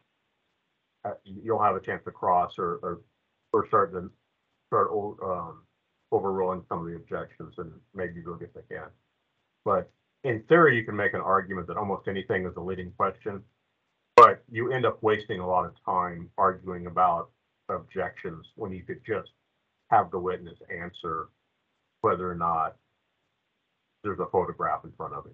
uh, 1.06 1.12
you'll 1.24 1.62
have 1.62 1.76
a 1.76 1.80
chance 1.80 2.04
to 2.06 2.12
cross 2.12 2.58
or, 2.58 2.80
or, 2.84 3.02
or 3.54 3.68
start 3.68 3.94
to 3.94 4.10
start 4.68 4.90
um, 4.92 5.62
overruling 6.12 6.64
some 6.68 6.80
of 6.80 6.86
the 6.86 6.96
objections 6.96 7.54
and 7.58 7.72
maybe 7.94 8.22
go 8.22 8.36
get 8.36 8.54
the 8.54 8.62
can. 8.70 8.88
But 9.64 9.90
in 10.24 10.42
theory, 10.44 10.76
you 10.76 10.84
can 10.84 10.96
make 10.96 11.14
an 11.14 11.22
argument 11.22 11.68
that 11.68 11.78
almost 11.78 12.08
anything 12.08 12.46
is 12.46 12.54
a 12.58 12.62
leading 12.62 12.92
question, 12.92 13.44
but 14.16 14.44
you 14.52 14.72
end 14.72 14.86
up 14.86 15.02
wasting 15.04 15.40
a 15.40 15.48
lot 15.48 15.66
of 15.66 15.74
time 15.86 16.30
arguing 16.38 16.88
about 16.88 17.30
objections 17.70 18.46
when 18.56 18.72
you 18.72 18.84
could 18.84 19.02
just 19.06 19.30
have 19.90 20.12
the 20.12 20.20
witness 20.20 20.58
answer 20.70 21.30
whether 22.02 22.30
or 22.30 22.36
not 22.36 22.76
there's 24.04 24.20
a 24.20 24.28
photograph 24.32 24.84
in 24.84 24.92
front 24.96 25.14
of 25.14 25.26
him. 25.26 25.34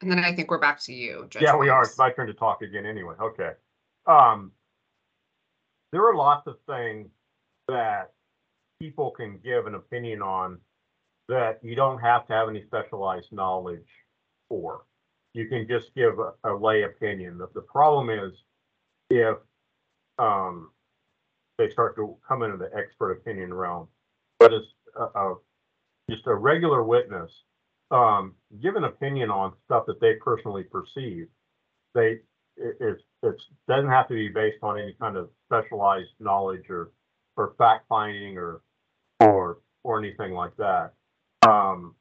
And 0.00 0.10
then 0.10 0.18
I 0.20 0.32
think 0.34 0.50
we're 0.50 0.58
back 0.58 0.80
to 0.84 0.92
you. 0.92 1.26
Judge 1.28 1.42
Yeah, 1.42 1.56
we 1.56 1.70
are. 1.70 1.82
It's 1.82 1.98
my 1.98 2.12
turn 2.12 2.28
to 2.28 2.34
talk 2.34 2.62
again 2.62 2.86
anyway. 2.86 3.14
Okay. 3.20 3.50
Um, 4.06 4.52
there 5.90 6.06
are 6.06 6.14
lots 6.14 6.46
of 6.46 6.56
things 6.66 7.08
that 7.68 8.12
people 8.80 9.10
can 9.10 9.38
give 9.44 9.66
an 9.66 9.74
opinion 9.74 10.22
on 10.22 10.58
that 11.28 11.58
you 11.62 11.74
don't 11.74 11.98
have 11.98 12.26
to 12.26 12.32
have 12.32 12.48
any 12.48 12.64
specialized 12.66 13.30
knowledge 13.32 13.86
for. 14.48 14.84
You 15.34 15.46
can 15.48 15.66
just 15.68 15.94
give 15.94 16.18
a, 16.18 16.32
a 16.50 16.54
lay 16.56 16.84
opinion. 16.84 17.38
The, 17.38 17.48
the 17.54 17.60
problem 17.60 18.08
is 18.10 18.32
if 19.10 19.36
um, 20.18 20.70
they 21.58 21.70
start 21.70 21.96
to 21.96 22.16
come 22.26 22.42
into 22.42 22.56
the 22.56 22.70
expert 22.76 23.12
opinion 23.12 23.52
realm, 23.52 23.88
but 24.38 24.52
it's 24.52 24.66
a, 24.96 25.04
a, 25.04 25.34
just 26.10 26.26
a 26.26 26.34
regular 26.34 26.82
witness 26.82 27.30
um, 27.90 28.34
give 28.62 28.76
an 28.76 28.84
opinion 28.84 29.30
on 29.30 29.52
stuff 29.64 29.84
that 29.86 30.00
they 30.00 30.14
personally 30.14 30.64
perceive. 30.64 31.28
They 31.94 32.20
it, 32.56 32.76
it's 32.80 33.02
it's 33.22 33.42
doesn't 33.66 33.90
have 33.90 34.08
to 34.08 34.14
be 34.14 34.28
based 34.28 34.58
on 34.62 34.78
any 34.78 34.94
kind 35.00 35.16
of 35.16 35.30
specialized 35.46 36.10
knowledge 36.20 36.68
or 36.68 36.90
or 37.38 37.54
fact 37.56 37.86
finding 37.88 38.36
or 38.36 38.60
or 39.20 39.58
or 39.84 39.98
anything 39.98 40.32
like 40.32 40.54
that. 40.56 40.92
Um, 41.46 41.94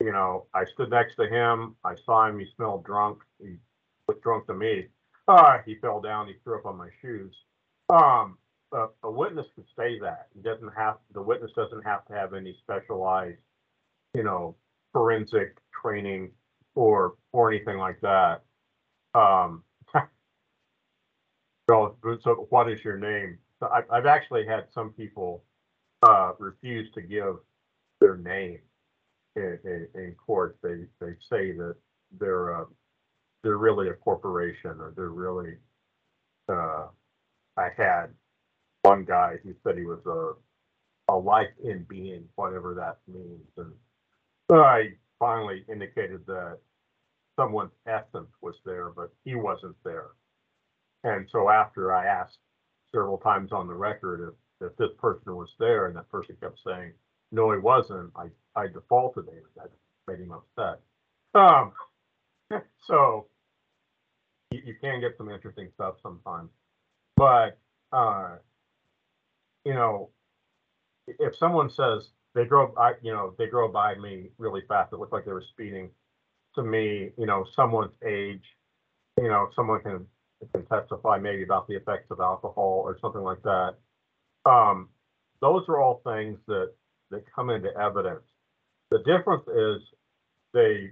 you 0.00 0.12
know, 0.12 0.46
I 0.52 0.64
stood 0.64 0.90
next 0.90 1.16
to 1.16 1.28
him. 1.28 1.76
I 1.84 1.94
saw 1.94 2.26
him. 2.28 2.38
He 2.38 2.46
smelled 2.56 2.84
drunk. 2.84 3.18
He 3.40 3.56
looked 4.06 4.22
drunk 4.22 4.46
to 4.46 4.54
me. 4.54 4.88
Uh, 5.26 5.58
he 5.64 5.76
fell 5.76 6.00
down. 6.00 6.26
He 6.26 6.34
threw 6.44 6.58
up 6.58 6.66
on 6.66 6.76
my 6.76 6.88
shoes. 7.00 7.34
Um, 7.88 8.36
a, 8.72 8.86
a 9.02 9.10
witness 9.10 9.46
could 9.54 9.66
say 9.76 9.98
that. 10.00 10.28
He 10.34 10.42
doesn't 10.42 10.72
have. 10.76 10.96
The 11.14 11.22
witness 11.22 11.52
doesn't 11.56 11.82
have 11.82 12.04
to 12.06 12.12
have 12.12 12.34
any 12.34 12.56
specialized, 12.60 13.38
you 14.14 14.22
know, 14.22 14.56
forensic 14.92 15.56
training 15.82 16.30
or 16.74 17.14
or 17.32 17.52
anything 17.52 17.78
like 17.78 18.00
that. 18.02 18.42
Um, 19.14 19.62
so, 21.70 21.96
so 22.22 22.46
what 22.50 22.70
is 22.70 22.84
your 22.84 22.98
name? 22.98 23.38
So 23.60 23.68
I, 23.68 23.82
I've 23.96 24.06
actually 24.06 24.46
had 24.46 24.66
some 24.72 24.92
people 24.92 25.44
uh, 26.02 26.32
refuse 26.38 26.92
to 26.94 27.02
give 27.02 27.36
their 28.00 28.16
name 28.16 28.60
in, 29.36 29.58
in, 29.64 29.88
in 29.94 30.14
court. 30.14 30.58
They 30.62 30.84
they 31.00 31.12
say 31.30 31.52
that 31.52 31.76
they're 32.18 32.62
uh, 32.62 32.64
they're 33.42 33.58
really 33.58 33.88
a 33.88 33.94
corporation 33.94 34.72
or 34.80 34.92
they're 34.96 35.10
really. 35.10 35.56
Uh, 36.48 36.86
I 37.56 37.68
had 37.76 38.06
one 38.82 39.04
guy 39.04 39.34
who 39.42 39.54
said 39.64 39.76
he 39.76 39.84
was 39.84 40.04
a 40.06 41.12
a 41.12 41.16
life 41.16 41.48
in 41.64 41.84
being, 41.88 42.24
whatever 42.36 42.74
that 42.74 42.98
means, 43.12 43.48
and 43.56 43.72
I 44.50 44.90
finally 45.18 45.64
indicated 45.70 46.26
that 46.26 46.58
someone's 47.36 47.72
essence 47.86 48.30
was 48.42 48.54
there, 48.64 48.90
but 48.90 49.12
he 49.24 49.34
wasn't 49.34 49.76
there. 49.84 50.08
And 51.04 51.28
so 51.32 51.48
after 51.48 51.94
I 51.94 52.06
asked 52.06 52.38
several 52.94 53.18
times 53.18 53.52
on 53.52 53.66
the 53.66 53.74
record 53.74 54.34
if, 54.60 54.68
if 54.70 54.76
this 54.76 54.90
person 54.98 55.36
was 55.36 55.48
there 55.58 55.86
and 55.86 55.96
that 55.96 56.08
person 56.10 56.36
kept 56.40 56.58
saying, 56.64 56.92
no, 57.30 57.52
he 57.52 57.58
wasn't, 57.58 58.10
I, 58.16 58.28
I 58.56 58.66
defaulted 58.68 59.26
him. 59.26 59.44
That 59.56 59.70
made 60.06 60.20
him 60.20 60.32
upset. 60.32 60.80
Um, 61.34 61.72
so 62.86 63.26
you, 64.50 64.62
you 64.64 64.74
can 64.80 65.00
get 65.00 65.16
some 65.18 65.30
interesting 65.30 65.68
stuff 65.74 65.96
sometimes. 66.02 66.50
But, 67.16 67.58
uh, 67.92 68.36
you 69.64 69.74
know, 69.74 70.10
if 71.06 71.36
someone 71.36 71.70
says 71.70 72.08
they 72.34 72.44
drove, 72.44 72.76
I, 72.78 72.92
you 73.02 73.12
know, 73.12 73.34
they 73.38 73.46
drove 73.46 73.72
by 73.72 73.94
me 73.96 74.30
really 74.38 74.62
fast. 74.68 74.92
It 74.92 74.98
looked 74.98 75.12
like 75.12 75.24
they 75.24 75.32
were 75.32 75.44
speeding. 75.50 75.90
To 76.54 76.62
me, 76.62 77.10
you 77.16 77.26
know, 77.26 77.44
someone's 77.54 77.92
age, 78.04 78.42
you 79.16 79.28
know, 79.28 79.48
someone 79.54 79.80
can 79.82 80.06
can 80.52 80.64
testify 80.66 81.18
maybe 81.18 81.42
about 81.42 81.66
the 81.68 81.74
effects 81.74 82.10
of 82.10 82.20
alcohol 82.20 82.82
or 82.84 82.96
something 83.00 83.22
like 83.22 83.42
that. 83.42 83.74
Um, 84.44 84.88
those 85.40 85.62
are 85.68 85.80
all 85.80 86.00
things 86.04 86.38
that 86.46 86.72
that 87.10 87.24
come 87.34 87.50
into 87.50 87.68
evidence. 87.76 88.24
The 88.90 88.98
difference 88.98 89.42
is 89.48 89.82
they 90.52 90.90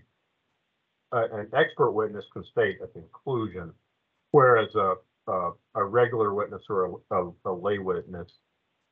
an 1.12 1.48
expert 1.54 1.92
witness 1.92 2.24
can 2.32 2.44
state 2.50 2.78
a 2.82 2.86
conclusion, 2.88 3.72
whereas 4.32 4.74
a 4.74 4.94
a, 5.28 5.50
a 5.74 5.84
regular 5.84 6.34
witness 6.34 6.62
or 6.68 7.00
a, 7.10 7.14
a, 7.14 7.32
a 7.46 7.52
lay 7.52 7.78
witness 7.78 8.30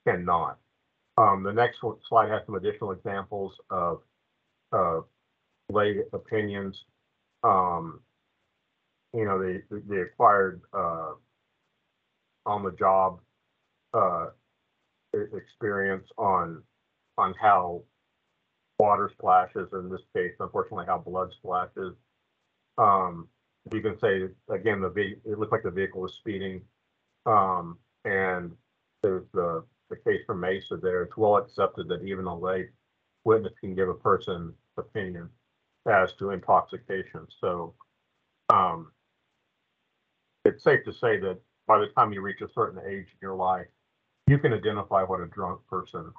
cannot. 0.06 0.58
Um, 1.16 1.42
the 1.44 1.52
next 1.52 1.78
slide 2.08 2.30
has 2.30 2.42
some 2.46 2.56
additional 2.56 2.90
examples 2.90 3.52
of 3.70 4.02
uh, 4.72 5.00
lay 5.70 5.98
opinions. 6.12 6.76
Um, 7.44 8.00
you 9.14 9.24
know, 9.24 9.38
the 9.38 9.62
the 9.88 10.02
acquired 10.02 10.62
uh, 10.72 11.12
on 12.46 12.64
the 12.64 12.72
job 12.72 13.20
uh, 13.94 14.26
experience 15.34 16.08
on 16.18 16.62
on 17.16 17.34
how 17.40 17.82
water 18.78 19.10
splashes, 19.12 19.68
in 19.72 19.88
this 19.88 20.02
case, 20.14 20.32
unfortunately, 20.40 20.86
how 20.86 20.98
blood 20.98 21.32
splashes. 21.32 21.94
Um, 22.76 23.28
you 23.72 23.80
can 23.80 23.98
say 23.98 24.28
again, 24.50 24.80
the 24.80 24.92
it 25.24 25.38
looked 25.38 25.52
like 25.52 25.62
the 25.62 25.70
vehicle 25.70 26.02
was 26.02 26.14
speeding, 26.14 26.62
um, 27.26 27.78
and 28.04 28.52
there's 29.02 29.26
the 29.32 29.64
the 29.90 29.96
case 29.96 30.20
from 30.26 30.40
Mesa 30.40 30.76
there, 30.76 31.02
it's 31.02 31.16
well 31.16 31.36
accepted 31.36 31.88
that 31.88 32.02
even 32.02 32.24
a 32.24 32.36
lay 32.36 32.68
witness 33.24 33.52
can 33.60 33.74
give 33.74 33.88
a 33.88 33.94
person 33.94 34.52
opinion 34.76 35.28
as 35.90 36.12
to 36.14 36.30
intoxication. 36.30 37.26
So 37.40 37.74
um, 38.48 38.92
it's 40.44 40.62
safe 40.62 40.84
to 40.84 40.92
say 40.92 41.18
that 41.20 41.38
by 41.66 41.78
the 41.78 41.86
time 41.96 42.12
you 42.12 42.20
reach 42.20 42.40
a 42.42 42.52
certain 42.54 42.80
age 42.86 43.06
in 43.06 43.18
your 43.22 43.34
life, 43.34 43.66
you 44.26 44.38
can 44.38 44.52
identify 44.52 45.02
what 45.02 45.20
a 45.20 45.26
drunk 45.26 45.60
person 45.68 46.12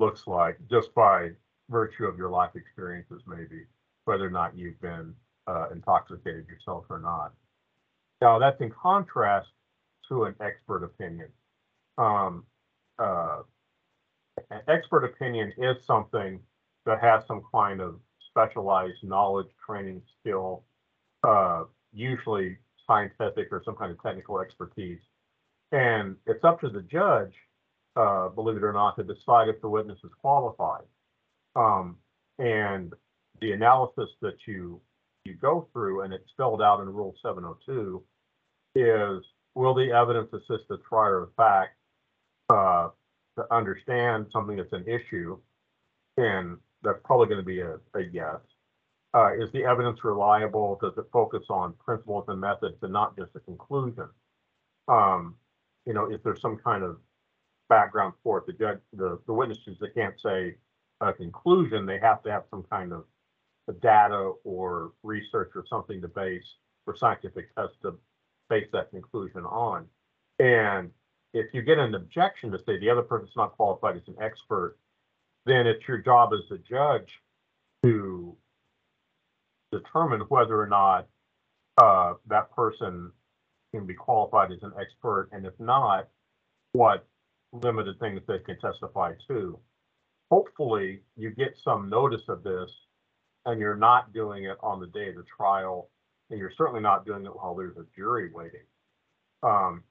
looks 0.00 0.26
like 0.26 0.58
just 0.70 0.94
by 0.94 1.30
virtue 1.70 2.04
of 2.04 2.18
your 2.18 2.30
life 2.30 2.50
experiences, 2.54 3.22
maybe, 3.26 3.64
whether 4.04 4.26
or 4.26 4.30
not 4.30 4.56
you've 4.56 4.80
been 4.80 5.14
uh, 5.46 5.68
intoxicated 5.70 6.46
yourself 6.48 6.84
or 6.88 6.98
not. 6.98 7.32
Now, 8.20 8.38
that's 8.38 8.60
in 8.60 8.70
contrast 8.70 9.48
to 10.08 10.24
an 10.24 10.34
expert 10.40 10.84
opinion. 10.84 11.28
Um, 11.98 12.44
uh, 12.98 13.42
an 14.50 14.60
expert 14.68 15.04
opinion 15.04 15.52
is 15.58 15.76
something 15.86 16.40
that 16.86 17.00
has 17.00 17.22
some 17.26 17.42
kind 17.54 17.80
of 17.80 17.96
specialized 18.28 19.02
knowledge, 19.02 19.48
training, 19.64 20.02
skill, 20.20 20.64
uh, 21.22 21.64
usually 21.92 22.58
scientific 22.86 23.48
or 23.50 23.62
some 23.64 23.76
kind 23.76 23.90
of 23.90 24.02
technical 24.02 24.40
expertise. 24.40 25.00
And 25.72 26.16
it's 26.26 26.44
up 26.44 26.60
to 26.60 26.68
the 26.68 26.82
judge, 26.82 27.32
uh, 27.96 28.28
believe 28.28 28.56
it 28.56 28.64
or 28.64 28.72
not, 28.72 28.96
to 28.96 29.04
decide 29.04 29.48
if 29.48 29.60
the 29.60 29.68
witness 29.68 29.98
is 30.04 30.10
qualified. 30.20 30.84
Um, 31.56 31.96
and 32.38 32.92
the 33.40 33.52
analysis 33.52 34.08
that 34.22 34.36
you 34.46 34.80
you 35.24 35.34
go 35.34 35.68
through, 35.72 36.02
and 36.02 36.12
it's 36.12 36.28
spelled 36.30 36.60
out 36.60 36.80
in 36.80 36.88
Rule 36.92 37.14
702, 37.22 38.02
is 38.74 39.24
will 39.54 39.74
the 39.74 39.90
evidence 39.90 40.28
assist 40.32 40.68
the 40.68 40.78
trier 40.86 41.22
of 41.22 41.34
fact 41.34 41.76
uh, 42.50 42.88
to 43.38 43.54
understand 43.54 44.26
something 44.32 44.56
that's 44.56 44.72
an 44.72 44.84
issue, 44.86 45.38
and 46.18 46.58
that's 46.82 46.98
probably 47.04 47.26
going 47.26 47.40
to 47.40 47.46
be 47.46 47.60
a, 47.60 47.74
a 47.94 48.02
yes. 48.12 48.36
Uh, 49.14 49.32
is 49.34 49.50
the 49.52 49.64
evidence 49.64 50.02
reliable? 50.02 50.76
Does 50.82 50.94
it 50.98 51.04
focus 51.12 51.44
on 51.48 51.74
principles 51.84 52.24
and 52.26 52.40
methods 52.40 52.76
and 52.82 52.92
not 52.92 53.16
just 53.16 53.30
a 53.36 53.40
conclusion? 53.40 54.08
Um, 54.88 55.36
you 55.86 55.94
know, 55.94 56.10
is 56.10 56.20
there 56.24 56.36
some 56.36 56.56
kind 56.56 56.82
of 56.82 56.98
background 57.68 58.14
for 58.24 58.38
it? 58.38 58.46
The 58.46 58.52
judge, 58.54 58.80
the, 58.92 59.20
the 59.26 59.32
witnesses, 59.32 59.76
they 59.80 59.88
can't 59.88 60.14
say 60.20 60.56
a 61.00 61.12
conclusion. 61.12 61.86
They 61.86 62.00
have 62.00 62.22
to 62.24 62.30
have 62.30 62.44
some 62.50 62.64
kind 62.70 62.92
of 62.92 63.04
data 63.80 64.32
or 64.44 64.92
research 65.02 65.52
or 65.54 65.64
something 65.70 66.00
to 66.02 66.08
base 66.08 66.44
for 66.84 66.96
scientific 66.96 67.54
tests 67.54 67.76
to 67.82 67.96
base 68.50 68.66
that 68.72 68.90
conclusion 68.90 69.44
on. 69.44 69.86
And 70.38 70.90
if 71.32 71.46
you 71.54 71.62
get 71.62 71.78
an 71.78 71.94
objection 71.94 72.50
to 72.50 72.58
say 72.66 72.78
the 72.78 72.90
other 72.90 73.02
person's 73.02 73.36
not 73.36 73.56
qualified 73.56 73.96
as 73.96 74.02
an 74.08 74.16
expert, 74.20 74.76
then 75.46 75.66
it's 75.66 75.86
your 75.86 75.98
job 75.98 76.32
as 76.32 76.50
a 76.50 76.58
judge 76.58 77.08
to 77.84 78.36
determine 79.78 80.20
whether 80.28 80.60
or 80.60 80.66
not 80.66 81.06
uh, 81.78 82.14
that 82.28 82.50
person 82.52 83.10
can 83.74 83.86
be 83.86 83.94
qualified 83.94 84.52
as 84.52 84.62
an 84.62 84.72
expert, 84.80 85.28
and 85.32 85.44
if 85.46 85.54
not, 85.58 86.08
what 86.72 87.06
limited 87.52 87.98
things 88.00 88.20
they 88.26 88.38
can 88.40 88.58
testify 88.60 89.12
to. 89.28 89.58
Hopefully, 90.30 91.00
you 91.16 91.30
get 91.30 91.56
some 91.62 91.88
notice 91.88 92.22
of 92.28 92.42
this, 92.42 92.70
and 93.46 93.60
you're 93.60 93.76
not 93.76 94.12
doing 94.12 94.44
it 94.44 94.56
on 94.62 94.80
the 94.80 94.86
day 94.88 95.08
of 95.10 95.16
the 95.16 95.24
trial, 95.36 95.90
and 96.30 96.38
you're 96.38 96.52
certainly 96.56 96.80
not 96.80 97.04
doing 97.04 97.24
it 97.24 97.34
while 97.34 97.54
there's 97.54 97.76
a 97.76 97.84
jury 97.96 98.30
waiting. 98.32 98.66
Um, 99.42 99.82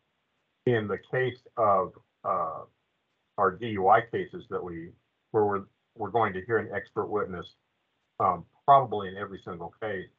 in 0.66 0.88
the 0.88 0.98
case 1.12 1.38
of 1.58 1.94
uh, 2.24 2.62
our 3.38 3.58
DUI 3.58 4.10
cases 4.12 4.46
that 4.50 4.64
we, 4.64 4.90
where 5.32 5.46
we're, 5.46 5.64
we're 5.96 6.10
going 6.10 6.34
to 6.34 6.42
hear 6.46 6.58
an 6.58 6.70
expert 6.74 7.08
witness, 7.08 7.46
um, 8.20 8.46
probably 8.66 9.10
in 9.10 9.18
every 9.18 9.42
single 9.44 9.74
case, 9.82 10.10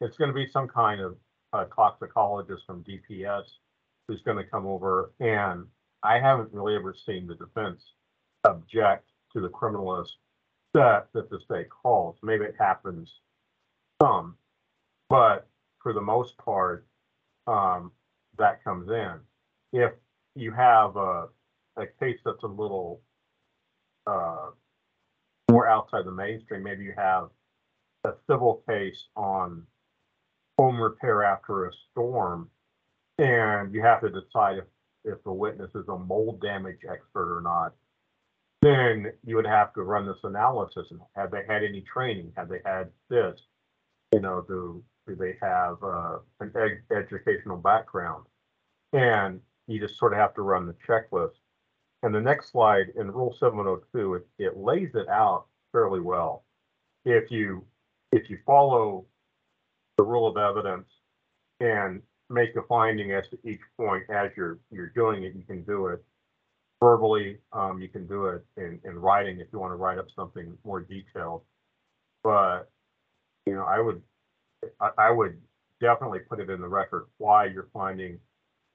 it's 0.00 0.16
going 0.16 0.28
to 0.28 0.34
be 0.34 0.48
some 0.52 0.68
kind 0.68 1.00
of 1.00 1.16
toxicologist 1.74 2.64
from 2.66 2.84
DPS 2.84 3.44
who's 4.08 4.22
going 4.22 4.36
to 4.36 4.44
come 4.44 4.66
over 4.66 5.12
and 5.20 5.66
I 6.04 6.18
haven't 6.18 6.52
really 6.52 6.76
ever 6.76 6.94
seen 7.06 7.26
the 7.26 7.34
defense 7.34 7.82
object 8.44 9.08
to 9.32 9.40
the 9.40 9.48
criminalist 9.48 10.10
that, 10.74 11.08
that 11.14 11.30
the 11.30 11.40
state 11.40 11.68
calls. 11.70 12.16
Maybe 12.22 12.44
it 12.44 12.54
happens 12.58 13.10
some, 14.02 14.36
but 15.08 15.48
for 15.82 15.94
the 15.94 16.02
most 16.02 16.36
part, 16.36 16.86
um, 17.46 17.90
that 18.38 18.62
comes 18.62 18.90
in. 18.90 19.14
If 19.72 19.92
you 20.34 20.52
have 20.52 20.96
a, 20.96 21.28
a 21.76 21.86
case 21.98 22.18
that's 22.24 22.42
a 22.42 22.48
little, 22.48 23.00
uh, 24.06 24.50
more 25.54 25.68
outside 25.68 26.04
the 26.04 26.10
mainstream, 26.10 26.64
maybe 26.64 26.84
you 26.84 26.92
have 26.96 27.28
a 28.04 28.12
civil 28.28 28.62
case 28.68 29.04
on 29.16 29.62
home 30.58 30.80
repair 30.80 31.22
after 31.22 31.66
a 31.66 31.70
storm, 31.90 32.50
and 33.18 33.72
you 33.72 33.80
have 33.80 34.00
to 34.00 34.10
decide 34.10 34.58
if, 34.58 34.64
if 35.04 35.22
the 35.22 35.32
witness 35.32 35.70
is 35.74 35.86
a 35.88 35.96
mold 35.96 36.40
damage 36.40 36.80
expert 36.90 37.38
or 37.38 37.40
not, 37.40 37.72
then 38.62 39.12
you 39.24 39.36
would 39.36 39.46
have 39.46 39.72
to 39.74 39.82
run 39.82 40.06
this 40.06 40.24
analysis 40.24 40.88
and 40.90 41.00
have 41.14 41.30
they 41.30 41.42
had 41.46 41.62
any 41.62 41.82
training? 41.82 42.32
Have 42.36 42.48
they 42.48 42.60
had 42.64 42.88
this? 43.08 43.38
You 44.12 44.20
know, 44.20 44.44
do, 44.46 44.82
do 45.06 45.14
they 45.14 45.36
have, 45.40 45.76
uh, 45.82 46.18
an 46.40 46.52
ed- 46.56 46.96
educational 46.96 47.58
background? 47.58 48.24
And 48.92 49.40
you 49.66 49.80
just 49.80 49.98
sort 49.98 50.12
of 50.14 50.18
have 50.18 50.34
to 50.34 50.42
run 50.42 50.66
the 50.66 50.76
checklist. 50.86 51.34
And 52.04 52.14
the 52.14 52.20
next 52.20 52.52
slide 52.52 52.92
in 52.96 53.10
Rule 53.10 53.34
seven 53.40 53.60
oh 53.60 53.80
two, 53.92 54.14
it, 54.14 54.26
it 54.38 54.58
lays 54.58 54.90
it 54.94 55.08
out 55.08 55.46
fairly 55.72 56.00
well. 56.00 56.44
If 57.06 57.30
you, 57.30 57.64
if 58.12 58.28
you 58.28 58.38
follow 58.44 59.06
the 59.96 60.04
rule 60.04 60.28
of 60.28 60.36
evidence 60.36 60.86
and 61.60 62.02
make 62.28 62.54
a 62.56 62.62
finding 62.68 63.12
as 63.12 63.26
to 63.30 63.38
each 63.42 63.60
point 63.78 64.04
as 64.10 64.30
you're, 64.36 64.58
you're 64.70 64.90
doing 64.90 65.24
it, 65.24 65.34
you 65.34 65.44
can 65.44 65.62
do 65.62 65.86
it 65.86 66.04
verbally, 66.78 67.38
um, 67.54 67.80
you 67.80 67.88
can 67.88 68.06
do 68.06 68.26
it 68.26 68.44
in, 68.58 68.78
in 68.84 68.98
writing 68.98 69.40
if 69.40 69.46
you 69.50 69.58
want 69.58 69.72
to 69.72 69.76
write 69.76 69.96
up 69.96 70.08
something 70.14 70.58
more 70.62 70.82
detailed. 70.82 71.40
But, 72.22 72.70
you 73.46 73.54
know, 73.54 73.64
I 73.64 73.80
would, 73.80 74.02
I, 74.78 74.90
I 74.98 75.10
would 75.10 75.40
definitely 75.80 76.18
put 76.18 76.38
it 76.38 76.50
in 76.50 76.60
the 76.60 76.68
record 76.68 77.06
why 77.16 77.46
you're 77.46 77.70
finding 77.72 78.18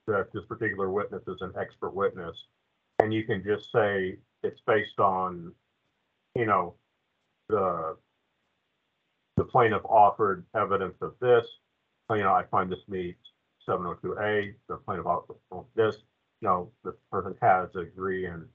that 0.08 0.34
this 0.34 0.46
particular 0.46 0.90
witness 0.90 1.22
is 1.28 1.42
an 1.42 1.54
expert 1.60 1.94
witness. 1.94 2.36
And 3.00 3.14
you 3.14 3.24
can 3.24 3.44
just 3.44 3.72
say 3.72 4.18
it's 4.44 4.62
based 4.68 5.00
on, 5.00 5.54
you 6.36 6.46
know, 6.46 6.76
the, 7.48 7.96
the 9.38 9.44
plaintiff 9.46 9.84
offered 9.86 10.46
evidence 10.56 10.96
of 11.02 11.14
this. 11.22 11.46
You 12.10 12.18
know, 12.18 12.34
I 12.34 12.44
find 12.52 12.72
this 12.72 12.80
meets 12.88 13.20
seven 13.66 13.86
oh 13.86 13.94
two 14.02 14.18
A, 14.20 14.54
the 14.68 14.78
plaintiff 14.78 15.06
offered 15.06 15.38
this, 15.76 15.96
you 16.42 16.48
know, 16.48 16.72
the 16.84 16.96
person 17.12 17.36
has 17.42 17.70
a 17.76 17.84
degree 17.86 18.26
in, 18.26 18.46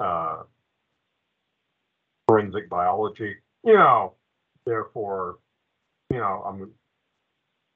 uh, 0.00 0.42
forensic 2.26 2.68
biology, 2.68 3.36
you 3.64 3.74
know, 3.74 4.14
therefore, 4.66 5.38
you 6.10 6.18
know, 6.18 6.42
I'm 6.46 6.72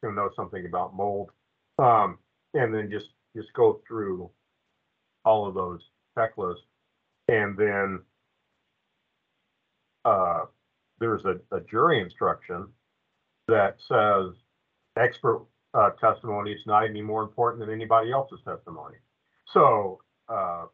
gonna 0.03 0.15
know 0.17 0.31
something 0.35 0.67
about 0.67 0.95
mold. 0.97 1.31
Um, 1.79 2.19
and 2.55 2.75
then 2.75 2.91
just, 2.91 3.09
just 3.37 3.53
go 3.53 3.81
through 3.87 4.31
all 5.27 5.47
of 5.47 5.55
those 5.55 5.81
checklists. 6.17 6.65
And 7.29 7.59
then, 7.59 8.01
uh, 10.05 10.45
there's 10.99 11.25
a, 11.27 11.39
a 11.55 11.61
jury 11.61 12.01
instruction 12.01 12.69
that 13.49 13.77
says 13.87 14.35
expert, 14.97 15.45
uh, 15.75 15.91
testimony 16.01 16.53
is 16.53 16.63
not 16.67 16.85
any 16.85 17.03
more 17.03 17.23
important 17.23 17.61
than 17.61 17.75
anybody 17.75 18.13
else's 18.13 18.41
testimony. 18.47 18.97
So, 19.47 20.01
uh, 20.29 20.67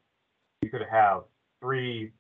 you 0.61 0.71
could 0.71 0.87
have 0.89 1.23
three, 1.61 2.13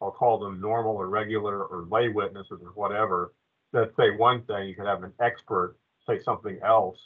I'll 0.00 0.10
call 0.10 0.38
them 0.38 0.60
normal 0.60 0.96
or 0.96 1.08
regular 1.08 1.64
or 1.64 1.86
lay 1.90 2.08
witnesses 2.08 2.60
or 2.62 2.70
whatever, 2.74 3.34
that 3.72 3.92
say 3.96 4.10
one 4.10 4.42
thing, 4.44 4.68
you 4.68 4.74
could 4.74 4.86
have 4.86 5.02
an 5.02 5.12
expert 5.20 5.76
say 6.06 6.18
something 6.22 6.58
else, 6.64 6.98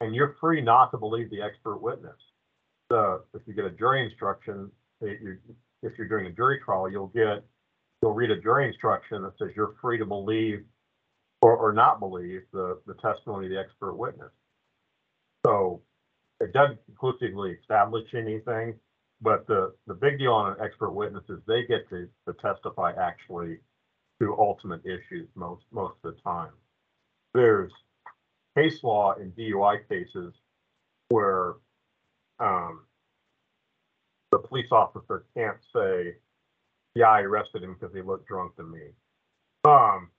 and 0.00 0.14
you're 0.14 0.36
free 0.40 0.60
not 0.60 0.90
to 0.90 0.98
believe 0.98 1.30
the 1.30 1.42
expert 1.42 1.78
witness. 1.78 2.20
If 2.90 3.42
you 3.46 3.54
get 3.54 3.64
a 3.64 3.70
jury 3.70 4.04
instruction, 4.04 4.70
if 5.00 5.20
you, 5.20 5.38
if 5.82 5.92
you're 5.98 6.08
doing 6.08 6.26
a 6.26 6.32
jury 6.32 6.60
trial, 6.64 6.90
you'll 6.90 7.08
get, 7.08 7.44
you'll 8.02 8.14
read 8.14 8.30
a 8.30 8.40
jury 8.40 8.66
instruction 8.66 9.22
that 9.22 9.32
says 9.38 9.50
you're 9.56 9.74
free 9.80 9.98
to 9.98 10.06
believe 10.06 10.64
or, 11.42 11.56
or 11.56 11.72
not 11.72 12.00
believe 12.00 12.42
the, 12.52 12.80
the 12.86 12.94
testimony 12.94 13.46
of 13.46 13.52
the 13.52 13.58
expert 13.58 13.94
witness. 13.94 14.30
So 15.44 15.82
it 16.40 16.52
doesn't 16.52 16.78
conclusively 16.86 17.52
establish 17.60 18.14
anything, 18.14 18.74
but 19.20 19.46
the, 19.46 19.74
the 19.86 19.94
big 19.94 20.18
deal 20.18 20.32
on 20.32 20.52
an 20.52 20.58
expert 20.62 20.90
witness 20.90 21.24
is 21.28 21.38
they 21.46 21.66
get 21.66 21.88
to, 21.90 22.08
to 22.26 22.34
testify 22.40 22.92
actually 23.00 23.58
to 24.20 24.36
ultimate 24.38 24.80
issues 24.84 25.28
most, 25.34 25.64
most 25.72 25.96
of 26.04 26.14
the 26.14 26.20
time. 26.22 26.50
There's 27.34 27.72
case 28.56 28.82
law 28.82 29.14
in 29.14 29.32
DUI 29.32 29.88
cases 29.88 30.34
where, 31.08 31.54
um, 32.40 32.80
the 34.32 34.38
police 34.38 34.70
officer 34.70 35.24
can't 35.34 35.58
say, 35.74 36.16
yeah, 36.94 37.08
I 37.08 37.20
arrested 37.20 37.62
him 37.62 37.76
because 37.78 37.94
he 37.94 38.02
looked 38.02 38.26
drunk 38.26 38.56
to 38.56 38.62
me. 38.62 38.80
Um, 39.64 40.10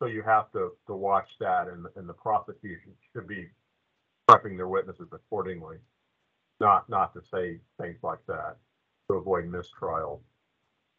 so 0.00 0.06
you 0.06 0.22
have 0.22 0.50
to, 0.52 0.70
to 0.86 0.94
watch 0.94 1.28
that 1.40 1.68
and, 1.68 1.86
and 1.96 2.08
the 2.08 2.14
prosecution 2.14 2.92
should 3.12 3.28
be 3.28 3.48
prepping 4.28 4.56
their 4.56 4.68
witnesses 4.68 5.08
accordingly. 5.12 5.76
Not, 6.60 6.88
not 6.88 7.14
to 7.14 7.20
say 7.32 7.58
things 7.80 7.98
like 8.02 8.20
that 8.26 8.56
to 9.10 9.16
avoid 9.16 9.46
mistrial. 9.46 10.22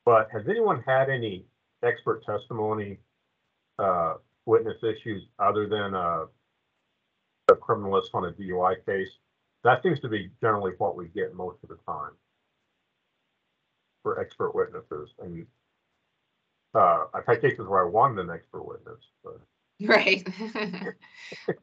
But 0.06 0.30
has 0.32 0.44
anyone 0.50 0.84
had 0.86 1.10
any 1.10 1.46
expert 1.84 2.24
testimony, 2.26 3.00
uh, 3.78 4.16
witness 4.46 4.78
issues 4.84 5.24
other 5.40 5.68
than, 5.68 5.94
uh, 5.94 6.26
a 7.50 7.56
criminalist 7.56 8.10
on 8.14 8.26
a 8.26 8.32
DUI 8.32 8.86
case? 8.86 9.10
That 9.64 9.84
seems 9.84 10.00
to 10.02 10.10
be 10.10 10.30
generally 10.42 10.74
what 10.78 10.96
we 10.96 11.08
get 11.10 11.36
most 11.36 11.58
of 11.64 11.70
the 11.70 11.78
time 11.88 12.12
for 14.04 14.20
expert 14.20 14.56
witnesses. 14.56 15.10
And, 15.20 15.46
uh, 16.74 17.06
I've 17.14 17.26
had 17.28 17.42
cases 17.42 17.68
where 17.68 17.86
I 17.86 17.90
wanted 17.90 18.20
an 18.20 18.30
expert 18.32 18.64
witness, 18.64 19.00
but 19.24 19.40
Right. 19.82 20.28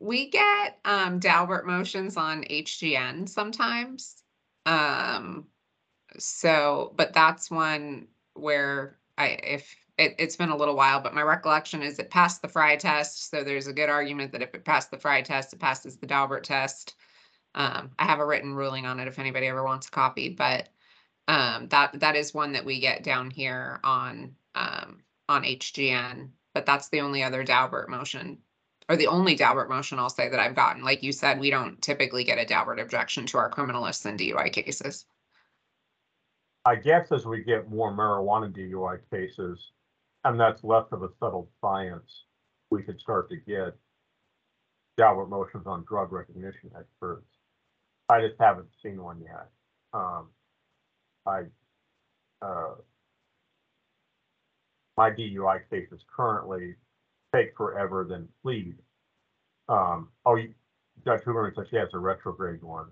We 0.00 0.30
get 0.30 0.78
um 0.84 1.20
Daubert 1.20 1.66
motions 1.66 2.16
on 2.16 2.44
HGN 2.44 3.28
sometimes. 3.28 4.22
Um, 4.66 5.46
so, 6.18 6.94
but 6.96 7.12
that's 7.12 7.50
one 7.50 8.08
where 8.34 8.98
I, 9.18 9.38
if, 9.42 9.74
it, 9.98 10.14
it's 10.18 10.36
been 10.36 10.50
a 10.50 10.56
little 10.56 10.76
while, 10.76 11.00
but 11.00 11.14
my 11.14 11.22
recollection 11.22 11.82
is 11.82 11.98
it 11.98 12.10
passed 12.10 12.42
the 12.42 12.48
Frye 12.48 12.76
test, 12.76 13.30
so 13.30 13.44
there's 13.44 13.66
a 13.66 13.72
good 13.72 13.88
argument 13.90 14.32
that 14.32 14.42
if 14.42 14.54
it 14.54 14.64
passed 14.64 14.90
the 14.90 14.98
Frye 14.98 15.22
test, 15.22 15.52
it 15.52 15.60
passes 15.60 15.96
the 15.96 16.06
Daubert 16.06 16.44
test. 16.44 16.96
Um, 17.58 17.90
I 17.98 18.04
have 18.04 18.20
a 18.20 18.24
written 18.24 18.54
ruling 18.54 18.86
on 18.86 19.00
it 19.00 19.08
if 19.08 19.18
anybody 19.18 19.48
ever 19.48 19.64
wants 19.64 19.88
a 19.88 19.90
copy, 19.90 20.28
but 20.28 20.68
um, 21.26 21.66
that, 21.68 21.98
that 21.98 22.14
is 22.14 22.32
one 22.32 22.52
that 22.52 22.64
we 22.64 22.78
get 22.78 23.02
down 23.02 23.30
here 23.30 23.80
on, 23.82 24.36
um, 24.54 25.00
on 25.28 25.42
HGN. 25.42 26.30
But 26.54 26.66
that's 26.66 26.88
the 26.88 27.00
only 27.00 27.24
other 27.24 27.44
Daubert 27.44 27.88
motion, 27.88 28.38
or 28.88 28.94
the 28.94 29.08
only 29.08 29.36
Daubert 29.36 29.68
motion 29.68 29.98
I'll 29.98 30.08
say 30.08 30.28
that 30.28 30.38
I've 30.38 30.54
gotten. 30.54 30.84
Like 30.84 31.02
you 31.02 31.10
said, 31.10 31.40
we 31.40 31.50
don't 31.50 31.82
typically 31.82 32.22
get 32.22 32.38
a 32.38 32.46
Daubert 32.46 32.80
objection 32.80 33.26
to 33.26 33.38
our 33.38 33.50
criminalists 33.50 34.06
and 34.06 34.18
DUI 34.18 34.52
cases. 34.52 35.04
I 36.64 36.76
guess 36.76 37.10
as 37.10 37.26
we 37.26 37.42
get 37.42 37.68
more 37.68 37.92
marijuana 37.92 38.52
DUI 38.52 39.00
cases, 39.10 39.58
and 40.24 40.38
that's 40.38 40.62
less 40.62 40.86
of 40.92 41.02
a 41.02 41.08
settled 41.18 41.48
science, 41.60 42.24
we 42.70 42.84
could 42.84 43.00
start 43.00 43.28
to 43.30 43.36
get 43.36 43.76
Daubert 44.96 45.28
motions 45.28 45.66
on 45.66 45.84
drug 45.88 46.12
recognition 46.12 46.70
experts. 46.78 47.26
I 48.08 48.20
just 48.20 48.36
haven't 48.40 48.68
seen 48.82 49.02
one 49.02 49.20
yet. 49.20 49.48
Um, 49.92 50.28
I, 51.26 51.42
uh, 52.42 52.74
my 54.96 55.10
DUI 55.10 55.60
cases 55.70 56.02
currently 56.14 56.76
take 57.34 57.56
forever 57.56 58.04
than 58.04 58.28
plead. 58.42 58.76
Um, 59.68 60.10
oh, 60.26 60.36
you- 60.36 60.54
Judge 61.04 61.22
Hoover 61.24 61.52
said 61.54 61.68
she 61.70 61.76
has 61.76 61.94
a 61.94 61.98
retrograde 61.98 62.62
one. 62.62 62.88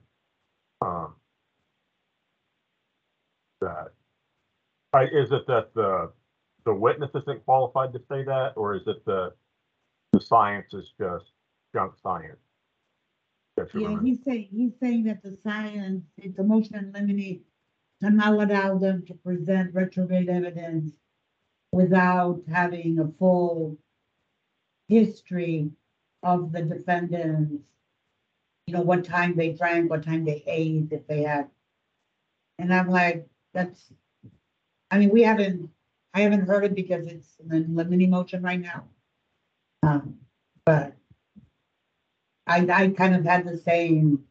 Um, 0.83 1.17
that, 3.61 3.93
uh, 4.95 5.07
is 5.13 5.33
it 5.33 5.47
that 5.49 5.75
the, 5.75 6.13
the 6.67 6.75
witness 6.75 7.11
isn't 7.15 7.45
qualified 7.45 7.93
to 7.95 8.01
say 8.11 8.25
that, 8.25 8.55
or 8.57 8.75
is 8.77 8.83
it 8.87 9.05
the, 9.07 9.35
the 10.13 10.21
science 10.21 10.75
is 10.75 10.93
just 11.01 11.27
junk 11.75 11.95
science? 12.03 12.46
Yeah, 13.75 14.01
he's 14.03 14.19
saying, 14.25 14.49
he's 14.53 14.73
saying 14.81 15.05
that 15.05 15.23
the 15.23 15.37
science, 15.43 16.05
a 16.39 16.43
motion 16.43 16.73
to 16.73 16.89
eliminate, 16.89 17.45
to 18.03 18.11
not 18.11 18.35
allow 18.35 18.79
them 18.79 19.05
to 19.07 19.15
present 19.15 19.75
retrograde 19.75 20.29
evidence 20.29 20.93
without 21.73 22.43
having 22.51 22.99
a 22.99 23.09
full 23.19 23.79
history 24.89 25.71
of 26.23 26.53
the 26.53 26.63
defendants. 26.63 27.63
You 28.67 28.75
know, 28.75 28.83
what 28.83 29.05
time 29.05 29.37
they 29.37 29.53
drank, 29.53 29.91
what 29.91 30.03
time 30.03 30.25
they 30.25 30.43
ate, 30.47 30.89
if 30.91 31.07
they 31.07 31.23
had 31.23 31.49
And 32.59 32.75
I'm 32.75 32.89
like, 32.91 33.27
that's, 33.55 33.93
I 34.91 34.99
mean, 34.99 35.11
we 35.11 35.23
haven't, 35.23 35.71
I 36.15 36.21
haven't 36.21 36.47
heard 36.47 36.65
it 36.65 36.75
because 36.75 37.07
it's 37.07 37.37
in 37.51 37.75
the 37.75 38.07
motion 38.07 38.43
right 38.43 38.61
now. 38.61 38.85
Um, 39.83 40.19
but 40.65 40.95
I, 42.47 42.67
I 42.71 42.89
kind 42.89 43.15
of 43.15 43.25
had 43.25 43.45
the 43.45 43.59
same, 43.59 44.25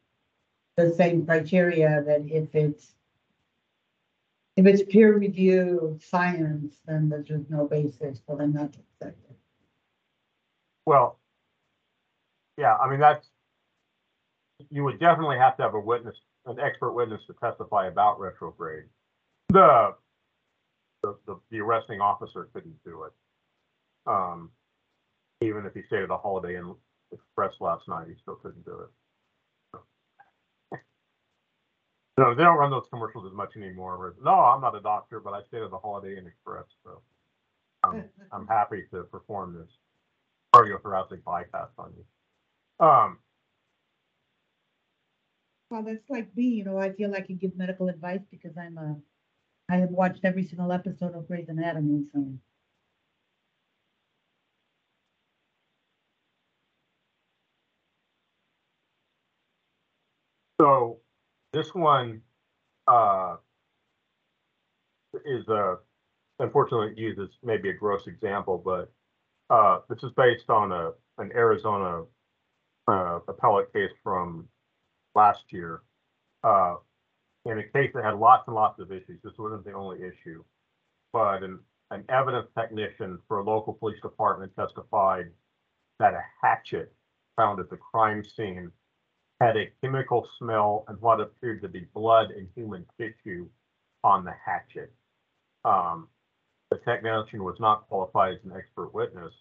the 0.76 0.92
same 0.94 1.26
criteria 1.26 2.02
that 2.06 2.22
if 2.28 2.54
it's 2.54 2.92
if 4.56 4.64
it's 4.64 4.82
peer 4.82 5.16
review 5.16 5.98
science, 6.02 6.76
then 6.86 7.10
there's 7.10 7.28
just 7.28 7.50
no 7.50 7.66
basis 7.66 8.22
for 8.26 8.36
them 8.36 8.54
not 8.54 8.72
to 8.72 8.78
accept 8.78 9.18
it. 9.28 9.36
Well, 10.86 11.18
yeah, 12.56 12.74
I 12.76 12.88
mean, 12.88 13.00
that's, 13.00 13.28
you 14.70 14.82
would 14.84 14.98
definitely 14.98 15.36
have 15.36 15.58
to 15.58 15.62
have 15.62 15.74
a 15.74 15.80
witness, 15.80 16.16
an 16.46 16.58
expert 16.58 16.92
witness 16.92 17.20
to 17.26 17.34
testify 17.34 17.88
about 17.88 18.18
retrograde. 18.18 18.84
The, 19.50 19.94
the, 21.02 21.16
the, 21.26 21.38
the 21.50 21.60
arresting 21.60 22.00
officer 22.00 22.48
couldn't 22.54 22.82
do 22.82 23.04
it. 23.04 23.12
Um, 24.06 24.50
even 25.42 25.66
if 25.66 25.74
he 25.74 25.82
stayed 25.82 26.04
at 26.04 26.10
a 26.10 26.16
Holiday 26.16 26.56
Inn 26.56 26.74
Express 27.12 27.54
last 27.60 27.88
night, 27.88 28.08
he 28.08 28.14
still 28.20 28.36
couldn't 28.36 28.64
do 28.64 28.80
it. 28.80 29.80
No, 32.18 32.34
they 32.34 32.44
don't 32.44 32.56
run 32.56 32.70
those 32.70 32.86
commercials 32.88 33.26
as 33.26 33.36
much 33.36 33.56
anymore. 33.56 34.14
No, 34.24 34.30
I'm 34.32 34.62
not 34.62 34.74
a 34.74 34.80
doctor, 34.80 35.20
but 35.20 35.34
I 35.34 35.42
stayed 35.42 35.60
at 35.60 35.70
the 35.70 35.76
Holiday 35.76 36.16
Inn 36.16 36.26
Express, 36.26 36.64
so. 36.82 37.02
I'm, 37.84 38.04
I'm 38.32 38.46
happy 38.46 38.84
to 38.92 39.02
perform 39.04 39.54
this 39.54 39.68
cardiothoracic 40.54 41.22
bypass 41.24 41.68
on 41.78 41.92
you. 41.96 42.86
Um, 42.86 43.18
Well, 45.70 45.82
that's 45.82 46.08
like 46.08 46.34
me, 46.36 46.44
you 46.44 46.64
know, 46.64 46.78
I 46.78 46.92
feel 46.92 47.10
like 47.10 47.24
I 47.24 47.26
can 47.26 47.36
give 47.36 47.56
medical 47.56 47.88
advice 47.88 48.20
because 48.30 48.56
I'm 48.56 48.78
a, 48.78 48.96
I 49.68 49.76
have 49.78 49.90
watched 49.90 50.24
every 50.24 50.44
single 50.44 50.72
episode 50.72 51.14
of 51.14 51.26
Grey's 51.26 51.48
Anatomy, 51.48 52.04
so. 52.12 52.32
So 60.60 60.98
this 61.52 61.74
one, 61.74 62.22
uh, 62.86 63.36
is 65.24 65.48
a, 65.48 65.76
unfortunately 66.38 66.92
it 66.92 66.98
uses 66.98 67.30
maybe 67.42 67.70
a 67.70 67.74
gross 67.74 68.06
example, 68.06 68.60
but, 68.62 68.92
uh, 69.54 69.80
this 69.88 70.02
is 70.02 70.10
based 70.16 70.50
on 70.50 70.72
a, 70.72 70.90
an 71.18 71.30
Arizona, 71.34 72.04
uh, 72.88 73.20
appellate 73.28 73.72
case 73.72 73.90
from 74.02 74.48
last 75.14 75.44
year. 75.50 75.82
Uh, 76.44 76.76
in 77.50 77.58
a 77.58 77.62
case 77.62 77.90
that 77.94 78.04
had 78.04 78.16
lots 78.16 78.44
and 78.46 78.54
lots 78.54 78.80
of 78.80 78.90
issues. 78.90 79.20
This 79.22 79.32
wasn't 79.38 79.64
the 79.64 79.72
only 79.72 79.98
issue. 79.98 80.44
But 81.12 81.42
an, 81.42 81.60
an 81.90 82.04
evidence 82.08 82.48
technician 82.58 83.18
for 83.28 83.38
a 83.38 83.44
local 83.44 83.72
police 83.72 84.00
department 84.02 84.52
testified 84.56 85.26
that 85.98 86.14
a 86.14 86.22
hatchet 86.42 86.92
found 87.36 87.60
at 87.60 87.70
the 87.70 87.76
crime 87.76 88.24
scene 88.24 88.70
had 89.40 89.56
a 89.56 89.70
chemical 89.82 90.26
smell 90.38 90.84
and 90.88 91.00
what 91.00 91.20
appeared 91.20 91.62
to 91.62 91.68
be 91.68 91.86
blood 91.94 92.30
and 92.30 92.48
human 92.54 92.86
tissue 92.98 93.48
on 94.02 94.24
the 94.24 94.32
hatchet. 94.44 94.92
Um, 95.64 96.08
the 96.70 96.78
technician 96.78 97.44
was 97.44 97.56
not 97.60 97.86
qualified 97.88 98.34
as 98.34 98.44
an 98.44 98.52
expert 98.56 98.94
witness. 98.94 99.32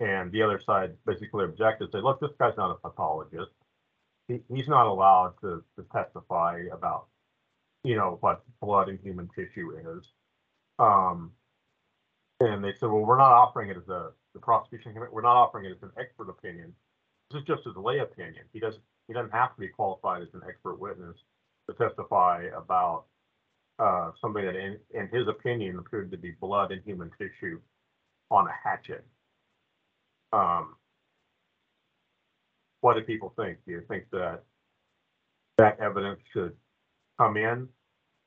And 0.00 0.32
the 0.32 0.42
other 0.42 0.58
side 0.58 0.94
basically 1.06 1.44
objected, 1.44 1.90
said, 1.92 2.02
look, 2.02 2.20
this 2.20 2.30
guy's 2.38 2.56
not 2.56 2.70
a 2.70 2.88
pathologist. 2.88 3.52
He, 4.28 4.40
he's 4.52 4.68
not 4.68 4.86
allowed 4.86 5.34
to, 5.40 5.62
to 5.76 5.86
testify 5.92 6.62
about, 6.72 7.06
you 7.84 7.96
know, 7.96 8.18
what 8.20 8.44
blood 8.60 8.88
and 8.88 8.98
human 9.00 9.28
tissue 9.34 9.72
is. 9.78 10.04
Um, 10.78 11.32
and 12.40 12.64
they 12.64 12.72
said, 12.72 12.90
well, 12.90 13.04
we're 13.04 13.18
not 13.18 13.32
offering 13.32 13.70
it 13.70 13.76
as 13.76 13.88
a, 13.88 14.10
the 14.34 14.40
prosecution, 14.40 14.94
we're 15.12 15.22
not 15.22 15.36
offering 15.36 15.66
it 15.66 15.72
as 15.72 15.82
an 15.82 15.90
expert 15.98 16.28
opinion. 16.28 16.74
This 17.32 17.40
is 17.42 17.46
just 17.46 17.66
a 17.66 17.80
lay 17.80 18.00
opinion. 18.00 18.44
He 18.52 18.60
doesn't, 18.60 18.82
he 19.08 19.14
doesn't 19.14 19.32
have 19.32 19.54
to 19.54 19.60
be 19.60 19.68
qualified 19.68 20.22
as 20.22 20.28
an 20.34 20.42
expert 20.48 20.76
witness 20.80 21.16
to 21.70 21.76
testify 21.76 22.46
about 22.56 23.04
uh, 23.78 24.12
somebody 24.20 24.46
that 24.46 24.56
in, 24.56 24.78
in 24.94 25.08
his 25.08 25.28
opinion 25.28 25.78
appeared 25.78 26.10
to 26.12 26.18
be 26.18 26.32
blood 26.40 26.72
and 26.72 26.82
human 26.84 27.10
tissue 27.18 27.60
on 28.30 28.46
a 28.48 28.52
hatchet. 28.64 29.04
Um, 30.32 30.76
what 32.80 32.94
do 32.94 33.02
people 33.02 33.34
think? 33.36 33.58
Do 33.66 33.72
you 33.72 33.82
think 33.88 34.04
that 34.12 34.42
that 35.58 35.80
evidence 35.80 36.20
should 36.32 36.52
come 37.18 37.36
in 37.36 37.68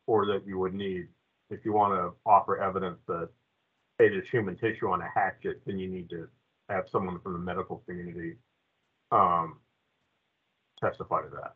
or 0.08 0.26
that 0.28 0.44
you 0.48 0.60
would 0.60 0.74
need, 0.76 1.08
if 1.50 1.66
you 1.66 1.74
want 1.74 1.94
to 1.94 2.14
offer 2.30 2.62
evidence 2.62 3.00
that 3.08 3.30
it 4.00 4.14
is 4.14 4.24
human 4.32 4.58
tissue 4.58 4.90
on 4.90 5.02
a 5.02 5.10
hatchet, 5.14 5.62
then 5.66 5.80
you 5.80 5.90
need 5.90 6.10
to 6.12 6.28
have 6.70 6.86
someone 6.92 7.20
from 7.22 7.34
the 7.34 7.40
medical 7.40 7.84
community 7.88 8.36
um, 9.12 9.60
testify 10.80 11.22
to 11.22 11.30
that. 11.30 11.56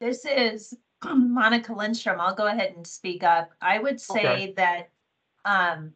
This 0.00 0.24
is 0.24 0.74
Monica 1.04 1.74
Lindstrom. 1.74 2.20
I'll 2.20 2.34
go 2.34 2.46
ahead 2.46 2.72
and 2.74 2.86
speak 2.86 3.22
up. 3.22 3.50
I 3.60 3.78
would 3.78 4.00
say 4.00 4.24
Okay. 4.24 4.54
that 4.56 4.90
um 5.44 5.94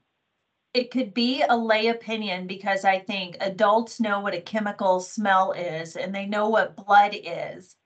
it 0.74 0.90
could 0.90 1.14
be 1.14 1.42
a 1.42 1.56
lay 1.56 1.88
opinion 1.88 2.46
because 2.46 2.84
I 2.84 2.98
think 3.00 3.36
adults 3.40 4.00
know 4.00 4.20
what 4.20 4.34
a 4.34 4.40
chemical 4.40 5.00
smell 5.00 5.52
is 5.52 5.96
and 5.96 6.14
they 6.14 6.26
know 6.26 6.48
what 6.48 6.76
blood 6.76 7.14
is. 7.14 7.76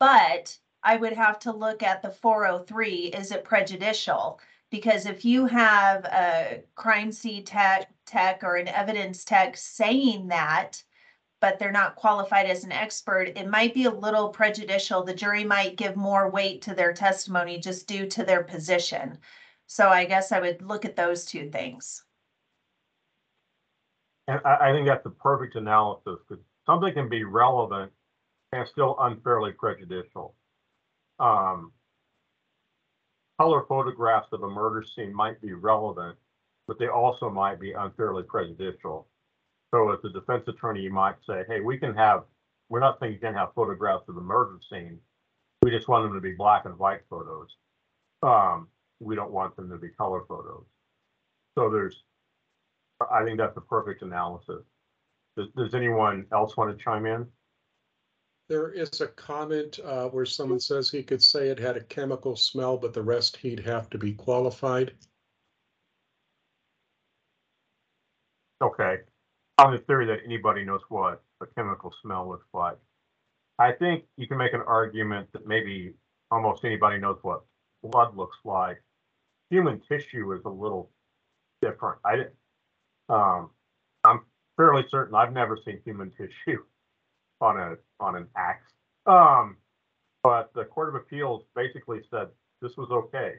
But 0.00 0.58
I 0.82 0.96
would 0.96 1.12
have 1.12 1.38
to 1.40 1.52
look 1.52 1.82
at 1.82 2.02
the 2.02 2.10
four 2.10 2.46
oh 2.46 2.58
three, 2.58 3.06
is 3.06 3.32
it 3.32 3.44
prejudicial? 3.44 4.40
Because 4.70 5.04
if 5.04 5.24
you 5.24 5.46
have 5.46 6.04
a 6.04 6.62
crime 6.74 7.12
scene 7.12 7.44
tech, 7.44 7.90
tech 8.06 8.42
or 8.42 8.56
an 8.56 8.68
evidence 8.68 9.24
tech 9.24 9.56
saying 9.56 10.28
that, 10.28 10.82
but 11.40 11.58
they're 11.58 11.72
not 11.72 11.96
qualified 11.96 12.46
as 12.46 12.64
an 12.64 12.72
expert, 12.72 13.32
it 13.36 13.48
might 13.48 13.74
be 13.74 13.86
a 13.86 13.90
little 13.90 14.28
prejudicial. 14.28 15.02
The 15.02 15.14
jury 15.14 15.42
might 15.42 15.76
give 15.76 15.96
more 15.96 16.30
weight 16.30 16.62
to 16.62 16.74
their 16.74 16.92
testimony 16.92 17.58
just 17.58 17.88
due 17.88 18.06
to 18.08 18.24
their 18.24 18.44
position. 18.44 19.18
So 19.66 19.88
I 19.88 20.04
guess 20.04 20.32
I 20.32 20.40
would 20.40 20.62
look 20.62 20.84
at 20.84 20.96
those 20.96 21.24
two 21.24 21.50
things. 21.50 22.04
And 24.28 24.40
I, 24.44 24.68
I 24.68 24.72
think 24.72 24.86
that's 24.86 25.06
a 25.06 25.10
perfect 25.10 25.56
analysis 25.56 26.18
because 26.28 26.44
something 26.66 26.92
can 26.92 27.08
be 27.08 27.24
relevant 27.24 27.90
and 28.52 28.68
still 28.68 28.96
unfairly 29.00 29.52
prejudicial. 29.52 30.34
Um, 31.20 31.72
color 33.38 33.64
photographs 33.68 34.28
of 34.32 34.42
a 34.42 34.48
murder 34.48 34.82
scene 34.82 35.14
might 35.14 35.40
be 35.40 35.52
relevant, 35.52 36.16
but 36.66 36.78
they 36.78 36.88
also 36.88 37.30
might 37.30 37.60
be 37.60 37.72
unfairly 37.72 38.22
prejudicial. 38.22 39.06
So 39.72 39.92
as 39.92 39.98
a 40.04 40.08
defense 40.08 40.48
attorney, 40.48 40.80
you 40.80 40.92
might 40.92 41.16
say, 41.26 41.44
hey, 41.46 41.60
we 41.60 41.78
can 41.78 41.94
have, 41.94 42.24
we're 42.68 42.80
not 42.80 42.98
saying 42.98 43.12
you 43.12 43.18
can 43.18 43.34
have 43.34 43.54
photographs 43.54 44.08
of 44.08 44.14
the 44.14 44.20
murder 44.20 44.58
scene. 44.68 44.98
We 45.62 45.70
just 45.70 45.88
want 45.88 46.04
them 46.04 46.14
to 46.14 46.20
be 46.20 46.32
black 46.32 46.64
and 46.64 46.78
white 46.78 47.02
photos. 47.08 47.56
Um, 48.22 48.68
we 48.98 49.14
don't 49.14 49.30
want 49.30 49.56
them 49.56 49.70
to 49.70 49.76
be 49.76 49.88
color 49.90 50.22
photos. 50.26 50.64
So 51.56 51.70
there's, 51.70 52.02
I 53.12 53.24
think 53.24 53.38
that's 53.38 53.56
a 53.56 53.62
perfect 53.62 54.02
analysis. 54.02 54.62
Does, 55.36 55.48
does 55.56 55.74
anyone 55.74 56.26
else 56.32 56.56
want 56.56 56.76
to 56.76 56.82
chime 56.82 57.06
in? 57.06 57.26
There 58.50 58.72
is 58.72 59.00
a 59.00 59.06
comment 59.06 59.78
uh, 59.84 60.08
where 60.08 60.26
someone 60.26 60.58
says 60.58 60.90
he 60.90 61.04
could 61.04 61.22
say 61.22 61.50
it 61.50 61.60
had 61.60 61.76
a 61.76 61.84
chemical 61.84 62.34
smell, 62.34 62.76
but 62.76 62.92
the 62.92 63.00
rest 63.00 63.36
he'd 63.36 63.60
have 63.60 63.88
to 63.90 63.96
be 63.96 64.12
qualified. 64.12 64.92
Okay, 68.60 68.96
on 69.56 69.70
the 69.72 69.78
theory 69.78 70.04
that 70.06 70.18
anybody 70.24 70.64
knows 70.64 70.80
what 70.88 71.22
a 71.40 71.46
chemical 71.46 71.94
smell 72.02 72.28
looks 72.28 72.48
like. 72.52 72.76
I 73.60 73.70
think 73.70 74.02
you 74.16 74.26
can 74.26 74.36
make 74.36 74.52
an 74.52 74.62
argument 74.66 75.28
that 75.32 75.46
maybe 75.46 75.94
almost 76.32 76.64
anybody 76.64 76.98
knows 76.98 77.20
what 77.22 77.44
blood 77.84 78.16
looks 78.16 78.38
like. 78.44 78.82
Human 79.50 79.80
tissue 79.88 80.32
is 80.32 80.40
a 80.44 80.50
little 80.50 80.90
different. 81.62 82.00
I 82.04 82.24
um, 83.08 83.50
I'm 84.02 84.22
fairly 84.56 84.84
certain 84.90 85.14
I've 85.14 85.32
never 85.32 85.56
seen 85.64 85.78
human 85.84 86.10
tissue 86.18 86.64
on 87.40 87.58
a, 87.58 87.76
on 87.98 88.16
an 88.16 88.26
axe. 88.36 88.72
Um, 89.06 89.56
but 90.22 90.52
the 90.54 90.64
Court 90.64 90.90
of 90.90 90.94
Appeals 90.96 91.44
basically 91.54 92.00
said 92.10 92.28
this 92.60 92.76
was 92.76 92.90
okay. 92.90 93.36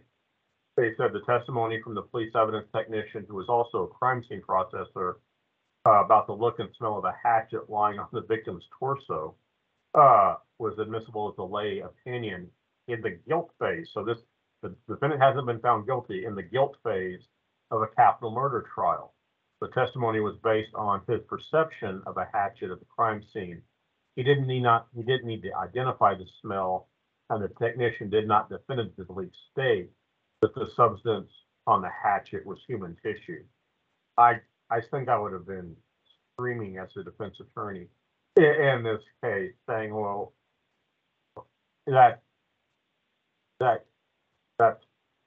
They 0.77 0.95
said 0.97 1.13
the 1.13 1.21
testimony 1.21 1.81
from 1.83 1.95
the 1.95 2.01
police 2.01 2.31
evidence 2.35 2.67
technician, 2.73 3.25
who 3.27 3.35
was 3.35 3.49
also 3.49 3.83
a 3.83 3.87
crime 3.87 4.23
scene 4.27 4.41
processor, 4.41 5.15
uh, 5.85 6.03
about 6.05 6.27
the 6.27 6.33
look 6.33 6.59
and 6.59 6.69
smell 6.77 6.97
of 6.97 7.05
a 7.05 7.13
hatchet 7.23 7.69
lying 7.69 7.99
on 7.99 8.07
the 8.11 8.21
victim's 8.21 8.63
torso, 8.79 9.35
uh, 9.93 10.35
was 10.59 10.79
admissible 10.79 11.29
as 11.31 11.37
a 11.37 11.43
lay 11.43 11.79
opinion 11.79 12.47
in 12.87 13.01
the 13.01 13.19
guilt 13.27 13.51
phase. 13.59 13.89
So 13.93 14.03
this, 14.03 14.17
the 14.63 14.73
defendant 14.87 15.21
hasn't 15.21 15.45
been 15.45 15.59
found 15.59 15.85
guilty 15.85 16.25
in 16.25 16.35
the 16.35 16.43
guilt 16.43 16.77
phase 16.83 17.21
of 17.69 17.81
a 17.81 17.87
capital 17.87 18.31
murder 18.31 18.65
trial. 18.73 19.13
the 19.61 19.67
testimony 19.69 20.19
was 20.19 20.35
based 20.43 20.73
on 20.73 21.01
his 21.07 21.21
perception 21.27 22.01
of 22.07 22.17
a 22.17 22.27
hatchet 22.33 22.71
at 22.71 22.79
the 22.79 22.85
crime 22.85 23.23
scene. 23.31 23.61
He 24.15 24.23
didn't 24.23 24.47
need 24.47 24.61
not, 24.61 24.87
he 24.95 25.03
didn't 25.03 25.27
need 25.27 25.43
to 25.43 25.55
identify 25.55 26.15
the 26.15 26.27
smell, 26.41 26.87
and 27.29 27.43
the 27.43 27.49
technician 27.49 28.09
did 28.09 28.27
not 28.27 28.49
definitively 28.49 29.31
state 29.51 29.89
that 30.41 30.53
the 30.55 30.67
substance 30.75 31.31
on 31.67 31.81
the 31.81 31.89
hatchet 31.89 32.45
was 32.45 32.59
human 32.67 32.97
tissue. 33.03 33.43
I, 34.17 34.41
I 34.69 34.81
think 34.91 35.09
I 35.09 35.17
would 35.17 35.33
have 35.33 35.47
been 35.47 35.75
screaming 36.35 36.77
as 36.77 36.89
a 36.97 37.03
defense 37.03 37.35
attorney 37.39 37.87
i- 38.39 38.41
in 38.43 38.83
this 38.83 39.01
case, 39.23 39.53
saying, 39.69 39.93
well, 39.93 40.33
that, 41.87 42.21
that, 43.59 43.85
that's 44.59 44.83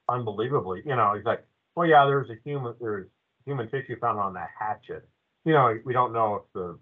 unbelievably, 0.09 0.82
you 0.86 0.97
know, 0.97 1.15
he's 1.15 1.24
like, 1.24 1.44
well, 1.77 1.86
yeah, 1.89 2.05
there's 2.06 2.31
a 2.31 2.36
human, 2.44 2.74
there's 2.81 3.09
human 3.47 3.69
tissue 3.70 3.98
found 4.01 4.19
on 4.20 4.35
that 4.35 4.51
hatchet. 4.59 5.09
You 5.44 5.55
know, 5.55 5.78
we 5.85 5.93
don't 5.93 6.12
know 6.12 6.36
if 6.36 6.43
the, 6.55 6.78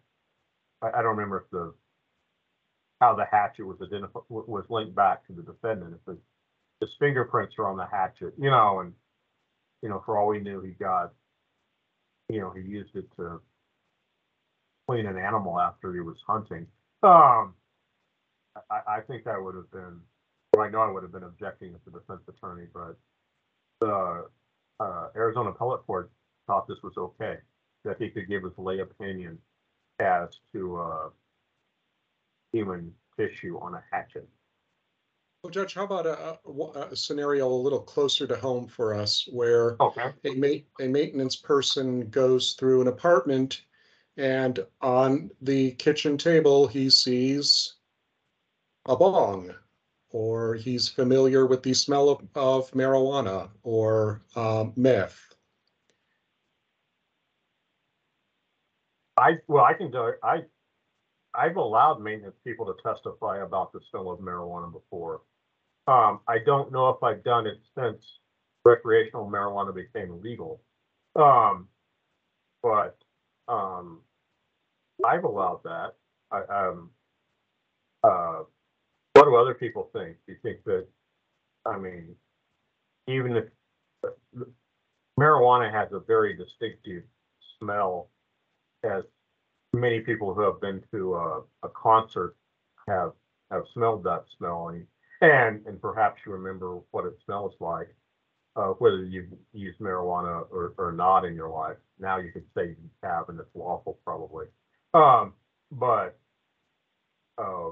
I, 0.83 0.89
I 0.99 1.03
don't 1.03 1.17
remember 1.17 1.39
if 1.45 1.51
the, 1.51 1.75
how 3.03 3.17
the 3.17 3.27
hatchet 3.33 3.67
was 3.67 3.79
identified, 3.83 4.23
was 4.29 4.65
linked 4.71 4.95
back 4.95 5.27
to 5.27 5.33
the 5.33 5.43
defendant, 5.43 5.99
if 6.07 6.17
his 6.79 6.91
fingerprints 7.01 7.57
are 7.59 7.67
on 7.67 7.77
the 7.77 7.85
hatchet, 7.85 8.33
you 8.39 8.49
know, 8.49 8.79
and, 8.79 8.93
you 9.83 9.89
know, 9.89 10.01
for 10.07 10.17
all 10.17 10.29
we 10.29 10.39
knew, 10.39 10.61
he 10.61 10.71
got, 10.71 11.13
you 12.29 12.39
know, 12.39 12.53
he 12.53 12.63
used 12.63 12.95
it 12.95 13.05
to 13.17 13.41
clean 14.87 15.07
an 15.07 15.19
animal 15.19 15.59
after 15.59 15.93
he 15.93 15.99
was 15.99 16.17
hunting. 16.25 16.65
Um, 17.03 17.55
I, 18.71 18.81
I 18.87 19.01
think 19.09 19.27
I 19.27 19.37
would 19.37 19.57
have 19.57 19.71
been, 19.73 19.99
well, 20.55 20.65
I 20.65 20.71
know 20.71 20.79
I 20.79 20.91
would 20.93 21.03
have 21.03 21.11
been 21.11 21.25
objecting 21.25 21.75
as 21.75 21.81
a 21.89 21.91
defense 21.91 22.23
attorney, 22.29 22.69
but 22.73 22.97
the, 23.81 24.27
uh, 24.79 25.09
Arizona 25.17 25.51
Appellate 25.51 25.85
Court 25.87 26.09
thought 26.47 26.69
this 26.69 26.85
was 26.85 26.93
okay, 26.97 27.39
that 27.85 27.97
he 27.99 28.11
could 28.11 28.29
give 28.29 28.45
his 28.45 28.57
lay 28.59 28.79
opinion 28.79 29.39
as 29.99 30.29
to, 30.53 30.77
uh, 30.77 31.09
human 32.53 32.93
tissue 33.17 33.59
on 33.61 33.75
a 33.75 33.83
hatchet. 33.91 34.29
Well, 35.43 35.51
Judge, 35.51 35.75
how 35.75 35.85
about 35.85 36.07
a, 36.07 36.39
a- 36.47 36.89
a 36.93 36.97
scenario 36.97 37.49
a 37.49 37.53
little 37.53 37.81
closer 37.81 38.27
to 38.29 38.37
home 38.37 38.69
for 38.69 38.95
us 38.95 39.29
where 39.33 39.77
Okay. 39.81 40.13
a 40.25 40.35
ma- 40.35 40.85
a 40.85 40.89
maintenance 40.89 41.35
person 41.35 42.09
goes 42.11 42.53
through 42.53 42.81
an 42.83 42.87
apartment 42.89 43.63
and 44.17 44.65
on 44.83 45.31
the 45.41 45.73
kitchen 45.73 46.17
table, 46.19 46.67
he 46.67 46.91
sees 46.91 47.77
a 48.87 48.95
bong, 48.95 49.55
or 50.11 50.55
he's 50.55 50.87
familiar 50.89 51.47
with 51.47 51.63
the 51.63 51.73
smell 51.73 52.11
of, 52.11 52.21
of 52.35 52.71
marijuana 52.73 53.49
or 53.63 54.21
um, 54.37 54.75
meth. 54.77 55.19
I, 59.17 59.39
well, 59.49 59.65
I 59.65 59.73
can 59.75 59.91
do, 59.91 60.13
I, 60.23 60.43
I've 61.35 61.57
allowed 61.57 62.01
maintenance 62.01 62.37
people 62.45 62.67
to 62.67 62.75
testify 62.83 63.43
about 63.43 63.73
the 63.73 63.81
smell 63.91 64.11
of 64.11 64.21
marijuana 64.21 64.73
before. 64.73 65.23
Um, 65.87 66.21
I 66.29 66.39
don't 66.45 66.71
know 66.73 66.91
if 66.91 67.03
I've 67.03 67.25
done 67.25 67.47
it 67.47 67.59
since 67.77 68.19
recreational 68.65 69.29
marijuana 69.29 69.75
became 69.75 70.21
legal. 70.21 70.61
Um, 71.17 71.69
but, 72.63 72.97
um, 73.49 74.01
I've 75.05 75.25
allowed 75.25 75.63
that. 75.65 75.95
I, 76.31 76.69
um, 76.69 76.91
uh, 78.05 78.43
what 79.15 79.25
do 79.25 79.35
other 79.37 79.55
people 79.55 79.91
think? 79.93 80.17
Do 80.27 80.33
you 80.33 80.39
think 80.43 80.65
that, 80.65 80.87
I 81.67 81.79
mean, 81.79 82.15
even 83.09 83.37
if 83.37 83.45
marijuana 85.19 85.73
has 85.73 85.93
a 85.93 86.01
very 86.01 86.37
distinctive 86.37 87.03
smell 87.59 88.11
as 88.85 89.03
many 89.73 90.01
people 90.01 90.35
who 90.35 90.43
have 90.43 90.61
been 90.61 90.83
to 90.93 91.15
a, 91.15 91.43
a 91.63 91.69
concert 91.71 92.37
have 92.89 93.13
have 93.51 93.63
smelled 93.73 94.05
that 94.05 94.25
smell 94.37 94.69
and 94.69 94.87
and 95.21 95.67
and 95.67 95.81
perhaps 95.81 96.21
you 96.27 96.33
remember 96.33 96.79
what 96.91 97.05
it 97.07 97.15
smells 97.25 97.55
like 97.61 97.95
uh, 98.57 98.69
whether 98.79 99.05
you've 99.05 99.33
used 99.53 99.79
marijuana 99.79 100.45
or, 100.51 100.75
or 100.77 100.93
not 100.93 101.25
in 101.25 101.35
your 101.35 101.49
life. 101.49 101.79
Now 101.99 102.19
you 102.19 102.33
could 102.33 102.45
say 102.55 102.69
you 102.69 102.91
have 103.03 103.29
and 103.29 103.41
it's 103.41 103.49
lawful 103.55 103.99
probably. 104.05 104.47
Um 104.95 105.35
but 105.71 106.19
uh 107.39 107.71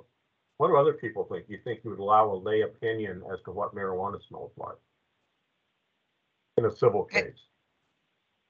what 0.56 0.68
do 0.68 0.76
other 0.76 0.94
people 0.94 1.24
think? 1.24 1.46
You 1.48 1.58
think 1.64 1.80
you 1.84 1.90
would 1.90 1.98
allow 1.98 2.30
a 2.30 2.36
lay 2.36 2.62
opinion 2.62 3.22
as 3.32 3.38
to 3.44 3.50
what 3.50 3.74
marijuana 3.74 4.18
smells 4.28 4.52
like? 4.56 4.76
In 6.58 6.66
a 6.66 6.76
civil 6.76 7.04
case. 7.04 7.38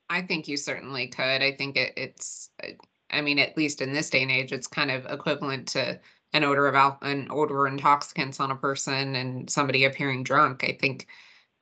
I 0.08 0.22
think 0.22 0.48
you 0.48 0.56
certainly 0.56 1.06
could. 1.06 1.40
I 1.40 1.52
think 1.52 1.76
it, 1.76 1.92
it's, 1.96 2.50
uh, 2.64 2.72
I 3.12 3.20
mean, 3.20 3.38
at 3.38 3.56
least 3.56 3.80
in 3.80 3.92
this 3.92 4.10
day 4.10 4.22
and 4.22 4.30
age, 4.30 4.52
it's 4.52 4.66
kind 4.66 4.90
of 4.90 5.06
equivalent 5.06 5.68
to 5.68 6.00
an 6.32 6.44
odor 6.44 6.66
of 6.66 6.74
al- 6.74 6.98
an 7.02 7.28
odor 7.30 7.66
intoxicants 7.66 8.40
on 8.40 8.50
a 8.50 8.56
person 8.56 9.16
and 9.16 9.50
somebody 9.50 9.84
appearing 9.84 10.22
drunk. 10.22 10.64
I 10.64 10.76
think 10.80 11.08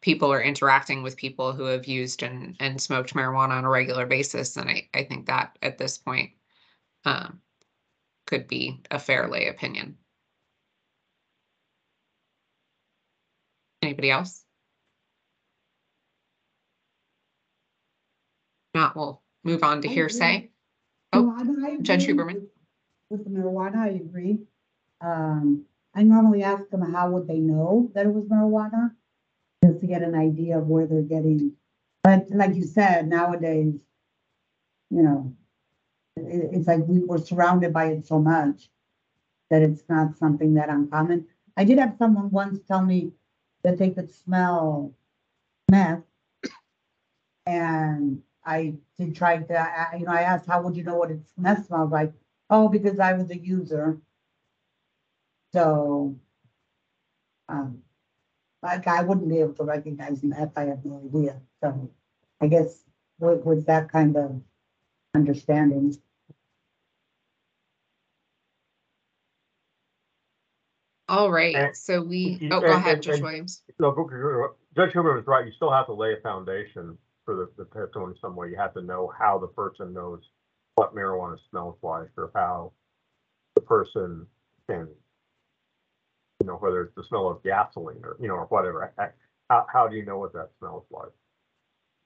people 0.00 0.32
are 0.32 0.42
interacting 0.42 1.02
with 1.02 1.16
people 1.16 1.52
who 1.52 1.64
have 1.64 1.86
used 1.86 2.22
and, 2.22 2.56
and 2.60 2.80
smoked 2.80 3.14
marijuana 3.14 3.50
on 3.50 3.64
a 3.64 3.68
regular 3.68 4.06
basis. 4.06 4.56
And 4.56 4.68
I, 4.70 4.88
I 4.94 5.04
think 5.04 5.26
that 5.26 5.56
at 5.62 5.78
this 5.78 5.98
point, 5.98 6.32
um, 7.04 7.40
could 8.26 8.46
be 8.46 8.82
a 8.90 8.98
fair 8.98 9.26
lay 9.28 9.48
opinion. 9.48 9.96
Anybody 13.82 14.10
else? 14.10 14.44
Not, 18.74 18.94
we'll 18.94 19.22
move 19.44 19.62
on 19.62 19.80
to 19.82 19.88
hearsay. 19.88 20.50
Oh, 21.12 21.78
Judge 21.82 22.06
Huberman. 22.06 22.34
with- 22.34 22.50
With 23.10 23.24
the 23.24 23.30
marijuana, 23.30 23.76
I 23.76 23.88
agree. 23.88 24.38
Um, 25.00 25.64
I 25.94 26.02
normally 26.02 26.42
ask 26.42 26.68
them 26.68 26.82
how 26.82 27.10
would 27.12 27.26
they 27.26 27.38
know 27.40 27.90
that 27.94 28.04
it 28.06 28.12
was 28.12 28.24
marijuana? 28.26 28.94
Just 29.64 29.80
to 29.80 29.86
get 29.86 30.02
an 30.02 30.14
idea 30.14 30.58
of 30.58 30.68
where 30.68 30.86
they're 30.86 31.02
getting, 31.02 31.56
but 32.04 32.30
like 32.30 32.54
you 32.54 32.62
said, 32.64 33.08
nowadays, 33.08 33.80
you 34.90 35.02
know, 35.02 35.34
it, 36.16 36.50
it's 36.52 36.68
like 36.68 36.86
we 36.86 37.00
were 37.00 37.18
surrounded 37.18 37.72
by 37.72 37.86
it 37.86 38.06
so 38.06 38.18
much 38.20 38.70
that 39.50 39.62
it's 39.62 39.82
not 39.88 40.16
something 40.18 40.54
that 40.54 40.68
uncommon. 40.68 41.26
I 41.56 41.64
did 41.64 41.78
have 41.78 41.96
someone 41.98 42.30
once 42.30 42.60
tell 42.68 42.84
me 42.84 43.12
that 43.62 43.78
they 43.78 43.90
could 43.90 44.10
smell 44.12 44.94
meth. 45.70 46.02
And 47.46 48.22
I 48.48 48.74
did 48.96 49.14
try 49.14 49.36
to, 49.38 49.54
I, 49.58 49.88
I- 49.92 49.96
you 49.96 50.06
know, 50.06 50.12
I 50.12 50.22
asked, 50.22 50.46
how 50.48 50.62
would 50.62 50.76
you 50.76 50.82
know 50.84 50.96
what 50.96 51.10
it 51.10 51.20
meth 51.36 51.66
smells 51.66 51.90
like? 51.92 52.12
Oh, 52.50 52.68
because 52.68 52.98
I 52.98 53.12
was 53.12 53.30
a 53.30 53.36
user. 53.38 53.98
So. 55.52 56.16
Um. 57.48 57.82
Like 58.60 58.88
I 58.88 59.02
wouldn't 59.02 59.28
be 59.28 59.38
able 59.38 59.54
to 59.54 59.62
recognize 59.64 60.22
meth, 60.24 60.52
I 60.56 60.64
have 60.64 60.84
no 60.84 61.00
idea, 61.06 61.40
so 61.62 61.88
I 62.40 62.48
guess 62.48 62.82
with, 63.20 63.44
with 63.44 63.66
that 63.66 63.88
kind 63.92 64.16
of 64.16 64.42
understanding. 65.14 65.96
All 71.08 71.30
right, 71.30 71.54
And- 71.54 71.76
so 71.76 72.02
we, 72.02 72.38
you- 72.40 72.48
oh, 72.52 72.60
go 72.60 72.66
and- 72.66 72.74
ahead, 72.74 72.94
and- 72.94 73.02
Judge 73.02 73.14
and- 73.16 73.24
Williams. 73.24 73.62
No, 73.78 73.92
Booker, 73.92 74.54
Judge 74.74 74.92
Huber 74.92 75.14
was 75.14 75.26
right. 75.26 75.46
You 75.46 75.52
still 75.52 75.70
have 75.70 75.86
to 75.86 75.94
lay 75.94 76.12
a 76.14 76.20
foundation 76.20 76.98
for 77.28 77.34
the, 77.34 77.62
the 77.62 77.78
testimony 77.78 78.14
some 78.22 78.34
way. 78.34 78.48
You 78.48 78.56
have 78.56 78.72
to 78.72 78.80
know 78.80 79.12
how 79.18 79.36
the 79.36 79.48
person 79.48 79.92
knows 79.92 80.22
what 80.76 80.94
marijuana 80.94 81.36
smells 81.50 81.76
like 81.82 82.08
or 82.16 82.30
how 82.34 82.72
the 83.54 83.60
person 83.60 84.26
can, 84.66 84.88
you 86.40 86.46
know, 86.46 86.54
whether 86.54 86.80
it's 86.80 86.94
the 86.94 87.04
smell 87.04 87.28
of 87.28 87.42
gasoline 87.42 88.00
or, 88.02 88.16
you 88.18 88.28
know, 88.28 88.34
or 88.34 88.46
whatever. 88.46 88.94
How, 89.50 89.66
how 89.70 89.88
do 89.88 89.96
you 89.96 90.06
know 90.06 90.16
what 90.16 90.32
that 90.32 90.48
smells 90.58 90.84
like? 90.90 91.10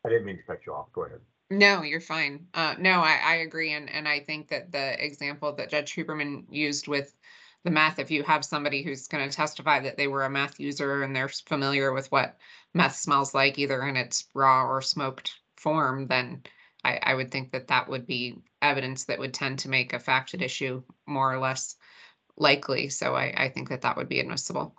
I 0.05 0.09
didn't 0.09 0.25
mean 0.25 0.39
to 0.39 0.43
cut 0.43 0.59
you 0.67 0.75
off. 0.75 0.93
Go 0.93 1.05
ahead. 1.05 1.21
No, 1.53 1.83
you're 1.83 2.01
fine. 2.01 2.45
Uh, 2.55 2.75
no, 2.81 3.01
I, 3.01 3.21
I 3.25 3.35
agree. 3.37 3.75
And, 3.75 3.89
and 3.91 4.09
I 4.09 4.19
think 4.19 4.49
that 4.49 4.73
the 4.73 5.05
example 5.05 5.53
that 5.53 5.71
Judge 5.71 5.95
Huberman 5.95 6.47
used 6.51 6.89
with 6.89 7.15
the 7.65 7.71
meth, 7.71 7.99
if 7.99 8.11
you 8.11 8.23
have 8.25 8.45
somebody 8.45 8.83
who's 8.83 9.07
going 9.07 9.29
to 9.29 9.35
testify 9.35 9.81
that 9.81 9.97
they 9.97 10.09
were 10.09 10.25
a 10.25 10.31
meth 10.31 10.59
user 10.59 11.03
and 11.03 11.15
they're 11.15 11.29
familiar 11.29 11.93
with 11.93 12.11
what 12.11 12.37
meth 12.75 12.97
smells 12.97 13.35
like, 13.35 13.59
either 13.59 13.87
in 13.87 13.97
its 13.97 14.29
raw 14.35 14.67
or 14.67 14.83
smoked 14.83 15.33
form, 15.57 16.07
then 16.07 16.43
I, 16.85 16.99
I 17.03 17.15
would 17.15 17.31
think 17.31 17.53
that 17.53 17.69
that 17.69 17.89
would 17.89 18.07
be 18.07 18.39
evidence 18.61 19.05
that 19.05 19.19
would 19.19 19.35
tend 19.35 19.61
to 19.61 19.69
make 19.69 19.93
a 19.93 20.01
facted 20.01 20.43
issue 20.43 20.83
more 21.07 21.33
or 21.33 21.39
less 21.39 21.77
likely. 22.37 22.89
So 22.89 23.15
I, 23.15 23.33
I 23.37 23.49
think 23.49 23.69
that 23.69 23.83
that 23.83 23.97
would 23.97 24.09
be 24.09 24.21
admissible. 24.21 24.75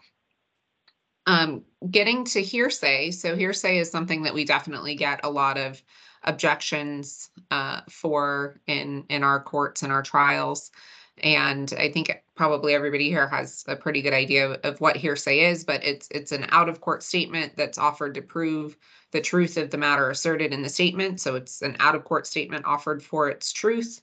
Um, 1.25 1.63
getting 1.89 2.25
to 2.25 2.41
hearsay. 2.41 3.11
So 3.11 3.35
hearsay 3.35 3.77
is 3.77 3.89
something 3.89 4.23
that 4.23 4.33
we 4.33 4.43
definitely 4.43 4.95
get 4.95 5.21
a 5.23 5.29
lot 5.29 5.57
of 5.57 5.81
objections 6.23 7.29
uh, 7.51 7.81
for 7.89 8.59
in 8.67 9.05
in 9.09 9.23
our 9.23 9.41
courts 9.41 9.83
and 9.83 9.91
our 9.91 10.03
trials. 10.03 10.71
And 11.21 11.71
I 11.77 11.91
think 11.91 12.11
probably 12.35 12.73
everybody 12.73 13.09
here 13.09 13.27
has 13.27 13.63
a 13.67 13.75
pretty 13.75 14.01
good 14.01 14.13
idea 14.13 14.49
of- 14.49 14.59
of 14.63 14.81
what 14.81 14.95
hearsay 14.95 15.51
is, 15.51 15.63
but 15.63 15.83
it's, 15.83 16.07
it's 16.09 16.31
an 16.31 16.47
out-of-court 16.49 17.03
statement 17.03 17.55
that's 17.55 17.77
offered 17.77 18.15
to 18.15 18.21
prove 18.21 18.75
the 19.11 19.21
truth 19.21 19.57
of 19.57 19.69
the 19.69 19.77
matter 19.77 20.09
asserted 20.09 20.53
in 20.53 20.63
the 20.63 20.69
statement. 20.69 21.21
So 21.21 21.35
it's 21.35 21.61
an 21.61 21.75
out-of-court 21.79 22.25
statement 22.25 22.65
offered 22.65 23.03
for 23.03 23.29
its 23.29 23.53
truth. 23.53 24.01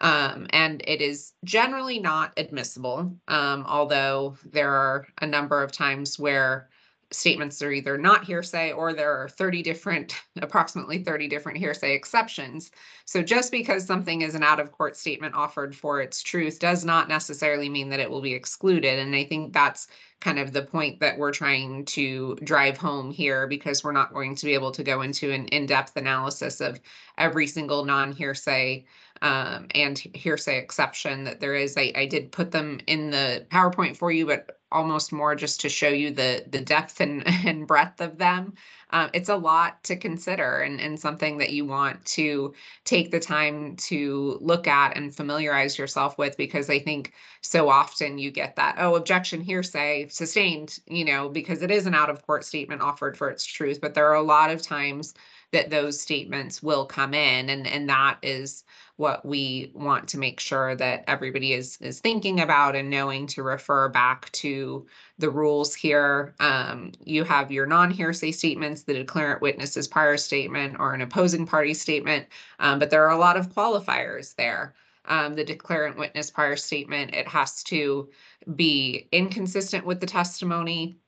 Um, 0.00 0.46
and 0.50 0.82
it 0.86 1.00
is 1.00 1.32
generally 1.44 2.00
not 2.00 2.32
admissible, 2.36 3.16
um, 3.28 3.64
although 3.68 4.36
there 4.44 4.72
are 4.72 5.06
a 5.20 5.26
number 5.26 5.62
of 5.62 5.70
times 5.70 6.18
where 6.18 6.70
statements 7.14 7.62
are 7.62 7.72
either 7.72 7.98
not 7.98 8.24
hearsay 8.24 8.72
or 8.72 8.92
there 8.92 9.12
are 9.12 9.28
30 9.28 9.62
different, 9.62 10.14
approximately 10.42 11.02
30 11.02 11.28
different 11.28 11.58
hearsay 11.58 11.94
exceptions. 11.94 12.70
So 13.04 13.22
just 13.22 13.50
because 13.50 13.86
something 13.86 14.22
is 14.22 14.34
an 14.34 14.42
out 14.42 14.60
of 14.60 14.72
court 14.72 14.96
statement 14.96 15.34
offered 15.34 15.74
for 15.74 16.00
its 16.00 16.22
truth 16.22 16.58
does 16.58 16.84
not 16.84 17.08
necessarily 17.08 17.68
mean 17.68 17.88
that 17.90 18.00
it 18.00 18.10
will 18.10 18.20
be 18.22 18.34
excluded. 18.34 18.98
And 18.98 19.14
I 19.14 19.24
think 19.24 19.52
that's 19.52 19.88
kind 20.20 20.38
of 20.38 20.52
the 20.52 20.62
point 20.62 21.00
that 21.00 21.18
we're 21.18 21.32
trying 21.32 21.84
to 21.84 22.36
drive 22.44 22.76
home 22.76 23.10
here 23.10 23.46
because 23.46 23.82
we're 23.82 23.92
not 23.92 24.14
going 24.14 24.34
to 24.36 24.46
be 24.46 24.54
able 24.54 24.70
to 24.70 24.84
go 24.84 25.02
into 25.02 25.32
an 25.32 25.46
in-depth 25.46 25.96
analysis 25.96 26.60
of 26.60 26.80
every 27.18 27.46
single 27.46 27.84
non-hearsay 27.84 28.84
um, 29.20 29.66
and 29.74 29.98
hearsay 29.98 30.58
exception 30.58 31.24
that 31.24 31.40
there 31.40 31.54
is. 31.54 31.76
I, 31.76 31.92
I 31.94 32.06
did 32.06 32.32
put 32.32 32.50
them 32.50 32.80
in 32.86 33.10
the 33.10 33.46
PowerPoint 33.50 33.96
for 33.96 34.10
you, 34.10 34.26
but 34.26 34.61
almost 34.72 35.12
more 35.12 35.34
just 35.34 35.60
to 35.60 35.68
show 35.68 35.88
you 35.88 36.10
the 36.10 36.44
the 36.50 36.60
depth 36.60 37.00
and, 37.00 37.22
and 37.46 37.66
breadth 37.66 38.00
of 38.00 38.18
them. 38.18 38.54
Uh, 38.90 39.08
it's 39.14 39.30
a 39.30 39.36
lot 39.36 39.82
to 39.84 39.96
consider 39.96 40.60
and, 40.60 40.78
and 40.78 41.00
something 41.00 41.38
that 41.38 41.50
you 41.50 41.64
want 41.64 42.04
to 42.04 42.52
take 42.84 43.10
the 43.10 43.18
time 43.18 43.74
to 43.76 44.36
look 44.42 44.66
at 44.66 44.94
and 44.96 45.16
familiarize 45.16 45.78
yourself 45.78 46.18
with 46.18 46.36
because 46.36 46.68
I 46.68 46.78
think 46.78 47.14
so 47.40 47.70
often 47.70 48.18
you 48.18 48.30
get 48.30 48.54
that, 48.56 48.76
oh, 48.78 48.96
objection 48.96 49.40
hearsay 49.40 50.08
sustained, 50.08 50.78
you 50.86 51.06
know, 51.06 51.30
because 51.30 51.62
it 51.62 51.70
is 51.70 51.86
an 51.86 51.94
out 51.94 52.10
of 52.10 52.20
court 52.26 52.44
statement 52.44 52.82
offered 52.82 53.16
for 53.16 53.30
its 53.30 53.46
truth. 53.46 53.80
But 53.80 53.94
there 53.94 54.08
are 54.08 54.14
a 54.14 54.22
lot 54.22 54.50
of 54.50 54.60
times 54.60 55.14
that 55.52 55.70
those 55.70 55.98
statements 55.98 56.62
will 56.62 56.84
come 56.84 57.14
in 57.14 57.48
and, 57.48 57.66
and 57.66 57.88
that 57.88 58.18
is 58.22 58.62
what 58.96 59.24
we 59.24 59.72
want 59.74 60.08
to 60.08 60.18
make 60.18 60.38
sure 60.38 60.76
that 60.76 61.04
everybody 61.08 61.54
is 61.54 61.78
is 61.80 62.00
thinking 62.00 62.40
about 62.40 62.76
and 62.76 62.90
knowing 62.90 63.26
to 63.26 63.42
refer 63.42 63.88
back 63.88 64.30
to 64.32 64.86
the 65.18 65.30
rules 65.30 65.74
here. 65.74 66.34
Um, 66.40 66.92
you 67.04 67.24
have 67.24 67.50
your 67.50 67.66
non-hearsay 67.66 68.32
statements, 68.32 68.82
the 68.82 69.04
declarant 69.04 69.40
witness's 69.40 69.88
prior 69.88 70.16
statement 70.16 70.76
or 70.78 70.92
an 70.92 71.00
opposing 71.00 71.46
party 71.46 71.74
statement, 71.74 72.26
um, 72.58 72.78
but 72.78 72.90
there 72.90 73.06
are 73.06 73.16
a 73.16 73.18
lot 73.18 73.36
of 73.36 73.54
qualifiers 73.54 74.34
there. 74.36 74.74
Um, 75.06 75.34
the 75.34 75.44
declarant 75.44 75.96
witness 75.96 76.30
prior 76.30 76.54
statement, 76.54 77.14
it 77.14 77.26
has 77.26 77.62
to 77.64 78.08
be 78.54 79.08
inconsistent 79.10 79.84
with 79.84 80.00
the 80.00 80.06
testimony 80.06 80.98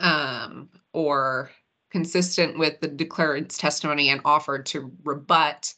um, 0.00 0.68
or 0.92 1.50
consistent 1.90 2.58
with 2.58 2.80
the 2.80 2.88
declarant's 2.88 3.58
testimony 3.58 4.08
and 4.08 4.20
offered 4.24 4.66
to 4.66 4.90
rebut 5.04 5.72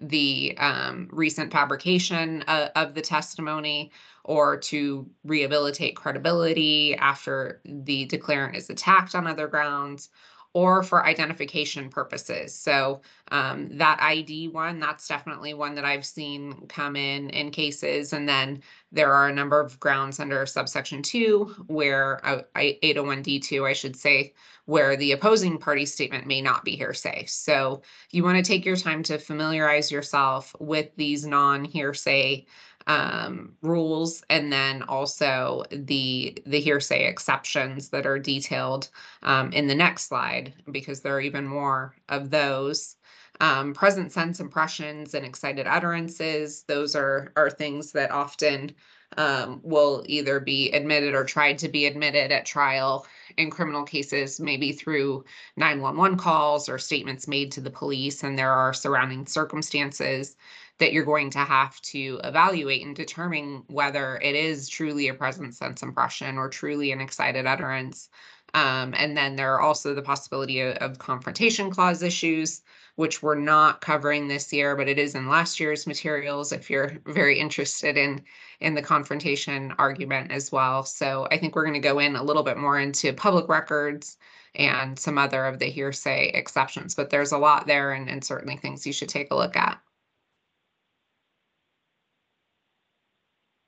the 0.00 0.56
um, 0.58 1.08
recent 1.12 1.52
fabrication 1.52 2.42
of, 2.42 2.70
of 2.76 2.94
the 2.94 3.02
testimony 3.02 3.92
or 4.24 4.56
to 4.56 5.08
rehabilitate 5.24 5.96
credibility 5.96 6.94
after 6.96 7.60
the 7.64 8.06
declarant 8.06 8.56
is 8.56 8.70
attacked 8.70 9.14
on 9.14 9.26
other 9.26 9.48
grounds 9.48 10.10
or 10.54 10.82
for 10.82 11.04
identification 11.06 11.88
purposes. 11.88 12.54
So 12.54 13.00
um, 13.30 13.70
that 13.78 13.98
ID 14.02 14.48
one, 14.48 14.80
that's 14.80 15.08
definitely 15.08 15.54
one 15.54 15.74
that 15.76 15.84
I've 15.84 16.04
seen 16.04 16.66
come 16.68 16.94
in 16.94 17.30
in 17.30 17.50
cases. 17.50 18.12
And 18.12 18.28
then 18.28 18.62
there 18.90 19.12
are 19.12 19.28
a 19.28 19.32
number 19.32 19.58
of 19.58 19.80
grounds 19.80 20.20
under 20.20 20.44
subsection 20.44 21.02
two 21.02 21.54
where 21.68 22.24
uh, 22.24 22.42
801D2, 22.54 23.66
I 23.66 23.72
should 23.72 23.96
say, 23.96 24.34
where 24.66 24.96
the 24.96 25.12
opposing 25.12 25.58
party 25.58 25.84
statement 25.84 26.26
may 26.26 26.40
not 26.40 26.64
be 26.64 26.76
hearsay. 26.76 27.24
So 27.26 27.82
you 28.10 28.22
want 28.22 28.36
to 28.36 28.48
take 28.48 28.64
your 28.64 28.76
time 28.76 29.02
to 29.04 29.18
familiarize 29.18 29.90
yourself 29.90 30.54
with 30.60 30.94
these 30.96 31.26
non-hearsay 31.26 32.46
um, 32.86 33.54
rules 33.62 34.24
and 34.28 34.52
then 34.52 34.82
also 34.84 35.62
the 35.70 36.36
the 36.46 36.60
hearsay 36.60 37.06
exceptions 37.06 37.90
that 37.90 38.06
are 38.06 38.18
detailed 38.18 38.88
um, 39.22 39.52
in 39.52 39.66
the 39.66 39.74
next 39.74 40.08
slide 40.08 40.54
because 40.70 41.00
there 41.00 41.14
are 41.14 41.20
even 41.20 41.46
more 41.46 41.94
of 42.08 42.30
those. 42.30 42.96
Um, 43.40 43.72
present 43.72 44.12
sense 44.12 44.40
impressions 44.40 45.14
and 45.14 45.24
excited 45.24 45.66
utterances, 45.66 46.64
those 46.64 46.94
are 46.94 47.32
are 47.34 47.50
things 47.50 47.90
that 47.92 48.10
often 48.10 48.72
um, 49.16 49.60
will 49.62 50.04
either 50.06 50.40
be 50.40 50.70
admitted 50.72 51.14
or 51.14 51.24
tried 51.24 51.58
to 51.58 51.68
be 51.68 51.86
admitted 51.86 52.32
at 52.32 52.46
trial 52.46 53.06
in 53.36 53.50
criminal 53.50 53.84
cases, 53.84 54.40
maybe 54.40 54.72
through 54.72 55.24
911 55.56 56.18
calls 56.18 56.68
or 56.68 56.78
statements 56.78 57.28
made 57.28 57.52
to 57.52 57.60
the 57.60 57.70
police, 57.70 58.22
and 58.22 58.38
there 58.38 58.52
are 58.52 58.74
surrounding 58.74 59.26
circumstances 59.26 60.36
that 60.78 60.92
you're 60.92 61.04
going 61.04 61.30
to 61.30 61.38
have 61.38 61.80
to 61.82 62.20
evaluate 62.24 62.84
and 62.84 62.96
determine 62.96 63.62
whether 63.68 64.18
it 64.22 64.34
is 64.34 64.68
truly 64.68 65.08
a 65.08 65.14
present 65.14 65.54
sense 65.54 65.82
impression 65.82 66.36
or 66.38 66.48
truly 66.48 66.92
an 66.92 67.00
excited 67.00 67.46
utterance. 67.46 68.08
Um, 68.54 68.92
and 68.96 69.16
then 69.16 69.36
there 69.36 69.54
are 69.54 69.60
also 69.60 69.94
the 69.94 70.02
possibility 70.02 70.60
of, 70.60 70.76
of, 70.76 70.98
confrontation 70.98 71.70
clause 71.70 72.02
issues, 72.02 72.60
which 72.96 73.22
we're 73.22 73.34
not 73.34 73.80
covering 73.80 74.28
this 74.28 74.52
year, 74.52 74.76
but 74.76 74.88
it 74.88 74.98
is 74.98 75.14
in 75.14 75.28
last 75.28 75.58
year's 75.58 75.86
materials 75.86 76.52
if 76.52 76.68
you're 76.68 76.98
very 77.06 77.38
interested 77.38 77.96
in, 77.96 78.22
in 78.60 78.74
the 78.74 78.82
confrontation 78.82 79.72
argument 79.78 80.30
as 80.30 80.52
well. 80.52 80.84
So 80.84 81.26
I 81.30 81.38
think 81.38 81.54
we're 81.54 81.64
going 81.64 81.80
to 81.80 81.88
go 81.88 81.98
in 81.98 82.14
a 82.14 82.22
little 82.22 82.42
bit 82.42 82.58
more 82.58 82.78
into 82.78 83.14
public 83.14 83.48
records 83.48 84.18
and 84.54 84.98
some 84.98 85.16
other 85.16 85.46
of 85.46 85.58
the 85.58 85.66
hearsay 85.66 86.28
exceptions, 86.34 86.94
but 86.94 87.08
there's 87.08 87.32
a 87.32 87.38
lot 87.38 87.66
there 87.66 87.92
and, 87.92 88.08
and 88.10 88.22
certainly 88.22 88.58
things 88.58 88.86
you 88.86 88.92
should 88.92 89.08
take 89.08 89.30
a 89.30 89.36
look 89.36 89.56
at. 89.56 89.80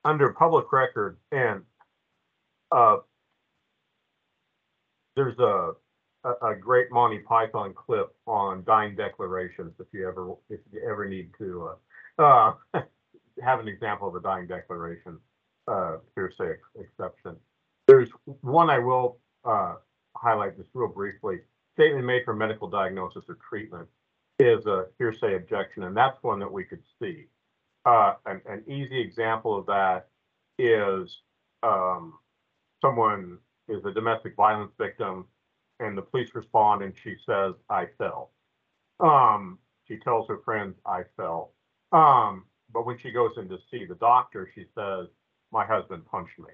under 0.04 0.30
public 0.32 0.70
record 0.72 1.16
and 1.32 1.62
uh, 2.70 2.98
there's 5.16 5.38
a, 5.38 5.72
a, 6.24 6.50
a 6.50 6.56
great 6.56 6.90
Monty 6.90 7.18
Python 7.18 7.74
clip 7.74 8.14
on 8.26 8.64
dying 8.64 8.96
declarations 8.96 9.72
if 9.78 9.86
you 9.92 10.08
ever 10.08 10.34
if 10.50 10.60
you 10.72 10.80
ever 10.88 11.08
need 11.08 11.30
to 11.38 11.70
uh, 12.18 12.54
uh, 12.74 12.82
have 13.42 13.60
an 13.60 13.68
example 13.68 14.08
of 14.08 14.14
a 14.14 14.20
dying 14.20 14.46
declaration 14.46 15.18
uh, 15.68 15.96
hearsay 16.14 16.52
ex- 16.52 16.86
exception. 16.88 17.36
There's 17.86 18.10
one 18.40 18.70
I 18.70 18.78
will 18.78 19.18
uh, 19.44 19.74
highlight 20.16 20.56
just 20.56 20.68
real 20.74 20.88
briefly. 20.88 21.40
Statement 21.74 22.04
made 22.04 22.24
for 22.24 22.34
medical 22.34 22.68
diagnosis 22.68 23.24
or 23.28 23.36
treatment 23.48 23.88
is 24.38 24.64
a 24.66 24.86
hearsay 24.98 25.34
objection, 25.36 25.84
and 25.84 25.96
that's 25.96 26.16
one 26.22 26.38
that 26.40 26.50
we 26.50 26.64
could 26.64 26.82
see. 27.00 27.26
Uh, 27.84 28.14
an, 28.26 28.40
an 28.46 28.64
easy 28.66 29.00
example 29.00 29.58
of 29.58 29.66
that 29.66 30.08
is 30.58 31.20
um, 31.62 32.14
someone 32.80 33.38
is 33.68 33.84
a 33.84 33.92
domestic 33.92 34.36
violence 34.36 34.72
victim 34.78 35.26
and 35.80 35.96
the 35.96 36.02
police 36.02 36.30
respond 36.34 36.82
and 36.82 36.94
she 37.02 37.14
says, 37.26 37.54
I 37.68 37.86
fell. 37.98 38.30
Um, 39.00 39.58
she 39.86 39.98
tells 39.98 40.28
her 40.28 40.38
friends, 40.44 40.76
I 40.86 41.02
fell. 41.16 41.52
Um, 41.92 42.44
but 42.72 42.86
when 42.86 42.98
she 42.98 43.10
goes 43.10 43.32
in 43.36 43.48
to 43.48 43.58
see 43.70 43.84
the 43.84 43.94
doctor, 43.96 44.50
she 44.54 44.64
says, 44.74 45.06
my 45.52 45.64
husband 45.64 46.04
punched 46.06 46.38
me. 46.38 46.50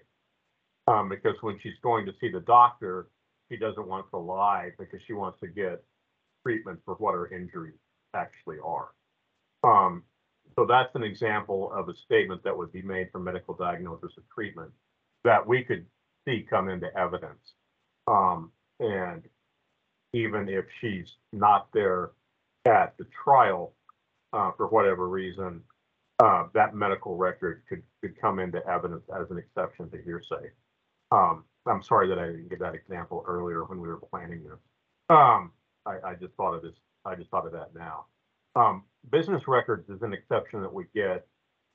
Um, 0.87 1.09
because 1.09 1.37
when 1.41 1.59
she's 1.61 1.79
going 1.83 2.07
to 2.07 2.13
see 2.21 2.31
the 2.31 2.41
doctor, 2.41 3.09
she 3.51 3.57
doesn't 3.57 3.87
want 3.87 4.11
to 4.11 4.19
lie 4.19 4.71
because 4.79 5.01
she 5.07 5.13
wants 5.13 5.39
to 5.41 5.49
get 5.49 5.83
treatment 6.43 6.81
for 6.85 6.95
what 6.95 7.15
her 7.15 7.29
injuries 7.33 7.79
actually 8.15 8.57
are. 8.65 8.89
Um, 9.63 10.03
so 10.57 10.67
that's 10.67 10.95
an 10.95 11.03
example 11.03 11.73
of 11.73 11.89
a 11.89 11.95
statement 11.95 12.43
that 12.45 12.57
would 12.57 12.73
be 12.73 12.83
made 12.83 13.09
for 13.13 13.19
medical 13.19 13.55
diagnosis 13.55 14.13
or 14.17 14.25
treatment 14.35 14.71
that 15.25 15.47
we 15.47 15.63
could 15.63 15.87
see 16.27 16.47
come 16.49 16.69
into 16.69 16.95
evidence. 16.97 17.55
Um, 18.07 18.53
and 18.79 19.23
even 20.13 20.49
if 20.49 20.65
she's 20.81 21.17
not 21.33 21.69
there 21.73 22.11
at 22.65 22.97
the 22.99 23.07
trial 23.25 23.75
uh, 24.33 24.51
for 24.57 24.67
whatever 24.69 25.09
reason, 25.09 25.63
uh, 26.23 26.45
that 26.55 26.75
medical 26.75 27.17
record 27.17 27.63
could, 27.69 27.83
could 28.03 28.21
come 28.21 28.39
into 28.39 28.65
evidence 28.67 29.05
as 29.19 29.31
an 29.31 29.39
exception 29.39 29.91
to 29.91 30.03
hearsay. 30.03 30.51
Um, 31.13 31.45
I'm 31.67 31.83
sorry 31.83 32.09
that 32.09 32.19
I 32.19 32.27
didn't 32.27 32.49
give 32.49 32.59
that 32.61 32.75
example 32.75 33.25
earlier 33.27 33.65
when 33.65 33.81
we 33.81 33.89
were 33.89 33.99
planning 33.99 34.43
this. 34.43 34.59
Um, 35.09 35.53
I, 35.87 35.97
I 36.05 36.15
just 36.15 36.35
thought 36.35 36.55
of 36.55 36.63
this. 36.63 36.75
I 37.05 37.15
just 37.15 37.31
thought 37.31 37.47
of 37.47 37.53
that 37.53 37.75
now. 37.75 38.07
Um, 38.55 38.85
business 39.11 39.43
records 39.47 39.89
is 39.89 40.03
an 40.03 40.13
exception 40.13 40.61
that 40.63 40.73
we 40.73 40.85
get 40.95 41.27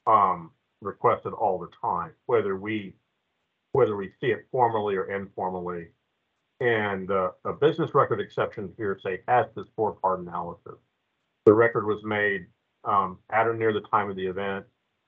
um, 0.05 0.51
requested 0.81 1.33
all 1.33 1.57
the 1.57 1.69
time, 1.81 2.11
whether 2.25 2.55
we 2.55 2.93
whether 3.75 3.97
we 3.97 4.09
see 4.21 4.27
it 4.27 4.47
formally 4.51 4.95
or 4.95 5.11
informally. 5.11 5.87
And 6.61 7.11
uh, 7.11 7.31
a 7.43 7.51
business 7.51 7.93
record 7.93 8.21
exception 8.21 8.73
here 8.77 8.97
say 9.03 9.19
has 9.27 9.47
this 9.53 9.67
four-part 9.75 10.21
analysis. 10.21 10.79
The 11.45 11.53
record 11.53 11.85
was 11.85 12.01
made 12.05 12.45
um, 12.85 13.19
at 13.31 13.47
or 13.47 13.53
near 13.53 13.73
the 13.73 13.81
time 13.81 14.09
of 14.09 14.15
the 14.15 14.25
event. 14.25 14.65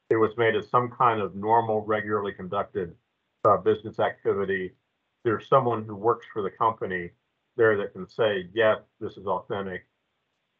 it 0.09 0.17
was 0.17 0.31
made 0.37 0.55
as 0.55 0.69
some 0.69 0.89
kind 0.89 1.21
of 1.21 1.35
normal, 1.35 1.85
regularly 1.85 2.33
conducted 2.33 2.93
uh, 3.45 3.55
business 3.55 3.99
activity. 3.99 4.73
There's 5.23 5.47
someone 5.47 5.85
who 5.85 5.95
works 5.95 6.25
for 6.33 6.41
the 6.41 6.51
company 6.51 7.11
there 7.55 7.77
that 7.77 7.93
can 7.93 8.07
say, 8.09 8.49
yes, 8.53 8.79
this 8.99 9.15
is 9.15 9.27
authentic. 9.27 9.85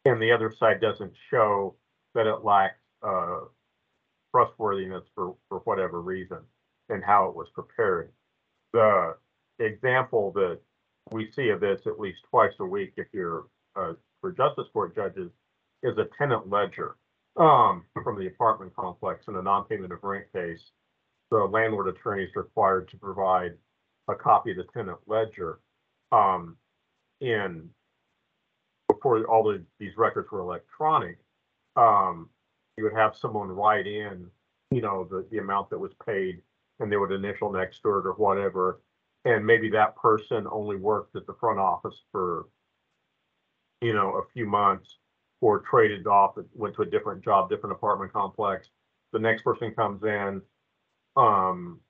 And 0.06 0.20
the 0.20 0.32
other 0.32 0.50
side 0.50 0.80
doesn't 0.80 1.12
show 1.30 1.74
that 2.14 2.26
it 2.26 2.42
lacks 2.42 2.80
uh, 3.02 3.40
trustworthiness 4.34 5.04
for, 5.14 5.34
for 5.48 5.58
whatever 5.60 6.00
reason 6.00 6.38
and 6.88 7.04
how 7.04 7.28
it 7.28 7.36
was 7.36 7.48
prepared. 7.54 8.12
The 8.72 9.14
example 9.58 10.32
that 10.32 10.58
we 11.10 11.30
see 11.32 11.48
of 11.48 11.60
this 11.60 11.80
at 11.86 11.98
least 11.98 12.18
twice 12.30 12.52
a 12.60 12.64
week 12.64 12.92
if 12.96 13.06
you're 13.12 13.46
uh, 13.76 13.94
for 14.20 14.32
justice 14.32 14.66
court 14.72 14.94
judges 14.94 15.30
is 15.82 15.96
a 15.96 16.08
tenant 16.18 16.50
ledger 16.50 16.96
um, 17.36 17.84
from 18.02 18.18
the 18.18 18.26
apartment 18.26 18.74
complex 18.74 19.26
in 19.28 19.36
a 19.36 19.42
non-payment 19.42 19.92
of 19.92 20.02
rent 20.02 20.26
case. 20.32 20.70
The 21.30 21.38
landlord 21.38 21.88
attorney 21.88 22.24
is 22.24 22.30
required 22.34 22.88
to 22.90 22.96
provide 22.96 23.52
a 24.08 24.14
copy 24.14 24.50
of 24.52 24.56
the 24.56 24.66
tenant 24.74 24.98
ledger. 25.06 25.60
Um, 26.10 26.56
in 27.20 27.68
before 28.88 29.24
all 29.24 29.44
the, 29.44 29.62
these 29.78 29.96
records 29.96 30.30
were 30.30 30.40
electronic, 30.40 31.18
um, 31.76 32.30
you 32.76 32.84
would 32.84 32.94
have 32.94 33.16
someone 33.16 33.48
write 33.48 33.86
in, 33.86 34.26
you 34.70 34.80
know, 34.80 35.06
the, 35.10 35.26
the 35.30 35.38
amount 35.38 35.70
that 35.70 35.78
was 35.78 35.92
paid 36.06 36.40
and 36.80 36.90
they 36.90 36.96
would 36.96 37.12
initial 37.12 37.52
next 37.52 37.80
to 37.80 37.88
it 37.88 38.06
or 38.06 38.12
whatever. 38.12 38.80
And 39.24 39.44
maybe 39.44 39.70
that 39.70 39.96
person 39.96 40.46
only 40.50 40.76
worked 40.76 41.16
at 41.16 41.26
the 41.26 41.34
front 41.34 41.58
office 41.58 42.02
for, 42.12 42.46
you 43.80 43.92
know, 43.92 44.16
a 44.16 44.32
few 44.32 44.46
months 44.46 44.98
or 45.40 45.60
traded 45.60 46.06
off, 46.06 46.36
went 46.54 46.74
to 46.76 46.82
a 46.82 46.86
different 46.86 47.22
job, 47.22 47.48
different 47.48 47.74
apartment 47.74 48.12
complex. 48.12 48.68
The 49.12 49.18
next 49.18 49.42
person 49.42 49.72
comes 49.72 50.02
in, 50.02 50.42
um, 51.16 51.80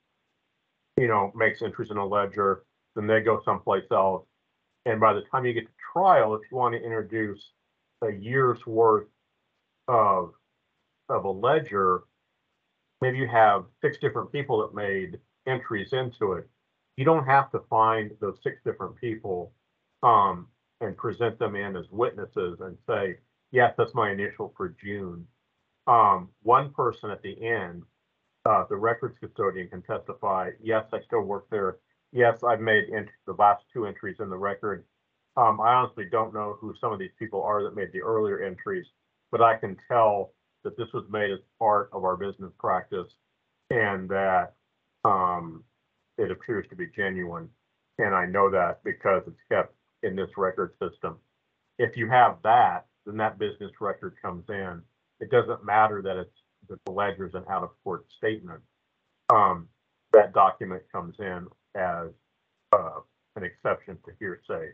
you 0.97 1.06
know, 1.06 1.32
makes 1.35 1.62
entries 1.62 1.90
in 1.90 1.97
a 1.97 2.06
ledger, 2.06 2.65
then 2.94 3.06
they 3.06 3.20
go 3.20 3.40
someplace 3.44 3.85
else. 3.90 4.27
And 4.86 5.01
by 5.01 5.12
the 5.12 5.23
time 5.23 5.44
you 5.44 5.52
get 5.52 5.66
to 5.66 5.73
trial, 5.93 6.35
if 6.35 6.43
you 6.51 6.56
want 6.56 6.74
to 6.74 6.82
introduce 6.82 7.52
a 8.02 8.10
year's 8.10 8.66
worth 8.66 9.09
of 9.86 10.32
of 11.09 11.24
a 11.24 11.31
ledger, 11.31 12.02
maybe 13.00 13.18
you 13.18 13.28
have 13.28 13.64
six 13.80 13.98
different 13.98 14.32
people 14.32 14.58
that 14.60 14.74
made 14.74 15.18
entries 15.46 15.92
into 15.92 16.32
it. 16.32 16.48
You 16.96 17.04
don't 17.04 17.26
have 17.26 17.50
to 17.52 17.60
find 17.70 18.10
those 18.20 18.38
six 18.42 18.60
different 18.64 18.96
people 18.96 19.52
um, 20.02 20.48
and 20.80 20.96
present 20.96 21.38
them 21.38 21.56
in 21.56 21.76
as 21.76 21.86
witnesses 21.90 22.58
and 22.60 22.76
say, 22.88 23.16
yes, 23.52 23.74
that's 23.78 23.94
my 23.94 24.10
initial 24.10 24.52
for 24.56 24.74
June. 24.82 25.26
Um, 25.86 26.28
one 26.42 26.72
person 26.72 27.10
at 27.10 27.22
the 27.22 27.40
end, 27.46 27.82
uh, 28.44 28.64
the 28.68 28.76
records 28.76 29.16
custodian 29.20 29.68
can 29.68 29.82
testify, 29.82 30.50
yes, 30.62 30.84
I 30.92 31.00
still 31.00 31.22
work 31.22 31.46
there. 31.50 31.78
Yes, 32.12 32.42
I've 32.42 32.60
made 32.60 32.90
ent- 32.94 33.10
the 33.26 33.34
last 33.34 33.64
two 33.72 33.86
entries 33.86 34.16
in 34.20 34.30
the 34.30 34.36
record. 34.36 34.84
Um, 35.36 35.60
I 35.60 35.74
honestly 35.74 36.06
don't 36.10 36.34
know 36.34 36.56
who 36.60 36.74
some 36.80 36.92
of 36.92 36.98
these 36.98 37.12
people 37.18 37.42
are 37.42 37.62
that 37.62 37.76
made 37.76 37.92
the 37.92 38.02
earlier 38.02 38.42
entries, 38.42 38.86
but 39.30 39.40
I 39.42 39.56
can 39.56 39.76
tell 39.88 40.32
that 40.68 40.76
this 40.76 40.92
was 40.92 41.04
made 41.10 41.30
as 41.30 41.38
part 41.58 41.88
of 41.94 42.04
our 42.04 42.16
business 42.16 42.52
practice 42.58 43.08
and 43.70 44.08
that 44.10 44.54
um, 45.04 45.64
it 46.18 46.30
appears 46.30 46.66
to 46.68 46.76
be 46.76 46.86
genuine. 46.94 47.48
And 47.98 48.14
I 48.14 48.26
know 48.26 48.50
that 48.50 48.84
because 48.84 49.22
it's 49.26 49.40
kept 49.50 49.74
in 50.02 50.14
this 50.14 50.28
record 50.36 50.74
system. 50.80 51.16
If 51.78 51.96
you 51.96 52.08
have 52.10 52.36
that, 52.44 52.86
then 53.06 53.16
that 53.16 53.38
business 53.38 53.72
record 53.80 54.16
comes 54.20 54.44
in. 54.50 54.82
It 55.20 55.30
doesn't 55.30 55.64
matter 55.64 56.02
that 56.02 56.18
it's 56.18 56.36
that 56.68 56.84
the 56.84 56.92
ledger 56.92 57.26
is 57.26 57.34
an 57.34 57.44
out 57.48 57.62
of 57.62 57.70
court 57.82 58.04
statement. 58.18 58.60
Um, 59.30 59.68
that 60.12 60.34
document 60.34 60.82
comes 60.92 61.14
in 61.18 61.46
as 61.74 62.08
uh, 62.72 63.00
an 63.36 63.44
exception 63.44 63.96
to 64.04 64.12
hearsay 64.18 64.72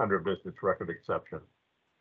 under 0.00 0.18
business 0.18 0.54
record 0.60 0.90
exception. 0.90 1.38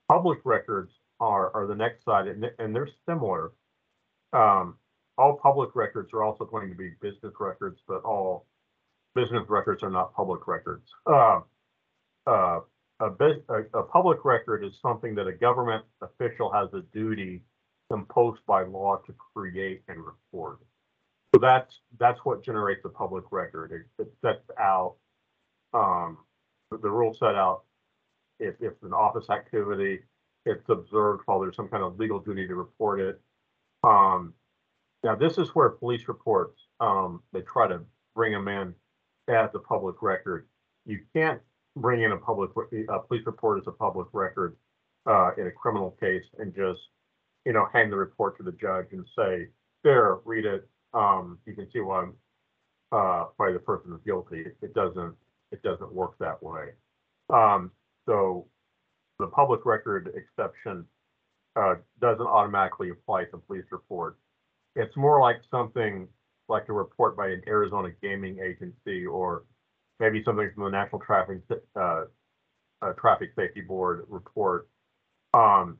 Public 0.07 0.39
records 0.45 0.91
are, 1.19 1.51
are 1.55 1.67
the 1.67 1.75
next 1.75 2.05
side, 2.05 2.27
and, 2.27 2.45
and 2.59 2.75
they're 2.75 2.89
similar. 3.07 3.51
Um, 4.33 4.75
all 5.17 5.37
public 5.41 5.75
records 5.75 6.13
are 6.13 6.23
also 6.23 6.45
going 6.45 6.69
to 6.69 6.75
be 6.75 6.91
business 7.01 7.33
records, 7.39 7.81
but 7.87 8.03
all 8.03 8.45
business 9.15 9.43
records 9.49 9.83
are 9.83 9.89
not 9.89 10.13
public 10.13 10.47
records. 10.47 10.89
Uh, 11.05 11.41
uh, 12.25 12.59
a, 13.01 13.09
a, 13.73 13.83
public 13.83 14.23
record 14.25 14.63
is 14.63 14.73
something 14.81 15.15
that 15.15 15.27
a 15.27 15.31
government 15.31 15.83
official 16.01 16.51
has 16.51 16.69
a 16.73 16.81
duty 16.93 17.41
imposed 17.91 18.41
by 18.45 18.63
law 18.63 18.97
to 19.05 19.13
create 19.33 19.81
and 19.87 19.97
record. 19.97 20.57
So 21.33 21.39
that's 21.39 21.73
that's 21.99 22.19
what 22.23 22.43
generates 22.43 22.81
a 22.85 22.89
public 22.89 23.25
record. 23.31 23.71
It, 23.71 24.01
it 24.01 24.11
sets 24.21 24.43
out 24.59 24.95
um, 25.73 26.17
the, 26.71 26.89
rules 26.89 27.19
set 27.19 27.35
out 27.35 27.63
if, 28.39 28.55
if 28.59 28.73
an 28.83 28.93
office 28.93 29.29
activity 29.29 29.99
it's 30.45 30.67
observed 30.69 31.23
while 31.25 31.39
there's 31.39 31.55
some 31.55 31.67
kind 31.67 31.83
of 31.83 31.97
legal 31.97 32.19
duty 32.19 32.47
to 32.47 32.55
report 32.55 32.99
it. 32.99 33.21
Um, 33.83 34.33
now 35.03 35.15
this 35.15 35.37
is 35.37 35.49
where 35.49 35.69
police 35.69 36.07
reports 36.07 36.59
um, 36.79 37.21
they 37.33 37.41
try 37.41 37.67
to 37.67 37.81
bring 38.15 38.33
them 38.33 38.47
in 38.47 38.73
as 39.27 39.49
a 39.53 39.59
public 39.59 40.01
record. 40.01 40.47
You 40.85 40.99
can't 41.15 41.41
bring 41.75 42.01
in 42.01 42.11
a 42.11 42.17
public 42.17 42.51
a 42.89 42.99
police 42.99 43.25
report 43.25 43.59
as 43.59 43.67
a 43.67 43.71
public 43.71 44.07
record 44.13 44.57
uh, 45.05 45.31
in 45.37 45.47
a 45.47 45.51
criminal 45.51 45.95
case 45.99 46.25
and 46.39 46.53
just 46.53 46.81
you 47.45 47.53
know 47.53 47.67
hand 47.73 47.91
the 47.91 47.97
report 47.97 48.37
to 48.37 48.43
the 48.43 48.51
judge 48.53 48.87
and 48.91 49.05
say 49.15 49.47
there 49.83 50.17
read 50.25 50.45
it 50.45 50.67
um, 50.93 51.37
you 51.45 51.53
can 51.53 51.69
see 51.71 51.79
why 51.79 52.07
uh, 52.91 53.25
why 53.37 53.51
the 53.51 53.59
person 53.59 53.93
is 53.93 53.99
guilty. 54.05 54.45
It 54.61 54.73
doesn't 54.73 55.15
it 55.51 55.61
doesn't 55.63 55.93
work 55.93 56.17
that 56.19 56.41
way. 56.41 56.69
Um, 57.29 57.71
so 58.07 58.47
the 59.19 59.27
public 59.27 59.65
record 59.65 60.11
exception 60.15 60.85
uh, 61.55 61.75
doesn't 62.01 62.25
automatically 62.25 62.89
apply 62.89 63.25
to 63.25 63.37
police 63.37 63.65
reports. 63.71 64.17
It's 64.75 64.95
more 64.95 65.19
like 65.19 65.37
something 65.51 66.07
like 66.47 66.69
a 66.69 66.73
report 66.73 67.17
by 67.17 67.27
an 67.27 67.41
Arizona 67.47 67.89
gaming 68.01 68.39
agency 68.39 69.05
or 69.05 69.43
maybe 69.99 70.23
something 70.23 70.49
from 70.55 70.63
the 70.63 70.69
National 70.69 71.01
Traffic 71.01 71.39
uh, 71.75 72.05
uh, 72.81 72.93
Traffic 72.93 73.31
Safety 73.35 73.61
Board 73.61 74.05
report. 74.07 74.69
Um, 75.33 75.77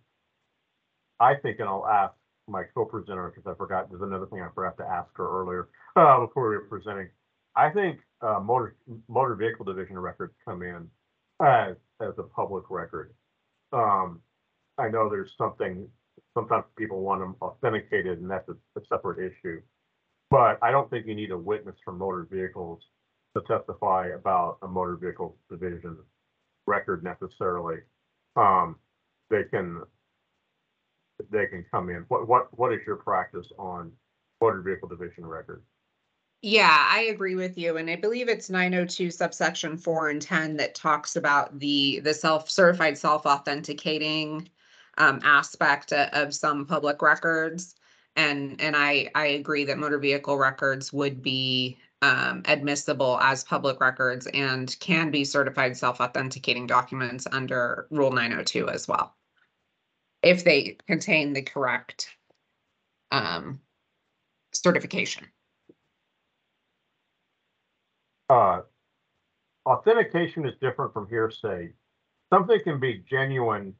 I 1.19 1.35
think, 1.35 1.59
and 1.59 1.67
I'll 1.67 1.87
ask 1.87 2.13
my 2.47 2.63
co-presenter 2.73 3.31
because 3.33 3.49
I 3.49 3.55
forgot. 3.55 3.89
There's 3.89 4.01
another 4.01 4.25
thing 4.25 4.41
I 4.41 4.49
forgot 4.53 4.77
to 4.77 4.85
ask 4.85 5.09
her 5.15 5.41
earlier 5.41 5.69
uh, 5.95 6.25
before 6.25 6.49
we 6.49 6.57
were 6.57 6.67
presenting. 6.67 7.09
I 7.55 7.69
think 7.69 7.99
uh, 8.21 8.39
motor 8.39 8.75
motor 9.07 9.35
vehicle 9.35 9.65
division 9.65 9.97
records 9.97 10.33
come 10.45 10.61
in 10.61 10.87
as 11.41 11.75
as 12.01 12.13
a 12.17 12.23
public 12.23 12.65
record. 12.69 13.13
Um, 13.73 14.21
I 14.77 14.89
know 14.89 15.09
there's 15.09 15.31
something. 15.37 15.87
Sometimes 16.33 16.65
people 16.77 17.01
want 17.01 17.21
them 17.21 17.35
authenticated, 17.41 18.19
and 18.19 18.29
that's 18.29 18.47
a, 18.49 18.53
a 18.79 18.81
separate 18.87 19.19
issue. 19.19 19.61
But 20.29 20.59
I 20.61 20.71
don't 20.71 20.89
think 20.89 21.07
you 21.07 21.15
need 21.15 21.31
a 21.31 21.37
witness 21.37 21.75
from 21.83 21.97
motor 21.97 22.27
vehicles 22.29 22.81
to 23.35 23.43
testify 23.47 24.09
about 24.15 24.57
a 24.61 24.67
motor 24.67 24.95
vehicle 24.95 25.37
division 25.49 25.97
record 26.67 27.03
necessarily. 27.03 27.77
Um, 28.35 28.77
they 29.29 29.43
can 29.43 29.81
they 31.31 31.47
can 31.47 31.65
come 31.71 31.89
in. 31.89 32.05
What 32.07 32.27
what 32.27 32.57
what 32.57 32.73
is 32.73 32.79
your 32.85 32.97
practice 32.97 33.47
on 33.57 33.91
motor 34.41 34.61
vehicle 34.61 34.87
division 34.87 35.25
records? 35.25 35.65
Yeah, 36.41 36.85
I 36.89 37.01
agree 37.03 37.35
with 37.35 37.57
you. 37.57 37.77
And 37.77 37.89
I 37.89 37.97
believe 37.97 38.29
it's 38.29 38.49
nine 38.49 38.73
oh 38.73 38.85
two 38.85 39.11
subsection 39.11 39.75
four 39.77 40.09
and 40.09 40.21
ten 40.21 40.55
that 40.57 40.73
talks 40.73 41.17
about 41.17 41.59
the, 41.59 41.99
the 41.99 42.13
self-certified 42.13 42.97
self-authenticating 42.97 44.49
um, 44.97 45.19
aspect 45.23 45.91
o- 45.91 46.07
of 46.13 46.33
some 46.33 46.65
public 46.65 47.01
records. 47.01 47.75
And, 48.15 48.59
and 48.61 48.75
I, 48.75 49.09
I 49.15 49.27
agree 49.27 49.65
that 49.65 49.77
motor 49.77 49.99
vehicle 49.99 50.37
records 50.37 50.93
would 50.93 51.21
be 51.21 51.77
um, 52.01 52.43
admissible 52.45 53.19
as 53.21 53.43
public 53.43 53.81
records 53.81 54.25
and 54.33 54.73
can 54.79 55.11
be 55.11 55.25
certified 55.25 55.75
self-authenticating 55.75 56.67
documents 56.67 57.27
under 57.33 57.87
Rule 57.91 58.11
nine 58.11 58.31
oh 58.31 58.43
two 58.43 58.69
as 58.69 58.87
well. 58.87 59.13
If 60.23 60.45
they 60.45 60.77
contain 60.87 61.33
the 61.33 61.41
correct 61.41 62.09
um, 63.11 63.59
certification. 64.53 65.25
Uh, 68.29 68.61
authentication 69.65 70.45
is 70.45 70.53
different 70.61 70.93
from 70.93 71.07
hearsay. 71.09 71.73
Something 72.31 72.59
can 72.63 72.79
be 72.79 73.03
genuine 73.09 73.73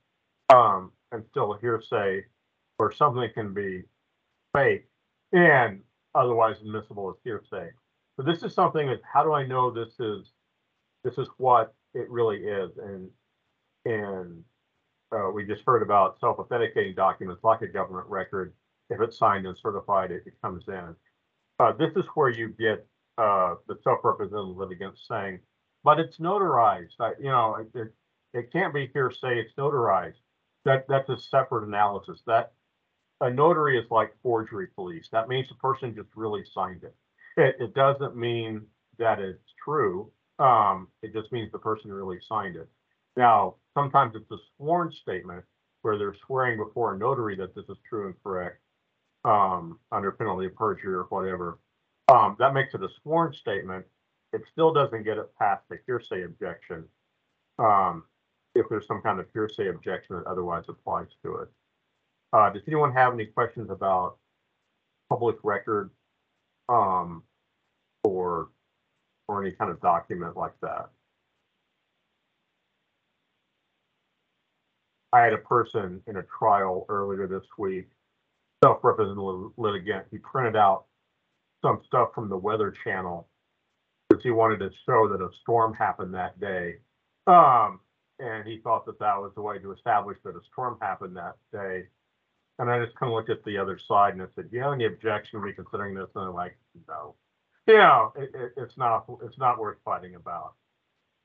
um, 0.54 0.92
and 1.12 1.24
still 1.30 1.54
hearsay, 1.54 2.26
or 2.80 2.92
something 2.92 3.30
can 3.34 3.54
be 3.54 3.84
fake 4.54 4.88
and 5.32 5.82
otherwise 6.16 6.56
admissible 6.62 7.10
as 7.10 7.16
hearsay. 7.24 7.70
So 8.16 8.24
this 8.24 8.44
is 8.44 8.54
something 8.54 8.88
that 8.88 9.02
how 9.04 9.24
do 9.24 9.34
I 9.34 9.46
know 9.46 9.70
this 9.70 10.00
is 10.00 10.32
this 11.04 11.18
is 11.18 11.28
what 11.38 11.74
it 11.94 12.10
really 12.10 12.40
is? 12.40 12.72
And 12.78 13.10
and 13.86 14.44
uh, 15.12 15.30
we 15.34 15.46
just 15.46 15.64
heard 15.66 15.82
about 15.82 16.20
self-authenticating 16.20 16.96
documents 16.96 17.44
like 17.44 17.62
a 17.62 17.68
government 17.68 18.08
record. 18.08 18.54
if 18.90 19.00
it's 19.02 19.18
signed 19.18 19.46
and 19.46 19.58
certified, 19.58 20.12
it, 20.12 20.24
it 20.26 20.34
comes 20.42 20.64
in. 20.68 20.96
Uh, 21.60 21.74
this 21.74 21.92
is 21.96 22.06
where 22.16 22.30
you 22.30 22.50
get, 22.50 22.86
uh, 23.20 23.56
the 23.68 23.78
self-represented 23.84 24.58
litigant 24.58 24.96
saying, 25.10 25.40
but 25.84 26.00
it's 26.00 26.18
notarized, 26.20 26.94
I, 27.02 27.14
you 27.20 27.30
know, 27.32 27.58
it- 27.58 27.76
it, 27.80 27.94
it 28.34 28.54
can't 28.54 28.74
be 28.74 28.88
hearsay, 28.94 29.40
it's 29.40 29.54
notarized. 29.58 30.16
That, 30.66 30.88
that's 30.90 31.10
a 31.10 31.20
separate 31.20 31.68
analysis. 31.68 32.22
That, 32.28 32.54
a 33.22 33.30
notary 33.30 33.78
is 33.80 33.86
like 33.92 34.14
forgery 34.24 34.68
police. 34.76 35.08
That 35.12 35.28
means 35.30 35.50
the 35.50 35.56
person 35.56 35.96
just 35.96 36.10
really 36.16 36.44
signed 36.54 36.84
it. 36.84 36.96
It, 37.38 37.56
it 37.60 37.74
doesn't 37.76 38.16
mean 38.18 38.64
that 38.98 39.20
it's 39.20 39.54
true. 39.64 40.12
Um, 40.40 40.88
it 41.02 41.14
just 41.14 41.32
means 41.32 41.52
the 41.52 41.60
person 41.60 41.92
really 41.94 42.20
signed 42.28 42.56
it. 42.56 42.70
Now, 43.18 43.56
sometimes 43.74 44.16
it's 44.16 44.32
a 44.32 44.38
sworn 44.58 44.92
statement 45.02 45.44
where 45.82 45.98
they're 45.98 46.16
swearing 46.28 46.58
before 46.58 46.94
a 46.94 46.98
notary 46.98 47.36
that 47.38 47.56
this 47.56 47.66
is 47.70 47.78
true 47.90 48.08
and 48.08 48.16
correct, 48.24 48.60
um, 49.26 49.80
under 49.92 50.12
penalty 50.12 50.48
of 50.48 50.56
perjury 50.56 50.94
or 50.96 51.04
whatever. 51.10 51.60
Um, 52.10 52.36
that 52.40 52.54
makes 52.54 52.74
it 52.74 52.84
a 52.84 52.90
sworn 53.02 53.34
statement. 53.34 53.86
It 54.34 54.42
still 54.52 54.74
doesn't 54.74 55.04
get 55.04 55.18
it 55.18 55.30
past 55.38 55.64
the 55.70 55.78
hearsay 55.86 56.24
objection. 56.24 56.86
Um, 57.60 58.04
if 58.56 58.66
there's 58.70 58.88
some 58.88 59.02
kind 59.02 59.20
of 59.20 59.28
hearsay 59.34 59.68
objection 59.68 60.16
that 60.16 60.26
otherwise 60.26 60.64
applies 60.68 61.08
to 61.24 61.36
it. 61.38 61.50
Uh, 62.34 62.50
does 62.50 62.64
anyone 62.68 62.94
have 62.94 63.14
any 63.14 63.26
questions 63.26 63.70
about 63.70 64.18
public 65.10 65.38
record? 65.44 65.92
Um, 66.68 67.24
or, 68.04 68.50
or 69.28 69.44
any 69.44 69.52
kind 69.52 69.72
of 69.72 69.82
document 69.82 70.38
like 70.38 70.54
that? 70.62 70.90
I 75.12 75.22
had 75.22 75.34
a 75.34 75.38
person 75.38 76.02
in 76.08 76.18
a 76.18 76.24
trial 76.24 76.86
earlier 76.90 77.28
this 77.28 77.46
week, 77.58 77.90
self-represented 78.64 79.52
litigant, 79.58 80.06
he 80.12 80.20
printed 80.20 80.56
out 80.56 80.86
some 81.62 81.82
stuff 81.86 82.10
from 82.14 82.30
the 82.30 82.38
Weather 82.38 82.74
Channel 82.84 83.28
because 84.10 84.24
he 84.24 84.32
wanted 84.32 84.60
to 84.60 84.72
show 84.86 85.08
that 85.08 85.24
a 85.24 85.30
storm 85.42 85.74
happened 85.74 86.14
that 86.14 86.40
day. 86.40 86.76
Um, 87.28 87.80
and 88.20 88.48
he 88.48 88.58
thought 88.58 88.86
that 88.86 89.00
that 89.00 89.18
was 89.20 89.32
the 89.36 89.42
way 89.42 89.60
to 89.60 89.72
establish 89.72 90.18
that 90.24 90.36
a 90.36 90.42
storm 90.52 90.78
happened 90.82 91.16
that 91.16 91.36
day. 91.54 91.86
And 92.58 92.70
I 92.70 92.84
just 92.84 92.98
kind 92.98 93.12
of 93.12 93.16
looked 93.16 93.30
at 93.30 93.44
the 93.46 93.58
other 93.58 93.80
side 93.88 94.14
and 94.14 94.22
I 94.22 94.26
said, 94.36 94.52
do 94.52 94.58
you 94.58 94.64
have 94.64 94.74
any 94.74 94.86
objection 94.86 95.40
to 95.40 95.46
me 95.46 95.54
considering 95.54 95.96
this? 95.96 96.10
And 96.16 96.24
they're 96.24 96.32
like, 96.32 96.58
no. 96.88 97.16
You 97.68 97.78
know, 97.78 98.14
it, 98.18 98.32
it, 98.34 98.54
it's 98.58 98.78
not, 98.78 99.06
it's 99.24 99.38
not 99.38 99.60
worth 99.60 99.78
fighting 99.86 100.16
about. 100.16 100.56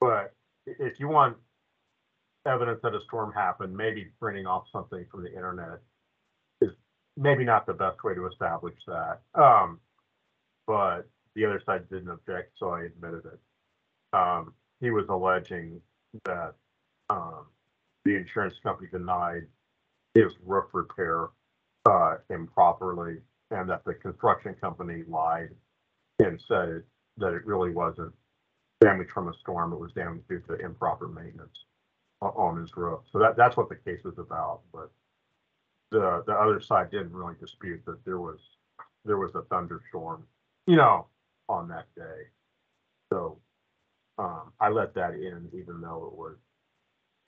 But 0.00 0.34
if 0.66 1.00
you 1.00 1.08
want 1.08 1.36
evidence 2.46 2.80
that 2.82 2.94
a 2.94 3.00
storm 3.00 3.32
happened, 3.32 3.76
maybe 3.76 4.10
printing 4.20 4.46
off 4.46 4.64
something 4.70 5.06
from 5.10 5.24
the 5.24 5.34
internet 5.34 5.80
is 6.60 6.70
maybe 7.16 7.44
not 7.44 7.66
the 7.66 7.72
best 7.72 8.04
way 8.04 8.14
to 8.14 8.26
establish 8.26 8.74
that. 8.86 9.20
Um, 9.34 9.80
but 10.66 11.08
the 11.34 11.44
other 11.44 11.60
side 11.64 11.88
didn't 11.90 12.10
object, 12.10 12.52
so 12.58 12.70
I 12.70 12.82
admitted 12.84 13.24
it. 13.26 13.38
Um, 14.16 14.54
he 14.80 14.90
was 14.90 15.06
alleging 15.08 15.80
that, 16.24 16.54
um, 17.10 17.46
the 18.04 18.14
insurance 18.16 18.54
company 18.62 18.88
denied 18.90 19.46
his 20.14 20.32
roof 20.44 20.66
repair, 20.72 21.28
uh, 21.86 22.16
improperly 22.30 23.20
and 23.50 23.68
that 23.68 23.84
the 23.84 23.94
construction 23.94 24.54
company 24.54 25.04
lied 25.04 25.54
and 26.18 26.40
said 26.40 26.68
it- 26.68 26.86
that 27.16 27.32
it 27.34 27.44
really 27.44 27.70
wasn't 27.70 28.14
damage 28.80 29.10
from 29.10 29.28
a 29.28 29.34
storm, 29.34 29.72
it 29.72 29.78
was 29.78 29.92
damage 29.92 30.26
due 30.28 30.40
to 30.40 30.54
improper 30.56 31.08
maintenance 31.08 31.64
on 32.20 32.56
his 32.60 32.74
roof. 32.76 33.00
So 33.10 33.18
that, 33.18 33.36
that's 33.36 33.56
what 33.56 33.68
the 33.68 33.76
case 33.76 34.02
was 34.04 34.18
about, 34.18 34.62
but 34.72 34.90
the, 35.90 36.22
the 36.26 36.32
other 36.34 36.60
side 36.60 36.90
didn't 36.90 37.12
really 37.12 37.34
dispute 37.38 37.84
that 37.84 38.04
there 38.04 38.18
was, 38.18 38.40
there 39.04 39.18
was 39.18 39.34
a 39.34 39.42
thunderstorm, 39.42 40.26
you 40.66 40.76
know, 40.76 41.06
on 41.48 41.68
that 41.68 41.86
day. 41.96 42.28
So, 43.12 43.38
um, 44.18 44.52
I 44.60 44.68
let 44.68 44.94
that 44.94 45.14
in 45.14 45.48
even 45.52 45.80
though 45.80 46.10
it 46.12 46.18
was 46.18 46.36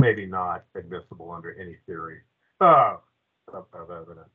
maybe 0.00 0.26
not 0.26 0.64
admissible 0.74 1.30
under 1.32 1.58
any 1.60 1.76
theory, 1.86 2.20
uh, 2.60 2.96
of, 3.52 3.66
of 3.72 3.90
evidence. 3.90 4.28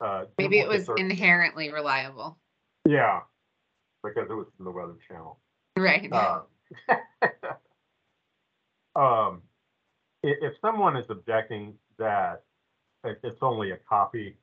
Uh, 0.00 0.24
Maybe 0.38 0.58
it 0.58 0.68
was 0.68 0.88
inherently 0.96 1.72
reliable. 1.72 2.38
Yeah, 2.88 3.20
because 4.02 4.26
it 4.28 4.34
was 4.34 4.46
from 4.56 4.64
the 4.66 4.72
Weather 4.72 4.96
Channel. 5.08 5.38
Right. 5.76 6.12
Uh, 6.12 6.42
Um, 8.94 9.42
if 10.22 10.52
someone 10.60 10.96
is 10.96 11.06
objecting 11.08 11.74
that 11.98 12.42
it's 13.04 13.38
only 13.40 13.70
a 13.72 13.78
copy, 13.88 14.36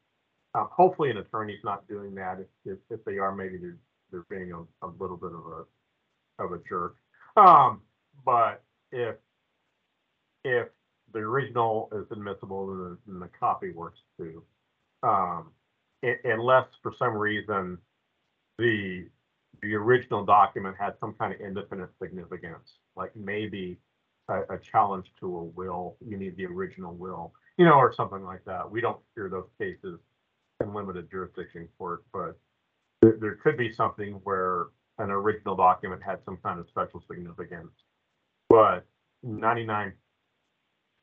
um, 0.56 0.68
hopefully 0.72 1.10
an 1.12 1.18
attorney's 1.18 1.64
not 1.64 1.88
doing 1.88 2.16
that. 2.16 2.40
If, 2.40 2.74
if, 2.74 2.80
if 2.90 3.06
they 3.06 3.18
are, 3.18 3.34
maybe 3.36 3.58
they're, 3.58 3.78
they're 4.12 4.26
being 4.30 4.52
a, 4.52 4.86
a 4.86 4.90
little 5.00 5.18
bit 5.18 5.32
of 5.32 5.46
a, 5.46 6.44
of 6.44 6.52
a 6.54 6.60
jerk. 6.68 6.96
Um, 7.38 7.82
but 8.26 8.64
if, 8.92 9.16
if 10.44 10.68
the 11.14 11.20
original 11.20 11.90
is 11.92 12.06
admissible, 12.12 12.68
then 12.68 12.78
the, 12.78 12.98
then 13.08 13.20
the 13.20 13.30
copy 13.40 13.72
works 13.72 14.00
too. 14.18 14.44
Um, 15.04 15.52
unless 16.24 16.66
for 16.82 16.94
some 16.98 17.14
reason 17.14 17.78
the, 18.58 19.08
the 19.62 19.76
original 19.76 20.26
document 20.26 20.76
had 20.80 20.94
some 21.00 21.14
kind 21.14 21.34
of 21.34 21.40
independent 21.40 21.92
significance, 22.02 22.80
like 22.96 23.16
maybe 23.16 23.78
a, 24.30 24.42
a 24.54 24.58
challenge 24.58 25.12
to 25.20 25.26
a 25.26 25.44
will, 25.44 25.96
you 26.06 26.18
need 26.18 26.36
the 26.38 26.46
original 26.46 26.94
will, 26.94 27.34
you 27.58 27.66
know, 27.66 27.74
or 27.76 27.94
something 27.94 28.24
like 28.24 28.44
that. 28.46 28.70
We 28.70 28.82
don't 28.82 29.00
hear 29.16 29.30
those 29.30 29.48
cases 29.60 30.00
in 30.61 30.73
limited 30.73 31.10
jurisdiction 31.10 31.68
court, 31.77 32.03
but 32.11 32.38
there, 33.02 33.18
there 33.19 33.36
could 33.36 33.57
be 33.57 33.72
something 33.72 34.14
where 34.23 34.68
an 34.98 35.10
original 35.10 35.56
document 35.56 36.02
had 36.03 36.19
some 36.26 36.38
kind 36.44 36.60
of 36.60 36.68
special 36.68 37.03
significance. 37.07 37.72
But 38.49 38.86
ninety-nine 39.23 39.94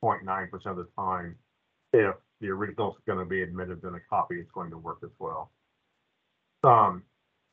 point 0.00 0.24
nine 0.24 0.48
percent 0.50 0.78
of 0.78 0.86
the 0.86 1.02
time, 1.02 1.36
if 1.92 2.14
the 2.40 2.48
original 2.48 2.90
is 2.90 2.96
going 3.06 3.18
to 3.18 3.24
be 3.24 3.42
admitted, 3.42 3.80
then 3.82 3.94
a 3.94 4.00
copy 4.10 4.36
is 4.36 4.46
going 4.52 4.70
to 4.70 4.78
work 4.78 4.98
as 5.02 5.10
well. 5.18 5.50
Um, 6.64 7.02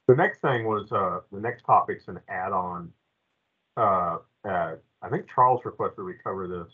the 0.08 0.16
next 0.16 0.42
thing 0.42 0.66
was, 0.66 0.92
uh, 0.92 1.22
the 1.32 1.40
next 1.40 1.64
topic's 1.64 2.08
an 2.08 2.20
add-on. 2.28 2.92
Uh, 3.78 4.18
uh, 4.44 4.76
I 5.02 5.10
think 5.10 5.28
Charles 5.34 5.62
requested 5.64 6.04
we 6.04 6.16
cover 6.22 6.48
this. 6.48 6.74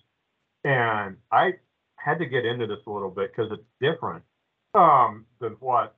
And 0.64 1.18
I 1.32 1.54
had 1.98 2.18
to 2.20 2.26
get 2.26 2.46
into 2.46 2.66
this 2.66 2.80
a 2.88 2.90
little 2.90 3.12
bit 3.12 3.32
because 3.32 3.52
it's 3.52 3.68
different, 3.80 4.24
um, 4.74 5.26
than 5.40 5.54
what, 5.60 5.96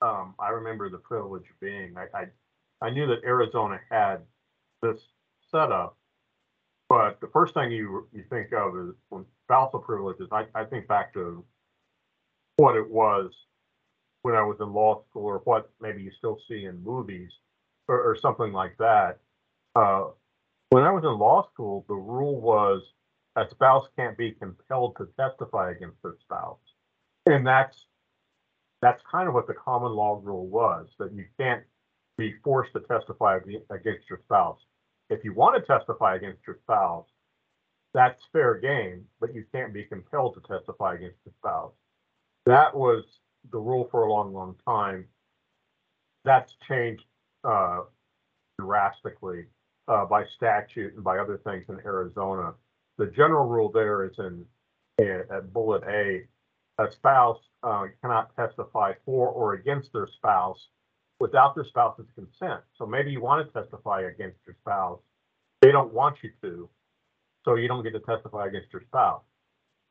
um, 0.00 0.34
I 0.38 0.50
remember 0.50 0.88
the 0.90 0.98
privilege 0.98 1.46
being. 1.60 1.94
I, 1.96 2.06
I, 2.16 2.86
I 2.86 2.90
knew 2.90 3.06
that 3.06 3.24
Arizona 3.24 3.80
had 3.90 4.18
this 4.82 5.00
setup. 5.50 5.96
But 6.88 7.20
the 7.20 7.26
first 7.28 7.52
thing 7.54 7.70
you, 7.70 8.08
you 8.12 8.24
think 8.30 8.52
of 8.52 8.76
is 8.76 8.94
when 9.10 9.26
spousal 9.44 9.80
privileges, 9.80 10.28
I, 10.32 10.46
I 10.54 10.64
think 10.64 10.88
back 10.88 11.12
to 11.14 11.44
what 12.56 12.76
it 12.76 12.88
was 12.88 13.30
when 14.22 14.34
I 14.34 14.42
was 14.42 14.56
in 14.60 14.72
law 14.72 15.02
school 15.08 15.24
or 15.24 15.38
what 15.44 15.70
maybe 15.80 16.02
you 16.02 16.10
still 16.10 16.38
see 16.48 16.64
in 16.64 16.82
movies 16.82 17.30
or, 17.88 18.02
or 18.02 18.16
something 18.16 18.52
like 18.52 18.76
that. 18.78 19.18
Uh, 19.76 20.06
when 20.70 20.84
I 20.84 20.90
was 20.90 21.04
in 21.04 21.18
law 21.18 21.48
school, 21.52 21.84
the 21.88 21.94
rule 21.94 22.40
was 22.40 22.82
a 23.36 23.46
spouse 23.50 23.86
can't 23.96 24.16
be 24.16 24.32
compelled 24.32 24.96
to 24.96 25.08
testify 25.18 25.70
against 25.70 26.02
their 26.02 26.16
spouse. 26.20 26.58
And 27.26 27.46
that's, 27.46 27.86
that's 28.80 29.02
kind 29.10 29.28
of 29.28 29.34
what 29.34 29.46
the 29.46 29.54
common 29.54 29.92
law 29.92 30.20
rule 30.22 30.46
was, 30.46 30.86
that 30.98 31.12
you 31.12 31.24
can't 31.38 31.64
be 32.16 32.34
forced 32.44 32.72
to 32.72 32.80
testify 32.80 33.38
against 33.70 34.08
your 34.08 34.20
spouse. 34.24 34.58
If 35.10 35.24
you 35.24 35.32
want 35.34 35.56
to 35.56 35.78
testify 35.78 36.16
against 36.16 36.40
your 36.46 36.58
spouse, 36.62 37.06
that's 37.94 38.20
fair 38.32 38.58
game, 38.58 39.04
but 39.20 39.34
you 39.34 39.44
can't 39.52 39.72
be 39.72 39.84
compelled 39.84 40.34
to 40.34 40.40
testify 40.40 40.94
against 40.94 41.18
your 41.24 41.32
spouse. 41.38 41.72
That 42.46 42.76
was 42.76 43.04
the 43.50 43.58
rule 43.58 43.88
for 43.90 44.02
a 44.02 44.12
long, 44.12 44.32
long 44.32 44.56
time. 44.66 45.06
That's 46.24 46.54
changed 46.68 47.04
uh, 47.44 47.80
drastically 48.60 49.46
uh, 49.86 50.04
by 50.04 50.24
statute 50.36 50.94
and 50.94 51.04
by 51.04 51.18
other 51.18 51.38
things 51.38 51.64
in 51.68 51.78
Arizona. 51.84 52.52
The 52.98 53.06
general 53.06 53.48
rule 53.48 53.70
there 53.70 54.04
is 54.04 54.18
in, 54.18 54.44
in 54.98 55.22
at 55.30 55.52
bullet 55.52 55.82
A, 55.88 56.24
a 56.78 56.90
spouse 56.90 57.38
uh, 57.62 57.86
cannot 58.00 58.34
testify 58.36 58.92
for 59.04 59.28
or 59.28 59.54
against 59.54 59.92
their 59.92 60.06
spouse 60.06 60.68
without 61.20 61.54
their 61.54 61.64
spouse's 61.64 62.06
consent. 62.14 62.60
So 62.76 62.86
maybe 62.86 63.10
you 63.10 63.20
want 63.20 63.46
to 63.46 63.52
testify 63.52 64.02
against 64.02 64.38
your 64.46 64.54
spouse. 64.60 65.00
They 65.60 65.72
don't 65.72 65.92
want 65.92 66.18
you 66.22 66.30
to, 66.42 66.68
so 67.44 67.56
you 67.56 67.66
don't 67.66 67.82
get 67.82 67.92
to 67.94 68.00
testify 68.00 68.46
against 68.46 68.72
your 68.72 68.82
spouse. 68.82 69.22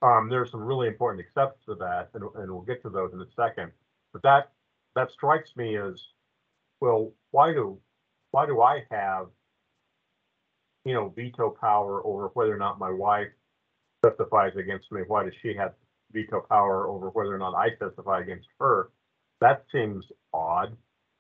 Um, 0.02 0.30
there's 0.30 0.52
some 0.52 0.62
really 0.62 0.88
important 0.88 1.20
exceptions 1.20 1.66
to 1.66 1.76
that, 1.76 2.10
and, 2.14 2.24
and 2.36 2.52
we'll 2.52 2.62
get 2.62 2.82
to 2.84 2.90
those 2.90 3.12
in 3.14 3.20
a 3.20 3.26
second. 3.36 3.72
But 4.14 4.22
that 4.24 4.52
that 4.96 5.12
strikes 5.12 5.56
me 5.56 5.78
as, 5.78 6.02
well, 6.80 7.12
why 7.32 7.52
do 7.52 7.80
why 8.32 8.46
do 8.46 8.62
I 8.62 8.86
have, 8.90 9.28
you 10.86 10.94
know, 10.94 11.10
veto 11.10 11.50
power 11.50 12.06
over 12.06 12.30
whether 12.34 12.54
or 12.54 12.58
not 12.58 12.80
my 12.80 12.92
wife 12.92 13.28
testifies 14.06 14.56
against 14.56 14.92
me? 14.92 15.02
Why 15.06 15.26
does 15.26 15.34
she 15.42 15.54
have 15.56 15.74
veto 16.12 16.42
power 16.50 16.88
over 16.88 17.10
whether 17.10 17.34
or 17.34 17.38
not 17.38 17.56
I 17.56 17.70
testify 17.70 18.22
against 18.22 18.48
her. 18.60 18.92
That 19.42 19.66
seems 19.72 20.06
odd, 20.34 20.76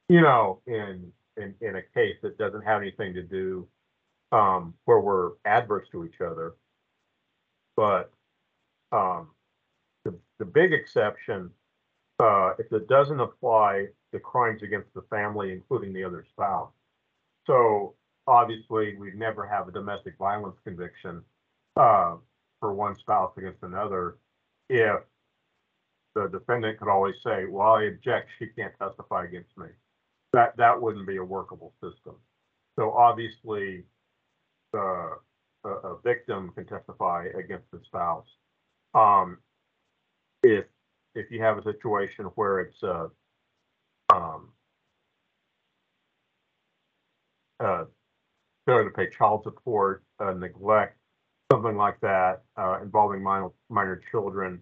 you 0.09 0.22
know, 0.22 0.61
in, 0.65 1.11
in, 1.38 1.53
in 1.61 1.76
a 1.76 1.81
case 1.93 2.15
that 2.23 2.38
doesn't 2.38 2.64
have 2.64 2.81
anything 2.81 3.14
to 3.14 3.22
do, 3.22 3.68
um, 4.31 4.73
where 4.85 4.99
we're 4.99 5.31
adverse 5.45 5.88
to 5.91 6.05
each 6.05 6.22
other. 6.22 6.55
But, 7.76 8.11
um, 8.91 9.30
the, 10.03 10.18
the 10.39 10.45
big 10.45 10.73
exception, 10.73 11.51
uh, 12.19 12.53
if 12.57 12.72
it 12.72 12.88
doesn't 12.88 13.19
apply 13.19 13.88
to 14.14 14.19
crimes 14.19 14.64
against 14.64 14.93
the 14.93 15.03
family, 15.09 15.51
including 15.51 15.93
the 15.93 16.03
other 16.03 16.26
spouse. 16.31 16.72
So 17.45 17.93
obviously, 18.26 18.95
we'd 18.95 19.15
never 19.15 19.45
have 19.45 19.68
a 19.68 19.72
domestic 19.72 20.18
violence 20.18 20.57
conviction, 20.64 21.22
uh, 21.76 22.15
for 22.59 22.73
one 22.73 22.95
spouse 22.95 23.34
against 23.38 23.61
another 23.61 24.18
if 24.69 25.02
the 26.15 26.27
defendant 26.27 26.80
could 26.80 26.89
always 26.89 27.15
say, 27.23 27.45
well, 27.45 27.76
I 27.76 27.84
object, 27.84 28.30
she 28.39 28.48
can't 28.48 28.73
testify 28.80 29.26
against 29.26 29.56
me. 29.57 29.68
That, 30.34 30.57
that 30.57 30.81
wouldn't 30.81 31.07
be 31.07 31.18
a 31.18 31.23
workable 31.23 31.73
system. 31.81 32.15
So 32.77 32.91
obviously, 32.91 33.84
a, 34.73 35.14
a 35.64 35.98
victim 36.03 36.52
can 36.56 36.65
testify 36.65 37.27
against 37.38 37.69
the 37.72 37.80
spouse. 37.85 38.27
Um, 38.94 39.38
if, 40.44 40.65
if 41.15 41.31
you 41.31 41.41
have 41.41 41.57
a 41.57 41.64
situation 41.64 42.26
where 42.35 42.60
it's, 42.60 42.84
uh, 42.84 43.07
um, 44.14 44.49
uh, 47.60 47.85
failure 48.65 48.89
to 48.89 48.95
pay 48.95 49.10
child 49.18 49.44
support, 49.44 50.03
neglect, 50.35 50.98
something 51.52 51.76
like 51.76 51.99
that, 52.02 52.44
uh, 52.57 52.80
involving 52.82 53.24
minor, 53.24 53.49
minor 53.69 54.02
children, 54.11 54.61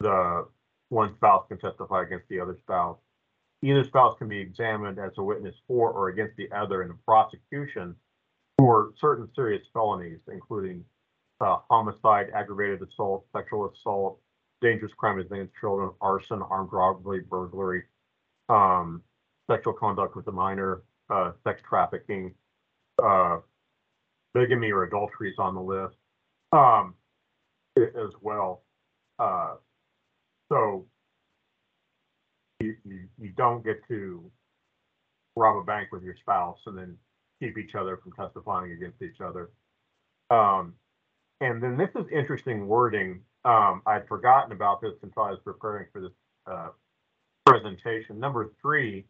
the 0.00 0.46
one 0.88 1.14
spouse 1.16 1.44
can 1.48 1.58
testify 1.58 2.02
against 2.02 2.28
the 2.28 2.40
other 2.40 2.56
spouse. 2.60 2.98
Either 3.62 3.84
spouse 3.84 4.16
can 4.18 4.28
be 4.28 4.38
examined 4.38 4.98
as 4.98 5.12
a 5.18 5.22
witness 5.22 5.54
for 5.66 5.90
or 5.90 6.08
against 6.08 6.36
the 6.36 6.50
other 6.52 6.82
in 6.82 6.88
the 6.88 6.96
prosecution 7.06 7.94
for 8.58 8.92
certain 9.00 9.28
serious 9.34 9.62
felonies, 9.72 10.20
including 10.30 10.84
uh, 11.40 11.58
homicide, 11.70 12.26
aggravated 12.34 12.80
assault, 12.82 13.26
sexual 13.34 13.70
assault, 13.70 14.18
dangerous 14.60 14.92
crime 14.96 15.18
against 15.18 15.52
children, 15.60 15.90
arson, 16.00 16.42
armed 16.42 16.70
robbery, 16.72 17.20
burglary, 17.20 17.84
um, 18.48 19.02
sexual 19.50 19.72
conduct 19.72 20.14
with 20.16 20.26
a 20.28 20.32
minor, 20.32 20.82
uh, 21.10 21.32
sex 21.42 21.60
trafficking, 21.68 22.34
uh, 23.02 23.38
bigamy 24.32 24.70
or 24.70 24.84
adultery 24.84 25.30
is 25.30 25.38
on 25.38 25.54
the 25.54 25.60
list, 25.60 25.96
um, 26.54 26.94
as 27.76 28.10
well. 28.20 28.62
Uh, 29.18 29.54
so 30.50 30.86
you, 32.60 32.76
you, 32.84 33.08
you 33.18 33.30
don't 33.30 33.64
get 33.64 33.86
to 33.88 34.30
rob 35.36 35.56
a 35.56 35.64
bank 35.64 35.90
with 35.92 36.02
your 36.02 36.16
spouse 36.16 36.58
and 36.66 36.78
then 36.78 36.96
keep 37.42 37.58
each 37.58 37.74
other 37.74 37.96
from 37.96 38.12
testifying 38.12 38.72
against 38.72 39.02
each 39.02 39.20
other. 39.20 39.50
Um, 40.30 40.74
and 41.40 41.62
then 41.62 41.76
this 41.76 41.90
is 41.96 42.06
interesting 42.12 42.66
wording. 42.68 43.20
Um, 43.44 43.82
I'd 43.86 44.06
forgotten 44.08 44.52
about 44.52 44.80
this 44.80 44.94
until 45.02 45.24
I 45.24 45.30
was 45.30 45.40
preparing 45.44 45.86
for 45.92 46.00
this, 46.00 46.12
uh, 46.46 46.68
presentation. 47.44 48.18
Number 48.18 48.52
three, 48.62 49.04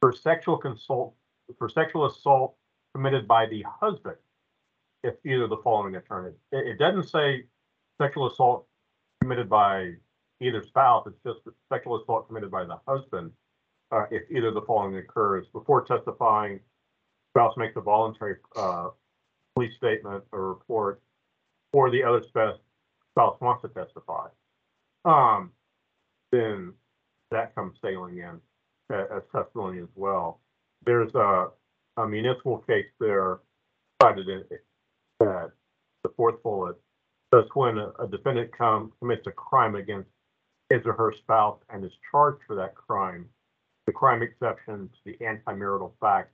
for 0.00 0.12
sexual 0.12 0.56
consult, 0.56 1.14
for 1.58 1.68
sexual 1.68 2.06
assault 2.06 2.56
committed 2.94 3.28
by 3.28 3.46
the 3.46 3.64
husband, 3.80 4.16
if 5.02 5.14
either 5.24 5.44
of 5.44 5.50
the 5.50 5.56
following 5.58 5.96
occurred. 5.96 6.34
It, 6.52 6.66
it 6.66 6.78
doesn't 6.78 7.08
say 7.08 7.44
sexual 8.00 8.30
assault 8.30 8.66
committed 9.20 9.48
by 9.48 9.92
either 10.40 10.62
spouse, 10.62 11.06
it's 11.06 11.22
just 11.24 11.40
sexual 11.72 12.00
assault 12.02 12.26
committed 12.28 12.50
by 12.50 12.64
the 12.64 12.78
husband. 12.86 13.30
Uh, 13.90 14.04
if 14.10 14.22
either 14.30 14.48
of 14.48 14.54
the 14.54 14.62
following 14.62 14.96
occurs, 14.96 15.46
before 15.52 15.84
testifying, 15.84 16.58
spouse 17.32 17.54
makes 17.56 17.76
a 17.76 17.80
voluntary, 17.80 18.36
uh, 18.56 18.88
police 19.54 19.74
statement 19.76 20.24
or 20.32 20.48
report, 20.48 21.02
or 21.72 21.90
the 21.90 22.02
other 22.02 22.22
spouse, 22.22 22.58
wants 23.16 23.62
to 23.62 23.68
testify. 23.68 24.28
Um, 25.04 25.52
then 26.30 26.72
that 27.30 27.54
comes 27.54 27.76
sailing 27.82 28.18
in 28.18 28.40
a- 28.90 29.16
as 29.16 29.22
testimony 29.30 29.80
as 29.80 29.88
well. 29.94 30.40
There's 30.84 31.14
a, 31.14 31.50
a 31.98 32.08
municipal 32.08 32.58
case 32.58 32.86
there 32.98 33.40
cited 34.00 34.28
in, 34.28 34.44
the 35.24 36.10
fourth 36.16 36.42
bullet, 36.42 36.76
says 37.32 37.44
when 37.54 37.78
a, 37.78 37.90
a 37.98 38.06
defendant 38.08 38.50
commits 38.52 39.26
a 39.26 39.32
crime 39.32 39.74
against 39.76 40.08
his 40.70 40.80
or 40.84 40.92
her 40.94 41.12
spouse 41.18 41.58
and 41.70 41.84
is 41.84 41.92
charged 42.10 42.40
for 42.46 42.56
that 42.56 42.74
crime, 42.74 43.28
the 43.86 43.92
crime 43.92 44.22
exception 44.22 44.88
to 44.88 44.98
the 45.04 45.24
anti-marital 45.24 45.94
fact 46.00 46.32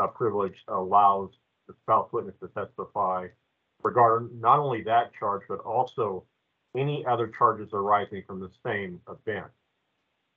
uh, 0.00 0.06
privilege 0.06 0.56
allows 0.68 1.30
the 1.68 1.74
spouse 1.82 2.08
witness 2.12 2.34
to 2.40 2.48
testify 2.48 3.26
regarding 3.82 4.40
not 4.40 4.58
only 4.58 4.82
that 4.82 5.10
charge, 5.18 5.42
but 5.48 5.58
also 5.60 6.24
any 6.76 7.04
other 7.06 7.28
charges 7.38 7.68
arising 7.72 8.22
from 8.26 8.40
the 8.40 8.50
same 8.64 9.00
event. 9.08 9.50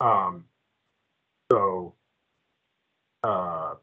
Um, 0.02 0.46
so, 1.52 1.94
uh, 3.24 3.76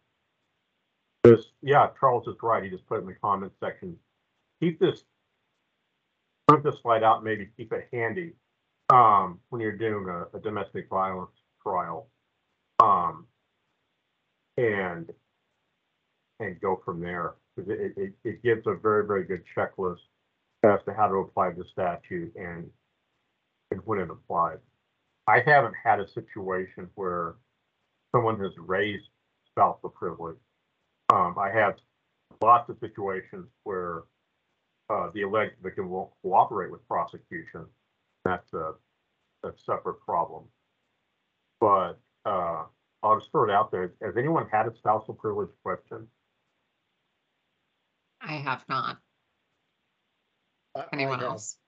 this, 1.25 1.47
yeah, 1.63 1.89
Charles 1.99 2.27
is 2.27 2.35
right. 2.43 2.63
He 2.63 2.71
just 2.71 2.87
put 2.87 2.99
it 2.99 3.03
in 3.03 3.07
the 3.07 3.15
comment 3.15 3.53
section. 3.61 3.97
Keep 4.61 4.81
this, 4.81 5.05
print 6.49 6.65
this 6.65 6.77
slide 6.83 7.03
out, 7.03 7.25
maybe 7.25 7.49
keep 7.57 7.73
it 7.73 7.89
handy, 7.93 8.33
um, 8.91 9.39
when 9.51 9.61
you're 9.61 9.77
doing 9.77 10.09
a, 10.09 10.37
a 10.37 10.41
domestic 10.41 10.89
violence 10.89 11.31
trial. 11.63 12.09
Um, 12.83 13.27
and, 14.57 15.11
and 16.41 16.61
go 16.61 16.81
from 16.85 17.01
there. 17.01 17.35
Because 17.57 17.71
it, 17.71 17.95
it, 17.97 18.13
it 18.25 18.43
gives 18.43 18.67
a 18.67 18.75
very, 18.75 19.07
very 19.07 19.25
good 19.25 19.45
checklist 19.57 20.01
as 20.63 20.81
to 20.87 20.95
how 20.95 21.09
to 21.09 21.17
apply 21.17 21.51
the 21.51 21.65
statute 21.71 22.33
and, 22.37 22.69
and 23.71 23.81
when 23.85 23.99
it 23.99 24.11
applies. 24.11 24.59
I 25.27 25.41
haven't 25.45 25.75
had 25.83 26.01
a 26.01 26.09
situation 26.09 26.89
where 26.95 27.35
someone 28.15 28.41
has 28.41 28.53
raised 28.59 29.05
spousal 29.47 29.91
privilege. 29.91 30.37
Um, 31.13 31.37
I 31.39 31.51
have 31.51 31.75
lots 32.41 32.71
of 32.71 32.79
situations 32.81 33.47
where 33.65 34.05
uh, 34.89 35.11
the 35.15 35.23
alleged 35.23 35.57
victim 35.63 35.91
won't 35.91 36.11
cooperate 36.23 36.71
with 36.71 36.87
prosecution. 36.89 37.67
That's 38.25 38.51
a, 38.55 38.73
a 39.45 39.53
separate 39.57 40.01
problem. 40.01 40.45
But 41.61 41.99
uh, 42.25 42.65
I'll 43.03 43.19
just 43.19 43.31
throw 43.31 43.45
it 43.45 43.51
out 43.51 43.71
there. 43.71 43.93
Has 44.03 44.17
anyone 44.17 44.47
had 44.51 44.67
a 44.67 44.75
spousal 44.75 45.13
privilege 45.15 45.51
question? 45.63 46.07
I 48.23 48.33
have 48.35 48.65
not. 48.69 48.97
I- 50.75 50.81
I 50.81 50.85
Anyone 50.95 51.19
have- 51.19 51.29
else? 51.29 51.59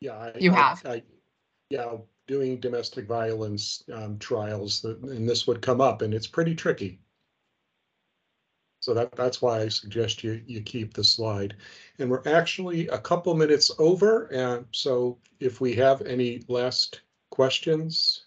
Yeah. 0.00 0.12
I- 0.16 0.38
You 0.38 0.52
I- 0.52 0.56
have? 0.56 0.86
I- 0.86 1.02
Yeah, 1.70 1.96
doing 2.26 2.58
domestic 2.60 3.06
violence 3.06 3.82
um, 3.92 4.18
trials, 4.18 4.80
that- 4.80 4.98
and 5.02 5.28
this 5.28 5.46
would 5.46 5.60
come 5.60 5.82
up, 5.82 6.00
and 6.00 6.14
it's 6.14 6.26
pretty 6.26 6.54
tricky. 6.54 7.00
So 8.88 8.94
that, 8.94 9.12
that's 9.12 9.42
why 9.42 9.60
I 9.60 9.68
suggest 9.68 10.24
you, 10.24 10.40
you 10.46 10.62
keep 10.62 10.94
the 10.94 11.04
slide. 11.04 11.54
And 11.98 12.10
we're 12.10 12.22
actually 12.24 12.88
a 12.88 12.96
couple 12.96 13.34
minutes 13.34 13.70
over, 13.78 14.28
and 14.32 14.64
so 14.72 15.18
if 15.40 15.60
we 15.60 15.74
have 15.74 16.00
any 16.06 16.42
last 16.48 17.02
questions. 17.30 18.24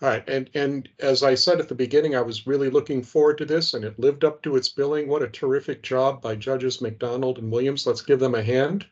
All 0.00 0.10
right, 0.10 0.22
and, 0.28 0.48
and 0.54 0.88
as 1.00 1.24
I 1.24 1.34
said 1.34 1.58
at 1.58 1.68
the 1.68 1.74
beginning, 1.74 2.14
I 2.14 2.22
was 2.22 2.46
really 2.46 2.70
looking 2.70 3.02
forward 3.02 3.38
to 3.38 3.44
this, 3.44 3.74
and 3.74 3.84
it 3.84 3.98
lived 3.98 4.22
up 4.22 4.44
to 4.44 4.54
its 4.54 4.68
billing. 4.68 5.08
What 5.08 5.24
a 5.24 5.28
terrific 5.28 5.82
job 5.82 6.22
by 6.22 6.36
Judges 6.36 6.80
McDonald 6.80 7.38
and 7.38 7.50
Williams. 7.50 7.84
Let's 7.84 8.02
give 8.02 8.20
them 8.20 8.36
a 8.36 8.42
hand. 8.44 8.86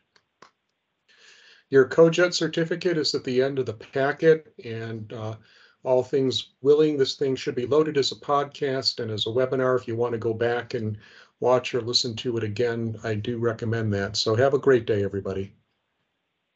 Your 1.69 1.87
COJET 1.87 2.33
certificate 2.33 2.97
is 2.97 3.15
at 3.15 3.23
the 3.23 3.41
end 3.41 3.57
of 3.57 3.67
the 3.67 3.73
packet, 3.73 4.53
and 4.65 5.13
uh, 5.13 5.35
all 5.83 6.03
things 6.03 6.49
willing, 6.61 6.97
this 6.97 7.15
thing 7.15 7.35
should 7.35 7.55
be 7.55 7.65
loaded 7.65 7.97
as 7.97 8.11
a 8.11 8.15
podcast 8.15 9.01
and 9.01 9.11
as 9.11 9.27
a 9.27 9.29
webinar. 9.29 9.77
If 9.79 9.87
you 9.87 9.95
want 9.95 10.13
to 10.13 10.17
go 10.17 10.33
back 10.33 10.73
and 10.73 10.97
watch 11.39 11.75
or 11.75 11.81
listen 11.81 12.15
to 12.17 12.37
it 12.37 12.43
again, 12.43 12.97
I 13.03 13.15
do 13.15 13.37
recommend 13.37 13.93
that. 13.93 14.15
So 14.15 14.35
have 14.35 14.53
a 14.53 14.59
great 14.59 14.85
day, 14.85 15.03
everybody. 15.03 15.53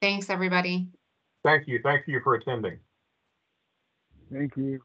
Thanks, 0.02 0.30
everybody. 0.30 0.88
Thank 1.44 1.68
you. 1.68 1.80
Thank 1.84 2.08
you 2.08 2.22
for 2.24 2.36
attending. 2.36 2.80
Thank 4.32 4.56
you. 4.56 4.82